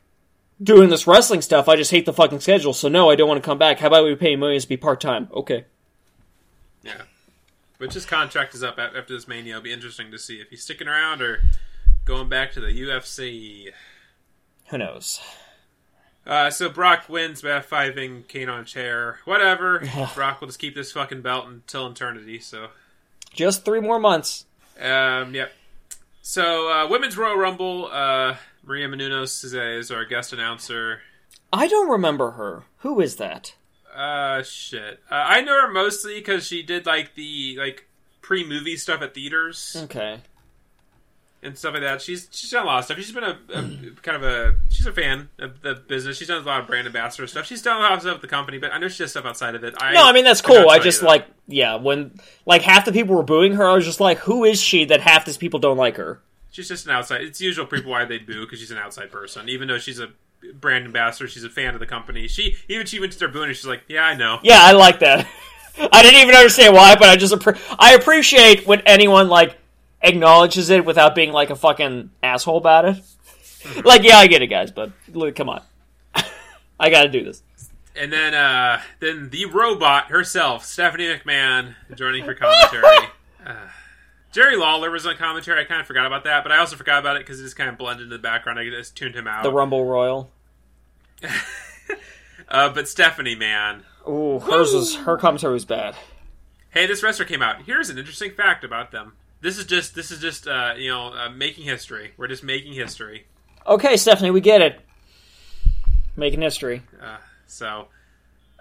doing 0.62 0.90
this 0.90 1.08
wrestling 1.08 1.42
stuff. 1.42 1.68
I 1.68 1.76
just 1.76 1.92
hate 1.92 2.06
the 2.06 2.14
fucking 2.14 2.40
schedule. 2.40 2.74
So 2.74 2.88
no, 2.88 3.10
I 3.10 3.16
don't 3.16 3.28
want 3.28 3.42
to 3.42 3.48
come 3.48 3.58
back. 3.58 3.80
How 3.80 3.88
about 3.88 4.06
we 4.06 4.16
pay 4.16 4.36
millions 4.36 4.64
to 4.64 4.70
be 4.70 4.78
part 4.78 5.02
time? 5.02 5.30
Okay. 5.34 5.66
Yeah. 6.84 7.02
Which 7.78 7.94
his 7.94 8.06
contract 8.06 8.54
is 8.56 8.64
up 8.64 8.78
after 8.80 9.14
this 9.14 9.28
mania. 9.28 9.54
It'll 9.54 9.64
be 9.64 9.74
interesting 9.74 10.12
to 10.12 10.20
see 10.20 10.36
if 10.36 10.50
he's 10.50 10.64
sticking 10.64 10.88
around 10.88 11.22
or 11.22 11.42
going 12.06 12.30
back 12.30 12.54
to 12.54 12.62
the 12.62 12.68
UFC. 12.68 13.72
Who 14.68 14.78
knows? 14.78 15.20
Uh, 16.30 16.50
so 16.52 16.70
Brock 16.70 17.10
wins 17.10 17.42
by 17.42 17.50
F5ing 17.50 18.28
Kane 18.28 18.50
on 18.50 18.60
a 18.62 18.64
chair. 18.64 19.20
Whatever. 19.26 19.84
Brock 20.16 20.40
will 20.40 20.48
just 20.48 20.60
keep 20.60 20.76
this 20.76 20.92
fucking 20.92 21.22
belt 21.24 21.48
until 21.48 21.88
eternity. 21.88 22.40
So, 22.40 22.68
Just 23.34 23.66
three 23.66 23.80
more 23.82 24.00
months. 24.00 24.46
um, 24.80 25.34
yep. 25.34 25.52
So, 26.22 26.70
uh, 26.72 26.88
Women's 26.88 27.18
Royal 27.18 27.36
Rumble. 27.38 27.90
Uh, 27.92 28.36
Maria 28.64 28.88
Menounos 28.88 29.44
is, 29.44 29.54
is 29.56 29.90
our 29.92 30.06
guest 30.06 30.32
announcer. 30.32 31.02
I 31.52 31.68
don't 31.68 31.90
remember 31.90 32.32
her. 32.32 32.64
Who 32.80 33.02
is 33.02 33.16
that? 33.16 33.56
Uh, 33.96 34.44
shit. 34.44 35.00
Uh, 35.10 35.16
I 35.16 35.42
know 35.42 35.60
her 35.60 35.72
mostly 35.74 36.16
because 36.20 36.46
she 36.46 36.62
did 36.62 36.86
like 36.86 37.16
the 37.16 37.56
like 37.58 37.88
pre-movie 38.22 38.78
stuff 38.78 39.02
at 39.02 39.16
theaters 39.16 39.76
Okay. 39.86 40.20
And 41.42 41.58
stuff 41.58 41.74
like 41.74 41.84
that. 41.84 42.02
She's 42.02 42.28
she's 42.32 42.50
done 42.50 42.64
a 42.64 42.68
lot 42.68 42.80
of 42.80 42.86
stuff. 42.86 42.98
She's 42.98 43.12
been 43.12 43.24
a, 43.24 43.40
a 43.54 43.62
mm. 43.62 44.02
kind 44.02 44.16
of 44.16 44.24
a 44.24 44.56
she's 44.70 44.86
a 44.86 44.94
fan 44.94 45.30
of 45.40 45.62
the 45.62 45.76
business. 45.76 46.18
She's 46.18 46.28
done 46.28 46.42
a 46.42 46.46
lot 46.46 46.62
of 46.62 46.68
brand 46.68 46.88
ambassador 46.88 47.28
stuff. 47.28 47.46
She's 47.46 47.62
done 47.62 47.78
a 47.78 47.82
lot 47.82 47.94
of 47.94 48.02
stuff 48.02 48.14
with 48.14 48.22
the 48.22 48.28
company, 48.28 48.58
but 48.58 48.74
I 48.74 48.78
know 48.78 48.88
she 48.88 49.04
does 49.04 49.12
stuff 49.12 49.26
outside 49.26 49.56
of 49.56 49.64
it. 49.64 49.76
I, 49.78 49.94
No, 49.94 50.04
I 50.04 50.14
mean 50.14 50.24
that's 50.24 50.42
cool. 50.42 50.70
I 50.70 50.80
just 50.80 51.04
like 51.04 51.26
yeah, 51.48 51.76
when 51.76 52.20
like 52.46 52.62
half 52.62 52.86
the 52.86 52.92
people 52.92 53.16
were 53.16 53.24
booing 53.24 53.54
her, 53.54 53.68
I 53.68 53.74
was 53.74 53.86
just 53.86 54.00
like, 54.00 54.20
who 54.20 54.44
is 54.44 54.62
she 54.62 54.86
that 54.86 55.02
half 55.02 55.26
these 55.26 55.38
people 55.38 55.60
don't 55.60 55.78
like 55.78 55.98
her? 55.98 56.22
she's 56.52 56.68
just 56.68 56.86
an 56.86 56.92
outside. 56.92 57.22
It's 57.22 57.42
usual 57.42 57.66
people 57.66 57.92
why 57.92 58.06
they 58.06 58.18
boo 58.18 58.46
because 58.46 58.60
she's 58.60 58.72
an 58.72 58.78
outside 58.78 59.12
person. 59.12 59.50
Even 59.50 59.68
though 59.68 59.78
she's 59.78 60.00
a 60.00 60.10
brand 60.54 60.86
ambassador, 60.86 61.28
she's 61.28 61.44
a 61.44 61.50
fan 61.50 61.74
of 61.74 61.80
the 61.80 61.86
company. 61.86 62.28
She 62.28 62.56
even 62.68 62.86
she 62.86 63.00
went 63.00 63.12
to 63.14 63.20
their 63.20 63.30
booing. 63.30 63.50
and 63.50 63.56
She's 63.56 63.68
like, 63.68 63.84
yeah, 63.88 64.04
I 64.04 64.16
know. 64.16 64.40
Yeah, 64.44 64.60
I 64.60 64.74
like 64.74 65.00
that. 65.00 65.28
I 65.92 66.02
didn't 66.02 66.22
even 66.22 66.36
understand 66.36 66.74
why, 66.74 66.96
but 66.96 67.10
I 67.10 67.16
just 67.16 67.34
appre- 67.34 67.60
I 67.80 67.94
appreciate 67.94 68.68
when 68.68 68.82
anyone 68.82 69.30
like 69.30 69.58
acknowledges 70.02 70.70
it 70.70 70.86
without 70.86 71.16
being 71.16 71.32
like 71.32 71.50
a 71.50 71.56
fucking 71.56 72.12
asshole 72.24 72.58
about 72.58 72.86
it. 72.86 72.98
like, 73.84 74.04
yeah, 74.04 74.18
I 74.18 74.28
get 74.28 74.42
it, 74.42 74.48
guys, 74.48 74.72
but 74.72 74.92
look, 75.10 75.36
come 75.36 75.50
on, 75.50 75.62
I 76.80 76.90
got 76.90 77.04
to 77.04 77.10
do 77.10 77.24
this. 77.24 77.44
And 77.96 78.14
then 78.14 78.34
uh 78.34 78.82
then 79.00 79.30
the 79.30 79.46
robot 79.46 80.10
herself, 80.10 80.64
Stephanie 80.64 81.08
McMahon, 81.08 81.76
joining 81.96 82.24
for 82.24 82.34
commentary. 82.34 82.86
uh, 83.46 83.56
Jerry 84.32 84.56
Lawler 84.56 84.92
was 84.92 85.06
on 85.06 85.18
commentary. 85.18 85.60
I 85.60 85.66
kind 85.66 85.82
of 85.82 85.88
forgot 85.88 86.06
about 86.06 86.24
that, 86.24 86.44
but 86.44 86.52
I 86.52 86.60
also 86.60 86.76
forgot 86.76 87.00
about 87.00 87.18
it 87.18 87.24
because 87.24 87.40
it 87.40 87.44
just 87.44 87.56
kind 87.56 87.70
of 87.70 87.78
blended 87.78 88.06
into 88.06 88.18
the 88.18 88.22
background. 88.22 88.60
I 88.60 88.70
just 88.70 88.96
tuned 88.96 89.16
him 89.16 89.28
out. 89.28 89.44
The 89.44 89.52
Rumble 89.52 89.86
Royal. 89.86 90.30
uh, 92.48 92.70
but 92.70 92.88
Stephanie, 92.88 93.36
man, 93.36 93.84
Ooh, 94.08 94.40
hers 94.40 94.74
was 94.74 94.96
her 94.98 95.18
commentary 95.18 95.54
was 95.54 95.66
bad. 95.66 95.96
hey, 96.70 96.86
this 96.86 97.04
wrestler 97.04 97.26
came 97.26 97.42
out. 97.42 97.64
Here's 97.64 97.90
an 97.90 97.98
interesting 97.98 98.32
fact 98.32 98.64
about 98.64 98.92
them. 98.92 99.14
This 99.42 99.58
is 99.58 99.66
just 99.66 99.96
this 99.96 100.12
is 100.12 100.20
just 100.20 100.48
uh, 100.48 100.74
you 100.78 100.90
know 100.90 101.14
uh, 101.14 101.30
making 101.30 101.66
history. 101.66 102.12
We're 102.18 102.28
just 102.28 102.44
making 102.44 102.74
history. 102.74 103.26
Okay, 103.66 103.98
Stephanie, 103.98 104.32
we 104.32 104.42
get 104.42 104.62
it. 104.62 104.82
Making 106.16 106.42
history. 106.42 106.82
Uh, 107.02 107.18
so, 107.48 107.88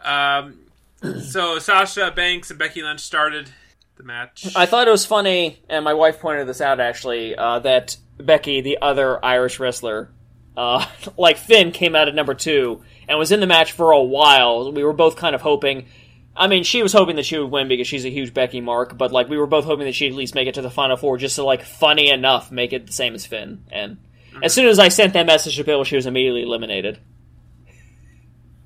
um, 0.04 0.58
so 1.22 1.58
Sasha 1.58 2.12
Banks 2.14 2.50
and 2.50 2.58
Becky 2.58 2.82
Lynch 2.82 3.00
started 3.00 3.50
the 3.96 4.04
match. 4.04 4.54
I 4.56 4.66
thought 4.66 4.88
it 4.88 4.90
was 4.90 5.04
funny, 5.04 5.60
and 5.68 5.84
my 5.84 5.94
wife 5.94 6.20
pointed 6.20 6.46
this 6.46 6.60
out 6.60 6.80
actually, 6.80 7.34
uh, 7.36 7.58
that 7.60 7.96
Becky, 8.16 8.60
the 8.60 8.78
other 8.80 9.24
Irish 9.24 9.60
wrestler, 9.60 10.10
uh, 10.56 10.86
like 11.18 11.36
Finn, 11.36 11.72
came 11.72 11.94
out 11.94 12.08
at 12.08 12.14
number 12.14 12.34
two 12.34 12.82
and 13.08 13.18
was 13.18 13.32
in 13.32 13.40
the 13.40 13.46
match 13.46 13.72
for 13.72 13.90
a 13.90 14.02
while. 14.02 14.72
We 14.72 14.84
were 14.84 14.92
both 14.92 15.16
kind 15.16 15.34
of 15.34 15.40
hoping. 15.42 15.86
I 16.38 16.46
mean, 16.46 16.62
she 16.62 16.82
was 16.84 16.92
hoping 16.92 17.16
that 17.16 17.26
she 17.26 17.36
would 17.36 17.50
win 17.50 17.66
because 17.66 17.88
she's 17.88 18.04
a 18.04 18.10
huge 18.10 18.32
Becky 18.32 18.60
mark, 18.60 18.96
but 18.96 19.10
like 19.10 19.28
we 19.28 19.36
were 19.36 19.46
both 19.48 19.64
hoping 19.64 19.86
that 19.86 19.94
she'd 19.94 20.12
at 20.12 20.14
least 20.14 20.36
make 20.36 20.46
it 20.46 20.54
to 20.54 20.62
the 20.62 20.70
final 20.70 20.96
four, 20.96 21.18
just 21.18 21.34
to 21.34 21.42
like 21.42 21.62
funny 21.64 22.10
enough 22.10 22.52
make 22.52 22.72
it 22.72 22.86
the 22.86 22.92
same 22.92 23.14
as 23.14 23.26
Finn. 23.26 23.64
And 23.72 23.98
as 24.42 24.54
soon 24.54 24.68
as 24.68 24.78
I 24.78 24.88
sent 24.88 25.14
that 25.14 25.26
message 25.26 25.56
to 25.56 25.64
Bill, 25.64 25.82
she 25.82 25.96
was 25.96 26.06
immediately 26.06 26.42
eliminated. 26.42 27.00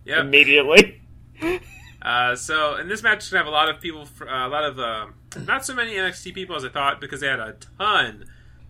Yeah, 0.05 0.20
Immediately. 0.20 1.01
Uh, 2.03 2.35
so, 2.35 2.74
in 2.74 2.89
this 2.89 3.01
match, 3.01 3.23
is 3.23 3.31
gonna 3.31 3.44
have 3.44 3.47
a 3.47 3.55
lot 3.55 3.69
of 3.69 3.81
people, 3.81 4.09
uh, 4.23 4.24
a 4.24 4.49
lot 4.49 4.65
of 4.65 4.77
uh, 4.77 5.07
not 5.47 5.65
so 5.65 5.73
many 5.73 5.93
NXT 5.93 6.35
people 6.35 6.57
as 6.57 6.65
I 6.65 6.69
thought 6.69 7.01
because 7.01 7.20
they 7.20 7.28
had 7.28 7.39
a 7.39 7.55
ton 7.78 8.24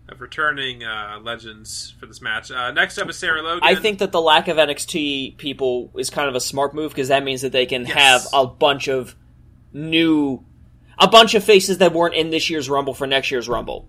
of 0.09 0.19
returning 0.21 0.83
uh, 0.83 1.19
legends 1.23 1.93
for 1.99 2.05
this 2.05 2.21
match. 2.21 2.51
Uh, 2.51 2.71
next 2.71 2.97
up 2.97 3.09
is 3.09 3.17
Sarah 3.17 3.41
Logan. 3.41 3.61
I 3.63 3.75
think 3.75 3.99
that 3.99 4.11
the 4.11 4.21
lack 4.21 4.47
of 4.47 4.57
NXT 4.57 5.37
people 5.37 5.91
is 5.97 6.09
kind 6.09 6.27
of 6.27 6.35
a 6.35 6.41
smart 6.41 6.73
move 6.75 6.91
because 6.91 7.07
that 7.07 7.23
means 7.23 7.41
that 7.41 7.51
they 7.53 7.65
can 7.65 7.85
Yes. 7.85 7.93
have 7.97 8.27
a 8.33 8.45
bunch 8.45 8.87
of 8.89 9.15
new, 9.71 10.43
a 10.99 11.07
bunch 11.07 11.33
of 11.35 11.43
faces 11.43 11.77
that 11.79 11.93
weren't 11.93 12.15
in 12.15 12.29
this 12.31 12.49
year's 12.49 12.69
Rumble 12.69 12.93
for 12.93 13.07
next 13.07 13.31
year's 13.31 13.47
Rumble, 13.49 13.87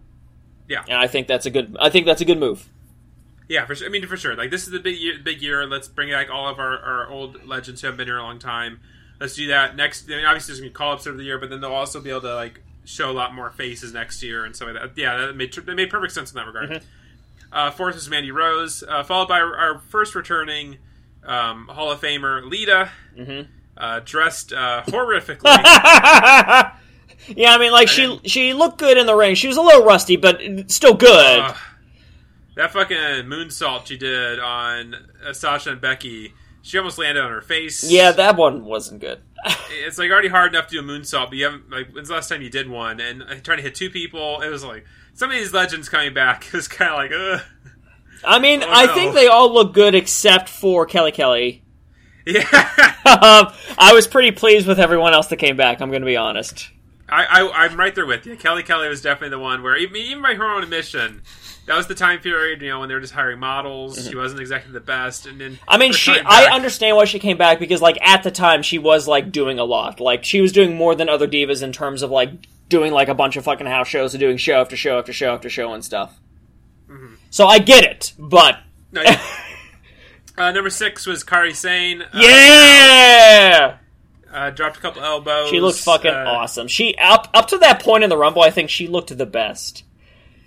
yeah, 0.68 0.84
and 0.88 0.96
I 0.98 1.06
think 1.06 1.26
that's 1.26 1.46
a 1.46 1.50
good. 1.50 1.76
I 1.80 1.90
think 1.90 2.06
that's 2.06 2.20
a 2.20 2.24
good 2.24 2.38
move. 2.38 2.68
yeah, 3.48 3.66
for 3.66 3.74
sure. 3.74 3.86
I 3.86 3.90
mean, 3.90 4.06
for 4.06 4.16
sure. 4.16 4.34
Like 4.36 4.50
this 4.50 4.62
is 4.64 4.70
the 4.70 4.78
big 4.80 4.96
year. 4.96 5.14
Big 5.22 5.42
year. 5.42 5.66
Let's 5.66 5.88
bring 5.88 6.10
back 6.10 6.30
all 6.30 6.48
of 6.48 6.58
our, 6.58 6.78
our 6.78 7.10
old 7.10 7.44
legends 7.46 7.80
who 7.80 7.88
have 7.88 7.96
been 7.96 8.06
here 8.06 8.18
a 8.18 8.22
long 8.22 8.38
time. 8.38 8.80
Let's 9.20 9.34
do 9.34 9.48
that 9.48 9.76
next. 9.76 10.06
I 10.10 10.16
mean, 10.16 10.24
obviously, 10.24 10.52
there's 10.52 10.60
gonna 10.60 10.70
be 10.70 10.74
call 10.74 10.92
ups 10.92 11.06
over 11.06 11.16
the 11.16 11.24
year, 11.24 11.38
but 11.38 11.50
then 11.50 11.60
they'll 11.60 11.72
also 11.72 12.00
be 12.00 12.10
able 12.10 12.22
to 12.22 12.34
like 12.34 12.62
show 12.84 13.10
a 13.10 13.12
lot 13.12 13.34
more 13.34 13.50
faces 13.50 13.92
next 13.92 14.22
year 14.22 14.44
and 14.44 14.58
like 14.60 14.74
that. 14.74 14.92
Yeah, 14.96 15.16
that 15.18 15.36
made 15.36 15.52
that 15.52 15.74
made 15.74 15.90
perfect 15.90 16.12
sense 16.12 16.30
in 16.30 16.36
that 16.36 16.46
regard. 16.46 16.82
Uh, 17.52 17.70
fourth 17.70 17.96
is 17.96 18.08
Mandy 18.08 18.32
Rose, 18.32 18.82
uh, 18.86 19.04
followed 19.04 19.28
by 19.28 19.38
our, 19.38 19.78
first 19.88 20.16
returning 20.16 20.78
um, 21.24 21.68
Hall 21.68 21.92
of 21.92 22.00
Famer 22.00 22.48
Lita, 22.48 22.90
uh, 23.76 24.00
dressed 24.04 24.52
uh, 24.52 24.82
horrifically. 24.88 25.44
Yeah, 27.28 27.54
I 27.54 27.58
mean, 27.58 27.72
like 27.72 27.88
she 27.88 28.20
she 28.24 28.52
looked 28.52 28.78
good 28.78 28.98
in 28.98 29.06
the 29.06 29.14
ring. 29.14 29.34
She 29.34 29.48
was 29.48 29.56
a 29.56 29.62
little 29.62 29.84
rusty, 29.84 30.16
but 30.16 30.42
still 30.70 30.94
good. 30.94 31.40
Ugh. 31.40 31.56
that 32.56 32.72
fucking 32.72 32.96
moonsault 32.96 33.86
she 33.86 33.96
did 33.96 34.38
on 34.38 34.94
uh, 35.26 35.32
Sasha 35.32 35.70
and 35.70 35.80
Becky. 35.80 36.34
She 36.62 36.78
almost 36.78 36.98
landed 36.98 37.22
on 37.22 37.30
her 37.30 37.42
face. 37.42 37.90
Yeah, 37.90 38.12
that 38.12 38.36
one 38.36 38.64
wasn't 38.64 39.00
good. 39.00 39.20
It's 39.70 39.98
like 39.98 40.10
already 40.10 40.28
hard 40.28 40.54
enough 40.54 40.68
to 40.68 40.74
do 40.74 40.80
a 40.80 40.82
moonsault, 40.82 41.28
but 41.28 41.34
you 41.38 41.44
haven't 41.44 41.70
like 41.70 41.92
when's 41.92 42.08
the 42.08 42.14
last 42.14 42.28
time 42.28 42.42
you 42.42 42.50
did 42.50 42.68
one? 42.68 43.00
And 43.00 43.22
trying 43.44 43.58
to 43.58 43.62
hit 43.62 43.74
two 43.74 43.90
people, 43.90 44.40
it 44.40 44.48
was 44.48 44.64
like 44.64 44.84
some 45.14 45.30
of 45.30 45.36
these 45.36 45.52
legends 45.52 45.88
coming 45.88 46.14
back. 46.14 46.44
It 46.48 46.52
was 46.54 46.68
kind 46.68 46.90
of 46.90 46.96
like, 46.96 47.10
ugh. 47.12 47.42
I 48.26 48.38
mean, 48.38 48.62
Oh, 48.62 48.68
I 48.70 48.86
no. 48.86 48.94
think 48.94 49.14
they 49.14 49.26
all 49.26 49.52
look 49.52 49.74
good 49.74 49.94
except 49.94 50.48
for 50.48 50.86
Kelly 50.86 51.12
Kelly. 51.12 51.62
Yeah, 52.26 52.40
um, 53.04 53.52
I 53.76 53.90
was 53.92 54.06
pretty 54.06 54.30
pleased 54.30 54.66
with 54.66 54.80
everyone 54.80 55.12
else 55.12 55.26
that 55.26 55.36
came 55.36 55.58
back. 55.58 55.82
I'm 55.82 55.90
going 55.90 56.00
to 56.00 56.06
be 56.06 56.16
honest. 56.16 56.70
I, 57.06 57.24
I 57.26 57.64
I'm 57.66 57.76
right 57.78 57.94
there 57.94 58.06
with 58.06 58.24
you. 58.24 58.34
Kelly 58.36 58.62
Kelly 58.62 58.88
was 58.88 59.02
definitely 59.02 59.28
the 59.36 59.38
one 59.38 59.62
where 59.62 59.76
even, 59.76 59.96
even 59.96 60.22
by 60.22 60.34
her 60.34 60.46
own 60.46 60.62
admission, 60.62 61.20
that 61.66 61.76
was 61.76 61.86
the 61.86 61.94
time 61.94 62.20
period 62.20 62.60
you 62.60 62.68
know 62.68 62.80
when 62.80 62.88
they 62.88 62.94
were 62.94 63.00
just 63.00 63.14
hiring 63.14 63.38
models. 63.38 64.06
She 64.08 64.14
wasn't 64.16 64.40
exactly 64.40 64.72
the 64.72 64.80
best, 64.80 65.26
and 65.26 65.40
then 65.40 65.54
Mm-hmm. 65.54 65.70
I 65.70 65.78
mean, 65.78 65.92
she. 65.92 66.12
coming 66.12 66.26
I 66.26 66.54
understand 66.54 66.96
why 66.96 67.04
she 67.04 67.18
came 67.18 67.36
back 67.36 67.58
because, 67.58 67.80
like, 67.80 67.98
at 68.02 68.22
the 68.22 68.30
time, 68.30 68.62
she 68.62 68.78
was 68.78 69.08
like 69.08 69.32
doing 69.32 69.58
a 69.58 69.64
lot. 69.64 70.00
Like, 70.00 70.24
she 70.24 70.40
was 70.40 70.52
doing 70.52 70.76
more 70.76 70.94
than 70.94 71.08
other 71.08 71.28
divas 71.28 71.62
in 71.62 71.72
terms 71.72 72.02
of 72.02 72.10
like 72.10 72.30
doing 72.68 72.92
like 72.92 73.08
a 73.08 73.14
bunch 73.14 73.36
of 73.36 73.44
fucking 73.44 73.66
house 73.66 73.88
shows 73.88 74.14
and 74.14 74.20
doing 74.20 74.36
show 74.36 74.60
after 74.60 74.76
show 74.76 74.98
after 74.98 75.12
show 75.12 75.34
after 75.34 75.50
show 75.50 75.72
and 75.72 75.84
stuff. 75.84 76.18
Mm-hmm. 76.88 77.14
So 77.30 77.46
I 77.46 77.58
get 77.58 77.84
it, 77.84 78.12
but 78.18 78.58
No, 78.92 79.02
yeah. 79.02 79.20
uh, 80.38 80.50
number 80.52 80.70
six 80.70 81.06
was 81.06 81.24
Kairi 81.24 81.54
Sane. 81.54 82.02
Uh, 82.02 82.08
yeah, 82.14 83.78
uh, 84.32 84.50
dropped 84.50 84.76
a 84.76 84.80
couple 84.80 85.02
elbows. 85.02 85.50
she 85.50 85.60
looked 85.60 85.78
fucking 85.78 86.10
uh, 86.12 86.24
awesome. 86.26 86.68
She 86.68 86.94
up 86.96 87.28
up 87.34 87.48
to 87.48 87.58
that 87.58 87.82
point 87.82 88.04
in 88.04 88.10
the 88.10 88.16
rumble, 88.16 88.42
I 88.42 88.50
think 88.50 88.70
she 88.70 88.86
looked 88.86 89.16
the 89.16 89.26
best. 89.26 89.84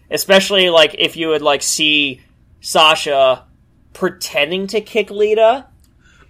Especially 0.10 0.70
like 0.70 0.96
if 0.98 1.16
you 1.18 1.30
would 1.30 1.42
like 1.42 1.62
see 1.62 2.22
Sasha 2.62 3.46
pretending 3.94 4.68
to 4.68 4.82
kick 4.82 5.10
Lita. 5.10 5.66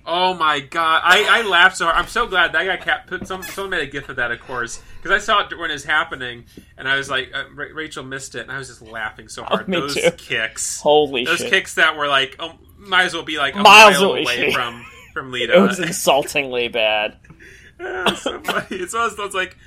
Oh 0.09 0.33
my 0.35 0.61
god, 0.61 1.01
I, 1.03 1.25
I 1.29 1.41
laughed 1.47 1.75
so 1.75 1.83
hard. 1.85 1.97
I'm 1.97 2.07
so 2.07 2.27
glad 2.27 2.53
that 2.53 2.65
guy 2.65 2.77
kept 2.77 3.07
put 3.07 3.27
some 3.27 3.43
someone 3.43 3.71
made 3.71 3.81
a 3.81 3.87
gif 3.91 4.07
of 4.07 4.15
that, 4.15 4.31
of 4.31 4.39
course, 4.39 4.81
because 4.95 5.11
I 5.11 5.17
saw 5.17 5.45
it 5.45 5.57
when 5.57 5.69
it 5.69 5.73
was 5.73 5.83
happening, 5.83 6.45
and 6.77 6.87
I 6.87 6.95
was 6.95 7.09
like, 7.09 7.29
uh, 7.33 7.43
Ra- 7.53 7.65
Rachel 7.73 8.05
missed 8.05 8.33
it, 8.35 8.39
and 8.43 8.51
I 8.51 8.57
was 8.57 8.69
just 8.69 8.81
laughing 8.81 9.27
so 9.27 9.43
hard. 9.43 9.65
Oh, 9.67 9.81
Those 9.81 9.95
too. 9.95 10.11
kicks, 10.11 10.79
Holy 10.79 11.25
those 11.25 11.39
shit! 11.39 11.49
kicks 11.49 11.73
that 11.75 11.97
were 11.97 12.07
like, 12.07 12.37
oh, 12.39 12.53
might 12.77 13.03
as 13.03 13.13
well 13.13 13.23
be 13.23 13.37
like 13.37 13.55
a 13.55 13.59
Miles 13.59 13.99
mile 13.99 14.11
away. 14.11 14.51
from 14.53 14.85
from 15.13 15.31
Lita. 15.33 15.57
It 15.57 15.59
was 15.61 15.79
insultingly 15.81 16.69
bad. 16.69 17.17
it's 17.77 18.21
so. 18.21 18.41
It's 18.69 18.93
one 18.93 19.07
of 19.09 19.17
those 19.17 19.33
like, 19.33 19.57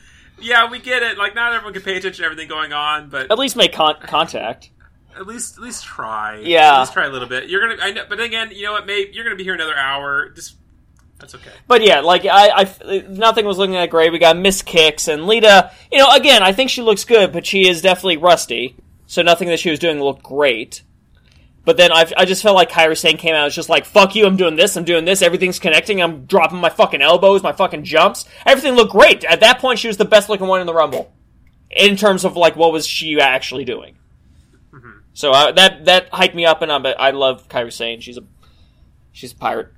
yeah, 0.41 0.71
we 0.71 0.79
get 0.79 1.03
it. 1.03 1.19
Like, 1.19 1.35
not 1.35 1.53
everyone 1.53 1.73
can 1.73 1.83
pay 1.83 1.97
attention 1.97 2.23
to 2.23 2.25
everything 2.25 2.49
going 2.49 2.73
on, 2.73 3.09
but 3.09 3.31
At 3.31 3.39
least 3.39 3.57
make 3.57 3.73
con- 3.73 3.97
contact. 4.03 4.71
at 5.17 5.27
least 5.27 5.57
at 5.59 5.63
least 5.63 5.85
try. 5.85 6.39
Yeah. 6.41 6.75
at 6.77 6.81
least 6.81 6.93
try 6.93 7.07
a 7.07 7.11
little 7.11 7.29
bit. 7.29 7.49
You're 7.49 7.69
gonna, 7.69 7.83
I 7.83 7.91
know, 7.93 8.05
but 8.09 8.21
again, 8.21 8.51
you 8.53 8.65
know 8.65 8.73
what? 8.73 8.87
Maybe 8.87 9.11
you're 9.13 9.25
gonna 9.25 9.37
be 9.37 9.45
here 9.45 9.55
another 9.55 9.77
hour. 9.77 10.31
Just 10.31 10.57
that's 11.19 11.35
okay. 11.35 11.51
But 11.67 11.83
yeah, 11.85 12.01
like 12.01 12.25
I, 12.25 12.65
I, 12.85 13.05
nothing 13.09 13.45
was 13.45 13.59
looking 13.59 13.75
that 13.75 13.91
great. 13.91 14.11
We 14.13 14.19
got 14.19 14.37
missed 14.37 14.65
kicks 14.67 15.09
and 15.09 15.27
Lita. 15.27 15.71
You 15.93 15.99
know, 15.99 16.11
again, 16.13 16.43
I 16.43 16.53
think 16.53 16.71
she 16.71 16.81
looks 16.83 17.05
good, 17.05 17.33
but 17.33 17.45
she 17.45 17.69
is 17.69 17.83
definitely 17.83 18.17
rusty. 18.17 18.77
So 19.07 19.23
nothing 19.23 19.49
that 19.49 19.59
she 19.59 19.71
was 19.71 19.79
doing 19.79 20.01
looked 20.01 20.23
great. 20.23 20.83
But 21.65 21.77
then 21.77 21.93
I, 21.93 22.11
I 22.17 22.25
just 22.25 22.43
felt 22.43 22.57
like 22.57 22.71
Kairi 22.71 22.97
Sane 22.97 23.17
came 23.17 23.35
out. 23.35 23.47
It's 23.47 23.55
just 23.55 23.69
like, 23.69 23.85
fuck 23.85 24.15
you, 24.15 24.27
I'm 24.27 24.37
doing 24.37 24.57
this, 24.57 24.77
I'm 24.77 24.85
doing 24.85 25.05
this, 25.05 25.23
everything's 25.23 25.59
connecting, 25.59 26.01
I'm 26.01 26.25
dropping 26.25 26.59
my 26.59 26.71
fucking 26.71 27.03
elbows, 27.03 27.43
my 27.43 27.53
fucking 27.53 27.85
jumps. 27.85 28.25
Everything 28.47 28.75
looked 28.75 28.93
great. 28.93 29.25
At 29.25 29.41
that 29.41 29.59
point, 29.59 29.79
she 29.79 29.89
was 29.89 29.99
the 29.99 30.05
best 30.05 30.29
looking 30.29 30.47
one 30.47 30.61
in 30.61 30.67
the 30.67 30.75
Rumble. 30.75 31.13
In 31.71 31.97
terms 31.97 32.25
of, 32.25 32.37
like, 32.37 32.57
what 32.57 32.73
was 32.73 32.87
she 32.87 33.21
actually 33.21 33.65
doing. 33.65 33.97
So 35.13 35.33
uh, 35.33 35.53
that 35.53 35.85
that 35.85 36.11
hyped 36.13 36.35
me 36.35 36.47
up, 36.47 36.63
and 36.63 36.73
I'm, 36.73 36.87
I 36.87 37.11
love 37.11 37.49
Kairi 37.49 37.73
Sane. 37.73 38.01
She's 38.01 38.17
a, 38.17 38.23
she's 39.13 39.33
a 39.33 39.37
pirate. 39.37 39.69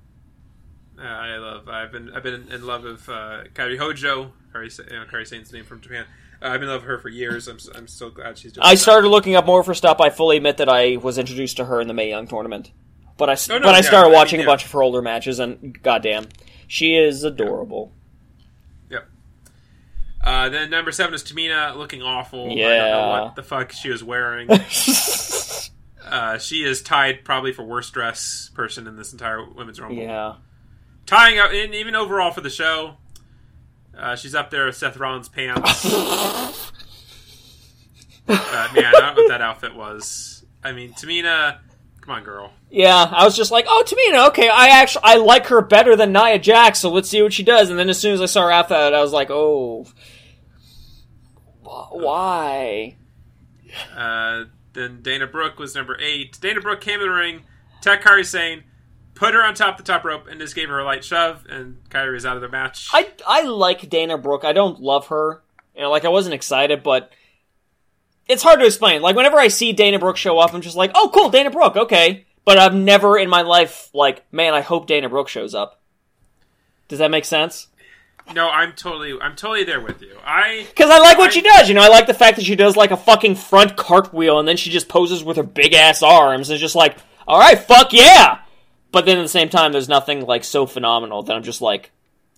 Uh, 0.99 1.03
I 1.03 1.37
love. 1.39 1.69
I've 1.69 1.91
been. 1.91 2.13
I've 2.15 2.23
been 2.23 2.47
in 2.49 2.65
love 2.65 2.85
with 2.85 3.09
uh, 3.09 3.45
Kairi 3.55 3.79
Hojo. 3.79 4.33
Kairi, 4.55 4.91
you 4.91 4.99
know, 4.99 5.05
Kairi 5.07 5.27
Sane's 5.27 5.53
name 5.53 5.65
from 5.65 5.81
Japan. 5.81 6.05
Uh, 6.43 6.49
I've 6.49 6.61
been 6.61 6.69
with 6.71 6.83
her 6.83 6.99
for 6.99 7.09
years. 7.09 7.49
I'm. 7.49 7.59
I'm 7.75 7.87
so 7.87 8.11
glad 8.11 8.39
she's 8.39 8.53
doing. 8.53 8.65
I 8.67 8.75
that. 8.75 8.79
started 8.81 9.09
looking 9.09 9.35
up 9.37 9.47
more 9.47 9.61
of 9.61 9.67
her 9.67 9.75
stuff. 9.75 10.01
I 10.01 10.11
fully 10.11 10.37
admit 10.39 10.57
that 10.59 10.69
I 10.69 10.97
was 10.97 11.19
introduced 11.19 11.57
to 11.59 11.65
her 11.67 11.81
in 11.81 11.89
the 11.89 11.95
Mae 11.95 12.09
Young 12.11 12.27
tournament, 12.27 12.73
but 13.17 13.29
I 13.31 13.35
Oh, 13.35 13.59
no, 13.59 13.61
but 13.61 13.75
I 13.75 13.79
yeah, 13.79 13.83
started 13.83 14.07
I 14.07 14.11
mean, 14.11 14.19
watching 14.19 14.41
yeah. 14.41 14.47
a 14.47 14.49
bunch 14.49 14.65
of 14.65 14.73
her 14.73 14.83
older 14.83 15.03
matches, 15.03 15.39
and 15.39 15.81
goddamn, 15.83 16.29
she 16.67 16.97
is 16.97 17.23
adorable. 17.25 17.93
Yep. 18.91 19.09
Uh, 20.23 20.49
then 20.49 20.71
number 20.71 20.93
seven 20.93 21.15
is 21.15 21.23
Tamina, 21.25 21.77
looking 21.77 22.03
awful. 22.03 22.45
I 22.47 22.49
don't 22.49 22.57
know 22.59 22.63
Yeah. 22.69 23.21
what 23.23 23.37
the 23.37 23.43
fuck 23.43 23.73
she 23.73 23.91
was 23.91 24.03
wearing. 24.05 24.49
uh, 26.05 26.39
she 26.39 26.65
is 26.65 26.83
tied 26.83 27.25
probably 27.25 27.53
for 27.53 27.63
worst 27.63 27.93
dress 27.93 28.51
person 28.55 28.87
in 28.87 28.97
this 28.97 29.13
entire 29.13 29.45
women's 29.49 29.81
rumble. 29.81 30.03
yeah, 30.03 30.35
Tying 31.07 31.39
up, 31.39 31.51
and 31.53 31.75
even 31.75 31.95
overall 31.97 32.31
for 32.31 32.41
the 32.41 32.51
show, 32.51 32.97
uh, 33.97 34.17
she's 34.17 34.35
up 34.35 34.51
there 34.51 34.67
with 34.67 34.77
Seth 34.77 34.97
Rollins' 34.97 35.29
pants. 35.29 35.85
uh, 35.87 36.53
man, 38.29 38.85
I 38.87 38.91
don't 38.93 39.17
know 39.17 39.23
what 39.23 39.29
that 39.29 39.41
outfit 39.43 39.75
was. 39.75 40.45
I 40.65 40.73
mean, 40.73 40.93
Tamina, 40.93 41.59
come 42.01 42.15
on, 42.15 42.23
girl. 42.25 42.53
yeah. 42.71 43.11
I 43.13 43.25
was 43.25 43.37
just 43.37 43.51
like, 43.51 43.67
oh, 43.69 43.85
Tamina, 43.87 44.29
okay. 44.29 44.49
I 44.49 44.81
actually 44.81 45.03
I 45.05 45.17
like 45.17 45.47
her 45.47 45.61
better 45.61 45.97
than 45.97 46.13
Nia 46.13 46.39
Jax, 46.39 46.79
so 46.81 46.91
let's 46.91 47.09
see 47.09 47.23
what 47.23 47.33
she 47.33 47.43
does. 47.43 47.71
And 47.71 47.79
then 47.79 47.89
as 47.89 47.99
soon 47.99 48.15
as 48.15 48.21
I 48.21 48.27
saw 48.27 48.45
her 48.45 48.51
after 48.53 48.75
that, 48.75 48.95
I 48.95 49.01
was 49.01 49.13
like, 49.13 49.31
oh, 49.31 49.87
why? 51.63 52.97
Uh, 53.97 54.45
then 54.73 55.03
Dana 55.03 55.27
Brooke 55.27 55.59
was 55.59 55.75
number 55.75 55.97
eight. 56.01 56.39
Dana 56.41 56.61
Brooke 56.61 56.81
came 56.81 57.01
in 57.01 57.07
the 57.07 57.13
ring, 57.13 57.43
attacked 57.81 58.05
Kairi 58.05 58.25
Sane, 58.25 58.65
put 59.15 59.35
her 59.35 59.43
on 59.43 59.55
top 59.55 59.79
of 59.79 59.85
the 59.85 59.93
top 59.93 60.05
rope, 60.05 60.27
and 60.29 60.41
just 60.41 60.55
gave 60.55 60.69
her 60.69 60.79
a 60.81 60.85
light 60.85 61.05
shove, 61.05 61.45
and 61.49 61.79
Kairi 61.91 62.13
was 62.13 62.27
out 62.27 62.37
of 62.37 62.43
the 62.43 62.49
match. 62.49 62.89
I 62.93 63.11
I 63.27 63.43
like 63.43 63.89
Dana 63.89 64.19
Brooke. 64.19 64.45
I 64.45 64.53
don't 64.53 64.81
love 64.81 65.09
her. 65.09 65.43
You 65.75 65.83
know, 65.83 65.91
like 65.91 66.05
I 66.05 66.09
wasn't 66.09 66.35
excited, 66.35 66.83
but 66.83 67.13
it's 68.29 68.43
hard 68.43 68.61
to 68.61 68.67
explain. 68.67 69.03
Like 69.03 69.17
whenever 69.17 69.39
I 69.39 69.49
see 69.49 69.73
Dana 69.73 69.99
Brooke 69.99 70.17
show 70.17 70.39
up, 70.39 70.55
I'm 70.55 70.61
just 70.61 70.77
like, 70.77 70.91
oh, 70.95 71.11
cool, 71.13 71.31
Dana 71.31 71.51
Brooke, 71.51 71.77
okay. 71.77 72.27
But 72.45 72.59
I've 72.59 72.75
never 72.75 73.17
in 73.19 73.29
my 73.31 73.43
life 73.43 73.89
like, 73.95 74.25
man, 74.33 74.53
I 74.55 74.61
hope 74.63 74.87
Dana 74.87 75.09
Brooke 75.09 75.29
shows 75.29 75.55
up. 75.55 75.81
Does 76.89 76.99
that 76.99 77.11
make 77.11 77.25
sense? 77.25 77.69
no, 78.35 78.49
I'm 78.49 78.73
totally, 78.75 79.19
I'm 79.21 79.35
totally 79.35 79.65
there 79.65 79.81
with 79.81 80.01
you. 80.01 80.17
I 80.25 80.65
Because 80.69 80.91
I 80.91 80.99
like 80.99 81.19
what 81.19 81.31
I- 81.31 81.33
she 81.33 81.41
does. 81.43 81.69
You 81.69 81.75
know, 81.75 81.83
I 81.83 81.89
like 81.89 82.07
the 82.07 82.15
fact 82.15 82.37
that 82.37 82.45
she 82.45 82.55
does 82.55 82.77
like 82.77 82.91
a 82.93 82.97
fucking 82.97 83.35
front 83.35 83.77
cartwheel 83.77 84.39
and 84.39 84.47
then 84.47 84.57
she 84.57 84.71
just 84.71 84.89
poses 84.89 85.25
with 85.25 85.37
her 85.39 85.43
big 85.43 85.75
ass 85.75 86.03
arms 86.03 86.49
and 86.49 86.55
it's 86.55 86.61
just 86.61 86.77
like, 86.77 86.97
all 87.27 87.39
right, 87.39 87.59
fuck 87.59 87.93
yeah. 87.93 88.39
But 88.93 89.07
then 89.07 89.19
at 89.19 89.23
the 89.23 89.29
same 89.29 89.49
time, 89.49 89.73
there's 89.73 89.89
nothing 89.89 90.27
like 90.27 90.45
so 90.45 90.67
phenomenal 90.67 91.23
that 91.25 91.35
I'm 91.35 91.43
just 91.43 91.63
like, 91.63 91.91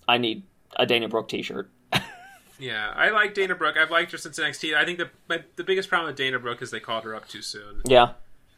I 0.07 0.17
need 0.17 0.43
a 0.75 0.85
Dana 0.85 1.09
Brooke 1.09 1.27
t-shirt. 1.27 1.69
yeah, 2.59 2.91
I 2.95 3.09
like 3.09 3.33
Dana 3.33 3.55
Brooke. 3.55 3.75
I've 3.77 3.91
liked 3.91 4.13
her 4.13 4.17
since 4.17 4.39
NXT. 4.39 4.75
I 4.75 4.85
think 4.85 4.97
the 4.97 5.09
my, 5.27 5.43
the 5.57 5.63
biggest 5.63 5.89
problem 5.89 6.07
with 6.07 6.15
Dana 6.15 6.39
Brooke 6.39 6.61
is 6.61 6.71
they 6.71 6.79
called 6.79 7.03
her 7.03 7.13
up 7.13 7.27
too 7.27 7.41
soon. 7.41 7.81
Yeah. 7.85 8.13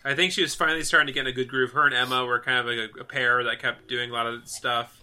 I 0.05 0.15
think 0.15 0.31
she 0.31 0.41
was 0.41 0.55
finally 0.55 0.83
starting 0.83 1.07
to 1.07 1.13
get 1.13 1.21
in 1.21 1.27
a 1.27 1.31
good 1.33 1.49
groove. 1.49 1.71
Her 1.71 1.85
and 1.85 1.93
Emma 1.93 2.23
were 2.23 2.39
kind 2.39 2.59
of 2.59 2.65
like 2.65 2.91
a, 2.95 3.01
a 3.01 3.03
pair 3.03 3.43
that 3.43 3.59
kept 3.59 3.89
doing 3.89 4.11
a 4.11 4.13
lot 4.13 4.27
of 4.27 4.47
stuff, 4.47 5.01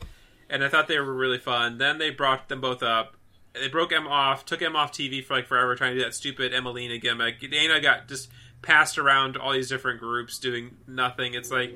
and 0.49 0.65
I 0.65 0.69
thought 0.69 0.89
they 0.89 0.99
were 0.99 1.12
really 1.12 1.39
fun. 1.39 1.79
Then 1.79 1.99
they 1.99 2.11
brought 2.11 2.49
them 2.49 2.61
both 2.61 2.83
up. 2.83 3.16
They 3.53 3.69
broke 3.69 3.93
Emma 3.93 4.09
off, 4.09 4.47
took 4.47 4.62
Emma 4.62 4.79
off 4.79 4.93
TV 4.93 5.23
for 5.23 5.35
like 5.35 5.47
forever, 5.47 5.75
trying 5.75 5.93
to 5.93 5.99
do 5.99 6.05
that 6.05 6.15
stupid 6.15 6.53
Emmalina 6.53 7.01
gimmick. 7.01 7.41
Dana 7.41 7.81
got 7.81 8.09
just 8.09 8.31
passed 8.62 8.99
around 8.99 9.37
all 9.37 9.53
these 9.53 9.69
different 9.69 10.01
groups 10.01 10.39
doing 10.39 10.77
nothing. 10.87 11.35
It's 11.35 11.51
like, 11.51 11.75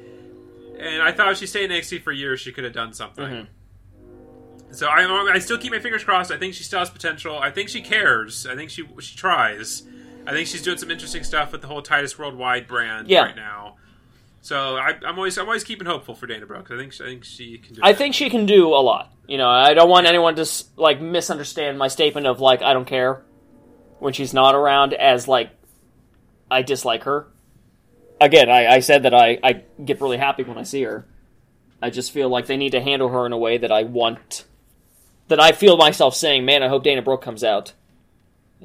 and 0.79 1.03
I 1.03 1.13
thought 1.13 1.33
if 1.33 1.39
she 1.39 1.47
stayed 1.47 1.71
in 1.71 1.81
NXT 1.81 2.03
for 2.03 2.13
years, 2.13 2.41
she 2.41 2.53
could 2.53 2.65
have 2.65 2.73
done 2.73 2.93
something. 2.93 3.25
Mm-hmm. 3.25 4.73
So 4.73 4.87
I, 4.87 5.31
I 5.33 5.39
still 5.39 5.59
keep 5.59 5.73
my 5.73 5.79
fingers 5.79 6.05
crossed. 6.05 6.31
I 6.31 6.37
think 6.37 6.55
she 6.55 6.63
still 6.63 6.79
has 6.81 6.91
potential. 6.91 7.39
I 7.39 7.51
think 7.51 7.69
she 7.71 7.81
cares. 7.81 8.47
I 8.47 8.55
think 8.55 8.71
she 8.71 8.85
she 9.01 9.17
tries. 9.17 9.83
I 10.27 10.33
think 10.33 10.47
she's 10.47 10.63
doing 10.63 10.77
some 10.77 10.91
interesting 10.91 11.25
stuff 11.25 11.53
with 11.53 11.63
the 11.63 11.67
whole 11.69 11.81
Titus 11.81 12.19
Worldwide 12.19 12.69
brand 12.69 13.09
Yeah. 13.09 13.23
right 13.23 13.37
now. 13.37 13.77
So 14.43 14.77
I, 14.77 14.95
I'm 15.07 15.17
always 15.17 15.39
I'm 15.39 15.47
always 15.47 15.65
keeping 15.65 15.87
hopeful 15.87 16.15
for 16.15 16.27
Dana 16.27 16.45
Brooke. 16.47 16.71
I 16.71 16.77
think 16.77 16.93
I 17.01 17.05
think 17.07 17.25
she 17.25 17.59
can 17.59 17.75
do. 17.77 17.81
I 17.83 17.91
it. 17.91 17.97
think 17.97 18.15
she 18.15 18.29
can 18.29 18.45
do 18.47 18.69
a 18.69 18.81
lot. 18.83 19.11
You 19.27 19.39
know, 19.39 19.49
I 19.49 19.73
don't 19.75 19.89
want 19.89 20.07
anyone 20.07 20.37
to 20.37 20.47
like 20.77 21.01
misunderstand 21.01 21.79
my 21.79 21.89
statement 21.89 22.27
of 22.27 22.41
like 22.41 22.61
I 22.63 22.73
don't 22.75 22.87
care 22.87 23.23
when 24.01 24.13
she's 24.13 24.35
not 24.35 24.55
around 24.55 24.93
as 24.95 25.27
like 25.29 25.51
I 26.51 26.63
dislike 26.63 27.05
her. 27.05 27.27
Again, 28.21 28.51
I, 28.51 28.67
I 28.67 28.81
said 28.81 29.05
that 29.05 29.15
I, 29.15 29.39
I 29.43 29.63
get 29.85 30.01
really 30.01 30.17
happy 30.17 30.43
when 30.43 30.59
I 30.59 30.65
see 30.65 30.83
her. 30.83 31.07
I 31.81 31.91
just 31.91 32.11
feel 32.11 32.29
like 32.29 32.47
they 32.47 32.57
need 32.57 32.73
to 32.73 32.81
handle 32.81 33.09
her 33.09 33.25
in 33.27 33.33
a 33.33 33.39
way 33.39 33.59
that 33.59 33.71
I 33.71 33.85
want. 33.85 34.45
That 35.29 35.41
I 35.41 35.53
feel 35.53 35.77
myself 35.77 36.15
saying, 36.15 36.45
"Man, 36.45 36.63
I 36.63 36.69
hope 36.69 36.83
Dana 36.83 37.03
Brooke 37.03 37.23
comes 37.23 37.45
out 37.45 37.75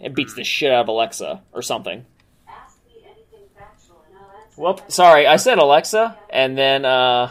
and 0.02 0.16
beats 0.16 0.34
the 0.34 0.44
shit 0.44 0.72
out 0.72 0.82
of 0.82 0.88
Alexa 0.88 1.42
or 1.52 1.62
something." 1.62 2.06
Ask 2.48 2.78
me 2.88 3.04
anything 3.06 3.48
factual 3.56 4.04
and 4.08 4.18
I'll 4.18 4.42
answer. 4.42 4.62
Well, 4.62 4.90
sorry, 4.90 5.28
I 5.28 5.36
said 5.36 5.60
Alexa, 5.60 6.18
and 6.30 6.58
then 6.58 6.86
uh, 6.86 7.30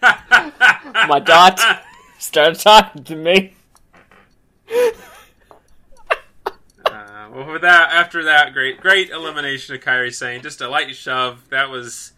my 0.00 1.20
dot 1.22 1.60
started 2.18 2.58
talking 2.58 3.04
to 3.04 3.16
me. 3.16 3.54
Well, 7.34 7.52
with 7.52 7.62
that, 7.62 7.90
after 7.92 8.22
that, 8.24 8.52
great, 8.52 8.80
great 8.80 9.10
elimination 9.10 9.74
of 9.74 9.80
Kairi 9.82 10.14
Sane 10.14 10.40
just 10.42 10.60
a 10.60 10.68
light 10.68 10.94
shove. 10.94 11.48
That 11.50 11.68
was 11.68 12.12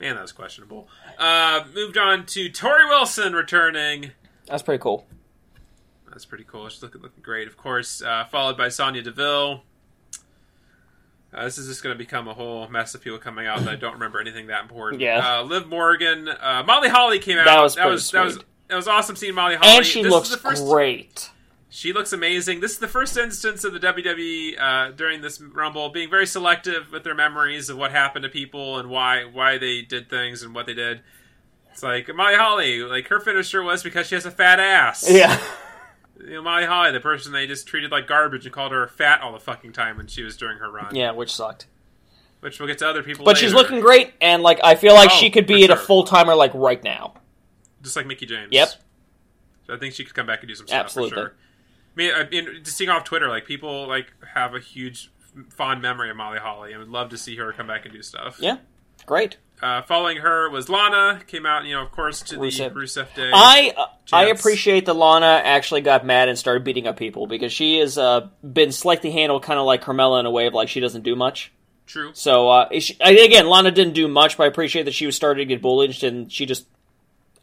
Man, 0.00 0.14
that 0.14 0.22
was 0.22 0.32
questionable. 0.32 0.88
Uh, 1.18 1.64
moved 1.74 1.98
on 1.98 2.24
to 2.26 2.48
Torrie 2.48 2.88
Wilson 2.88 3.34
returning. 3.34 4.12
That's 4.46 4.62
pretty 4.62 4.80
cool. 4.82 5.06
That's 6.10 6.24
pretty 6.24 6.44
cool. 6.44 6.68
She's 6.70 6.82
looking 6.82 7.02
looking 7.02 7.22
great, 7.22 7.46
of 7.46 7.56
course. 7.56 8.02
Uh, 8.02 8.24
followed 8.24 8.56
by 8.56 8.68
Sonya 8.70 9.02
Deville. 9.02 9.62
Uh, 11.32 11.44
this 11.44 11.58
is 11.58 11.68
just 11.68 11.82
going 11.82 11.94
to 11.94 11.98
become 11.98 12.26
a 12.28 12.34
whole 12.34 12.66
mess 12.68 12.94
of 12.94 13.02
people 13.02 13.18
coming 13.18 13.46
out 13.46 13.60
that 13.60 13.68
I 13.68 13.76
don't 13.76 13.92
remember 13.92 14.20
anything 14.20 14.48
that 14.48 14.62
important. 14.62 15.00
Yeah. 15.00 15.38
Uh, 15.38 15.42
Liv 15.44 15.68
Morgan, 15.68 16.28
uh, 16.28 16.64
Molly 16.66 16.88
Holly 16.88 17.18
came 17.20 17.38
out. 17.38 17.44
That 17.44 17.60
was 17.62 17.74
that 17.76 17.86
was 17.86 18.10
that 18.10 18.24
was 18.24 18.38
that 18.68 18.76
was 18.76 18.88
awesome 18.88 19.16
seeing 19.16 19.34
Molly 19.34 19.54
Holly. 19.56 19.76
and 19.76 19.86
she 19.86 20.00
This 20.02 20.06
is 20.08 20.12
looks 20.12 20.28
the 20.30 20.36
first- 20.38 20.64
great. 20.64 21.30
She 21.72 21.92
looks 21.92 22.12
amazing. 22.12 22.58
This 22.58 22.72
is 22.72 22.78
the 22.78 22.88
first 22.88 23.16
instance 23.16 23.62
of 23.62 23.72
the 23.72 23.78
WWE 23.78 24.60
uh, 24.60 24.90
during 24.90 25.20
this 25.20 25.40
Rumble 25.40 25.88
being 25.88 26.10
very 26.10 26.26
selective 26.26 26.90
with 26.90 27.04
their 27.04 27.14
memories 27.14 27.70
of 27.70 27.76
what 27.78 27.92
happened 27.92 28.24
to 28.24 28.28
people 28.28 28.78
and 28.78 28.90
why 28.90 29.24
why 29.24 29.56
they 29.56 29.82
did 29.82 30.10
things 30.10 30.42
and 30.42 30.52
what 30.52 30.66
they 30.66 30.74
did. 30.74 31.00
It's 31.72 31.82
like 31.82 32.12
Molly 32.14 32.34
Holly, 32.34 32.82
like 32.82 33.06
her 33.06 33.20
finisher 33.20 33.62
was 33.62 33.84
because 33.84 34.08
she 34.08 34.16
has 34.16 34.26
a 34.26 34.30
fat 34.30 34.60
ass. 34.60 35.08
Yeah. 35.08 35.40
You 36.22 36.34
know, 36.34 36.42
Molly 36.42 36.66
Holly, 36.66 36.92
the 36.92 37.00
person 37.00 37.32
they 37.32 37.46
just 37.46 37.66
treated 37.66 37.90
like 37.90 38.06
garbage 38.06 38.44
and 38.44 38.54
called 38.54 38.72
her 38.72 38.86
fat 38.86 39.22
all 39.22 39.32
the 39.32 39.40
fucking 39.40 39.72
time 39.72 39.96
when 39.96 40.06
she 40.06 40.22
was 40.22 40.36
during 40.36 40.58
her 40.58 40.70
run. 40.70 40.94
Yeah, 40.94 41.12
which 41.12 41.34
sucked. 41.34 41.66
Which 42.40 42.60
we'll 42.60 42.66
get 42.66 42.76
to 42.80 42.88
other 42.88 43.02
people 43.02 43.24
But 43.24 43.38
she's 43.38 43.54
looking 43.54 43.80
great, 43.80 44.12
and 44.20 44.42
like 44.42 44.60
I 44.62 44.74
feel 44.74 44.92
like 44.92 45.08
Oh, 45.10 45.16
she 45.16 45.30
could 45.30 45.46
be 45.46 45.64
at 45.64 45.70
a 45.70 45.76
full 45.76 46.04
timer 46.04 46.34
like 46.34 46.52
right 46.52 46.84
now. 46.84 47.14
Just 47.82 47.96
like 47.96 48.04
Mickie 48.04 48.26
James. 48.26 48.48
Yep. 48.50 48.68
So 49.66 49.74
I 49.74 49.78
think 49.78 49.94
she 49.94 50.04
could 50.04 50.14
come 50.14 50.26
back 50.26 50.40
and 50.40 50.48
do 50.48 50.54
some 50.54 50.66
stuff 50.66 50.84
Absolutely. 50.84 51.10
for 51.10 51.16
sure. 51.16 51.34
I 51.96 51.98
mean, 51.98 52.12
I 52.14 52.28
mean, 52.28 52.64
just 52.64 52.76
seeing 52.76 52.90
off 52.90 53.04
Twitter, 53.04 53.28
like 53.28 53.46
people 53.46 53.86
like 53.86 54.12
have 54.34 54.54
a 54.54 54.60
huge 54.60 55.10
fond 55.48 55.82
memory 55.82 56.10
of 56.10 56.16
Molly 56.16 56.38
Holly. 56.38 56.72
and 56.72 56.80
would 56.80 56.88
love 56.88 57.10
to 57.10 57.18
see 57.18 57.36
her 57.36 57.52
come 57.52 57.66
back 57.66 57.84
and 57.84 57.94
do 57.94 58.02
stuff. 58.02 58.38
Yeah, 58.40 58.58
great. 59.06 59.36
Uh, 59.62 59.82
following 59.82 60.18
her 60.18 60.48
was 60.48 60.70
Lana. 60.70 61.20
Came 61.26 61.44
out, 61.44 61.64
you 61.66 61.74
know, 61.74 61.82
of 61.82 61.92
course, 61.92 62.22
to 62.22 62.36
Rusev. 62.36 62.72
the 62.72 62.80
Rusev 62.80 63.14
Day. 63.14 63.30
I 63.32 63.74
uh, 63.76 63.86
I 64.12 64.26
appreciate 64.26 64.86
that 64.86 64.94
Lana 64.94 65.42
actually 65.44 65.82
got 65.82 66.06
mad 66.06 66.28
and 66.28 66.38
started 66.38 66.64
beating 66.64 66.86
up 66.86 66.96
people 66.96 67.26
because 67.26 67.52
she 67.52 67.78
has 67.78 67.98
uh, 67.98 68.28
been 68.42 68.72
slightly 68.72 69.10
handled 69.10 69.42
kind 69.42 69.58
of 69.58 69.66
like 69.66 69.82
Carmella 69.82 70.20
in 70.20 70.26
a 70.26 70.30
way 70.30 70.46
of 70.46 70.54
like 70.54 70.68
she 70.68 70.80
doesn't 70.80 71.02
do 71.02 71.14
much. 71.14 71.52
True. 71.86 72.12
So 72.14 72.48
uh, 72.48 72.78
she, 72.78 72.96
again, 73.00 73.48
Lana 73.48 73.70
didn't 73.70 73.94
do 73.94 74.06
much, 74.08 74.36
but 74.36 74.44
I 74.44 74.46
appreciate 74.46 74.84
that 74.84 74.94
she 74.94 75.06
was 75.06 75.16
starting 75.16 75.46
to 75.46 75.54
get 75.54 75.60
bullied 75.60 76.02
and 76.04 76.30
she 76.32 76.46
just 76.46 76.66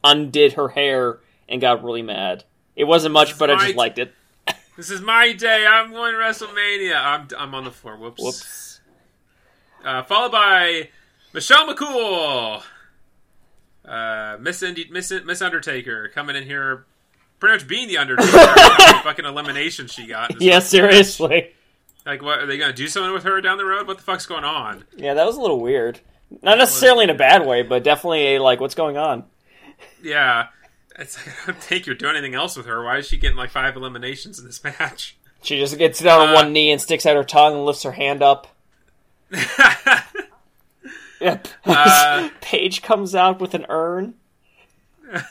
undid 0.03 0.53
her 0.53 0.69
hair 0.69 1.19
and 1.49 1.61
got 1.61 1.83
really 1.83 2.01
mad. 2.01 2.45
It 2.75 2.85
wasn't 2.85 3.13
much, 3.13 3.37
but 3.37 3.51
I 3.51 3.57
just 3.57 3.75
liked 3.75 3.99
it. 3.99 4.13
This 4.77 4.91
is 4.91 5.01
my 5.01 5.33
day. 5.33 5.65
I'm 5.67 5.91
going 5.91 6.13
to 6.13 6.19
WrestleMania. 6.19 6.95
I'm 6.95 7.27
I'm 7.35 7.55
on 7.55 7.63
the 7.63 7.71
floor. 7.71 7.97
Whoops. 7.97 8.21
Whoops. 8.21 8.79
Uh, 9.83 10.03
followed 10.03 10.31
by 10.31 10.89
Michelle 11.33 11.67
McCool, 11.67 12.61
uh, 13.85 14.37
Miss 14.39 14.61
Indy, 14.61 14.87
Miss 14.91 15.11
Miss 15.25 15.41
Undertaker, 15.41 16.09
coming 16.09 16.35
in 16.35 16.43
here, 16.43 16.85
pretty 17.39 17.55
much 17.55 17.67
being 17.67 17.87
the 17.87 17.97
Undertaker. 17.97 18.31
the 18.31 18.99
fucking 19.03 19.25
elimination 19.25 19.87
she 19.87 20.05
got. 20.05 20.39
Yeah, 20.39 20.59
seriously. 20.59 21.53
Like, 22.05 22.21
what 22.21 22.39
are 22.39 22.45
they 22.45 22.59
gonna 22.59 22.71
do 22.71 22.87
something 22.87 23.13
with 23.13 23.23
her 23.23 23.41
down 23.41 23.57
the 23.57 23.65
road? 23.65 23.87
What 23.87 23.97
the 23.97 24.03
fuck's 24.03 24.27
going 24.27 24.43
on? 24.43 24.83
Yeah, 24.95 25.15
that 25.15 25.25
was 25.25 25.37
a 25.37 25.41
little 25.41 25.59
weird. 25.59 25.99
Not 26.43 26.59
necessarily 26.59 27.05
in 27.05 27.09
a 27.09 27.15
bad 27.15 27.47
way, 27.47 27.63
but 27.63 27.83
definitely 27.83 28.35
a 28.35 28.43
like, 28.43 28.59
what's 28.59 28.75
going 28.75 28.97
on? 28.97 29.23
Yeah, 30.03 30.49
it's 30.97 31.17
like, 31.17 31.35
I 31.43 31.51
don't 31.51 31.61
think 31.61 31.85
you're 31.85 31.95
doing 31.95 32.15
anything 32.15 32.35
else 32.35 32.55
with 32.57 32.65
her. 32.65 32.83
Why 32.83 32.97
is 32.97 33.07
she 33.07 33.17
getting 33.17 33.37
like 33.37 33.49
five 33.51 33.75
eliminations 33.75 34.39
in 34.39 34.45
this 34.45 34.63
match? 34.63 35.17
She 35.43 35.57
just 35.59 35.77
gets 35.77 35.99
down 36.01 36.19
on 36.21 36.29
Uh, 36.29 36.33
one 36.33 36.53
knee 36.53 36.71
and 36.71 36.81
sticks 36.81 37.05
out 37.05 37.15
her 37.15 37.23
tongue 37.23 37.53
and 37.55 37.65
lifts 37.65 37.83
her 37.83 37.91
hand 37.93 38.21
up. 38.23 38.47
Yep. 41.19 41.47
Uh, 41.65 42.29
Paige 42.41 42.83
comes 42.83 43.15
out 43.15 43.41
with 43.41 43.55
an 43.55 43.65
urn. 43.69 44.13
oh, 45.11 45.21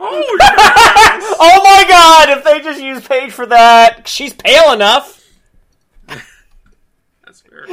yes! 0.00 1.36
Oh 1.38 1.60
my 1.62 1.84
god, 1.86 2.30
if 2.38 2.44
they 2.44 2.60
just 2.60 2.80
use 2.80 3.06
Paige 3.06 3.30
for 3.32 3.46
that, 3.46 4.08
she's 4.08 4.32
pale 4.32 4.72
enough. 4.72 5.22
that's 6.06 7.42
fair. 7.42 7.66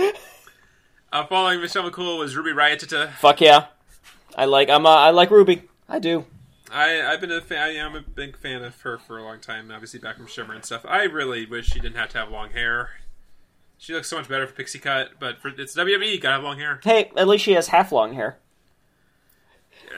Uh, 1.12 1.26
following 1.28 1.62
Michelle 1.62 1.90
McCool 1.90 2.20
was 2.20 2.36
Ruby 2.36 2.52
Riotita. 2.52 3.12
Fuck 3.14 3.40
yeah. 3.40 3.68
I 4.36 4.46
like 4.46 4.70
I'm 4.70 4.86
uh, 4.86 4.90
I 4.90 5.12
like 5.12 5.30
Ruby. 5.32 5.62
I 5.88 6.00
do. 6.00 6.26
I, 6.72 7.02
I've 7.02 7.22
been 7.22 7.32
a 7.32 7.42
fan. 7.42 7.60
I 7.60 7.76
am 7.76 7.96
a 7.96 8.02
big 8.02 8.38
fan 8.38 8.64
of 8.64 8.80
her 8.82 8.98
for 8.98 9.18
a 9.18 9.24
long 9.24 9.40
time. 9.40 9.72
Obviously, 9.72 10.00
back 10.00 10.18
from 10.18 10.28
Shimmer 10.28 10.54
and 10.56 10.66
stuff. 10.66 10.86
I 10.88 11.04
really 11.04 11.46
wish 11.46 11.68
she 11.68 11.80
didn't 11.80 11.98
have 11.98 12.10
to 12.10 12.18
have 12.18 12.30
long 12.30 12.52
hair. 12.52 12.90
She 13.78 13.94
looks 13.94 14.10
so 14.10 14.18
much 14.18 14.30
better 14.30 14.48
for 14.48 14.54
pixie 14.54 14.80
cut, 14.80 15.12
but 15.20 15.40
for 15.40 15.50
it's 15.50 15.76
WWE, 15.76 16.20
gotta 16.22 16.36
have 16.36 16.44
long 16.44 16.58
hair. 16.58 16.80
Hey, 16.84 17.12
at 17.18 17.28
least 17.28 17.44
she 17.44 17.52
has 17.54 17.68
half 17.68 17.92
long 17.92 18.14
hair. 18.14 18.38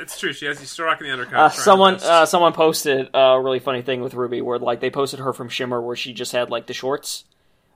It's 0.01 0.19
true. 0.19 0.33
She 0.33 0.45
has. 0.47 0.59
She's 0.59 0.71
still 0.71 0.85
rocking 0.85 1.07
the 1.07 1.13
undercut. 1.13 1.35
Uh, 1.35 1.49
someone 1.49 1.95
uh, 2.01 2.25
someone 2.25 2.53
posted 2.53 3.09
a 3.13 3.39
really 3.39 3.59
funny 3.59 3.81
thing 3.81 4.01
with 4.01 4.13
Ruby 4.13 4.41
where 4.41 4.59
like 4.59 4.79
they 4.79 4.89
posted 4.89 5.19
her 5.19 5.33
from 5.33 5.49
Shimmer 5.49 5.81
where 5.81 5.95
she 5.95 6.13
just 6.13 6.31
had 6.31 6.49
like 6.49 6.65
the 6.65 6.73
shorts. 6.73 7.25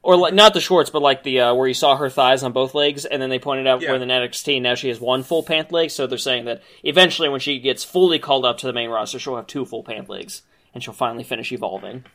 Or 0.02 0.16
like 0.16 0.34
not 0.34 0.54
the 0.54 0.62
shorts, 0.62 0.90
but 0.90 1.02
like 1.02 1.24
the 1.24 1.42
uh, 1.42 1.54
where 1.54 1.68
you 1.68 1.74
saw 1.74 1.98
her 1.98 2.10
thighs 2.10 2.42
on 2.42 2.54
both 2.54 2.74
legs, 2.74 3.04
and 3.06 3.22
then 3.22 3.30
they 3.30 3.38
pointed 3.40 3.68
out 3.68 3.82
Yeah. 3.82 3.92
where 3.92 4.02
in 4.02 4.08
NXT 4.08 4.62
now 4.62 4.76
she 4.76 4.88
has 4.88 5.00
one 5.00 5.24
full 5.24 5.44
pant 5.44 5.72
leg. 5.74 5.92
So 5.92 6.08
they're 6.08 6.18
saying 6.18 6.46
that 6.46 6.62
eventually, 6.84 7.28
when 7.28 7.42
she 7.42 7.60
gets 7.60 7.84
fully 7.84 8.18
called 8.18 8.46
up 8.46 8.58
to 8.60 8.68
the 8.68 8.72
main 8.74 8.90
roster, 8.90 9.20
she'll 9.20 9.36
have 9.36 9.48
two 9.48 9.66
full 9.66 9.84
pant 9.84 10.08
legs, 10.10 10.42
and 10.74 10.82
she'll 10.82 10.94
finally 10.94 11.26
finish 11.26 11.52
evolving. 11.52 12.06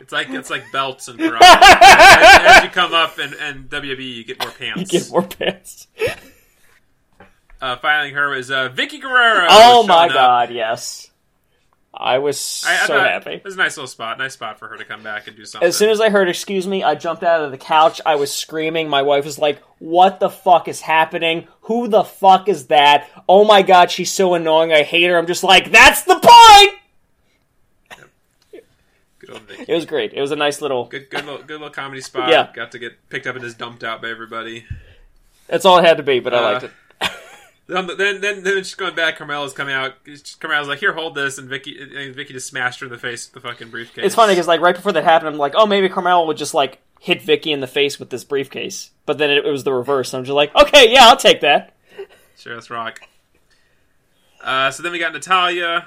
It's 0.00 0.12
like 0.12 0.30
it's 0.30 0.48
like 0.50 0.64
belts 0.72 1.08
and 1.08 1.20
as, 1.22 1.32
as 1.42 2.64
you 2.64 2.70
come 2.70 2.94
up 2.94 3.18
and, 3.18 3.34
and 3.34 3.68
WWE, 3.68 4.14
you 4.16 4.24
get 4.24 4.40
more 4.40 4.50
pants. 4.58 4.92
You 4.92 5.00
Get 5.00 5.10
more 5.10 5.22
pants. 5.22 5.88
Uh, 7.60 7.76
filing 7.76 8.14
her 8.14 8.30
was 8.30 8.50
uh, 8.50 8.68
Vickie 8.70 9.00
Guerrero. 9.00 9.46
Oh 9.50 9.86
my 9.86 9.94
showing 10.08 10.10
up. 10.10 10.14
god, 10.16 10.50
yes. 10.50 11.10
I 11.98 12.18
was 12.18 12.62
I, 12.66 12.74
I 12.74 12.86
so 12.86 12.94
thought 12.94 13.06
happy. 13.08 13.30
It 13.32 13.44
was 13.44 13.54
a 13.54 13.58
nice 13.58 13.76
little 13.76 13.88
spot. 13.88 14.18
Nice 14.18 14.34
spot 14.34 14.58
for 14.58 14.68
her 14.68 14.76
to 14.76 14.84
come 14.84 15.02
back 15.02 15.26
and 15.28 15.36
do 15.36 15.44
something. 15.46 15.66
As 15.66 15.76
soon 15.76 15.88
as 15.90 16.00
I 16.00 16.10
heard 16.10 16.28
"excuse 16.28 16.66
me," 16.66 16.84
I 16.84 16.94
jumped 16.94 17.22
out 17.22 17.42
of 17.42 17.50
the 17.50 17.58
couch. 17.58 18.00
I 18.04 18.16
was 18.16 18.32
screaming. 18.32 18.88
My 18.88 19.02
wife 19.02 19.24
was 19.24 19.38
like, 19.38 19.62
"What 19.78 20.20
the 20.20 20.28
fuck 20.28 20.68
is 20.68 20.82
happening? 20.82 21.48
Who 21.62 21.88
the 21.88 22.04
fuck 22.04 22.48
is 22.48 22.66
that? 22.66 23.08
Oh 23.28 23.44
my 23.44 23.62
god, 23.62 23.90
she's 23.90 24.12
so 24.12 24.34
annoying. 24.34 24.72
I 24.72 24.82
hate 24.82 25.04
her." 25.08 25.16
I'm 25.16 25.26
just 25.26 25.42
like, 25.44 25.70
"That's 25.72 26.02
the 26.02 26.14
point." 26.16 26.80
good 29.18 29.30
old 29.30 29.46
Vickie. 29.48 29.64
It 29.68 29.74
was 29.74 29.86
great. 29.86 30.12
It 30.12 30.20
was 30.20 30.30
a 30.30 30.36
nice 30.36 30.60
little. 30.60 30.84
Good, 30.84 31.08
good, 31.10 31.24
little, 31.24 31.38
good 31.38 31.50
little 31.60 31.70
comedy 31.70 32.00
spot. 32.00 32.28
Yeah. 32.28 32.48
Got 32.54 32.72
to 32.72 32.78
get 32.78 33.08
picked 33.08 33.26
up 33.26 33.34
and 33.36 33.44
just 33.44 33.58
dumped 33.58 33.82
out 33.82 34.02
by 34.02 34.08
everybody. 34.10 34.66
That's 35.48 35.64
all 35.64 35.78
it 35.78 35.84
had 35.84 35.96
to 35.96 36.02
be, 36.02 36.20
but 36.20 36.34
I 36.34 36.38
Uh, 36.38 36.42
liked 36.52 36.64
it. 36.64 36.70
Then, 37.68 37.88
then, 37.98 38.20
then, 38.20 38.44
then 38.44 38.56
she's 38.58 38.74
going 38.76 38.94
back. 38.94 39.18
Carmella's 39.18 39.52
coming 39.52 39.74
out. 39.74 39.94
Carmella's 40.38 40.68
like, 40.68 40.78
"Here, 40.78 40.92
hold 40.92 41.16
this," 41.16 41.36
and 41.36 41.50
Vickie, 41.50 41.80
and 41.82 42.14
Vickie 42.14 42.28
just 42.28 42.46
smashed 42.46 42.78
her 42.80 42.86
in 42.86 42.92
the 42.92 42.98
face 42.98 43.26
with 43.26 43.42
the 43.42 43.48
fucking 43.48 43.70
briefcase. 43.70 44.04
It's 44.04 44.14
funny 44.14 44.34
because 44.34 44.46
like 44.46 44.60
right 44.60 44.74
before 44.74 44.92
that 44.92 45.02
happened, 45.02 45.30
I'm 45.30 45.38
like, 45.38 45.54
"Oh, 45.56 45.66
maybe 45.66 45.88
Carmel 45.88 46.28
would 46.28 46.36
just 46.36 46.54
like 46.54 46.80
hit 47.00 47.22
Vickie 47.22 47.52
in 47.52 47.58
the 47.60 47.66
face 47.66 47.98
with 47.98 48.10
this 48.10 48.22
briefcase." 48.22 48.90
But 49.04 49.18
then 49.18 49.30
it, 49.30 49.44
it 49.44 49.50
was 49.50 49.64
the 49.64 49.72
reverse. 49.72 50.14
I'm 50.14 50.22
just 50.22 50.34
like, 50.34 50.54
"Okay, 50.54 50.92
yeah, 50.92 51.06
I'll 51.08 51.16
take 51.16 51.40
that." 51.40 51.74
Sure, 52.38 52.54
let's 52.54 52.70
rock. 52.70 53.00
Uh, 54.42 54.70
so 54.70 54.84
then 54.84 54.92
we 54.92 55.00
got 55.00 55.12
Natalya, 55.12 55.86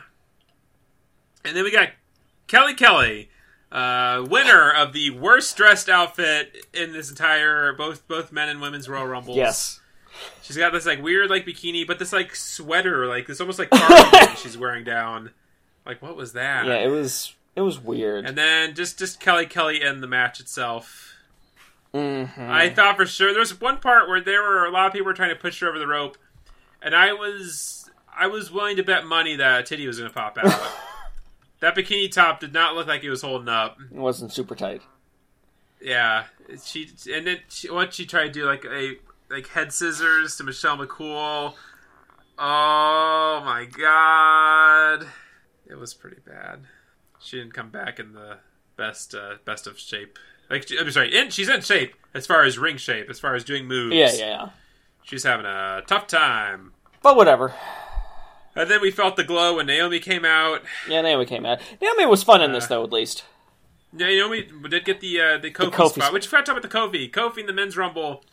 and 1.46 1.56
then 1.56 1.64
we 1.64 1.72
got 1.72 1.90
Kelly 2.48 2.74
Kelly, 2.74 3.30
uh, 3.72 4.26
winner 4.30 4.70
of 4.70 4.92
the 4.92 5.12
worst 5.12 5.56
dressed 5.56 5.88
outfit 5.88 6.66
in 6.74 6.92
this 6.92 7.10
entire 7.10 7.72
both 7.72 8.06
both 8.10 8.34
men 8.34 8.50
and 8.50 8.60
women's 8.60 8.90
Royal 8.90 9.08
Rumbles. 9.08 9.38
Yes. 9.38 9.79
She's 10.42 10.58
got 10.58 10.72
this 10.74 10.86
like 10.86 11.02
weird 11.02 11.30
like 11.30 11.46
bikini, 11.46 11.86
but 11.86 12.00
this 12.00 12.12
like 12.14 12.36
sweater, 12.36 13.06
like 13.08 13.28
this 13.28 13.40
almost 13.40 13.60
like 13.60 13.70
cardigan 13.70 14.36
she's 14.42 14.58
wearing 14.58 14.84
down. 14.84 15.32
Like 15.86 16.02
what 16.02 16.16
was 16.16 16.34
that? 16.34 16.66
Yeah, 16.66 16.76
it 16.76 16.90
was 16.90 17.34
it 17.56 17.62
was 17.62 17.80
weird. 17.80 18.26
and 18.26 18.38
then 18.38 18.76
just 18.76 19.00
just 19.00 19.20
Kelly 19.20 19.46
Kelly 19.46 19.82
in 19.82 20.02
the 20.02 20.08
match 20.08 20.40
itself. 20.40 21.16
Mhm. 21.94 22.38
I 22.50 22.70
thought 22.70 22.98
for 22.98 23.06
sure 23.06 23.32
there 23.32 23.40
was 23.40 23.60
one 23.60 23.78
part 23.78 24.08
where 24.08 24.22
there 24.22 24.44
were 24.44 24.66
a 24.66 24.72
lot 24.72 24.88
of 24.88 24.94
people 24.94 25.08
were 25.08 25.14
trying 25.14 25.30
to 25.30 25.36
push 25.36 25.60
her 25.62 25.68
over 25.70 25.80
the 25.80 25.88
rope, 25.88 26.18
and 26.82 26.96
I 26.96 27.14
was 27.14 27.90
I 28.16 28.28
was 28.28 28.52
willing 28.52 28.76
to 28.76 28.84
bet 28.84 29.06
money 29.06 29.36
that 29.38 29.60
a 29.62 29.64
titty 29.64 29.88
was 29.88 29.98
going 29.98 30.10
to 30.10 30.14
pop 30.16 30.38
out. 30.38 30.46
that 31.62 31.76
bikini 31.76 32.12
top 32.12 32.40
did 32.42 32.54
not 32.54 32.76
look 32.76 32.86
like 32.88 33.04
it 33.04 33.10
was 33.10 33.22
holding 33.24 33.50
up. 33.50 33.78
It 33.92 33.98
wasn't 33.98 34.32
super 34.32 34.54
tight. 34.56 34.82
Yeah, 35.82 36.26
she 36.64 36.90
and 37.12 37.26
then 37.26 37.38
she, 37.50 37.72
what 37.72 37.94
she 37.94 38.06
tried 38.06 38.26
to 38.28 38.32
do 38.32 38.46
like 38.46 38.66
a 38.66 38.98
like 39.30 39.48
head 39.50 39.72
scissors 39.74 40.36
to 40.38 40.44
Michelle 40.44 40.78
McCool. 40.78 41.54
Oh 42.38 43.42
my 43.46 43.66
god, 43.66 45.08
it 45.70 45.76
was 45.78 45.94
pretty 45.94 46.22
bad. 46.26 46.62
She 47.20 47.38
didn't 47.38 47.54
come 47.54 47.70
back 47.70 48.00
in 48.00 48.14
the 48.14 48.38
best 48.78 49.14
uh, 49.14 49.36
best 49.46 49.68
of 49.68 49.78
shape. 49.78 50.18
Like 50.50 50.66
I'm 50.80 50.90
sorry, 50.92 51.16
in, 51.16 51.30
she's 51.30 51.50
in 51.50 51.62
shape 51.62 51.96
as 52.14 52.26
far 52.26 52.44
as 52.44 52.58
ring 52.58 52.78
shape, 52.78 53.10
as 53.10 53.20
far 53.20 53.36
as 53.36 53.44
doing 53.44 53.66
moves. 53.68 53.96
Yeah, 53.96 54.12
yeah, 54.14 54.18
yeah. 54.28 54.50
She's 55.04 55.24
having 55.24 55.46
a 55.46 55.82
tough 55.86 56.08
time. 56.08 56.74
But 57.02 57.16
whatever. 57.16 57.54
And 58.56 58.70
then 58.70 58.82
we 58.82 58.92
felt 58.92 59.16
the 59.16 59.24
glow 59.24 59.56
when 59.58 59.68
Naomi 59.68 60.00
came 60.00 60.26
out. 60.26 60.62
Yeah, 60.88 61.02
Naomi 61.02 61.26
came 61.26 61.46
out. 61.46 61.60
Naomi 61.82 62.06
was 62.06 62.24
fun 62.24 62.42
in 62.42 62.52
this 62.52 62.66
Uh, 62.66 62.68
though, 62.68 62.84
at 62.84 62.92
least. 62.92 63.24
Yeah, 63.96 64.08
Naomi 64.08 64.48
did 64.70 64.86
get 64.86 65.02
the 65.02 65.20
uh, 65.22 65.38
the 65.38 65.52
Kofi, 65.52 65.72
Kofi 65.72 65.74
spot. 65.74 65.92
spot. 65.94 66.14
Which 66.14 66.26
we 66.26 66.30
forgot 66.30 66.46
to 66.46 66.52
talk 66.54 66.58
about 66.64 66.92
the 66.92 66.98
Kofi. 66.98 67.12
Kofi 67.12 67.38
in 67.40 67.46
the 67.48 67.54
men's 67.54 67.76
rumble. 67.78 68.24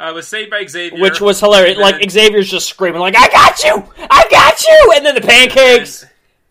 Uh, 0.00 0.12
was 0.12 0.26
saved 0.26 0.50
by 0.50 0.64
Xavier, 0.66 0.98
which 1.00 1.20
was 1.20 1.38
hilarious. 1.40 1.76
And 1.76 1.84
then- 1.84 2.00
Like 2.00 2.10
Xavier's 2.10 2.50
just 2.50 2.68
screaming, 2.68 3.00
like 3.00 3.14
"I 3.16 3.28
got 3.28 3.62
you, 3.62 3.84
I 4.10 4.26
got 4.30 4.64
you!" 4.64 4.92
And 4.96 5.06
then 5.06 5.14
the 5.14 5.20
pancakes, 5.20 6.06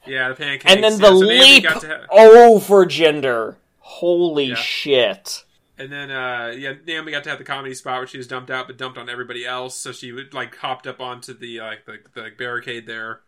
yeah, 0.05 0.29
the 0.29 0.35
pancakes, 0.35 0.65
and 0.71 0.83
then 0.83 0.93
yeah, 0.93 0.97
the 0.97 1.07
so 1.07 1.13
leap 1.15 1.63
got 1.63 1.81
to 1.81 2.05
over 2.11 2.85
gender. 2.85 3.57
Holy 3.79 4.45
Yeah. 4.45 4.55
shit! 4.55 5.43
And 5.77 5.91
then, 5.91 6.11
uh, 6.11 6.53
yeah, 6.57 6.73
Naomi 6.85 7.11
got 7.11 7.23
to 7.23 7.29
have 7.29 7.39
the 7.39 7.45
comedy 7.45 7.73
spot 7.73 7.99
where 7.99 8.07
she 8.07 8.17
was 8.17 8.27
dumped 8.27 8.51
out, 8.51 8.67
but 8.67 8.77
dumped 8.77 8.97
on 8.97 9.09
everybody 9.09 9.45
else. 9.45 9.75
So 9.75 9.91
she 9.91 10.11
would 10.11 10.33
like 10.33 10.55
hopped 10.57 10.85
up 10.87 10.99
onto 11.01 11.33
the 11.33 11.59
like 11.61 11.85
the, 11.85 11.97
the 12.13 12.29
barricade 12.37 12.85
there. 12.85 13.21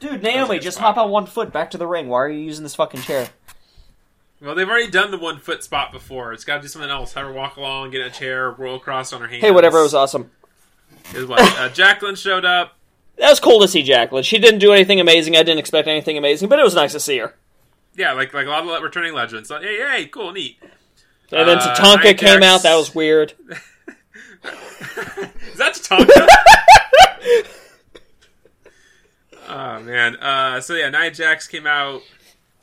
Dude, 0.00 0.22
Naomi, 0.22 0.58
just 0.58 0.78
spot. 0.78 0.96
hop 0.96 1.04
on 1.04 1.10
one 1.10 1.26
foot 1.26 1.52
back 1.52 1.70
to 1.70 1.78
the 1.78 1.86
ring. 1.86 2.08
Why 2.08 2.18
are 2.22 2.28
you 2.28 2.40
using 2.40 2.64
this 2.64 2.74
fucking 2.74 3.02
chair? 3.02 3.28
Well, 4.40 4.54
they've 4.54 4.68
already 4.68 4.90
done 4.90 5.10
the 5.10 5.18
one 5.18 5.38
foot 5.38 5.62
spot 5.62 5.92
before. 5.92 6.32
It's 6.32 6.44
got 6.44 6.56
to 6.56 6.62
do 6.62 6.68
something 6.68 6.90
else. 6.90 7.12
Have 7.12 7.26
her 7.26 7.32
walk 7.32 7.56
along, 7.56 7.90
get 7.90 8.00
in 8.00 8.06
a 8.06 8.10
chair, 8.10 8.50
roll 8.50 8.76
across 8.76 9.12
on 9.12 9.20
her 9.20 9.26
hands. 9.28 9.42
Hey, 9.42 9.50
whatever. 9.50 9.78
It 9.80 9.82
was 9.82 9.94
awesome. 9.94 10.30
It 11.14 11.18
was 11.18 11.26
what? 11.26 11.40
Uh, 11.58 11.68
Jacqueline 11.74 12.14
showed 12.14 12.44
up. 12.46 12.76
That 13.18 13.28
was 13.28 13.38
cool 13.40 13.60
to 13.60 13.68
see 13.68 13.82
Jacqueline. 13.82 14.22
She 14.22 14.38
didn't 14.38 14.60
do 14.60 14.72
anything 14.72 14.98
amazing. 14.98 15.36
I 15.36 15.42
didn't 15.42 15.58
expect 15.58 15.88
anything 15.88 16.16
amazing, 16.16 16.48
but 16.48 16.58
it 16.58 16.62
was 16.62 16.74
nice 16.74 16.92
to 16.92 17.00
see 17.00 17.18
her. 17.18 17.34
Yeah, 17.94 18.12
like 18.12 18.32
like 18.32 18.46
a 18.46 18.50
lot 18.50 18.66
of 18.66 18.82
returning 18.82 19.12
legends. 19.12 19.50
Like, 19.50 19.62
hey, 19.62 19.76
hey, 19.76 20.06
cool, 20.06 20.32
neat. 20.32 20.58
And 21.32 21.46
then 21.46 21.58
Uh, 21.58 21.74
Tatanka 21.76 22.16
came 22.16 22.42
out. 22.42 22.62
That 22.62 22.76
was 22.76 22.94
weird. 22.94 23.34
Is 25.52 25.58
that 25.58 25.74
Tatanka? 25.74 26.26
oh 29.48 29.80
man. 29.80 30.16
Uh, 30.16 30.60
so 30.60 30.74
yeah, 30.74 30.88
Nia 30.88 31.10
Jax 31.10 31.46
came 31.46 31.66
out. 31.66 32.00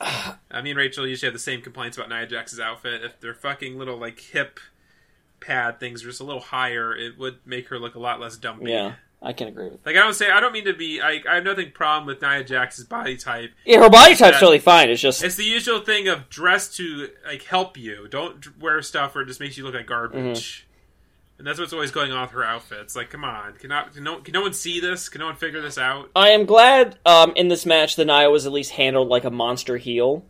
I 0.00 0.62
mean, 0.62 0.76
Rachel 0.76 1.06
usually 1.06 1.28
have 1.28 1.34
the 1.34 1.38
same 1.40 1.60
complaints 1.60 1.96
about 1.96 2.08
Nia 2.08 2.26
Jax's 2.26 2.60
outfit. 2.60 3.02
If 3.04 3.20
their 3.20 3.34
fucking 3.34 3.78
little 3.78 3.96
like 3.96 4.20
hip 4.20 4.60
pad 5.40 5.80
things 5.80 6.04
are 6.04 6.08
just 6.08 6.20
a 6.20 6.24
little 6.24 6.40
higher, 6.40 6.94
it 6.94 7.18
would 7.18 7.38
make 7.44 7.68
her 7.68 7.78
look 7.78 7.94
a 7.94 7.98
lot 8.00 8.20
less 8.20 8.36
dumpy. 8.36 8.70
Yeah, 8.70 8.94
I 9.20 9.32
can 9.32 9.48
agree 9.48 9.68
with. 9.68 9.84
Like 9.84 9.96
I 9.96 10.00
don't 10.00 10.14
say 10.14 10.30
I 10.30 10.40
don't 10.40 10.52
mean 10.52 10.64
to 10.66 10.72
be. 10.74 11.00
I, 11.00 11.20
I 11.28 11.36
have 11.36 11.44
nothing 11.44 11.72
problem 11.72 12.06
with 12.06 12.22
Nia 12.22 12.44
Jax's 12.44 12.84
body 12.84 13.16
type. 13.16 13.50
Yeah, 13.64 13.80
her 13.80 13.90
body 13.90 14.14
type's 14.14 14.38
totally 14.38 14.60
fine. 14.60 14.88
It's 14.90 15.00
just 15.00 15.22
It's 15.22 15.36
the 15.36 15.44
usual 15.44 15.80
thing 15.80 16.08
of 16.08 16.28
dress 16.28 16.74
to 16.76 17.08
like 17.26 17.42
help 17.42 17.76
you. 17.76 18.06
Don't 18.08 18.58
wear 18.60 18.80
stuff 18.82 19.14
where 19.14 19.22
it 19.22 19.26
just 19.26 19.40
makes 19.40 19.56
you 19.58 19.64
look 19.64 19.74
like 19.74 19.86
garbage. 19.86 20.64
Mm-hmm. 20.64 20.67
And 21.38 21.46
that's 21.46 21.60
what's 21.60 21.72
always 21.72 21.92
going 21.92 22.10
on 22.10 22.22
with 22.22 22.32
her 22.32 22.42
outfits. 22.44 22.96
Like, 22.96 23.10
come 23.10 23.24
on, 23.24 23.52
can, 23.54 23.68
not, 23.68 23.94
can 23.94 24.02
no 24.02 24.16
can 24.18 24.32
no 24.32 24.40
one 24.42 24.52
see 24.52 24.80
this? 24.80 25.08
Can 25.08 25.20
no 25.20 25.26
one 25.26 25.36
figure 25.36 25.60
this 25.60 25.78
out? 25.78 26.10
I 26.16 26.30
am 26.30 26.46
glad 26.46 26.98
um, 27.06 27.32
in 27.36 27.46
this 27.48 27.64
match 27.64 27.94
the 27.94 28.04
Nia 28.04 28.28
was 28.28 28.44
at 28.44 28.52
least 28.52 28.72
handled 28.72 29.08
like 29.08 29.24
a 29.24 29.30
monster 29.30 29.76
heel, 29.76 30.24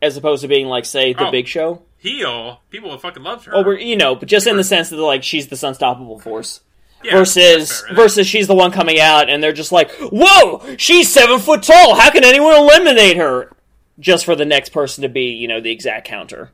as 0.00 0.16
opposed 0.16 0.42
to 0.42 0.48
being 0.48 0.68
like 0.68 0.84
say 0.84 1.12
the 1.14 1.26
Oh. 1.26 1.30
Big 1.32 1.48
Show. 1.48 1.82
Heel, 1.98 2.60
people 2.70 2.90
have 2.90 3.00
fucking 3.00 3.22
loved 3.22 3.44
her. 3.46 3.54
Oh, 3.56 3.62
we're 3.64 3.78
you 3.78 3.96
know, 3.96 4.14
but 4.14 4.28
just 4.28 4.46
in 4.46 4.56
the 4.56 4.64
sense 4.64 4.90
that 4.90 4.96
like 4.96 5.22
she's 5.24 5.48
this 5.48 5.62
unstoppable 5.64 6.18
force. 6.20 6.60
Yeah, 7.02 7.14
versus 7.16 7.80
fair. 7.82 7.96
Versus 7.96 8.26
she's 8.28 8.46
the 8.46 8.54
one 8.54 8.70
coming 8.70 9.00
out 9.00 9.28
and 9.28 9.42
they're 9.42 9.52
just 9.52 9.72
like, 9.72 9.90
"Whoa, 10.12 10.76
she's 10.76 11.12
seven 11.12 11.40
foot 11.40 11.64
tall. 11.64 11.96
How 11.96 12.10
can 12.10 12.24
anyone 12.24 12.54
eliminate 12.54 13.16
her?" 13.16 13.50
Just 13.98 14.24
for 14.24 14.34
the 14.36 14.44
next 14.44 14.68
person 14.70 15.02
to 15.02 15.08
be, 15.08 15.30
you 15.32 15.48
know, 15.48 15.60
the 15.60 15.70
exact 15.72 16.06
counter. 16.06 16.50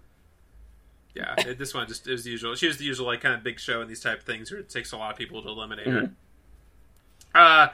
Yeah, 1.19 1.35
it- 1.51 1.59
this 1.59 1.75
one 1.75 1.87
just 1.89 2.07
is 2.09 2.25
the 2.25 2.31
usual. 2.31 2.55
She 2.55 2.67
was 2.69 2.77
the 2.79 2.85
usual 2.85 3.07
like 3.07 3.21
kind 3.21 3.35
of 3.35 3.43
big 3.43 3.59
show 3.61 3.81
in 3.83 3.89
these 3.89 4.01
type 4.01 4.19
of 4.21 4.25
things 4.25 4.51
where 4.51 4.61
it 4.61 4.69
takes 4.71 4.93
a 4.93 4.97
lot 4.97 5.11
of 5.13 5.19
people 5.19 5.43
to 5.43 5.49
eliminate 5.49 5.87
Mm-hmm. 5.87 6.07
her. 6.07 6.11
Uh, 7.35 7.69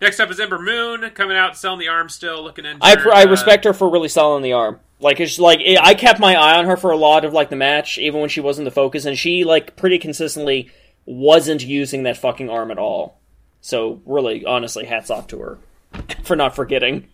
next 0.00 0.20
up 0.20 0.30
is 0.30 0.38
Ember 0.40 0.58
Moon 0.58 1.08
coming 1.10 1.36
out, 1.36 1.56
selling 1.56 1.78
the 1.80 1.88
arm 1.88 2.08
still, 2.08 2.42
looking 2.42 2.64
injured. 2.64 2.82
I 2.82 3.22
Uh, 3.22 3.26
respect 3.28 3.64
her 3.64 3.72
for 3.72 3.88
really 3.88 4.08
selling 4.08 4.42
the 4.42 4.52
arm. 4.52 4.80
Like 5.00 5.20
it's 5.20 5.38
like 5.38 5.60
I 5.80 5.94
kept 5.94 6.18
my 6.18 6.34
eye 6.34 6.58
on 6.58 6.66
her 6.66 6.76
for 6.76 6.90
a 6.90 6.96
lot 6.96 7.24
of 7.24 7.32
like 7.32 7.50
the 7.50 7.56
match, 7.56 7.98
even 7.98 8.20
when 8.20 8.28
she 8.28 8.40
wasn't 8.40 8.64
the 8.64 8.70
focus, 8.72 9.04
and 9.04 9.16
she 9.16 9.44
like 9.44 9.76
pretty 9.76 9.98
consistently 9.98 10.70
wasn't 11.06 11.64
using 11.64 12.02
that 12.02 12.16
fucking 12.16 12.50
arm 12.50 12.70
at 12.72 12.78
all. 12.78 13.18
So 13.60 14.00
really, 14.04 14.44
honestly, 14.44 14.84
hats 14.86 15.08
off 15.10 15.28
to 15.28 15.38
her 15.38 15.58
for 16.24 16.34
not 16.34 16.56
forgetting. 16.56 17.08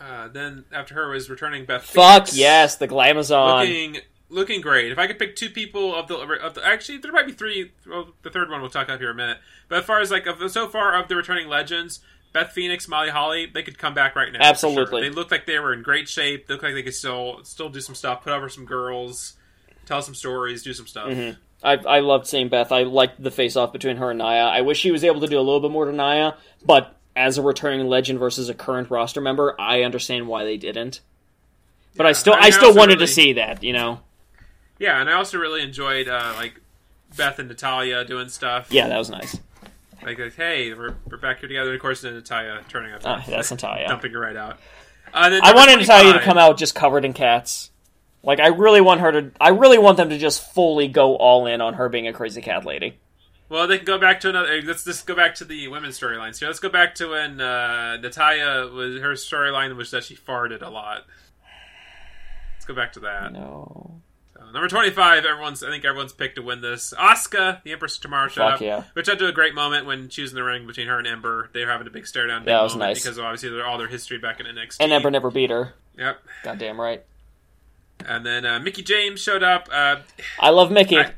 Uh, 0.00 0.28
then 0.28 0.64
after 0.72 0.94
her 0.94 1.08
was 1.08 1.28
returning 1.28 1.64
Beth. 1.64 1.82
Fuck 1.82 2.26
Phoenix. 2.28 2.36
yes, 2.36 2.76
the 2.76 2.86
Glamazon. 2.88 3.60
looking 3.60 3.96
looking 4.28 4.60
great. 4.60 4.92
If 4.92 4.98
I 4.98 5.06
could 5.06 5.18
pick 5.18 5.36
two 5.36 5.50
people 5.50 5.94
of 5.94 6.08
the, 6.08 6.16
of 6.16 6.54
the 6.54 6.66
actually 6.66 6.98
there 6.98 7.12
might 7.12 7.26
be 7.26 7.32
three. 7.32 7.72
Well, 7.86 8.08
the 8.22 8.30
third 8.30 8.50
one 8.50 8.60
we'll 8.60 8.70
talk 8.70 8.88
about 8.88 9.00
here 9.00 9.10
in 9.10 9.16
a 9.16 9.16
minute. 9.16 9.38
But 9.68 9.78
as 9.80 9.84
far 9.84 10.00
as 10.00 10.10
like 10.10 10.26
of 10.26 10.38
the, 10.38 10.48
so 10.48 10.68
far 10.68 10.98
of 11.00 11.08
the 11.08 11.16
returning 11.16 11.48
legends, 11.48 12.00
Beth 12.32 12.52
Phoenix, 12.52 12.88
Molly 12.88 13.10
Holly, 13.10 13.46
they 13.46 13.62
could 13.62 13.78
come 13.78 13.94
back 13.94 14.16
right 14.16 14.32
now. 14.32 14.40
Absolutely. 14.42 15.02
sure. 15.02 15.08
they 15.08 15.14
look 15.14 15.30
like 15.30 15.46
they 15.46 15.58
were 15.58 15.72
in 15.72 15.82
great 15.82 16.08
shape. 16.08 16.46
They 16.46 16.54
look 16.54 16.62
like 16.62 16.74
they 16.74 16.82
could 16.82 16.94
still 16.94 17.40
still 17.44 17.68
do 17.68 17.80
some 17.80 17.94
stuff, 17.94 18.24
put 18.24 18.32
over 18.32 18.48
some 18.48 18.64
girls, 18.66 19.34
tell 19.86 20.02
some 20.02 20.14
stories, 20.14 20.62
do 20.62 20.72
some 20.72 20.86
stuff. 20.86 21.08
Mm-hmm. 21.08 21.38
I, 21.62 21.76
I 21.76 22.00
loved 22.00 22.26
seeing 22.26 22.48
Beth. 22.48 22.72
I 22.72 22.82
liked 22.82 23.22
the 23.22 23.30
face 23.30 23.56
off 23.56 23.72
between 23.72 23.96
her 23.96 24.10
and 24.10 24.18
Nia. 24.18 24.44
I 24.44 24.60
wish 24.60 24.78
she 24.78 24.90
was 24.90 25.02
able 25.02 25.20
to 25.20 25.26
do 25.26 25.38
a 25.38 25.40
little 25.40 25.60
bit 25.60 25.70
more 25.70 25.86
to 25.86 25.92
Nia, 25.92 26.36
but 26.66 26.94
as 27.16 27.38
a 27.38 27.42
returning 27.42 27.86
legend 27.86 28.18
versus 28.18 28.48
a 28.48 28.54
current 28.54 28.90
roster 28.90 29.20
member, 29.20 29.58
I 29.58 29.82
understand 29.82 30.28
why 30.28 30.44
they 30.44 30.56
didn't. 30.56 31.00
But 31.96 32.06
I 32.06 32.12
still 32.12 32.34
I 32.34 32.38
I 32.46 32.50
still 32.50 32.74
wanted 32.74 32.94
really- 32.94 33.06
to 33.06 33.12
see 33.12 33.32
that, 33.34 33.62
you 33.62 33.72
know. 33.72 34.00
Yeah, 34.78 35.00
and 35.00 35.08
I 35.08 35.14
also 35.14 35.38
really 35.38 35.62
enjoyed 35.62 36.08
uh, 36.08 36.32
like 36.36 36.60
Beth 37.16 37.38
and 37.38 37.48
Natalya 37.48 38.04
doing 38.04 38.28
stuff. 38.28 38.68
Yeah, 38.70 38.88
that 38.88 38.98
was 38.98 39.10
nice. 39.10 39.38
like, 40.02 40.18
like 40.18 40.34
hey, 40.34 40.74
we're, 40.74 40.94
we're 41.08 41.16
back 41.16 41.38
here 41.38 41.48
together. 41.48 41.70
And 41.70 41.76
of 41.76 41.82
course, 41.82 42.02
then 42.02 42.14
Natalya 42.14 42.60
turning 42.68 42.92
up, 42.92 43.02
Ah, 43.04 43.24
that's 43.28 43.50
Natalya. 43.50 43.88
dumping 43.88 44.12
her 44.12 44.20
right 44.20 44.36
out. 44.36 44.58
Uh, 45.12 45.28
then 45.28 45.40
I 45.44 45.54
wanted 45.54 45.78
Natalya 45.78 46.14
to 46.14 46.20
come 46.20 46.38
out 46.38 46.58
just 46.58 46.74
covered 46.74 47.04
in 47.04 47.12
cats. 47.12 47.70
Like 48.24 48.40
I 48.40 48.48
really 48.48 48.80
want 48.80 49.00
her 49.00 49.12
to 49.12 49.30
I 49.40 49.50
really 49.50 49.78
want 49.78 49.96
them 49.96 50.08
to 50.08 50.18
just 50.18 50.52
fully 50.54 50.88
go 50.88 51.14
all 51.16 51.46
in 51.46 51.60
on 51.60 51.74
her 51.74 51.88
being 51.88 52.08
a 52.08 52.12
crazy 52.12 52.40
cat 52.40 52.64
lady. 52.64 52.98
Well, 53.50 53.68
they 53.68 53.76
can 53.76 53.84
go 53.84 53.98
back 53.98 54.20
to 54.20 54.30
another. 54.30 54.60
Let's 54.62 54.84
just 54.84 55.06
go 55.06 55.14
back 55.14 55.34
to 55.36 55.44
the 55.44 55.68
women's 55.68 56.00
storylines 56.00 56.38
here. 56.38 56.48
Let's 56.48 56.58
go 56.58 56.70
back 56.70 56.94
to 56.96 57.10
when 57.10 57.40
uh, 57.40 57.98
Natalya 57.98 58.66
was 58.72 59.00
her 59.00 59.12
storyline 59.12 59.76
was 59.76 59.90
that 59.92 60.04
she 60.04 60.16
farted 60.16 60.62
a 60.62 60.70
lot. 60.70 61.04
Let's 62.54 62.64
go 62.64 62.74
back 62.74 62.94
to 62.94 63.00
that. 63.00 63.32
No. 63.34 64.00
Number 64.54 64.68
twenty-five. 64.68 65.24
Everyone's. 65.24 65.62
I 65.62 65.68
think 65.70 65.84
everyone's 65.84 66.12
picked 66.12 66.36
to 66.36 66.42
win 66.42 66.60
this. 66.62 66.94
Asuka, 66.96 67.62
the 67.64 67.72
Empress 67.72 67.96
of 67.96 68.02
Tomorrow 68.02 68.28
showed 68.28 68.42
Fuck 68.44 68.54
up, 68.54 68.60
yeah. 68.62 68.84
which 68.94 69.08
led 69.08 69.18
to 69.18 69.26
a 69.26 69.32
great 69.32 69.54
moment 69.54 69.84
when 69.84 70.08
choosing 70.08 70.36
the 70.36 70.44
ring 70.44 70.66
between 70.66 70.86
her 70.86 70.98
and 70.98 71.06
Ember. 71.06 71.50
They 71.52 71.64
were 71.64 71.70
having 71.72 71.86
a 71.86 71.90
big 71.90 72.06
stare 72.06 72.26
down. 72.26 72.42
big 72.42 72.46
That 72.46 72.62
was 72.62 72.76
nice. 72.76 73.02
because 73.02 73.18
obviously 73.18 73.50
they're 73.50 73.66
all 73.66 73.76
their 73.78 73.88
history 73.88 74.18
back 74.18 74.40
in 74.40 74.46
NXT. 74.46 74.76
And 74.80 74.92
Ember 74.92 75.10
never 75.10 75.30
beat 75.30 75.50
her. 75.50 75.74
Yep. 75.98 76.18
Goddamn 76.44 76.80
right. 76.80 77.04
And 78.06 78.24
then 78.24 78.44
uh, 78.46 78.58
Mickie 78.60 78.82
James 78.82 79.20
showed 79.20 79.42
up. 79.42 79.68
Uh, 79.72 79.96
I 80.40 80.50
love 80.50 80.70
Mickie. 80.72 80.98
I- 80.98 81.12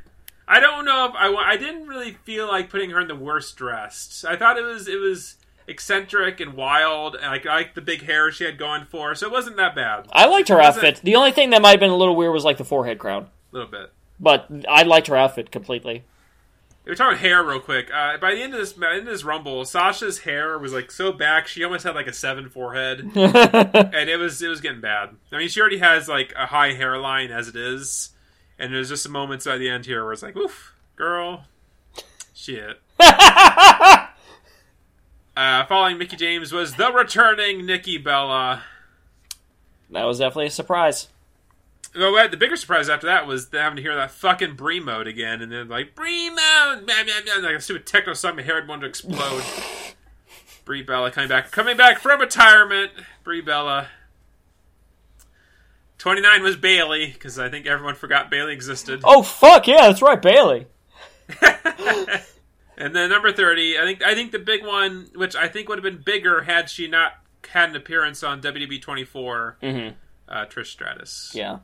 I 0.49 0.61
don't 0.61 0.85
know 0.85 1.07
if 1.07 1.13
I 1.17 1.27
I 1.35 1.57
didn't 1.57 1.89
really 1.89 2.13
feel 2.25 2.47
like 2.47 2.71
putting 2.71 2.91
her 2.91 3.01
in 3.01 3.09
the 3.09 3.17
worst 3.17 3.57
dressed. 3.57 4.25
I 4.25 4.37
thought 4.37 4.57
it 4.57 4.63
was 4.63 4.87
it 4.87 5.01
was 5.01 5.35
eccentric 5.67 6.41
and 6.41 6.55
wild, 6.55 7.15
and 7.15 7.27
like 7.27 7.47
I 7.47 7.57
liked 7.57 7.75
the 7.75 7.81
big 7.81 8.03
hair 8.03 8.31
she 8.31 8.45
had 8.45 8.59
going 8.59 8.85
for, 8.85 9.09
her, 9.11 9.15
so 9.15 9.27
it 9.27 9.33
wasn't 9.33 9.57
that 9.57 9.75
bad. 9.75 10.07
I 10.13 10.27
liked 10.27 10.49
her 10.49 10.61
outfit. 10.61 11.01
The 11.03 11.17
only 11.17 11.33
thing 11.33 11.51
that 11.51 11.63
might 11.63 11.73
have 11.73 11.81
been 11.81 11.91
a 11.91 11.97
little 11.97 12.17
weird 12.17 12.33
was 12.33 12.45
like 12.45 12.59
the 12.59 12.65
forehead 12.65 12.99
crown. 12.99 13.25
A 13.53 13.57
little 13.57 13.71
bit. 13.71 13.93
But 14.19 14.51
I 14.69 14.83
liked 14.83 15.09
her 15.09 15.17
outfit 15.17 15.51
completely. 15.51 16.05
We're 16.87 16.95
talking 16.95 17.19
hair 17.19 17.43
real 17.43 17.59
quick. 17.59 17.91
Uh, 17.93 18.17
by 18.19 18.37
the 18.37 18.43
end 18.43 18.55
of 18.55 18.61
this, 18.61 18.73
by 18.73 18.91
the 18.91 18.99
end 18.99 19.09
of 19.09 19.13
this 19.13 19.25
rumble, 19.25 19.65
Sasha's 19.65 20.21
hair 20.21 20.57
was 20.57 20.73
like 20.73 20.93
so 20.93 21.11
back. 21.11 21.49
She 21.49 21.65
almost 21.65 21.83
had 21.83 21.97
like 21.97 22.07
a 22.07 22.13
seven 22.13 22.49
forehead, 22.49 23.01
and 23.17 24.09
it 24.09 24.19
was 24.19 24.41
it 24.41 24.47
was 24.47 24.61
getting 24.61 24.81
bad. 24.81 25.11
I 25.33 25.39
mean, 25.39 25.49
she 25.49 25.61
already 25.61 25.79
has 25.79 26.09
like 26.09 26.33
a 26.37 26.47
high 26.47 26.75
hairline 26.75 27.33
as 27.33 27.49
it 27.49 27.57
is, 27.57 28.11
and 28.57 28.73
there's 28.73 28.89
just 28.89 29.03
some 29.03 29.11
moments 29.11 29.47
by 29.47 29.59
the 29.59 29.69
end 29.69 29.87
here 29.87 30.05
where 30.05 30.13
it's 30.13 30.23
like, 30.23 30.37
"Oof, 30.37 30.75
girl, 30.95 31.47
shit." 32.33 32.81
Uh, 35.37 35.67
following 35.67 35.99
Mickie 35.99 36.17
James 36.17 36.51
was 36.51 36.77
the 36.77 36.91
returning 36.91 37.67
Nikki 37.67 37.99
Bella. 37.99 38.63
that 39.91 40.05
was 40.05 40.19
definitely 40.19 40.47
a 40.47 40.51
surprise. 40.51 41.09
Well, 41.95 42.29
the 42.29 42.39
bigger 42.39 42.57
surprise 42.57 42.89
after 42.89 43.07
that 43.07 43.27
was 43.27 43.49
having 43.53 43.77
to 43.77 43.83
hear 43.83 43.95
that 43.95 44.11
fucking 44.11 44.55
Brie 44.55 44.81
mode 44.81 45.07
again, 45.07 45.43
and 45.43 45.53
then 45.53 45.69
like 45.69 45.95
Brie 45.95 46.31
mode, 46.31 46.87
blah, 46.87 47.05
blah, 47.05 47.41
blah, 47.41 47.49
like 47.49 47.57
a 47.57 47.61
stupid 47.61 47.87
techno 47.87 48.15
song. 48.15 48.37
My 48.37 48.43
hair 48.43 48.65
wanted 48.67 48.83
to 48.83 48.87
explode. 48.89 49.43
Brie 50.65 50.83
Bella 50.83 51.11
coming 51.11 51.29
back, 51.29 51.51
coming 51.51 51.77
back 51.77 52.01
from 52.01 52.19
retirement. 52.21 52.93
Brie 53.23 53.43
Bella. 53.43 53.89
Twenty 55.99 56.23
nine 56.23 56.43
was 56.43 56.57
Bayley 56.57 57.13
because 57.13 57.39
I 57.39 57.51
think 57.51 57.67
everyone 57.67 57.95
forgot 57.95 58.31
Bayley 58.31 58.53
existed. 58.55 59.01
Oh 59.05 59.23
fuck 59.23 59.67
yeah, 59.67 59.89
that's 59.89 60.03
right, 60.03 60.21
Bayley. 60.21 60.67
And 62.79 62.95
then 62.95 63.09
number 63.11 63.33
thirty, 63.33 63.79
I 63.79 63.83
think 63.85 64.03
I 64.03 64.15
think 64.15 64.33
the 64.33 64.39
big 64.39 64.65
one, 64.65 65.09
which 65.15 65.35
I 65.35 65.49
think 65.49 65.69
would 65.69 65.79
have 65.79 65.83
been 65.83 66.03
bigger 66.03 66.43
had 66.43 66.69
she 66.69 66.87
not 66.89 67.13
had 67.49 67.71
an 67.71 67.77
appearance 67.77 68.23
on 68.23 68.41
WWE 68.43 68.81
twenty 68.83 69.05
four. 69.05 69.57
Mhm. 69.63 69.95
Uh, 70.29 70.45
Trish 70.47 70.67
Stratus. 70.67 71.31
Yeah. 71.35 71.59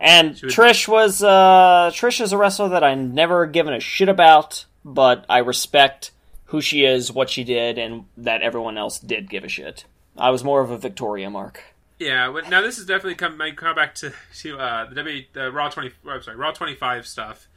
And 0.00 0.40
was- 0.40 0.54
Trish 0.54 0.86
was 0.86 1.22
uh 1.24 1.90
Trish 1.92 2.20
is 2.20 2.32
a 2.32 2.38
wrestler 2.38 2.68
that 2.68 2.84
I 2.84 2.94
never 2.94 3.46
given 3.46 3.74
a 3.74 3.80
shit 3.80 4.08
about, 4.08 4.64
but 4.84 5.24
I 5.28 5.38
respect 5.38 6.12
who 6.46 6.60
she 6.60 6.84
is, 6.84 7.10
what 7.12 7.28
she 7.30 7.42
did, 7.44 7.76
and 7.78 8.04
that 8.16 8.42
everyone 8.42 8.78
else 8.78 8.98
did 9.00 9.28
give 9.28 9.42
a 9.44 9.48
shit. 9.48 9.84
I 10.16 10.30
was 10.30 10.44
more 10.44 10.60
of 10.60 10.70
a 10.70 10.78
Victoria 10.78 11.28
mark. 11.30 11.62
Yeah, 11.98 12.30
but 12.30 12.48
now 12.48 12.60
this 12.62 12.78
is 12.78 12.86
definitely 12.86 13.16
come 13.16 13.36
might 13.36 13.56
come 13.56 13.74
back 13.74 13.94
to 13.96 14.12
to 14.42 14.56
uh, 14.58 14.84
the 14.88 14.94
W 14.94 15.24
the 15.32 15.50
Raw 15.50 15.68
twenty. 15.68 15.90
I'm 16.08 16.22
sorry, 16.22 16.36
Raw 16.36 16.52
twenty 16.52 16.76
five 16.76 17.06
stuff. 17.08 17.48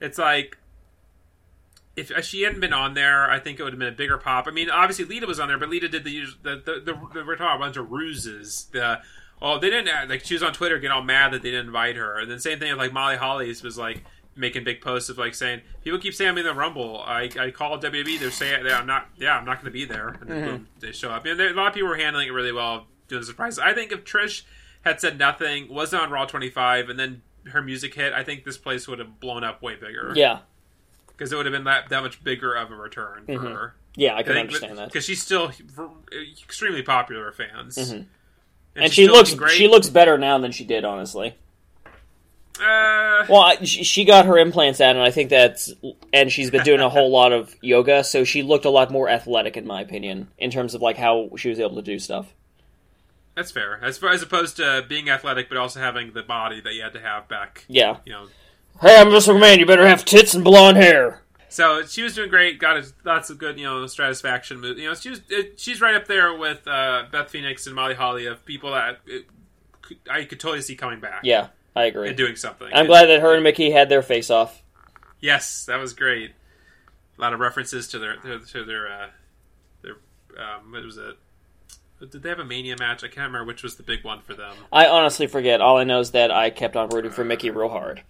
It's 0.00 0.16
like 0.16 0.56
if 2.08 2.24
she 2.24 2.42
hadn't 2.42 2.60
been 2.60 2.72
on 2.72 2.94
there, 2.94 3.30
I 3.30 3.38
think 3.38 3.58
it 3.58 3.62
would 3.62 3.72
have 3.72 3.78
been 3.78 3.88
a 3.88 3.96
bigger 3.96 4.16
pop. 4.16 4.46
I 4.46 4.52
mean, 4.52 4.70
obviously 4.70 5.04
Lita 5.04 5.26
was 5.26 5.40
on 5.40 5.48
there, 5.48 5.58
but 5.58 5.68
Lita 5.68 5.88
did 5.88 6.04
the 6.04 6.24
the 6.42 6.62
the, 6.64 6.80
the, 6.80 6.92
the 7.14 7.24
we're 7.26 7.36
talking 7.36 7.56
a 7.56 7.58
bunch 7.58 7.76
of 7.76 7.90
ruses. 7.90 8.68
The 8.72 9.00
oh, 9.42 9.58
they 9.58 9.70
didn't 9.70 9.88
uh, 9.88 10.06
like 10.08 10.24
she 10.24 10.34
was 10.34 10.42
on 10.42 10.52
Twitter 10.52 10.78
getting 10.78 10.92
all 10.92 11.02
mad 11.02 11.32
that 11.32 11.42
they 11.42 11.50
didn't 11.50 11.66
invite 11.66 11.96
her, 11.96 12.18
and 12.18 12.30
then 12.30 12.38
same 12.38 12.58
thing 12.58 12.70
with 12.70 12.78
like 12.78 12.92
Molly 12.92 13.16
Hollies 13.16 13.62
was 13.62 13.76
like 13.76 14.04
making 14.36 14.64
big 14.64 14.80
posts 14.80 15.08
of 15.08 15.18
like 15.18 15.34
saying 15.34 15.60
people 15.82 15.98
keep 15.98 16.14
saying 16.14 16.30
I'm 16.30 16.38
in 16.38 16.44
the 16.44 16.54
Rumble. 16.54 17.02
I 17.04 17.28
I 17.38 17.50
called 17.50 17.82
WWE. 17.82 18.18
They're 18.18 18.30
saying 18.30 18.64
that 18.64 18.72
I'm 18.72 18.86
not. 18.86 19.08
Yeah, 19.16 19.36
I'm 19.36 19.44
not 19.44 19.56
going 19.56 19.66
to 19.66 19.70
be 19.70 19.84
there, 19.84 20.08
and 20.20 20.30
then 20.30 20.44
boom, 20.44 20.68
they 20.78 20.92
show 20.92 21.10
up. 21.10 21.26
And 21.26 21.38
there, 21.38 21.50
a 21.50 21.54
lot 21.54 21.68
of 21.68 21.74
people 21.74 21.88
were 21.88 21.96
handling 21.96 22.28
it 22.28 22.32
really 22.32 22.52
well, 22.52 22.86
doing 23.08 23.20
the 23.20 23.26
surprises. 23.26 23.58
I 23.58 23.74
think 23.74 23.92
if 23.92 24.04
Trish 24.04 24.42
had 24.82 25.00
said 25.00 25.18
nothing, 25.18 25.72
wasn't 25.72 26.02
on 26.02 26.10
Raw 26.10 26.24
25, 26.24 26.88
and 26.88 26.98
then 26.98 27.22
her 27.52 27.62
music 27.62 27.94
hit, 27.94 28.12
I 28.12 28.24
think 28.24 28.44
this 28.44 28.58
place 28.58 28.88
would 28.88 28.98
have 28.98 29.20
blown 29.20 29.44
up 29.44 29.62
way 29.62 29.74
bigger 29.74 30.12
Yeah, 30.14 30.40
because 31.20 31.34
it 31.34 31.36
would 31.36 31.44
have 31.44 31.52
been 31.52 31.64
that, 31.64 31.90
that 31.90 32.02
much 32.02 32.24
bigger 32.24 32.54
of 32.54 32.70
a 32.72 32.74
return 32.74 33.24
for 33.26 33.32
Mhm. 33.34 33.52
her. 33.54 33.74
yeah, 33.94 34.16
I 34.16 34.22
can 34.22 34.38
understand 34.38 34.78
that. 34.78 34.86
because 34.88 35.04
she's 35.04 35.22
still 35.22 35.52
extremely 36.42 36.82
popular 36.82 37.26
with 37.26 37.36
fans, 37.36 37.76
Mhm. 37.76 37.92
and, 37.92 38.06
And 38.84 38.90
she 38.92 39.06
looks 39.06 39.34
great. 39.34 39.52
she 39.52 39.68
looks 39.68 39.90
better 39.90 40.16
now 40.16 40.38
than 40.38 40.50
she 40.50 40.64
did, 40.64 40.82
honestly. 40.86 41.34
Uh, 42.58 43.26
Well, 43.28 43.40
I, 43.42 43.56
she 43.64 43.84
she 43.84 44.04
got 44.06 44.24
her 44.26 44.38
implants 44.38 44.80
out, 44.80 44.96
and 44.96 45.04
I 45.04 45.10
think 45.10 45.28
that's 45.30 45.72
and 46.12 46.32
she's 46.32 46.50
been 46.50 46.64
doing 46.64 46.80
a 46.80 46.88
whole 46.96 47.10
lot 47.10 47.32
of 47.32 47.54
yoga, 47.60 48.02
so 48.02 48.24
she 48.24 48.42
looked 48.42 48.64
a 48.64 48.70
lot 48.70 48.90
more 48.90 49.08
athletic, 49.08 49.56
in 49.58 49.66
my 49.66 49.80
opinion, 49.82 50.28
in 50.38 50.50
terms 50.50 50.74
of 50.74 50.80
like 50.82 50.96
how 50.96 51.30
she 51.36 51.48
was 51.50 51.60
able 51.60 51.76
to 51.76 51.82
do 51.82 51.98
stuff. 51.98 52.32
that's 53.36 53.50
fair. 53.50 53.78
As 53.82 53.96
far 53.98 54.10
as 54.10 54.22
opposed 54.22 54.56
to 54.56 54.84
being 54.88 55.08
athletic, 55.10 55.48
but 55.48 55.56
also 55.58 55.80
having 55.80 56.12
the 56.12 56.22
body 56.22 56.60
that 56.60 56.74
you 56.74 56.82
had 56.82 56.92
to 56.94 57.00
have 57.00 57.28
back. 57.28 57.64
Yeah. 57.68 57.96
You 58.04 58.12
know, 58.12 58.26
Hey, 58.80 58.98
I'm 58.98 59.08
Mr. 59.08 59.38
McMahon. 59.38 59.58
You 59.58 59.66
better 59.66 59.86
have 59.86 60.06
tits 60.06 60.32
and 60.32 60.42
blonde 60.42 60.78
hair. 60.78 61.20
so 61.50 61.84
she 61.84 62.02
was 62.02 62.14
doing 62.14 62.30
great. 62.30 62.58
Got 62.58 62.82
lots 63.04 63.28
of 63.28 63.36
good, 63.36 63.58
you 63.58 63.66
know, 63.66 63.74
Stratusfaction 63.84 64.58
move. 64.58 64.78
You 64.78 64.88
know, 64.88 64.94
she 64.94 65.10
was 65.10 65.20
it, 65.28 65.60
she's 65.60 65.82
right 65.82 65.94
up 65.94 66.06
there 66.06 66.34
with 66.34 66.66
uh, 66.66 67.04
Beth 67.12 67.28
Phoenix 67.28 67.66
and 67.66 67.76
Molly 67.76 67.92
Holly 67.94 68.24
of 68.24 68.42
people 68.46 68.70
that 68.70 69.00
it, 69.06 69.26
I 70.10 70.24
could 70.24 70.40
totally 70.40 70.62
see 70.62 70.76
coming 70.76 70.98
back. 70.98 71.20
Yeah, 71.24 71.48
I 71.76 71.84
agree. 71.84 72.08
and 72.08 72.16
doing 72.16 72.36
something. 72.36 72.68
I'm 72.72 72.86
glad 72.86 73.06
that 73.06 73.20
her 73.20 73.34
and 73.34 73.44
Mickie 73.44 73.70
had 73.70 73.90
their 73.90 74.00
face 74.00 74.30
off. 74.30 74.62
Yes, 75.20 75.66
that 75.66 75.76
was 75.76 75.92
great. 75.92 76.32
A 77.18 77.20
lot 77.20 77.34
of 77.34 77.40
references 77.40 77.86
to 77.88 77.98
their 77.98 78.16
to, 78.16 78.38
to 78.38 78.64
their 78.64 78.90
uh, 78.90 79.06
their 79.82 79.96
um, 80.38 80.72
what 80.72 80.84
was 80.86 80.96
it? 80.96 81.16
Did 82.10 82.22
they 82.22 82.30
have 82.30 82.38
a 82.38 82.46
Mania 82.46 82.76
match? 82.78 83.04
I 83.04 83.08
can't 83.08 83.26
remember 83.26 83.44
which 83.44 83.62
was 83.62 83.76
the 83.76 83.82
big 83.82 84.04
one 84.04 84.22
for 84.22 84.32
them. 84.32 84.56
I 84.72 84.86
honestly 84.86 85.26
forget. 85.26 85.60
All 85.60 85.76
I 85.76 85.84
know 85.84 86.00
is 86.00 86.12
that 86.12 86.30
I 86.30 86.48
kept 86.48 86.76
on 86.76 86.88
rooting 86.88 87.10
for 87.10 87.24
Mickie 87.24 87.50
real 87.50 87.68
hard. 87.68 88.02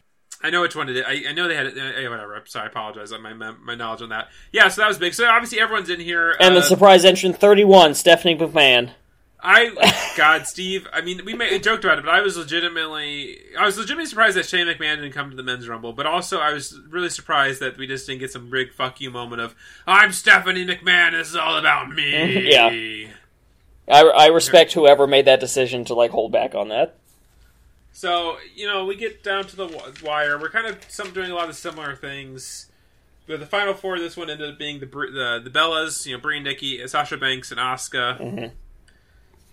I 0.42 0.50
know 0.50 0.62
which 0.62 0.74
one 0.74 0.88
it 0.88 0.96
is. 0.96 1.04
I, 1.06 1.24
I 1.28 1.32
know 1.32 1.48
they 1.48 1.54
had 1.54 1.66
it. 1.66 1.76
Uh, 1.76 2.10
whatever. 2.10 2.34
I'm 2.34 2.46
sorry. 2.46 2.64
I 2.64 2.68
apologize 2.68 3.12
on 3.12 3.22
my 3.22 3.32
my 3.32 3.74
knowledge 3.74 4.02
on 4.02 4.08
that. 4.08 4.28
Yeah, 4.52 4.68
so 4.68 4.80
that 4.80 4.88
was 4.88 4.98
big. 4.98 5.14
So 5.14 5.26
obviously 5.26 5.60
everyone's 5.60 5.90
in 5.90 6.00
here. 6.00 6.34
And 6.40 6.52
uh, 6.52 6.60
the 6.60 6.62
surprise 6.62 7.04
entrant 7.04 7.36
31, 7.36 7.94
Stephanie 7.94 8.36
McMahon. 8.36 8.92
I 9.42 10.12
God, 10.16 10.46
Steve. 10.46 10.86
I 10.92 11.00
mean, 11.00 11.24
we 11.24 11.34
made, 11.34 11.62
joked 11.62 11.84
about 11.84 11.98
it, 11.98 12.04
but 12.04 12.14
I 12.14 12.20
was 12.20 12.36
legitimately, 12.36 13.38
I 13.58 13.64
was 13.64 13.76
legitimately 13.76 14.06
surprised 14.06 14.36
that 14.36 14.46
Shane 14.46 14.66
McMahon 14.66 14.96
didn't 14.96 15.12
come 15.12 15.30
to 15.30 15.36
the 15.36 15.42
men's 15.42 15.68
rumble. 15.68 15.92
But 15.92 16.06
also, 16.06 16.38
I 16.38 16.52
was 16.52 16.78
really 16.88 17.10
surprised 17.10 17.60
that 17.60 17.76
we 17.76 17.86
just 17.86 18.06
didn't 18.06 18.20
get 18.20 18.30
some 18.30 18.50
big 18.50 18.72
fuck 18.72 19.00
you 19.00 19.10
moment 19.10 19.40
of 19.42 19.54
"I'm 19.86 20.12
Stephanie 20.12 20.66
McMahon. 20.66 21.12
This 21.12 21.28
is 21.28 21.36
all 21.36 21.56
about 21.56 21.90
me." 21.90 22.48
Yeah. 22.50 23.08
I, 23.88 24.02
I 24.02 24.26
respect 24.28 24.72
whoever 24.72 25.06
made 25.06 25.24
that 25.24 25.40
decision 25.40 25.84
to 25.86 25.94
like 25.94 26.10
hold 26.12 26.30
back 26.32 26.54
on 26.54 26.68
that. 26.68 26.99
So 28.00 28.38
you 28.56 28.66
know, 28.66 28.86
we 28.86 28.96
get 28.96 29.22
down 29.22 29.44
to 29.48 29.56
the 29.56 29.92
wire. 30.02 30.38
We're 30.38 30.48
kind 30.48 30.66
of 30.66 30.78
some 30.88 31.12
doing 31.12 31.30
a 31.30 31.34
lot 31.34 31.50
of 31.50 31.54
similar 31.54 31.94
things. 31.94 32.70
But 33.26 33.40
the 33.40 33.46
final 33.46 33.74
four, 33.74 33.98
this 33.98 34.16
one 34.16 34.30
ended 34.30 34.50
up 34.52 34.58
being 34.58 34.80
the 34.80 34.86
the, 34.86 35.38
the 35.44 35.50
Bellas, 35.50 36.06
you 36.06 36.16
know, 36.16 36.20
Brie 36.22 36.36
and 36.36 36.44
Nikki, 36.46 36.86
Sasha 36.88 37.18
Banks, 37.18 37.50
and 37.50 37.60
Asuka. 37.60 38.18
Mhm. 38.18 38.52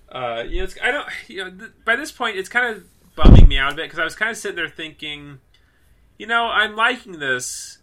Uh, 0.09 0.43
you 0.47 0.59
know, 0.59 0.63
it's, 0.63 0.75
I 0.81 0.91
don't. 0.91 1.09
You 1.27 1.43
know, 1.43 1.49
th- 1.51 1.71
by 1.83 1.97
this 1.97 2.13
point, 2.13 2.37
it's 2.37 2.47
kind 2.47 2.73
of 2.73 2.85
bumming 3.17 3.49
me 3.49 3.57
out 3.57 3.73
a 3.73 3.75
bit 3.75 3.83
because 3.83 3.99
I 3.99 4.05
was 4.05 4.15
kind 4.15 4.31
of 4.31 4.37
sitting 4.37 4.55
there 4.55 4.69
thinking, 4.69 5.39
you 6.17 6.25
know, 6.25 6.45
I'm 6.45 6.73
liking 6.77 7.19
this, 7.19 7.79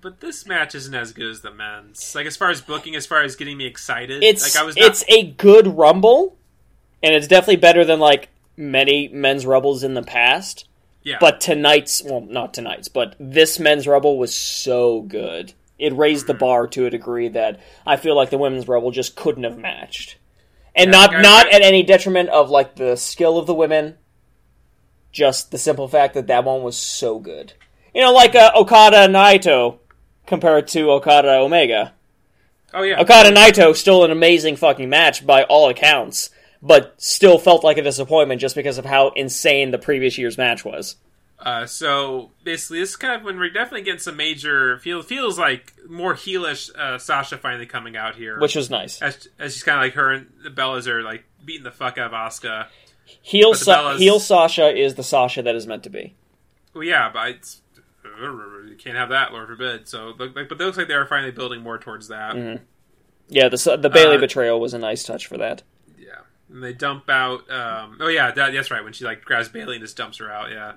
but 0.00 0.20
this 0.20 0.46
match 0.46 0.76
isn't 0.76 0.94
as 0.94 1.10
good 1.12 1.28
as 1.28 1.40
the 1.40 1.50
men's. 1.50 2.14
Like 2.14 2.26
as 2.26 2.36
far 2.36 2.50
as 2.50 2.60
booking, 2.60 2.94
as 2.94 3.06
far 3.06 3.24
as 3.24 3.34
getting 3.34 3.56
me 3.56 3.66
excited, 3.66 4.22
It's 4.22 4.44
like 4.44 4.62
I 4.62 4.64
was. 4.64 4.76
Not, 4.76 4.86
it's 4.86 5.04
a 5.08 5.24
good 5.32 5.66
rumble, 5.66 6.36
and 7.02 7.12
it's 7.12 7.26
definitely 7.26 7.56
better 7.56 7.84
than 7.84 7.98
like 7.98 8.28
many 8.56 9.08
men's 9.08 9.44
rebels 9.46 9.82
in 9.84 9.94
the 9.94 10.02
past. 10.02 10.66
yeah, 11.02 11.16
But 11.20 11.40
tonight's 11.40 12.02
well, 12.02 12.20
not 12.20 12.54
tonight's, 12.54 12.88
but 12.88 13.14
this 13.20 13.58
men's 13.58 13.86
rebel 13.86 14.18
was 14.18 14.34
so 14.34 15.02
good. 15.02 15.52
It 15.78 15.94
raised 15.94 16.26
the 16.26 16.34
bar 16.34 16.66
to 16.68 16.86
a 16.86 16.90
degree 16.90 17.28
that 17.28 17.60
I 17.86 17.96
feel 17.96 18.16
like 18.16 18.30
the 18.30 18.38
women's 18.38 18.66
rebel 18.66 18.90
just 18.90 19.14
couldn't 19.14 19.44
have 19.44 19.58
matched. 19.58 20.16
And 20.74 20.88
Yeah, 20.92 20.98
not 20.98 21.14
I, 21.16 21.20
not 21.22 21.46
I- 21.46 21.50
at 21.56 21.62
any 21.62 21.82
detriment 21.82 22.28
of 22.30 22.48
like 22.50 22.76
the 22.76 22.96
skill 22.96 23.36
of 23.38 23.46
the 23.46 23.54
women, 23.54 23.96
just 25.12 25.50
the 25.50 25.58
simple 25.58 25.88
fact 25.88 26.14
that 26.14 26.26
that 26.26 26.44
one 26.44 26.62
was 26.62 26.76
so 26.76 27.18
good. 27.18 27.52
You 27.94 28.02
know, 28.02 28.12
like 28.12 28.34
uh, 28.34 28.52
Okada 28.54 29.08
Naito 29.08 29.78
compared 30.26 30.68
to 30.68 30.90
Okada 30.90 31.38
Omega. 31.38 31.94
oh 32.74 32.82
yeah, 32.82 33.00
Okada 33.00 33.30
Naito 33.34 33.74
still 33.74 34.04
an 34.04 34.10
amazing 34.10 34.56
fucking 34.56 34.88
match 34.88 35.26
by 35.26 35.44
all 35.44 35.68
accounts, 35.68 36.30
but 36.62 36.94
still 37.00 37.38
felt 37.38 37.64
like 37.64 37.78
a 37.78 37.82
disappointment 37.82 38.40
just 38.40 38.54
because 38.54 38.78
of 38.78 38.84
how 38.84 39.08
insane 39.10 39.70
the 39.70 39.78
previous 39.78 40.16
year's 40.18 40.38
match 40.38 40.64
was. 40.64 40.96
Uh, 41.38 41.66
so 41.66 42.30
basically, 42.44 42.80
this 42.80 42.90
is 42.90 42.96
kind 42.96 43.14
of 43.14 43.22
when 43.22 43.38
we're 43.38 43.50
definitely 43.50 43.82
getting 43.82 44.00
some 44.00 44.16
major 44.16 44.78
feel 44.78 45.02
feels 45.02 45.38
like 45.38 45.74
more 45.88 46.14
heelish 46.14 46.74
uh, 46.76 46.98
Sasha 46.98 47.36
finally 47.36 47.66
coming 47.66 47.94
out 47.96 48.14
here, 48.16 48.40
which 48.40 48.56
was 48.56 48.70
nice. 48.70 49.02
as, 49.02 49.28
as 49.38 49.52
she's 49.52 49.62
kind 49.62 49.78
of 49.78 49.82
like 49.84 49.92
her 49.94 50.12
and 50.12 50.32
the 50.42 50.48
Bellas 50.50 50.86
are 50.86 51.02
like 51.02 51.24
beating 51.44 51.64
the 51.64 51.70
fuck 51.70 51.98
out 51.98 52.06
of 52.06 52.12
Asuka. 52.12 52.66
Heel, 53.22 53.52
Sa- 53.54 53.76
Bellas- 53.92 53.98
heel 53.98 54.18
Sasha 54.18 54.74
is 54.74 54.94
the 54.94 55.02
Sasha 55.04 55.42
that 55.42 55.54
is 55.54 55.66
meant 55.66 55.82
to 55.84 55.90
be. 55.90 56.14
Well, 56.74 56.84
yeah, 56.84 57.10
but 57.12 57.28
it's, 57.28 57.60
you 58.04 58.76
can't 58.78 58.96
have 58.96 59.10
that, 59.10 59.32
Lord 59.32 59.46
forbid. 59.48 59.86
So, 59.88 60.14
like, 60.18 60.34
but 60.34 60.52
it 60.52 60.58
looks 60.58 60.78
like 60.78 60.88
they 60.88 60.94
are 60.94 61.06
finally 61.06 61.32
building 61.32 61.60
more 61.62 61.78
towards 61.78 62.08
that. 62.08 62.34
Mhm. 62.34 62.60
Yeah, 63.28 63.48
the 63.48 63.76
the 63.80 63.90
Bayley 63.90 64.16
Uh, 64.16 64.20
betrayal 64.20 64.58
was 64.58 64.72
a 64.74 64.78
nice 64.78 65.04
touch 65.04 65.26
for 65.26 65.36
that. 65.38 65.62
And 66.50 66.62
they 66.62 66.72
dump 66.72 67.08
out. 67.08 67.50
Um, 67.50 67.98
oh 68.00 68.08
yeah, 68.08 68.30
that, 68.30 68.52
that's 68.52 68.70
right. 68.70 68.84
When 68.84 68.92
she 68.92 69.04
like 69.04 69.24
grabs 69.24 69.48
Bayley 69.48 69.76
and 69.76 69.84
just 69.84 69.96
dumps 69.96 70.18
her 70.18 70.30
out. 70.30 70.50
Yeah. 70.50 70.72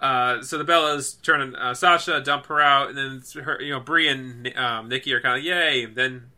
Uh, 0.00 0.42
so 0.42 0.58
the 0.58 0.64
Bellas 0.64 1.20
turn 1.22 1.40
on 1.40 1.56
uh, 1.56 1.74
Sasha, 1.74 2.20
dump 2.20 2.46
her 2.46 2.60
out, 2.60 2.90
and 2.90 2.96
then 2.96 3.42
her, 3.42 3.60
you 3.60 3.72
know, 3.72 3.80
Brie 3.80 4.08
and 4.08 4.56
um, 4.56 4.88
Nikki 4.88 5.12
are 5.12 5.20
kind 5.20 5.38
of 5.38 5.44
yay. 5.44 5.86
Then 5.86 6.30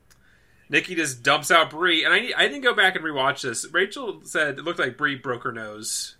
Nikki 0.68 0.94
just 0.94 1.22
dumps 1.22 1.50
out 1.50 1.70
Brie, 1.70 2.04
and 2.04 2.12
I 2.12 2.32
I 2.36 2.48
didn't 2.48 2.62
go 2.62 2.74
back 2.74 2.96
and 2.96 3.04
rewatch 3.04 3.42
this. 3.42 3.66
Rachel 3.72 4.22
said 4.24 4.58
it 4.58 4.64
looked 4.64 4.78
like 4.78 4.96
Brie 4.96 5.16
broke 5.16 5.44
her 5.44 5.52
nose. 5.52 6.16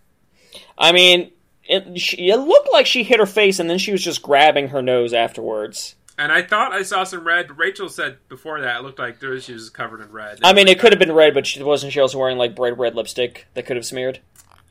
I 0.77 0.93
mean, 0.93 1.31
it, 1.65 2.01
she, 2.01 2.29
it 2.29 2.37
looked 2.37 2.69
like 2.73 2.87
she 2.87 3.05
hit 3.05 3.21
her 3.21 3.27
face, 3.27 3.59
and 3.59 3.71
then 3.71 3.79
she 3.79 3.93
was 3.93 4.03
just 4.03 4.23
grabbing 4.23 4.69
her 4.69 4.83
nose 4.83 5.15
afterwards. 5.15 5.95
And 6.21 6.31
I 6.31 6.43
thought 6.43 6.73
I 6.73 6.83
saw 6.83 7.05
some 7.05 7.27
red, 7.27 7.49
but 7.49 7.57
Rachel 7.57 7.89
said 7.89 8.19
before 8.29 8.61
that 8.61 8.77
it 8.77 8.83
looked 8.83 8.99
like 8.99 9.21
there 9.21 9.31
was, 9.31 9.45
she 9.45 9.55
was 9.55 9.71
covered 9.71 10.03
in 10.03 10.13
red. 10.13 10.41
I 10.45 10.53
mean, 10.53 10.69
it 10.69 10.79
could 10.79 10.93
have 10.93 10.99
been 10.99 11.13
red, 11.13 11.33
but 11.33 11.47
she 11.47 11.63
wasn't. 11.63 11.95
She 11.95 11.99
also 11.99 12.19
wearing 12.19 12.37
like 12.37 12.55
bright 12.55 12.77
red 12.77 12.95
lipstick 12.95 13.47
that 13.55 13.65
could 13.65 13.77
have 13.77 13.87
smeared. 13.87 14.21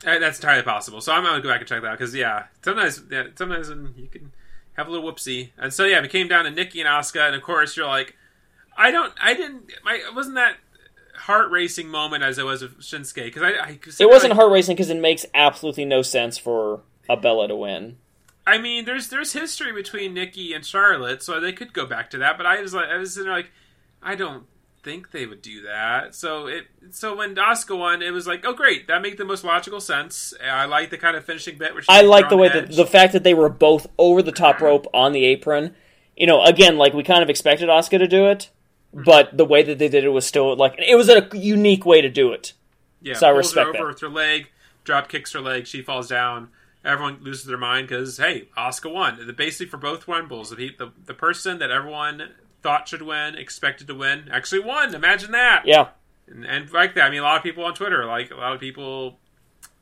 Uh, 0.05 0.19
that's 0.19 0.37
entirely 0.37 0.61
possible. 0.61 1.01
So 1.01 1.11
I'm 1.11 1.23
gonna 1.23 1.41
go 1.41 1.49
back 1.49 1.61
and 1.61 1.67
check 1.67 1.81
that 1.81 1.93
because 1.93 2.13
yeah, 2.13 2.43
sometimes 2.63 3.01
yeah, 3.09 3.23
sometimes 3.33 3.67
you 3.97 4.07
can 4.07 4.31
have 4.73 4.87
a 4.87 4.91
little 4.91 5.11
whoopsie. 5.11 5.49
And 5.57 5.73
so 5.73 5.85
yeah, 5.85 6.03
it 6.03 6.11
came 6.11 6.27
down 6.27 6.45
to 6.45 6.51
Nikki 6.51 6.81
and 6.81 6.87
Asuka, 6.87 7.25
and 7.25 7.35
of 7.35 7.41
course 7.41 7.75
you're 7.75 7.87
like, 7.87 8.15
I 8.77 8.91
don't, 8.91 9.11
I 9.19 9.33
didn't, 9.33 9.71
my 9.83 10.03
wasn't 10.15 10.35
that 10.35 10.57
heart 11.15 11.49
racing 11.49 11.87
moment 11.89 12.23
as 12.23 12.37
it 12.37 12.45
was 12.45 12.61
with 12.61 12.79
Shinsuke 12.79 13.25
because 13.25 13.41
I, 13.41 13.49
I 13.49 13.79
It 13.99 14.07
wasn't 14.07 14.33
heart 14.33 14.51
racing 14.51 14.75
because 14.75 14.91
it 14.91 15.01
makes 15.01 15.25
absolutely 15.33 15.85
no 15.85 16.03
sense 16.03 16.37
for 16.37 16.81
a 17.09 17.17
Bella 17.17 17.47
to 17.47 17.55
win. 17.55 17.97
I 18.47 18.57
mean, 18.57 18.85
there's 18.85 19.09
there's 19.09 19.33
history 19.33 19.71
between 19.71 20.13
Nikki 20.13 20.53
and 20.53 20.65
Charlotte, 20.65 21.21
so 21.21 21.39
they 21.39 21.53
could 21.53 21.73
go 21.73 21.85
back 21.85 22.09
to 22.11 22.17
that. 22.19 22.37
But 22.37 22.45
I 22.45 22.61
was 22.61 22.73
like, 22.73 22.89
I 22.89 22.97
was 22.97 23.13
sitting 23.13 23.27
there 23.27 23.35
like, 23.37 23.51
I 24.01 24.15
don't 24.15 24.45
think 24.81 25.11
they 25.11 25.25
would 25.25 25.41
do 25.41 25.61
that. 25.63 26.15
So 26.15 26.47
it 26.47 26.65
so 26.91 27.15
when 27.17 27.35
Asuka 27.35 27.77
won, 27.77 28.01
it 28.01 28.11
was 28.11 28.25
like, 28.25 28.43
oh 28.45 28.53
great, 28.53 28.87
that 28.87 29.01
made 29.01 29.17
the 29.17 29.25
most 29.25 29.43
logical 29.43 29.79
sense. 29.81 30.33
I 30.43 30.65
like 30.65 30.89
the 30.89 30.97
kind 30.97 31.15
of 31.15 31.25
finishing 31.25 31.57
bit 31.57 31.73
where 31.73 31.83
she 31.83 31.87
I 31.89 32.01
like 32.01 32.29
the 32.29 32.37
way 32.37 32.47
edge. 32.47 32.69
that 32.69 32.75
the 32.75 32.85
fact 32.87 33.13
that 33.13 33.23
they 33.23 33.33
were 33.35 33.49
both 33.49 33.87
over 33.99 34.21
the 34.21 34.31
top 34.31 34.61
rope 34.61 34.87
on 34.93 35.11
the 35.11 35.25
apron. 35.25 35.75
You 36.17 36.27
know, 36.27 36.43
again, 36.43 36.77
like 36.77 36.93
we 36.93 37.03
kind 37.03 37.21
of 37.23 37.29
expected 37.29 37.69
Asuka 37.69 37.99
to 37.99 38.07
do 38.07 38.27
it, 38.27 38.49
Mm-hmm. 38.95 39.03
but 39.03 39.37
the 39.37 39.45
way 39.45 39.61
that 39.61 39.77
they 39.77 39.87
did 39.87 40.03
it 40.03 40.09
was 40.09 40.25
still 40.25 40.55
like 40.55 40.73
it 40.79 40.95
was 40.95 41.09
a 41.09 41.29
unique 41.33 41.85
way 41.85 42.01
to 42.01 42.09
do 42.09 42.31
it. 42.31 42.53
Yeah, 43.03 43.13
So 43.13 43.27
I 43.27 43.29
respect 43.29 43.65
her 43.67 43.69
over 43.69 43.77
that. 43.77 43.85
with 43.87 44.01
her 44.01 44.09
leg, 44.09 44.47
drop 44.83 45.07
kicks 45.09 45.31
her 45.33 45.39
leg, 45.41 45.67
she 45.67 45.83
falls 45.83 46.07
down. 46.07 46.49
Everyone 46.83 47.19
loses 47.21 47.45
their 47.45 47.57
mind 47.57 47.87
because 47.87 48.17
hey, 48.17 48.47
Asuka 48.57 48.93
won. 48.93 49.25
The 49.25 49.33
basically 49.33 49.67
for 49.67 49.77
both 49.77 50.07
rumbles, 50.07 50.49
the, 50.49 50.71
the 50.77 50.91
the 51.05 51.13
person 51.13 51.59
that 51.59 51.71
everyone 51.71 52.29
thought 52.61 52.87
should 52.87 53.01
win, 53.01 53.35
expected 53.35 53.87
to 53.87 53.95
win, 53.95 54.29
actually 54.31 54.63
won. 54.63 54.93
Imagine 54.93 55.31
that. 55.31 55.63
Yeah, 55.65 55.89
And, 56.27 56.45
and 56.45 56.71
like 56.71 56.95
that, 56.95 57.05
I 57.05 57.09
mean, 57.09 57.19
a 57.19 57.23
lot 57.23 57.37
of 57.37 57.43
people 57.43 57.63
on 57.63 57.73
Twitter, 57.73 58.05
like 58.05 58.31
a 58.31 58.35
lot 58.35 58.53
of 58.53 58.59
people, 58.59 59.19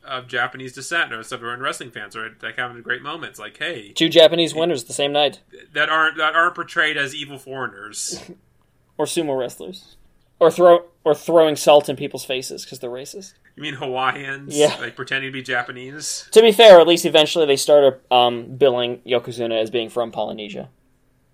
of 0.08 0.28
Japanese 0.28 0.74
descent 0.74 1.14
or 1.14 1.22
some 1.24 1.44
wrestling 1.44 1.92
fans 1.92 2.16
are 2.16 2.36
like 2.42 2.56
having 2.56 2.82
great 2.82 3.02
moments. 3.02 3.40
Like, 3.40 3.58
hey, 3.58 3.92
Two 3.92 4.10
Japanese 4.10 4.56
winners 4.56 4.86
the 4.86 4.94
same 4.94 5.12
night, 5.12 5.42
that 5.74 5.90
aren't 5.90 6.18
that 6.18 6.34
aren't 6.34 6.56
portrayed 6.56 6.98
as 6.98 7.14
evil 7.14 7.38
foreigners. 7.38 8.22
or 8.98 9.06
sumo 9.06 9.38
wrestlers, 9.38 9.97
or 10.40 10.52
throw 10.52 10.86
or 11.04 11.16
throwing 11.16 11.56
salt 11.56 11.88
in 11.90 11.96
people's 11.96 12.26
faces 12.26 12.64
because 12.66 12.80
they're 12.80 12.90
racist. 12.90 13.34
You 13.56 13.64
mean 13.64 13.74
Hawaiians? 13.76 14.56
Yeah. 14.58 14.76
like 14.80 14.96
pretending 14.96 15.30
to 15.30 15.34
be 15.34 15.42
Japanese. 15.42 16.28
To 16.32 16.42
be 16.42 16.52
fair, 16.52 16.80
at 16.80 16.88
least 16.88 17.06
eventually 17.06 17.46
they 17.46 17.56
started 17.56 18.00
um, 18.12 18.56
billing 18.58 18.98
Yokozuna 19.00 19.62
as 19.62 19.70
being 19.72 19.90
from 19.90 20.12
Polynesia. 20.12 20.70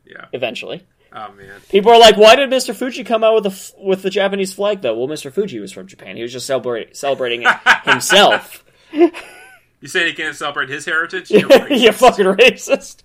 Yeah. 0.05 0.25
Eventually, 0.31 0.85
Oh 1.11 1.31
man. 1.33 1.59
people 1.69 1.91
are 1.91 1.99
like, 1.99 2.17
"Why 2.17 2.35
did 2.35 2.49
Mr. 2.49 2.75
Fuji 2.75 3.03
come 3.03 3.23
out 3.23 3.35
with 3.35 3.43
the 3.45 3.73
with 3.79 4.01
the 4.03 4.09
Japanese 4.09 4.53
flag 4.53 4.81
though?" 4.81 4.97
Well, 4.97 5.07
Mr. 5.07 5.31
Fuji 5.31 5.59
was 5.59 5.71
from 5.71 5.87
Japan. 5.87 6.15
He 6.17 6.21
was 6.23 6.31
just 6.33 6.45
celebrating 6.45 6.93
celebrating 6.93 7.43
it 7.43 7.49
himself. 7.85 8.63
You 8.91 9.87
say 9.87 10.07
he 10.07 10.13
can't 10.13 10.35
celebrate 10.35 10.69
his 10.69 10.85
heritage? 10.85 11.29
You're 11.31 11.71
you 11.71 11.91
fucking 11.91 12.25
racist. 12.25 13.03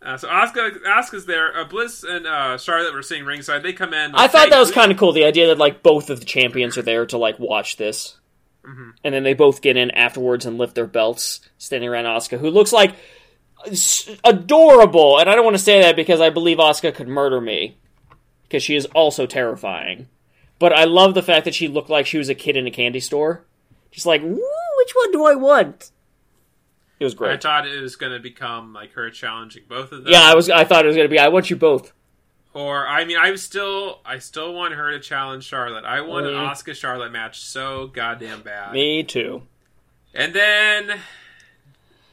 Uh, 0.00 0.16
so 0.16 0.28
Asuka, 0.28 0.80
Asuka's 0.84 1.26
there. 1.26 1.56
Uh, 1.58 1.64
Bliss 1.64 2.04
and 2.04 2.26
uh, 2.26 2.56
Charlotte 2.56 2.94
were 2.94 3.02
seeing 3.02 3.24
ringside. 3.24 3.62
They 3.62 3.72
come 3.72 3.92
in. 3.92 4.14
I 4.14 4.28
thought 4.28 4.50
that 4.50 4.58
was 4.60 4.70
kind 4.70 4.92
of 4.92 4.98
cool. 4.98 5.12
The 5.12 5.24
idea 5.24 5.48
that 5.48 5.58
like 5.58 5.82
both 5.82 6.08
of 6.08 6.20
the 6.20 6.26
champions 6.26 6.78
are 6.78 6.82
there 6.82 7.04
to 7.06 7.18
like 7.18 7.38
watch 7.38 7.76
this, 7.76 8.16
and 9.02 9.14
then 9.14 9.24
they 9.24 9.34
both 9.34 9.60
get 9.60 9.76
in 9.76 9.90
afterwards 9.90 10.46
and 10.46 10.56
lift 10.56 10.74
their 10.74 10.86
belts, 10.86 11.40
standing 11.58 11.88
around 11.88 12.04
Asuka, 12.04 12.38
who 12.38 12.50
looks 12.50 12.72
like 12.72 12.94
adorable. 14.22 15.18
And 15.18 15.28
I 15.28 15.34
don't 15.34 15.44
want 15.44 15.56
to 15.56 15.62
say 15.62 15.80
that 15.82 15.96
because 15.96 16.20
I 16.20 16.30
believe 16.30 16.58
Asuka 16.58 16.94
could 16.94 17.08
murder 17.08 17.40
me, 17.40 17.76
because 18.44 18.62
she 18.62 18.76
is 18.76 18.86
also 18.94 19.26
terrifying. 19.26 20.08
But 20.60 20.72
I 20.72 20.84
love 20.84 21.14
the 21.14 21.22
fact 21.22 21.44
that 21.44 21.54
she 21.54 21.68
looked 21.68 21.90
like 21.90 22.06
she 22.06 22.18
was 22.18 22.28
a 22.28 22.34
kid 22.34 22.56
in 22.56 22.66
a 22.66 22.70
candy 22.70 23.00
store, 23.00 23.44
just 23.90 24.06
like, 24.06 24.22
which 24.22 24.92
one 24.94 25.12
do 25.12 25.24
I 25.24 25.34
want? 25.34 25.90
It 27.00 27.04
was 27.04 27.14
great. 27.14 27.32
I 27.32 27.36
thought 27.36 27.66
it 27.66 27.80
was 27.80 27.96
going 27.96 28.12
to 28.12 28.18
become 28.18 28.72
like 28.72 28.92
her 28.92 29.10
challenging 29.10 29.62
both 29.68 29.92
of 29.92 30.04
them. 30.04 30.12
Yeah, 30.12 30.22
I 30.22 30.34
was. 30.34 30.50
I 30.50 30.64
thought 30.64 30.84
it 30.84 30.88
was 30.88 30.96
gonna 30.96 31.08
be. 31.08 31.18
I 31.18 31.28
want 31.28 31.50
you 31.50 31.56
both. 31.56 31.92
Or 32.54 32.88
I 32.88 33.04
mean, 33.04 33.18
I 33.18 33.30
was 33.30 33.42
still, 33.42 34.00
I 34.04 34.18
still 34.18 34.52
want 34.52 34.74
her 34.74 34.90
to 34.90 34.98
challenge 34.98 35.44
Charlotte. 35.44 35.84
I 35.84 36.00
want 36.00 36.26
an 36.26 36.32
Asuka 36.32 36.74
Charlotte 36.74 37.12
match 37.12 37.40
so 37.40 37.86
goddamn 37.86 38.42
bad. 38.42 38.72
Me 38.72 39.04
too. 39.04 39.42
And 40.12 40.34
then 40.34 40.98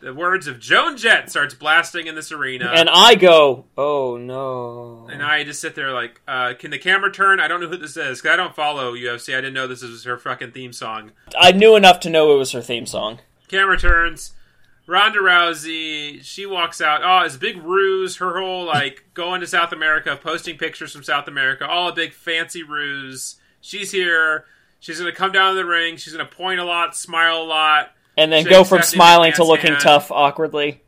the 0.02 0.14
words 0.14 0.46
of 0.46 0.60
Joan 0.60 0.98
Jett 0.98 1.32
starts 1.32 1.56
blasting 1.56 2.06
in 2.06 2.14
this 2.14 2.32
arena. 2.32 2.72
And 2.76 2.90
I 2.92 3.16
go, 3.16 3.66
oh 3.76 4.18
no. 4.18 5.08
And 5.12 5.24
I 5.24 5.44
just 5.44 5.62
sit 5.62 5.74
there 5.74 5.92
like, 5.94 6.22
uh, 6.28 6.54
can 6.60 6.70
the 6.70 6.78
camera 6.78 7.12
turn? 7.12 7.40
I 7.40 7.48
don't 7.48 7.60
know 7.60 7.70
who 7.70 7.78
this 7.78 7.98
is 7.98 8.22
because 8.22 8.34
I 8.34 8.36
don't 8.36 8.56
follow 8.56 8.94
UFC. 8.94 9.34
I 9.34 9.38
didn't 9.38 9.54
know 9.56 9.66
this 9.66 9.82
was 9.82 10.04
her 10.04 10.18
fucking 10.18 10.52
theme 10.52 10.74
song. 10.74 11.12
I 11.36 11.54
knew 11.54 11.76
enough 11.76 12.02
to 12.02 12.10
know 12.10 12.36
it 12.36 12.38
was 12.38 12.52
her 12.52 12.62
theme 12.62 12.86
song. 12.86 13.20
Camera 13.48 13.80
turns. 13.80 14.34
Ronda 14.88 15.20
Rousey, 15.20 16.24
she 16.24 16.46
walks 16.46 16.80
out. 16.80 17.02
Oh, 17.04 17.26
it's 17.26 17.36
a 17.36 17.40
big 17.40 17.58
ruse. 17.64 18.18
Her 18.18 18.40
whole 18.40 18.66
like 18.66 19.06
going 19.14 19.42
to 19.42 19.48
South 19.48 19.72
America, 19.72 20.18
posting 20.22 20.58
pictures 20.58 20.92
from 20.94 21.04
South 21.04 21.28
America, 21.28 21.68
all 21.68 21.90
a 21.90 21.94
big 21.94 22.14
fancy 22.14 22.62
ruse. 22.64 23.36
She's 23.62 23.92
here. 23.92 24.46
She's 24.80 25.00
gonna 25.00 25.12
come 25.12 25.32
down 25.32 25.52
to 25.54 25.56
the 25.56 25.66
ring. 25.66 25.98
She's 25.98 26.14
gonna 26.14 26.26
point 26.30 26.60
a 26.60 26.64
lot, 26.66 26.96
smile 26.96 27.42
a 27.42 27.44
lot, 27.44 27.92
And 28.18 28.32
then 28.32 28.44
go 28.44 28.64
from 28.64 28.84
Stephanie 28.84 28.96
smiling 28.98 29.34
to 29.34 29.44
looking 29.44 29.72
hand. 29.72 29.82
tough 29.82 30.12
awkwardly. 30.12 30.82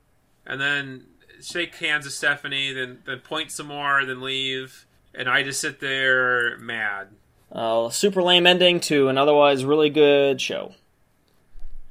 and 0.45 0.61
then 0.61 1.05
shake 1.41 1.75
hands 1.77 2.05
with 2.05 2.13
Stephanie. 2.13 2.73
Then 2.73 2.99
then 3.05 3.19
point 3.21 3.49
some 3.51 3.67
more. 3.67 4.05
Then 4.05 4.21
leave. 4.21 4.85
And 5.15 5.27
I 5.27 5.41
just 5.41 5.59
sit 5.59 5.79
there 5.79 6.57
mad. 6.59 7.07
Uh, 7.51 7.89
super 7.89 8.21
lame 8.21 8.45
ending 8.45 8.79
to 8.81 9.07
an 9.07 9.17
otherwise 9.17 9.65
really 9.65 9.89
good 9.89 10.39
show. 10.39 10.75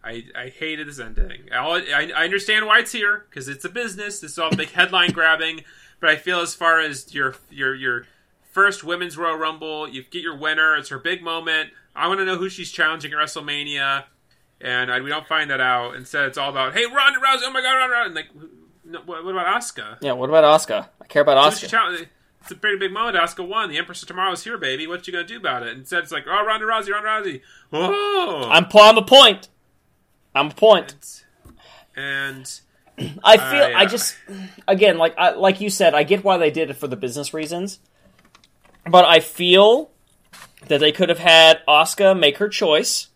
I, 0.07 0.23
I 0.37 0.49
hated 0.49 0.87
this 0.87 1.01
ending. 1.01 1.49
I, 1.53 2.13
I 2.17 2.25
understand 2.25 2.67
why 2.67 2.79
it's 2.79 2.93
here 2.93 3.27
because 3.29 3.49
it's 3.49 3.65
a 3.65 3.69
business. 3.69 4.21
This 4.21 4.33
is 4.33 4.39
all 4.39 4.51
big 4.51 4.71
headline 4.71 5.11
grabbing. 5.11 5.63
But 6.01 6.11
I 6.11 6.17
feel 6.17 6.41
as 6.41 6.55
far 6.55 6.81
as 6.81 7.13
your 7.15 7.35
your 7.51 7.75
your 7.75 8.07
first 8.53 8.85
women's 8.85 9.19
Royal 9.19 9.37
Rumble, 9.37 9.89
you 9.89 10.05
get 10.05 10.23
your 10.23 10.37
winner. 10.37 10.77
It's 10.77 10.91
her 10.91 10.99
big 10.99 11.23
moment. 11.23 11.71
I 11.95 12.09
want 12.09 12.21
to 12.21 12.25
know 12.25 12.37
who 12.37 12.49
she's 12.49 12.71
challenging 12.71 13.13
at 13.13 13.19
WrestleMania, 13.19 14.05
and 14.61 14.93
I, 14.93 15.01
we 15.01 15.09
don't 15.09 15.27
find 15.27 15.51
that 15.51 15.61
out. 15.61 15.95
Instead, 15.97 16.27
it's 16.27 16.39
all 16.39 16.51
about 16.51 16.75
hey 16.75 16.85
Ronda 16.87 17.19
Rousey. 17.19 17.43
Oh 17.45 17.51
my 17.51 17.63
God, 17.63 17.77
Ronda 17.77 17.95
Rousey. 17.95 18.07
And 18.07 18.15
like, 18.15 18.29
no, 18.85 19.01
what, 19.07 19.25
what 19.25 19.33
about 19.33 19.61
Asuka? 19.61 19.99
Yeah, 20.01 20.13
what 20.13 20.29
about 20.29 20.45
Asuka? 20.45 20.89
I 21.01 21.07
care 21.07 21.23
about 21.23 21.53
Who's 21.53 21.63
Asuka. 21.63 22.07
It's 22.43 22.53
a 22.53 22.55
pretty 22.55 22.79
big 22.79 22.93
moment. 22.93 23.17
Asuka 23.17 23.47
won. 23.47 23.71
The 23.71 23.79
Empress 23.79 24.03
of 24.03 24.09
Tomorrow 24.09 24.33
is 24.33 24.45
here, 24.45 24.57
baby. 24.57 24.87
What 24.87 25.07
you 25.07 25.13
gonna 25.13 25.27
do 25.27 25.39
about 25.39 25.65
it? 25.65 25.77
Instead, 25.77 26.05
it's 26.05 26.13
like, 26.13 26.27
oh, 26.29 26.45
Ronda 26.47 26.67
Rousey, 26.67 26.91
Ronda 26.91 27.09
Rousey. 27.09 27.41
Whoa! 27.71 28.49
I'm, 28.49 28.67
po- 28.67 28.89
I'm 28.89 29.03
point. 29.05 29.49
I'm 30.37 30.49
a 30.49 30.55
point. 30.55 31.25
and 31.97 32.61
I 33.25 33.37
feel. 33.37 33.63
Uh, 33.63 33.69
yeah. 33.69 33.79
I 33.79 33.87
just. 33.87 34.17
Again, 34.69 34.99
like 34.99 35.15
I, 35.19 35.31
like 35.31 35.61
you 35.61 35.71
said, 35.71 35.95
I 35.95 36.03
get 36.03 36.25
why 36.25 36.37
they 36.39 36.51
did 36.51 36.71
it 36.71 36.75
for 36.75 36.89
the 36.89 36.97
business 36.97 37.33
reasons. 37.35 37.79
But 38.89 39.05
I 39.05 39.21
feel 39.21 39.91
that 40.69 40.79
they 40.79 40.93
could 40.93 41.09
have 41.09 41.19
had 41.19 41.61
Asuka 41.67 42.19
make 42.19 42.39
her 42.39 42.49
choice, 42.49 43.09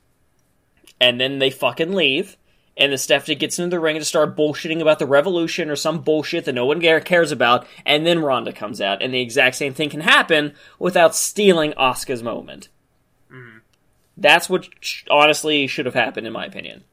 and 1.01 1.21
then 1.21 1.39
they 1.39 1.51
fucking 1.51 1.93
leave. 1.93 2.37
And 2.77 2.93
then 2.93 2.99
Stephanie 2.99 3.35
gets 3.35 3.59
into 3.59 3.69
the 3.69 3.81
ring 3.81 3.99
to 3.99 4.05
start 4.05 4.37
bullshitting 4.37 4.81
about 4.81 4.99
the 4.99 5.07
revolution 5.07 5.69
or 5.69 5.77
some 5.77 6.01
bullshit 6.01 6.47
that 6.47 6.55
no 6.55 6.65
one 6.65 6.81
cares 6.81 7.31
about, 7.31 7.67
and 7.85 8.07
then 8.07 8.21
Ronda 8.21 8.53
comes 8.53 8.81
out, 8.81 9.03
and 9.03 9.13
the 9.13 9.21
exact 9.21 9.57
same 9.57 9.75
thing 9.75 9.91
can 9.91 10.01
happen 10.01 10.55
without 10.79 11.15
stealing 11.15 11.73
Asuka's 11.73 12.23
moment. 12.23 12.69
That's 14.17 14.49
what 14.49 14.69
sh- 14.81 15.05
honestly 15.11 15.67
should 15.67 15.87
have 15.87 15.95
happened, 15.95 16.27
in 16.27 16.33
my 16.33 16.47
opinion. 16.47 16.85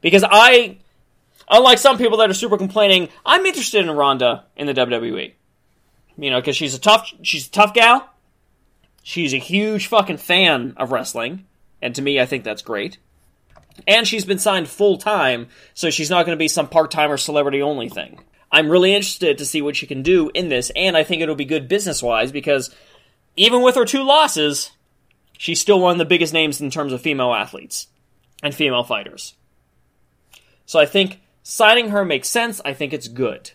Because 0.00 0.24
I, 0.28 0.78
unlike 1.48 1.78
some 1.78 1.98
people 1.98 2.18
that 2.18 2.30
are 2.30 2.34
super 2.34 2.56
complaining, 2.56 3.08
I'm 3.24 3.46
interested 3.46 3.84
in 3.84 3.90
Ronda 3.90 4.44
in 4.56 4.66
the 4.66 4.74
WWE. 4.74 5.32
You 6.16 6.30
know, 6.30 6.40
because 6.40 6.56
she's 6.56 6.74
a 6.74 6.80
tough, 6.80 7.12
she's 7.22 7.48
a 7.48 7.50
tough 7.50 7.74
gal. 7.74 8.08
She's 9.02 9.32
a 9.32 9.38
huge 9.38 9.86
fucking 9.86 10.18
fan 10.18 10.74
of 10.76 10.92
wrestling, 10.92 11.46
and 11.80 11.94
to 11.94 12.02
me, 12.02 12.20
I 12.20 12.26
think 12.26 12.44
that's 12.44 12.60
great. 12.60 12.98
And 13.86 14.06
she's 14.06 14.24
been 14.24 14.38
signed 14.38 14.68
full 14.68 14.98
time, 14.98 15.48
so 15.72 15.88
she's 15.88 16.10
not 16.10 16.26
going 16.26 16.36
to 16.36 16.42
be 16.42 16.48
some 16.48 16.68
part 16.68 16.90
time 16.90 17.10
or 17.10 17.16
celebrity 17.16 17.62
only 17.62 17.88
thing. 17.88 18.20
I'm 18.50 18.68
really 18.68 18.94
interested 18.94 19.38
to 19.38 19.46
see 19.46 19.62
what 19.62 19.76
she 19.76 19.86
can 19.86 20.02
do 20.02 20.30
in 20.34 20.48
this, 20.48 20.70
and 20.74 20.96
I 20.96 21.04
think 21.04 21.22
it'll 21.22 21.34
be 21.34 21.44
good 21.44 21.68
business 21.68 22.02
wise 22.02 22.32
because 22.32 22.74
even 23.36 23.62
with 23.62 23.76
her 23.76 23.84
two 23.84 24.02
losses, 24.02 24.72
she's 25.38 25.60
still 25.60 25.80
one 25.80 25.92
of 25.92 25.98
the 25.98 26.04
biggest 26.04 26.32
names 26.32 26.60
in 26.60 26.70
terms 26.70 26.92
of 26.92 27.00
female 27.00 27.32
athletes 27.32 27.86
and 28.42 28.54
female 28.54 28.84
fighters. 28.84 29.34
So 30.68 30.78
I 30.78 30.84
think 30.84 31.22
signing 31.42 31.88
her 31.88 32.04
makes 32.04 32.28
sense. 32.28 32.60
I 32.62 32.74
think 32.74 32.92
it's 32.92 33.08
good. 33.08 33.52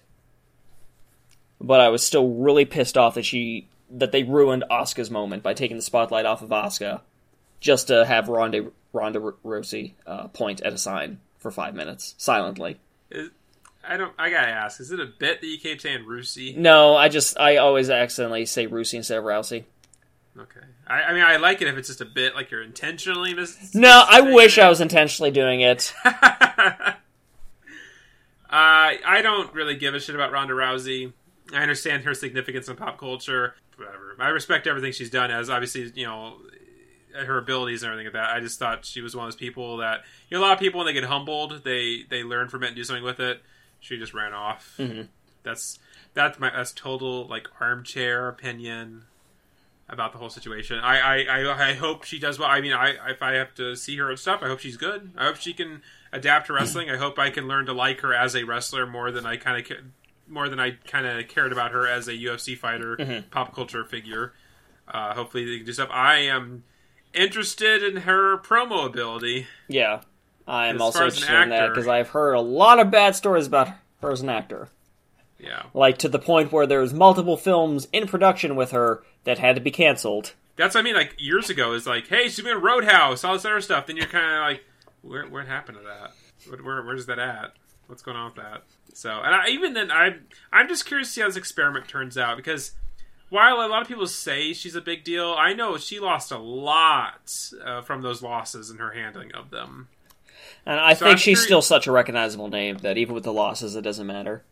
But 1.62 1.80
I 1.80 1.90
was 1.90 2.04
still 2.04 2.28
really 2.28 2.66
pissed 2.66 2.98
off 2.98 3.14
that 3.14 3.24
she 3.24 3.68
that 3.92 4.12
they 4.12 4.24
ruined 4.24 4.64
Asuka's 4.72 5.12
moment 5.12 5.44
by 5.44 5.54
taking 5.54 5.78
the 5.78 5.84
spotlight 5.84 6.26
off 6.26 6.42
of 6.42 6.50
Asuka 6.50 7.02
just 7.60 7.88
to 7.90 8.04
have 8.04 8.30
Ronda 8.30 8.72
Ronda 8.94 9.20
Rousey 9.46 9.94
uh, 10.08 10.28
point 10.30 10.62
at 10.62 10.74
a 10.74 10.78
sign 10.78 11.20
for 11.38 11.52
five 11.52 11.76
minutes 11.76 12.16
silently. 12.18 12.80
is, 13.12 13.30
I 13.88 13.96
don't. 13.96 14.14
I 14.18 14.32
gotta 14.32 14.50
ask: 14.50 14.80
Is 14.80 14.92
it 14.92 15.00
a 15.00 15.06
bit 15.06 15.40
that 15.40 15.48
you 15.48 15.60
keep 15.60 15.82
saying 15.82 16.06
Rusi? 16.06 16.58
No, 16.58 16.96
I 16.96 17.10
just 17.10 17.40
I 17.40 17.58
always 17.58 17.92
accidentally 17.92 18.48
say 18.48 18.66
Rousey 18.66 18.96
instead 18.96 19.20
of 19.20 19.24
Rousey. 19.24 19.66
Okay. 20.36 20.66
I, 20.88 21.04
I 21.04 21.14
mean, 21.14 21.22
I 21.22 21.38
like 21.38 21.62
it 21.62 21.68
if 21.68 21.78
it's 21.78 21.90
just 21.90 22.02
a 22.02 22.06
bit 22.06 22.34
like 22.34 22.50
you're 22.50 22.64
intentionally 22.64 23.36
mis- 23.36 23.76
No, 23.76 24.04
I 24.10 24.22
wish 24.22 24.58
it. 24.58 24.64
I 24.64 24.70
was 24.70 24.82
intentionally 24.82 25.30
doing 25.30 25.62
it. 25.62 25.94
uh, 28.54 29.02
I 29.06 29.22
don't 29.24 29.52
really 29.54 29.76
give 29.76 29.96
a 29.96 30.00
shit 30.00 30.14
about 30.16 30.32
Ronda 30.32 30.54
Rousey. 30.54 31.12
I 31.54 31.62
understand 31.62 32.04
her 32.04 32.14
significance 32.14 32.68
in 32.68 32.76
pop 32.76 33.00
culture. 33.00 33.56
Whatever. 33.78 34.16
I 34.20 34.30
respect 34.30 34.68
everything 34.68 34.92
she's 34.92 35.10
done 35.10 35.32
as 35.32 35.50
obviously, 35.50 35.92
you 35.96 36.06
know, 36.06 36.38
her 37.16 37.38
abilities 37.40 37.82
and 37.84 37.92
everything 37.92 38.14
like 38.14 38.14
that. 38.14 38.36
I 38.36 38.40
just 38.40 38.60
thought 38.60 38.86
she 38.86 39.02
was 39.02 39.16
one 39.16 39.26
of 39.26 39.32
those 39.34 39.40
people 39.40 39.78
that 39.78 40.02
you 40.30 40.38
know 40.38 40.44
a 40.44 40.46
lot 40.46 40.54
of 40.54 40.60
people 40.60 40.78
when 40.80 40.86
they 40.86 40.94
get 40.94 41.04
humbled, 41.06 41.64
they 41.64 42.04
they 42.10 42.24
learn 42.24 42.48
from 42.50 42.64
it 42.64 42.68
and 42.68 42.76
do 42.76 42.84
something 42.84 43.04
with 43.04 43.20
it. 43.20 43.42
She 43.80 43.98
just 43.98 44.14
ran 44.14 44.34
off. 44.34 44.76
Mhm. 44.78 45.08
That's 45.42 45.80
that's 46.14 46.40
my 46.40 46.52
that's 46.52 46.72
total 46.72 47.28
like 47.28 47.48
armchair 47.60 48.28
opinion 48.30 49.04
about 49.90 50.12
the 50.14 50.18
whole 50.18 50.30
situation. 50.30 50.80
I, 50.80 51.00
I, 51.00 51.42
I, 51.42 51.70
I 51.70 51.74
hope 51.74 52.04
she 52.04 52.18
does 52.20 52.40
well. 52.40 52.50
I 52.50 52.62
mean, 52.62 52.74
I 52.74 52.96
if 53.10 53.22
I 53.22 53.34
have 53.34 53.54
to 53.56 53.76
see 53.76 53.98
her 53.98 54.10
and 54.10 54.18
stuff, 54.18 54.42
I 54.42 54.48
hope 54.48 54.60
she's 54.60 54.78
good. 54.78 55.12
I 55.18 55.26
hope 55.26 55.36
she 55.38 55.54
can 55.54 55.82
adapt 56.14 56.48
to 56.48 56.54
wrestling. 56.54 56.90
I 56.90 56.98
hope 56.98 57.20
I 57.20 57.30
can 57.30 57.48
learn 57.48 57.66
to 57.66 57.74
like 57.74 58.00
her 58.02 58.14
as 58.14 58.36
a 58.36 58.44
wrestler 58.44 58.86
more 58.88 59.12
than 59.12 59.26
I 59.26 59.36
kind 59.38 59.66
of 59.66 59.78
more 60.28 60.48
than 60.48 60.60
I 60.60 60.72
kind 60.88 61.06
of 61.06 61.28
cared 61.28 61.52
about 61.52 61.72
her 61.72 61.86
as 61.88 62.08
a 62.08 62.14
UFC 62.14 62.56
fighter, 62.58 62.96
Mhm. 62.96 63.30
pop 63.30 63.54
culture 63.54 63.84
figure. 63.84 64.34
Uh, 64.88 65.14
hopefully, 65.14 65.44
they 65.46 65.58
can 65.58 65.66
do 65.66 65.74
stuff. 65.74 65.90
I 65.92 66.16
am 66.20 66.64
interested 67.14 67.84
in 67.84 67.98
her 68.04 68.38
promo 68.38 68.86
ability. 68.86 69.48
Yeah, 69.68 70.02
I 70.48 70.68
am 70.68 70.82
also 70.82 71.00
far 71.00 71.08
as 71.08 71.18
an 71.18 71.24
interested 71.24 71.44
in 71.44 71.50
that 71.50 71.70
because 71.70 71.88
I've 71.88 72.10
heard 72.10 72.34
a 72.34 72.42
lot 72.42 72.80
of 72.80 72.90
bad 72.92 73.16
stories 73.16 73.48
about 73.48 73.70
her 74.02 74.12
as 74.12 74.22
an 74.22 74.30
actor. 74.30 74.70
Yeah, 75.40 75.64
Like 75.74 75.98
to 76.00 76.10
the 76.10 76.20
point 76.20 76.52
where 76.54 76.66
there 76.66 76.80
was 76.80 76.94
multiple 76.94 77.36
films 77.36 77.88
in 77.92 78.08
production 78.08 78.56
with 78.56 78.72
her 78.72 79.04
that 79.26 79.40
had 79.40 79.56
to 79.56 79.62
be 79.62 79.72
canceled. 79.72 80.34
that's 80.56 80.76
what 80.76 80.82
I 80.82 80.84
mean. 80.84 80.96
Like 80.96 81.16
years 81.18 81.50
ago, 81.50 81.74
is 81.74 81.86
like, 81.88 82.08
hey, 82.08 82.26
she's 82.30 82.40
been 82.42 82.56
in 82.58 82.62
Roadhouse, 82.64 83.24
all 83.24 83.34
this 83.34 83.44
other 83.44 83.60
stuff. 83.60 83.88
Then 83.88 83.98
you're 83.98 84.06
kind 84.06 84.36
of 84.36 84.40
like, 84.42 84.64
where 85.04 85.28
what 85.28 85.46
happened 85.46 85.78
to 85.78 85.84
that? 85.84 86.12
What, 86.50 86.64
where 86.64 86.82
where's 86.84 87.06
that 87.06 87.20
at? 87.20 87.54
What's 87.88 88.02
going 88.02 88.18
on 88.18 88.34
with 88.34 88.44
that? 88.44 88.64
So, 88.94 89.10
and 89.12 89.36
I, 89.36 89.50
even 89.50 89.74
then, 89.74 89.92
I 89.92 90.16
I'm 90.52 90.68
just 90.68 90.86
curious 90.86 91.10
to 91.10 91.14
see 91.14 91.22
how 91.22 91.28
this 91.28 91.38
experiment 91.38 91.88
turns 91.88 92.18
out 92.18 92.38
because 92.38 92.72
while 93.30 93.56
a 93.58 93.68
lot 93.68 93.82
of 93.82 93.88
people 93.88 94.08
say 94.08 94.54
she's 94.54 94.76
a 94.76 94.82
big 94.82 95.04
deal, 95.04 95.36
I 95.38 95.54
know 95.54 95.78
she 95.78 96.00
lost 96.00 96.32
a 96.32 96.38
lot 96.38 97.32
uh, 97.64 97.82
from 97.82 98.02
those 98.02 98.22
losses 98.22 98.70
in 98.70 98.78
her 98.78 98.92
handling 98.92 99.34
of 99.34 99.50
them. 99.50 99.90
And 100.66 100.80
I 100.80 100.94
So 100.94 101.06
think 101.06 101.14
I'm 101.14 101.18
she's 101.18 101.40
curi- 101.40 101.46
still 101.46 101.62
such 101.62 101.88
a 101.88 101.92
recognizable 101.92 102.48
name 102.48 102.78
that 102.80 102.98
even 102.98 103.16
with 103.16 103.24
the 103.24 103.34
losses, 103.34 103.76
it 103.76 103.82
doesn't 103.82 104.08
matter. 104.08 104.44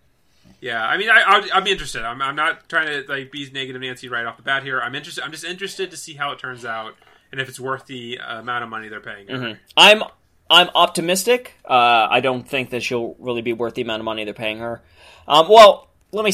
Yeah, 0.59 0.85
I 0.85 0.97
mean, 0.97 1.09
I, 1.09 1.59
be 1.61 1.71
interested. 1.71 2.03
I'm, 2.03 2.21
I'm 2.21 2.35
not 2.35 2.69
trying 2.69 2.87
to 2.87 3.09
like 3.11 3.31
be 3.31 3.49
negative 3.51 3.81
Nancy 3.81 4.09
right 4.09 4.25
off 4.25 4.37
the 4.37 4.43
bat 4.43 4.63
here. 4.63 4.79
I'm 4.81 4.93
interested. 4.95 5.23
I'm 5.23 5.31
just 5.31 5.43
interested 5.43 5.89
to 5.91 5.97
see 5.97 6.13
how 6.15 6.31
it 6.31 6.39
turns 6.39 6.65
out 6.65 6.95
and 7.31 7.39
if 7.39 7.47
it's 7.49 7.59
worth 7.59 7.85
the 7.85 8.19
uh, 8.19 8.39
amount 8.39 8.63
of 8.63 8.69
money 8.69 8.89
they're 8.89 8.99
paying 8.99 9.27
her. 9.27 9.59
I'm 9.77 10.03
I'm 10.51 10.69
optimistic. 10.75 11.53
Uh, 11.63 12.07
I 12.09 12.19
don't 12.19 12.47
think 12.47 12.71
that 12.71 12.83
she'll 12.83 13.15
really 13.19 13.41
be 13.41 13.53
worth 13.53 13.73
the 13.73 13.83
amount 13.83 14.01
of 14.01 14.05
money 14.05 14.25
they're 14.25 14.33
paying 14.33 14.59
her. 14.59 14.83
Um, 15.25 15.47
well, 15.49 15.89
let 16.11 16.25
me 16.25 16.33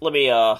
let 0.00 0.14
me 0.14 0.30
uh, 0.30 0.56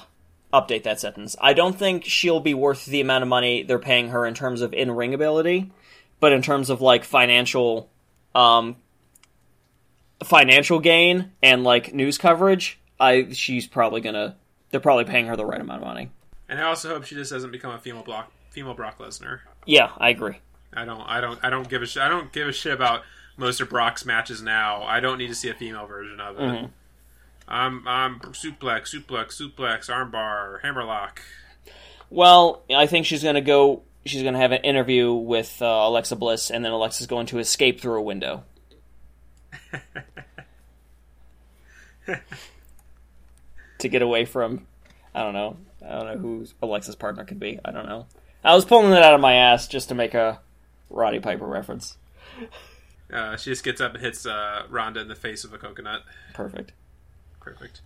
update 0.53 0.83
that 0.83 0.99
sentence. 0.99 1.35
I 1.41 1.53
don't 1.53 1.77
think 1.77 2.05
she'll 2.05 2.39
be 2.39 2.53
worth 2.53 2.85
the 2.85 3.01
amount 3.01 3.23
of 3.23 3.29
money 3.29 3.63
they're 3.63 3.79
paying 3.79 4.09
her 4.09 4.27
in 4.27 4.35
terms 4.35 4.61
of 4.61 4.73
in 4.73 4.91
ring 4.91 5.15
ability, 5.15 5.71
but 6.19 6.31
in 6.33 6.43
terms 6.43 6.69
of 6.69 6.79
like 6.79 7.03
financial 7.03 7.89
um, 8.35 8.75
financial 10.23 10.79
gain 10.79 11.31
and 11.41 11.63
like 11.63 11.95
news 11.95 12.19
coverage, 12.19 12.79
I 12.99 13.29
she's 13.31 13.65
probably 13.65 14.01
gonna. 14.01 14.35
They're 14.69 14.79
probably 14.81 15.05
paying 15.05 15.25
her 15.27 15.35
the 15.35 15.45
right 15.45 15.61
amount 15.61 15.81
of 15.81 15.87
money. 15.87 16.11
And 16.47 16.59
I 16.59 16.63
also 16.63 16.89
hope 16.89 17.05
she 17.05 17.15
just 17.15 17.31
doesn't 17.31 17.51
become 17.51 17.71
a 17.71 17.79
female 17.79 18.03
block, 18.03 18.31
female 18.51 18.75
Brock 18.75 18.99
Lesnar. 18.99 19.39
Yeah, 19.65 19.91
I 19.97 20.09
agree. 20.09 20.39
I 20.77 20.85
don't, 20.85 21.01
I 21.01 21.19
don't, 21.21 21.39
I 21.43 21.49
don't 21.49 21.67
give 21.67 21.81
a 21.81 21.87
shit. 21.87 22.03
I 22.03 22.07
don't 22.07 22.31
give 22.31 22.47
a 22.47 22.51
shit 22.51 22.71
about 22.73 23.01
most 23.35 23.59
of 23.61 23.69
Brock's 23.69 24.05
matches 24.05 24.43
now. 24.43 24.83
I 24.83 24.99
don't 24.99 25.17
need 25.17 25.29
to 25.29 25.35
see 25.35 25.49
a 25.49 25.55
female 25.55 25.87
version 25.87 26.19
of 26.19 26.39
it. 26.39 26.69
I'm, 27.47 27.87
I'm 27.87 28.19
suplex, 28.19 28.93
suplex, 28.93 29.41
suplex, 29.41 29.89
armbar, 29.89 30.61
hammerlock. 30.61 31.21
Well, 32.11 32.61
I 32.73 32.85
think 32.85 33.07
she's 33.07 33.23
going 33.23 33.35
to 33.35 33.41
go. 33.41 33.81
She's 34.05 34.21
to 34.21 34.31
have 34.33 34.51
an 34.51 34.61
interview 34.61 35.13
with 35.13 35.61
uh, 35.61 35.65
Alexa 35.65 36.15
Bliss, 36.15 36.51
and 36.51 36.63
then 36.63 36.71
Alexa's 36.71 37.07
going 37.07 37.25
to 37.27 37.39
escape 37.39 37.81
through 37.81 37.97
a 37.97 38.01
window. 38.01 38.43
to 43.79 43.89
get 43.89 44.01
away 44.01 44.25
from, 44.25 44.67
I 45.13 45.23
don't 45.23 45.33
know. 45.33 45.57
I 45.85 45.89
don't 45.93 46.05
know 46.05 46.17
who 46.17 46.45
Alexa's 46.61 46.95
partner 46.95 47.25
could 47.25 47.39
be. 47.39 47.59
I 47.65 47.71
don't 47.71 47.87
know. 47.87 48.05
I 48.43 48.55
was 48.55 48.63
pulling 48.65 48.93
it 48.93 49.03
out 49.03 49.13
of 49.13 49.19
my 49.19 49.33
ass 49.33 49.67
just 49.67 49.89
to 49.89 49.95
make 49.95 50.13
a 50.13 50.39
Roddy 50.89 51.19
Piper 51.19 51.45
reference. 51.45 51.97
Uh, 53.11 53.37
she 53.37 53.51
just 53.51 53.63
gets 53.63 53.79
up 53.79 53.93
and 53.93 54.03
hits 54.03 54.25
uh, 54.25 54.63
Ronda 54.69 54.99
in 54.99 55.07
the 55.07 55.15
face 55.15 55.43
with 55.43 55.53
a 55.53 55.57
coconut. 55.57 56.01
Perfect. 56.33 56.73
Perfect. 57.39 57.81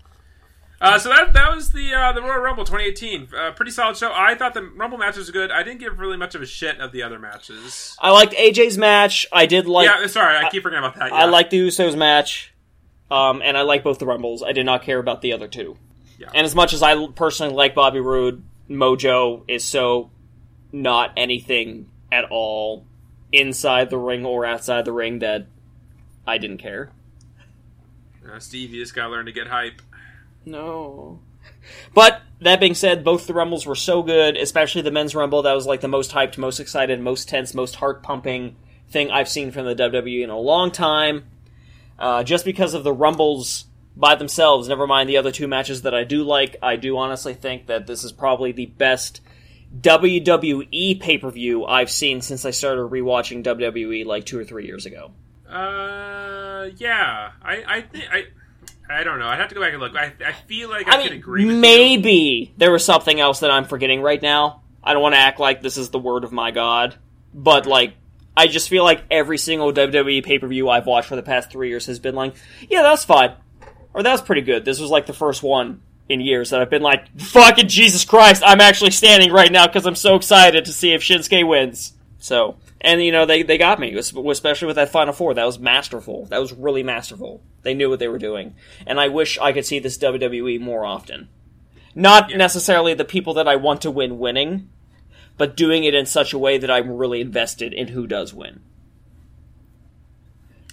Uh, 0.82 0.98
so 0.98 1.10
that 1.10 1.34
that 1.34 1.56
was 1.56 1.70
the 1.70 1.94
uh, 1.94 2.12
the 2.12 2.22
Royal 2.22 2.40
Rumble 2.40 2.66
2018. 2.66 3.28
Uh, 3.38 3.52
pretty 3.52 3.72
solid 3.72 3.96
show. 3.98 4.12
I 4.12 4.34
thought 4.34 4.56
the 4.56 4.64
Rumble 4.64 4.98
matches 4.98 5.28
were 5.28 5.34
good. 5.34 5.52
I 5.52 5.62
didn't 5.62 5.80
give 5.80 6.00
really 6.00 6.18
much 6.18 6.34
of 6.34 6.42
a 6.42 6.46
shit 6.48 6.80
of 6.80 6.92
the 6.92 7.04
other 7.04 7.20
matches. 7.20 7.96
I 8.02 8.10
liked 8.10 8.34
AJ's 8.34 8.80
match. 8.80 9.28
I 9.32 9.46
did 9.46 9.68
like. 9.68 9.88
yeah, 9.88 10.08
sorry, 10.08 10.36
I 10.38 10.50
keep 10.50 10.64
forgetting 10.64 10.84
about 10.84 10.96
that. 10.98 11.14
I 11.14 11.20
yeah. 11.20 11.26
like 11.26 11.52
the 11.52 11.68
Usos 11.68 11.96
match, 11.96 12.52
um, 13.12 13.44
and 13.46 13.56
I 13.56 13.62
like 13.62 13.84
both 13.84 14.00
the 14.00 14.08
Rumbles. 14.08 14.42
I 14.42 14.54
did 14.54 14.66
not 14.66 14.82
care 14.82 14.98
about 14.98 15.22
the 15.22 15.34
other 15.34 15.48
two. 15.48 15.78
Yeah. 16.18 16.30
And 16.34 16.46
as 16.46 16.56
much 16.56 16.74
as 16.74 16.82
I 16.82 17.08
personally 17.10 17.54
like 17.54 17.76
Bobby 17.76 18.00
Roode, 18.00 18.44
Mojo 18.68 19.44
is 19.48 19.64
so 19.64 20.10
not 20.72 21.12
anything 21.16 21.92
at 22.12 22.26
all 22.32 22.88
inside 23.32 23.90
the 23.90 23.98
ring 23.98 24.26
or 24.26 24.46
outside 24.46 24.86
the 24.86 24.92
ring 24.92 25.20
that 25.20 25.48
I 26.26 26.38
didn't 26.38 26.58
care. 26.58 26.92
Uh, 28.30 28.40
Steve, 28.40 28.74
you 28.74 28.82
just 28.82 28.96
gotta 28.96 29.10
learn 29.10 29.26
to 29.26 29.32
get 29.32 29.48
hype. 29.48 29.82
No. 30.46 31.20
But 31.94 32.22
that 32.40 32.60
being 32.60 32.76
said, 32.76 33.04
both 33.04 33.28
the 33.28 33.34
Rumbles 33.34 33.66
were 33.66 33.76
so 33.76 34.04
good, 34.04 34.38
especially 34.38 34.82
the 34.82 34.92
men's 34.92 35.16
Rumble. 35.16 35.42
That 35.42 35.54
was 35.54 35.66
like 35.66 35.82
the 35.82 35.88
most 35.88 36.12
hyped, 36.12 36.38
most 36.38 36.60
excited, 36.60 37.00
most 37.00 37.30
tense, 37.30 37.54
most 37.54 37.76
heart 37.76 38.04
pumping 38.04 38.56
thing 38.90 39.12
I've 39.12 39.30
seen 39.30 39.52
from 39.52 39.66
the 39.66 39.76
WWE 39.76 40.24
in 40.24 40.30
a 40.30 40.38
long 40.38 40.72
time. 40.72 41.26
Uh, 41.98 42.24
just 42.24 42.46
because 42.46 42.74
of 42.74 42.84
the 42.84 42.94
Rumbles 42.94 43.66
by 43.96 44.16
themselves, 44.16 44.68
never 44.68 44.88
mind 44.88 45.10
the 45.10 45.18
other 45.18 45.32
two 45.32 45.48
matches 45.48 45.84
that 45.84 45.94
I 45.94 46.04
do 46.04 46.24
like, 46.24 46.56
I 46.62 46.76
do 46.76 46.98
honestly 46.98 47.34
think 47.34 47.68
that 47.68 47.88
this 47.88 48.04
is 48.04 48.12
probably 48.12 48.52
the 48.52 48.66
best 48.66 49.22
WWE 49.80 51.00
pay 51.00 51.18
per 51.18 51.30
view 51.30 51.66
I've 51.66 51.90
seen 51.90 52.22
since 52.22 52.46
I 52.46 52.52
started 52.52 52.84
rewatching 52.84 53.44
WWE 53.44 54.06
like 54.06 54.26
two 54.26 54.38
or 54.38 54.44
three 54.44 54.66
years 54.66 54.86
ago. 54.86 55.12
Uh, 55.48 56.70
yeah, 56.78 57.32
I 57.42 57.64
I 57.68 57.82
think 57.82 58.06
I. 58.12 58.26
I 58.90 59.06
don't 59.06 59.20
know. 59.20 59.28
I'd 59.28 59.40
have 59.40 59.48
to 59.50 59.56
go 59.56 59.62
back 59.62 59.72
and 59.72 59.82
look. 59.82 59.96
I, 59.96 60.12
I 60.26 60.34
feel 60.34 60.70
like 60.70 60.86
I, 60.90 61.00
I 61.00 61.04
could 61.04 61.14
agree 61.14 61.46
with 61.46 61.56
you. 61.56 61.62
maybe 61.62 62.54
there 62.58 62.74
was 62.74 62.84
something 62.84 63.22
else 63.22 63.40
that 63.40 63.50
I'm 63.50 63.64
forgetting 63.64 64.02
right 64.02 64.22
now. 64.22 64.64
I 64.84 64.92
don't 64.92 65.02
want 65.02 65.16
to 65.16 65.20
act 65.20 65.40
like 65.40 65.62
this 65.62 65.78
is 65.78 65.92
the 65.92 66.00
word 66.00 66.26
of 66.26 66.34
my 66.34 66.52
god, 66.52 66.98
but 67.34 67.66
like, 67.66 67.94
I 68.36 68.48
just 68.48 68.68
feel 68.68 68.84
like 68.84 69.04
every 69.10 69.38
single 69.38 69.72
WWE 69.72 70.26
pay 70.26 70.40
per 70.40 70.48
view 70.48 70.68
I've 70.68 70.88
watched 70.88 71.08
for 71.08 71.16
the 71.16 71.24
past 71.24 71.52
three 71.52 71.70
years 71.70 71.86
has 71.86 72.00
been 72.00 72.16
like, 72.16 72.36
yeah, 72.70 72.82
that's 72.82 73.06
fine, 73.06 73.34
or 73.94 74.04
that's 74.04 74.22
pretty 74.22 74.42
good. 74.42 74.66
This 74.66 74.82
was 74.82 74.90
like 74.90 75.06
the 75.06 75.14
first 75.14 75.42
one 75.42 75.82
in 76.12 76.22
years 76.22 76.50
that 76.50 76.62
I've 76.62 76.70
been 76.70 76.82
like, 76.82 77.08
fucking 77.20 77.68
Jesus 77.68 78.06
Christ, 78.06 78.44
I'm 78.46 78.62
actually 78.62 78.92
standing 78.92 79.32
right 79.32 79.52
now 79.52 79.68
because 79.68 79.86
I'm 79.86 79.96
so 79.96 80.16
excited 80.16 80.66
to 80.66 80.74
see 80.74 80.94
if 80.94 81.02
Shinsuke 81.02 81.48
wins. 81.48 81.94
So, 82.20 82.58
and 82.82 83.02
you 83.04 83.12
know, 83.12 83.26
they, 83.26 83.44
they 83.44 83.58
got 83.58 83.80
me, 83.80 83.96
especially 83.96 84.68
with 84.68 84.76
that 84.76 84.90
Final 84.90 85.14
Four. 85.14 85.34
That 85.34 85.46
was 85.46 85.60
masterful. 85.60 86.26
That 86.26 86.40
was 86.40 86.54
really 86.54 86.84
masterful. 86.84 87.42
They 87.64 87.74
knew 87.74 87.90
what 87.90 88.00
they 88.00 88.08
were 88.08 88.18
doing. 88.20 88.56
And 88.86 89.00
I 89.00 89.08
wish 89.08 89.38
I 89.40 89.52
could 89.54 89.66
see 89.66 89.80
this 89.80 89.98
WWE 89.98 90.60
more 90.60 90.86
often. 90.86 91.30
Not 91.96 92.30
Yeah. 92.30 92.38
necessarily 92.38 92.94
the 92.94 93.06
people 93.06 93.34
that 93.36 93.48
I 93.48 93.56
want 93.56 93.82
to 93.82 93.92
win 93.92 94.20
winning, 94.20 94.70
but 95.38 95.58
doing 95.58 95.84
it 95.84 95.94
in 95.94 96.06
such 96.06 96.34
a 96.34 96.38
way 96.38 96.58
that 96.58 96.70
I'm 96.72 96.92
really 96.98 97.22
invested 97.22 97.74
in 97.74 97.90
who 97.90 98.06
does 98.08 98.34
win. 98.34 98.62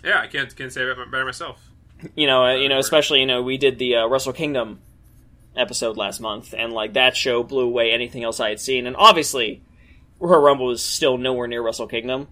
Yeah, 0.05 0.21
I 0.21 0.27
can't 0.27 0.55
can't 0.55 0.73
say 0.73 0.83
it 0.83 1.11
better 1.11 1.25
myself. 1.25 1.69
You 2.15 2.27
know, 2.27 2.45
uh, 2.45 2.55
you 2.55 2.69
know, 2.69 2.79
especially 2.79 3.21
you 3.21 3.27
know, 3.27 3.43
we 3.43 3.59
did 3.59 3.79
the 3.79 3.97
uh, 3.97 4.07
Wrestle 4.07 4.33
Kingdom 4.33 4.81
episode 5.57 5.97
last 5.97 6.21
month, 6.21 6.55
and 6.57 6.73
like 6.73 6.95
that 6.95 7.17
show 7.17 7.43
blew 7.43 7.65
away 7.65 7.93
anything 7.93 8.25
else 8.25 8.41
I 8.41 8.51
had 8.51 8.61
seen. 8.61 8.87
And 8.87 8.97
obviously, 8.97 9.63
Royal 10.21 10.43
Rumble 10.43 10.67
was 10.67 10.83
still 10.83 11.19
nowhere 11.19 11.47
near 11.47 11.63
Wrestle 11.63 11.89
Kingdom. 11.89 12.29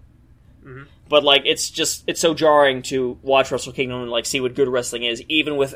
Mm-hmm. 0.63 0.83
But 1.09 1.23
like, 1.23 1.43
it's 1.45 1.69
just 1.69 2.03
it's 2.07 2.19
so 2.19 2.33
jarring 2.33 2.81
to 2.83 3.17
watch 3.21 3.51
Wrestle 3.51 3.73
Kingdom 3.73 4.01
and 4.01 4.11
like 4.11 4.25
see 4.25 4.39
what 4.39 4.55
good 4.55 4.67
wrestling 4.67 5.03
is, 5.03 5.21
even 5.27 5.57
with 5.57 5.75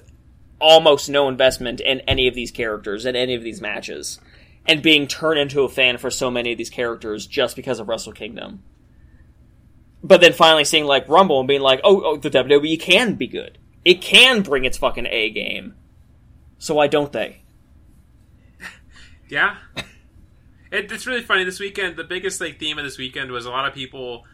almost 0.60 1.10
no 1.10 1.28
investment 1.28 1.80
in 1.82 2.02
any 2.02 2.28
of 2.28 2.36
these 2.36 2.52
characters 2.52 3.06
and 3.06 3.18
any 3.18 3.36
of 3.36 3.44
these 3.44 3.62
matches, 3.62 4.20
and 4.66 4.82
being 4.82 5.08
turned 5.08 5.40
into 5.40 5.64
a 5.64 5.70
fan 5.70 5.98
for 5.98 6.10
so 6.10 6.30
many 6.30 6.52
of 6.52 6.58
these 6.58 6.70
characters 6.70 7.26
just 7.26 7.56
because 7.56 7.80
of 7.80 7.88
Wrestle 7.88 8.14
Kingdom. 8.14 8.64
But 10.04 10.22
then 10.22 10.34
finally 10.34 10.66
seeing 10.66 10.86
like 10.86 11.08
Rumble 11.08 11.40
and 11.40 11.48
being 11.48 11.62
like, 11.62 11.82
oh, 11.84 12.02
oh 12.04 12.18
the 12.18 12.30
WWE 12.30 12.80
can 12.80 13.16
be 13.16 13.28
good. 13.28 13.58
It 13.86 14.02
can 14.02 14.42
bring 14.42 14.66
its 14.66 14.78
fucking 14.78 15.08
A 15.08 15.30
game. 15.30 15.76
So 16.62 16.76
why 16.76 16.86
don't 16.86 17.12
they? 17.12 17.42
Yeah. 19.30 19.56
It, 20.72 20.92
it's 20.92 21.08
really 21.08 21.24
funny 21.24 21.44
this 21.44 21.60
weekend. 21.60 21.96
The 21.98 22.04
biggest 22.04 22.40
like 22.40 22.60
theme 22.60 22.78
of 22.78 22.84
this 22.84 23.00
weekend 23.00 23.32
was 23.32 23.46
a 23.46 23.50
lot 23.50 23.68
of 23.68 23.74
people, 23.74 24.26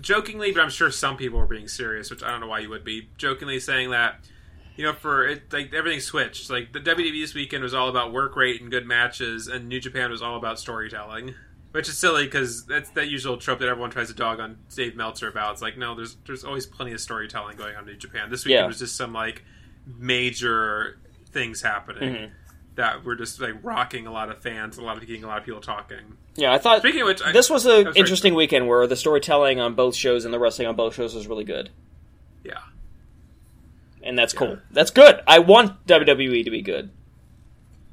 jokingly, 0.00 0.50
but 0.50 0.60
I'm 0.60 0.70
sure 0.70 0.90
some 0.90 1.16
people 1.16 1.38
were 1.38 1.46
being 1.46 1.68
serious, 1.68 2.10
which 2.10 2.22
I 2.22 2.30
don't 2.30 2.40
know 2.40 2.48
why 2.48 2.58
you 2.58 2.68
would 2.70 2.82
be, 2.84 3.08
jokingly 3.16 3.60
saying 3.60 3.90
that, 3.90 4.16
you 4.76 4.84
know, 4.84 4.92
for 4.92 5.24
it 5.28 5.52
like 5.52 5.72
everything 5.72 6.00
switched. 6.00 6.50
Like 6.50 6.72
the 6.72 6.80
WWE 6.80 7.22
this 7.22 7.32
weekend 7.34 7.62
was 7.62 7.74
all 7.74 7.88
about 7.88 8.12
work 8.12 8.34
rate 8.34 8.60
and 8.60 8.68
good 8.70 8.84
matches, 8.86 9.46
and 9.46 9.68
New 9.68 9.80
Japan 9.80 10.10
was 10.10 10.20
all 10.20 10.36
about 10.36 10.58
storytelling. 10.58 11.34
Which 11.70 11.88
is 11.88 11.96
silly 11.96 12.24
because 12.24 12.66
that's 12.66 12.90
that 12.90 13.08
usual 13.08 13.36
trope 13.38 13.60
that 13.60 13.68
everyone 13.68 13.90
tries 13.90 14.08
to 14.08 14.14
dog 14.14 14.40
on 14.40 14.58
Dave 14.74 14.94
Meltzer 14.96 15.28
about. 15.28 15.52
It's 15.52 15.62
like 15.62 15.78
no, 15.78 15.94
there's 15.94 16.16
there's 16.26 16.44
always 16.44 16.66
plenty 16.66 16.92
of 16.92 17.00
storytelling 17.00 17.56
going 17.56 17.76
on 17.76 17.84
in 17.84 17.92
New 17.92 17.96
Japan. 17.98 18.30
This 18.30 18.44
weekend 18.44 18.64
Yeah. 18.64 18.66
was 18.66 18.80
just 18.80 18.96
some 18.96 19.12
like 19.14 19.44
major 19.86 20.98
things 21.32 21.62
happening 21.62 22.14
Mhm. 22.14 22.30
that 22.76 23.04
were 23.04 23.16
just 23.16 23.40
like 23.40 23.54
rocking 23.62 24.06
a 24.06 24.12
lot 24.12 24.30
of 24.30 24.38
fans, 24.42 24.78
a 24.78 24.82
lot 24.82 24.96
of 24.98 25.06
getting 25.06 25.24
a 25.24 25.26
lot 25.26 25.38
of 25.38 25.44
people 25.44 25.60
talking. 25.60 26.16
Yeah, 26.36 26.52
I 26.52 26.58
thought 26.58 26.78
Speaking 26.80 27.02
of 27.02 27.06
which, 27.06 27.22
I, 27.22 27.32
this 27.32 27.50
was 27.50 27.66
an 27.66 27.92
interesting 27.96 28.34
weekend 28.34 28.66
where 28.68 28.86
the 28.86 28.96
storytelling 28.96 29.60
on 29.60 29.74
both 29.74 29.94
shows 29.94 30.24
and 30.24 30.32
the 30.32 30.38
wrestling 30.38 30.68
on 30.68 30.76
both 30.76 30.94
shows 30.94 31.14
was 31.14 31.26
really 31.26 31.44
good. 31.44 31.70
yeah, 32.44 32.58
And 34.02 34.18
that's 34.18 34.32
cool. 34.32 34.58
That's 34.70 34.90
good. 34.90 35.20
I 35.26 35.38
want 35.40 35.86
WWE 35.86 36.44
to 36.44 36.50
be 36.50 36.62
good. 36.62 36.90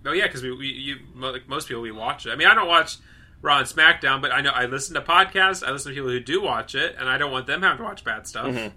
oh 0.06 0.12
yeah, 0.14 0.26
because 0.28 0.42
we, 0.42 0.52
we 0.56 0.68
you 0.68 0.96
like 1.16 1.48
most 1.48 1.68
people 1.68 1.82
we 1.82 1.92
watch 1.92 2.26
it. 2.26 2.32
I 2.32 2.36
mean, 2.36 2.48
I 2.48 2.56
don't 2.56 2.68
watch 2.68 2.98
Raw 3.42 3.60
and 3.60 3.68
SmackDown, 3.68 4.22
but 4.22 4.32
I 4.32 4.42
know 4.42 4.50
I 4.52 4.66
listen 4.66 4.96
to 4.96 5.02
podcasts. 5.02 5.66
I 5.66 5.72
listen 5.72 5.92
to 5.92 5.96
people 5.96 6.10
who 6.10 6.20
do 6.20 6.42
watch 6.42 6.74
it, 6.76 6.96
and 7.00 7.08
I 7.10 7.18
don't 7.18 7.32
want 7.32 7.48
them 7.48 7.62
having 7.62 7.78
to 7.78 7.84
watch 7.84 8.04
bad 8.04 8.28
stuff. 8.28 8.48
Mhm. 8.48 8.72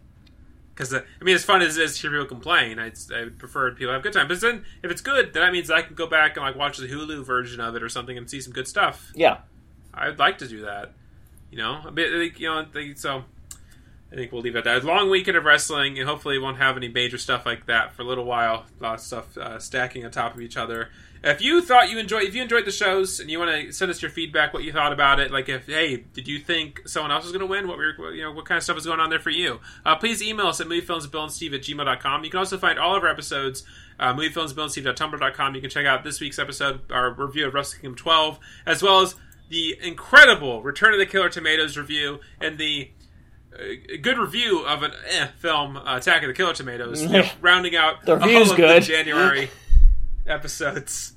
Because 0.74 0.94
I 0.94 1.02
mean, 1.20 1.34
as 1.34 1.44
fun 1.44 1.60
as 1.62 1.76
it 1.76 1.84
is 1.84 1.96
to 1.96 2.02
hear 2.02 2.10
people 2.10 2.26
complain, 2.26 2.78
I, 2.78 2.92
I 3.14 3.24
would 3.24 3.38
prefer 3.38 3.70
people 3.72 3.92
have 3.92 4.00
a 4.00 4.02
good 4.02 4.12
time. 4.12 4.28
But 4.28 4.40
then, 4.40 4.64
if 4.82 4.90
it's 4.90 5.02
good, 5.02 5.32
then 5.34 5.42
that 5.42 5.52
means 5.52 5.70
I 5.70 5.82
can 5.82 5.94
go 5.94 6.06
back 6.06 6.36
and 6.36 6.44
like 6.44 6.56
watch 6.56 6.78
the 6.78 6.88
Hulu 6.88 7.24
version 7.24 7.60
of 7.60 7.76
it 7.76 7.82
or 7.82 7.88
something 7.88 8.16
and 8.16 8.28
see 8.28 8.40
some 8.40 8.52
good 8.52 8.66
stuff. 8.66 9.12
Yeah. 9.14 9.38
I'd 9.92 10.18
like 10.18 10.38
to 10.38 10.48
do 10.48 10.62
that. 10.62 10.92
You 11.50 11.58
know, 11.58 11.82
a 11.84 11.90
bit 11.90 12.10
like 12.12 12.40
you 12.40 12.48
know, 12.48 12.64
so 12.94 13.24
I 14.10 14.14
think 14.14 14.32
we'll 14.32 14.42
leave 14.42 14.56
it 14.56 14.60
at 14.60 14.64
that. 14.64 14.84
Long 14.84 15.10
weekend 15.10 15.36
of 15.36 15.44
wrestling, 15.44 15.98
and 15.98 16.08
hopefully 16.08 16.38
won't 16.38 16.58
have 16.58 16.76
any 16.76 16.88
major 16.88 17.18
stuff 17.18 17.46
like 17.46 17.66
that 17.66 17.94
for 17.94 18.02
a 18.02 18.04
little 18.04 18.24
while. 18.24 18.66
A 18.80 18.82
lot 18.82 18.94
of 18.94 19.00
stuff 19.00 19.36
uh, 19.36 19.58
stacking 19.58 20.04
on 20.04 20.10
top 20.10 20.34
of 20.34 20.40
each 20.40 20.56
other. 20.56 20.88
If 21.24 21.40
you 21.40 21.62
thought 21.62 21.88
you 21.88 21.98
enjoyed, 21.98 22.24
if 22.24 22.34
you 22.34 22.42
enjoyed 22.42 22.64
the 22.64 22.72
shows 22.72 23.20
and 23.20 23.30
you 23.30 23.38
want 23.38 23.50
to 23.66 23.72
send 23.72 23.90
us 23.90 24.02
your 24.02 24.10
feedback, 24.10 24.52
what 24.52 24.64
you 24.64 24.72
thought 24.72 24.92
about 24.92 25.20
it, 25.20 25.30
like 25.30 25.48
if 25.48 25.66
hey, 25.66 25.98
did 26.12 26.26
you 26.26 26.40
think 26.40 26.82
someone 26.86 27.12
else 27.12 27.22
was 27.22 27.32
going 27.32 27.40
to 27.40 27.46
win? 27.46 27.68
What 27.68 27.76
were 27.78 28.12
you 28.12 28.22
know 28.22 28.32
what 28.32 28.44
kind 28.44 28.56
of 28.58 28.64
stuff 28.64 28.76
is 28.76 28.86
going 28.86 28.98
on 28.98 29.08
there 29.10 29.20
for 29.20 29.30
you? 29.30 29.60
Uh, 29.86 29.94
please 29.94 30.20
email 30.22 30.48
us 30.48 30.60
at 30.60 30.66
moviefilmsbillandsteve 30.66 31.54
at 31.54 31.60
gmail.com. 31.62 32.24
You 32.24 32.30
can 32.30 32.38
also 32.38 32.58
find 32.58 32.78
all 32.78 32.96
of 32.96 33.04
our 33.04 33.08
episodes 33.08 33.62
uh, 34.00 34.12
moviefilmsbillandsteve.tumblr.com. 34.14 35.54
You 35.54 35.60
can 35.60 35.70
check 35.70 35.86
out 35.86 36.02
this 36.04 36.20
week's 36.20 36.38
episode, 36.38 36.80
our 36.90 37.12
review 37.12 37.46
of 37.46 37.54
Wrestle 37.54 37.80
Kingdom 37.80 37.96
12, 37.96 38.38
as 38.66 38.82
well 38.82 39.00
as 39.00 39.14
the 39.48 39.76
incredible 39.82 40.62
Return 40.62 40.92
of 40.92 40.98
the 40.98 41.06
Killer 41.06 41.28
Tomatoes 41.28 41.76
review 41.76 42.20
and 42.40 42.58
the 42.58 42.90
uh, 43.54 43.62
good 44.00 44.18
review 44.18 44.64
of 44.64 44.82
an 44.82 44.92
eh, 45.08 45.26
film, 45.38 45.76
uh, 45.76 45.98
Attack 45.98 46.22
of 46.22 46.28
the 46.28 46.34
Killer 46.34 46.54
Tomatoes, 46.54 47.06
rounding 47.40 47.76
out 47.76 48.04
The 48.06 48.18
all 48.20 48.50
of 48.50 48.56
good. 48.56 48.82
January 48.82 49.50
episodes. 50.26 51.14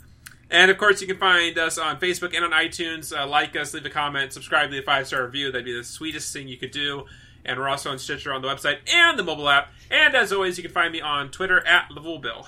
And 0.49 0.69
of 0.69 0.77
course, 0.77 1.01
you 1.01 1.07
can 1.07 1.17
find 1.17 1.57
us 1.57 1.77
on 1.77 1.99
Facebook 1.99 2.35
and 2.35 2.45
on 2.45 2.51
iTunes. 2.51 3.15
Uh, 3.15 3.27
like 3.27 3.55
us, 3.55 3.73
leave 3.73 3.85
a 3.85 3.89
comment, 3.89 4.33
subscribe, 4.33 4.71
leave 4.71 4.83
a 4.83 4.85
five 4.85 5.07
star 5.07 5.25
review. 5.25 5.51
That'd 5.51 5.65
be 5.65 5.75
the 5.75 5.83
sweetest 5.83 6.31
thing 6.31 6.47
you 6.47 6.57
could 6.57 6.71
do. 6.71 7.05
And 7.43 7.59
we're 7.59 7.69
also 7.69 7.91
on 7.91 7.99
Stitcher 7.99 8.33
on 8.33 8.41
the 8.41 8.47
website 8.47 8.77
and 8.91 9.19
the 9.19 9.23
mobile 9.23 9.49
app. 9.49 9.69
And 9.91 10.15
as 10.15 10.31
always, 10.33 10.57
you 10.57 10.63
can 10.63 10.71
find 10.71 10.91
me 10.91 11.01
on 11.01 11.29
Twitter 11.29 11.65
at 11.65 11.89
Bill. 11.93 12.47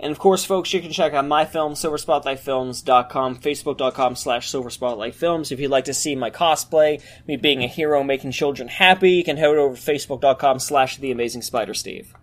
And 0.00 0.12
of 0.12 0.18
course, 0.18 0.44
folks, 0.44 0.72
you 0.72 0.80
can 0.80 0.92
check 0.92 1.12
out 1.12 1.26
my 1.26 1.44
film, 1.44 1.74
silverspotlightfilms.com, 1.74 3.36
facebook.com 3.36 4.16
slash 4.16 4.50
silverspotlightfilms. 4.50 5.50
If 5.50 5.60
you'd 5.60 5.70
like 5.70 5.86
to 5.86 5.94
see 5.94 6.14
my 6.14 6.30
cosplay, 6.30 7.02
me 7.26 7.36
being 7.36 7.64
a 7.64 7.66
hero 7.66 8.04
making 8.04 8.30
children 8.30 8.68
happy, 8.68 9.12
you 9.12 9.24
can 9.24 9.36
head 9.36 9.48
over 9.48 9.74
to 9.74 9.80
facebook.com 9.80 10.60
slash 10.60 10.98
the 10.98 11.10
amazing 11.10 11.42
spider 11.42 11.74
steve. 11.74 12.14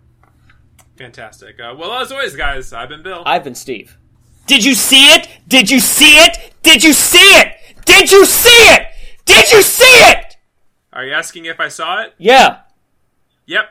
Fantastic. 0.96 1.60
Uh, 1.60 1.74
well, 1.76 1.92
as 1.92 2.10
always, 2.10 2.34
guys, 2.34 2.72
I've 2.72 2.88
been 2.88 3.02
Bill. 3.02 3.22
I've 3.26 3.44
been 3.44 3.54
Steve. 3.54 3.98
Did 4.46 4.64
you 4.64 4.74
see 4.74 5.06
it? 5.08 5.28
Did 5.48 5.70
you 5.70 5.80
see 5.80 6.16
it? 6.18 6.54
Did 6.62 6.82
you 6.82 6.92
see 6.92 7.18
it? 7.18 7.56
Did 7.84 8.10
you 8.10 8.24
see 8.24 8.48
it? 8.48 8.88
Did 9.24 9.50
you 9.52 9.62
see 9.62 9.84
it? 9.84 10.36
Are 10.92 11.04
you 11.04 11.12
asking 11.12 11.44
if 11.44 11.60
I 11.60 11.68
saw 11.68 12.02
it? 12.02 12.14
Yeah. 12.16 12.60
Yep. 13.46 13.68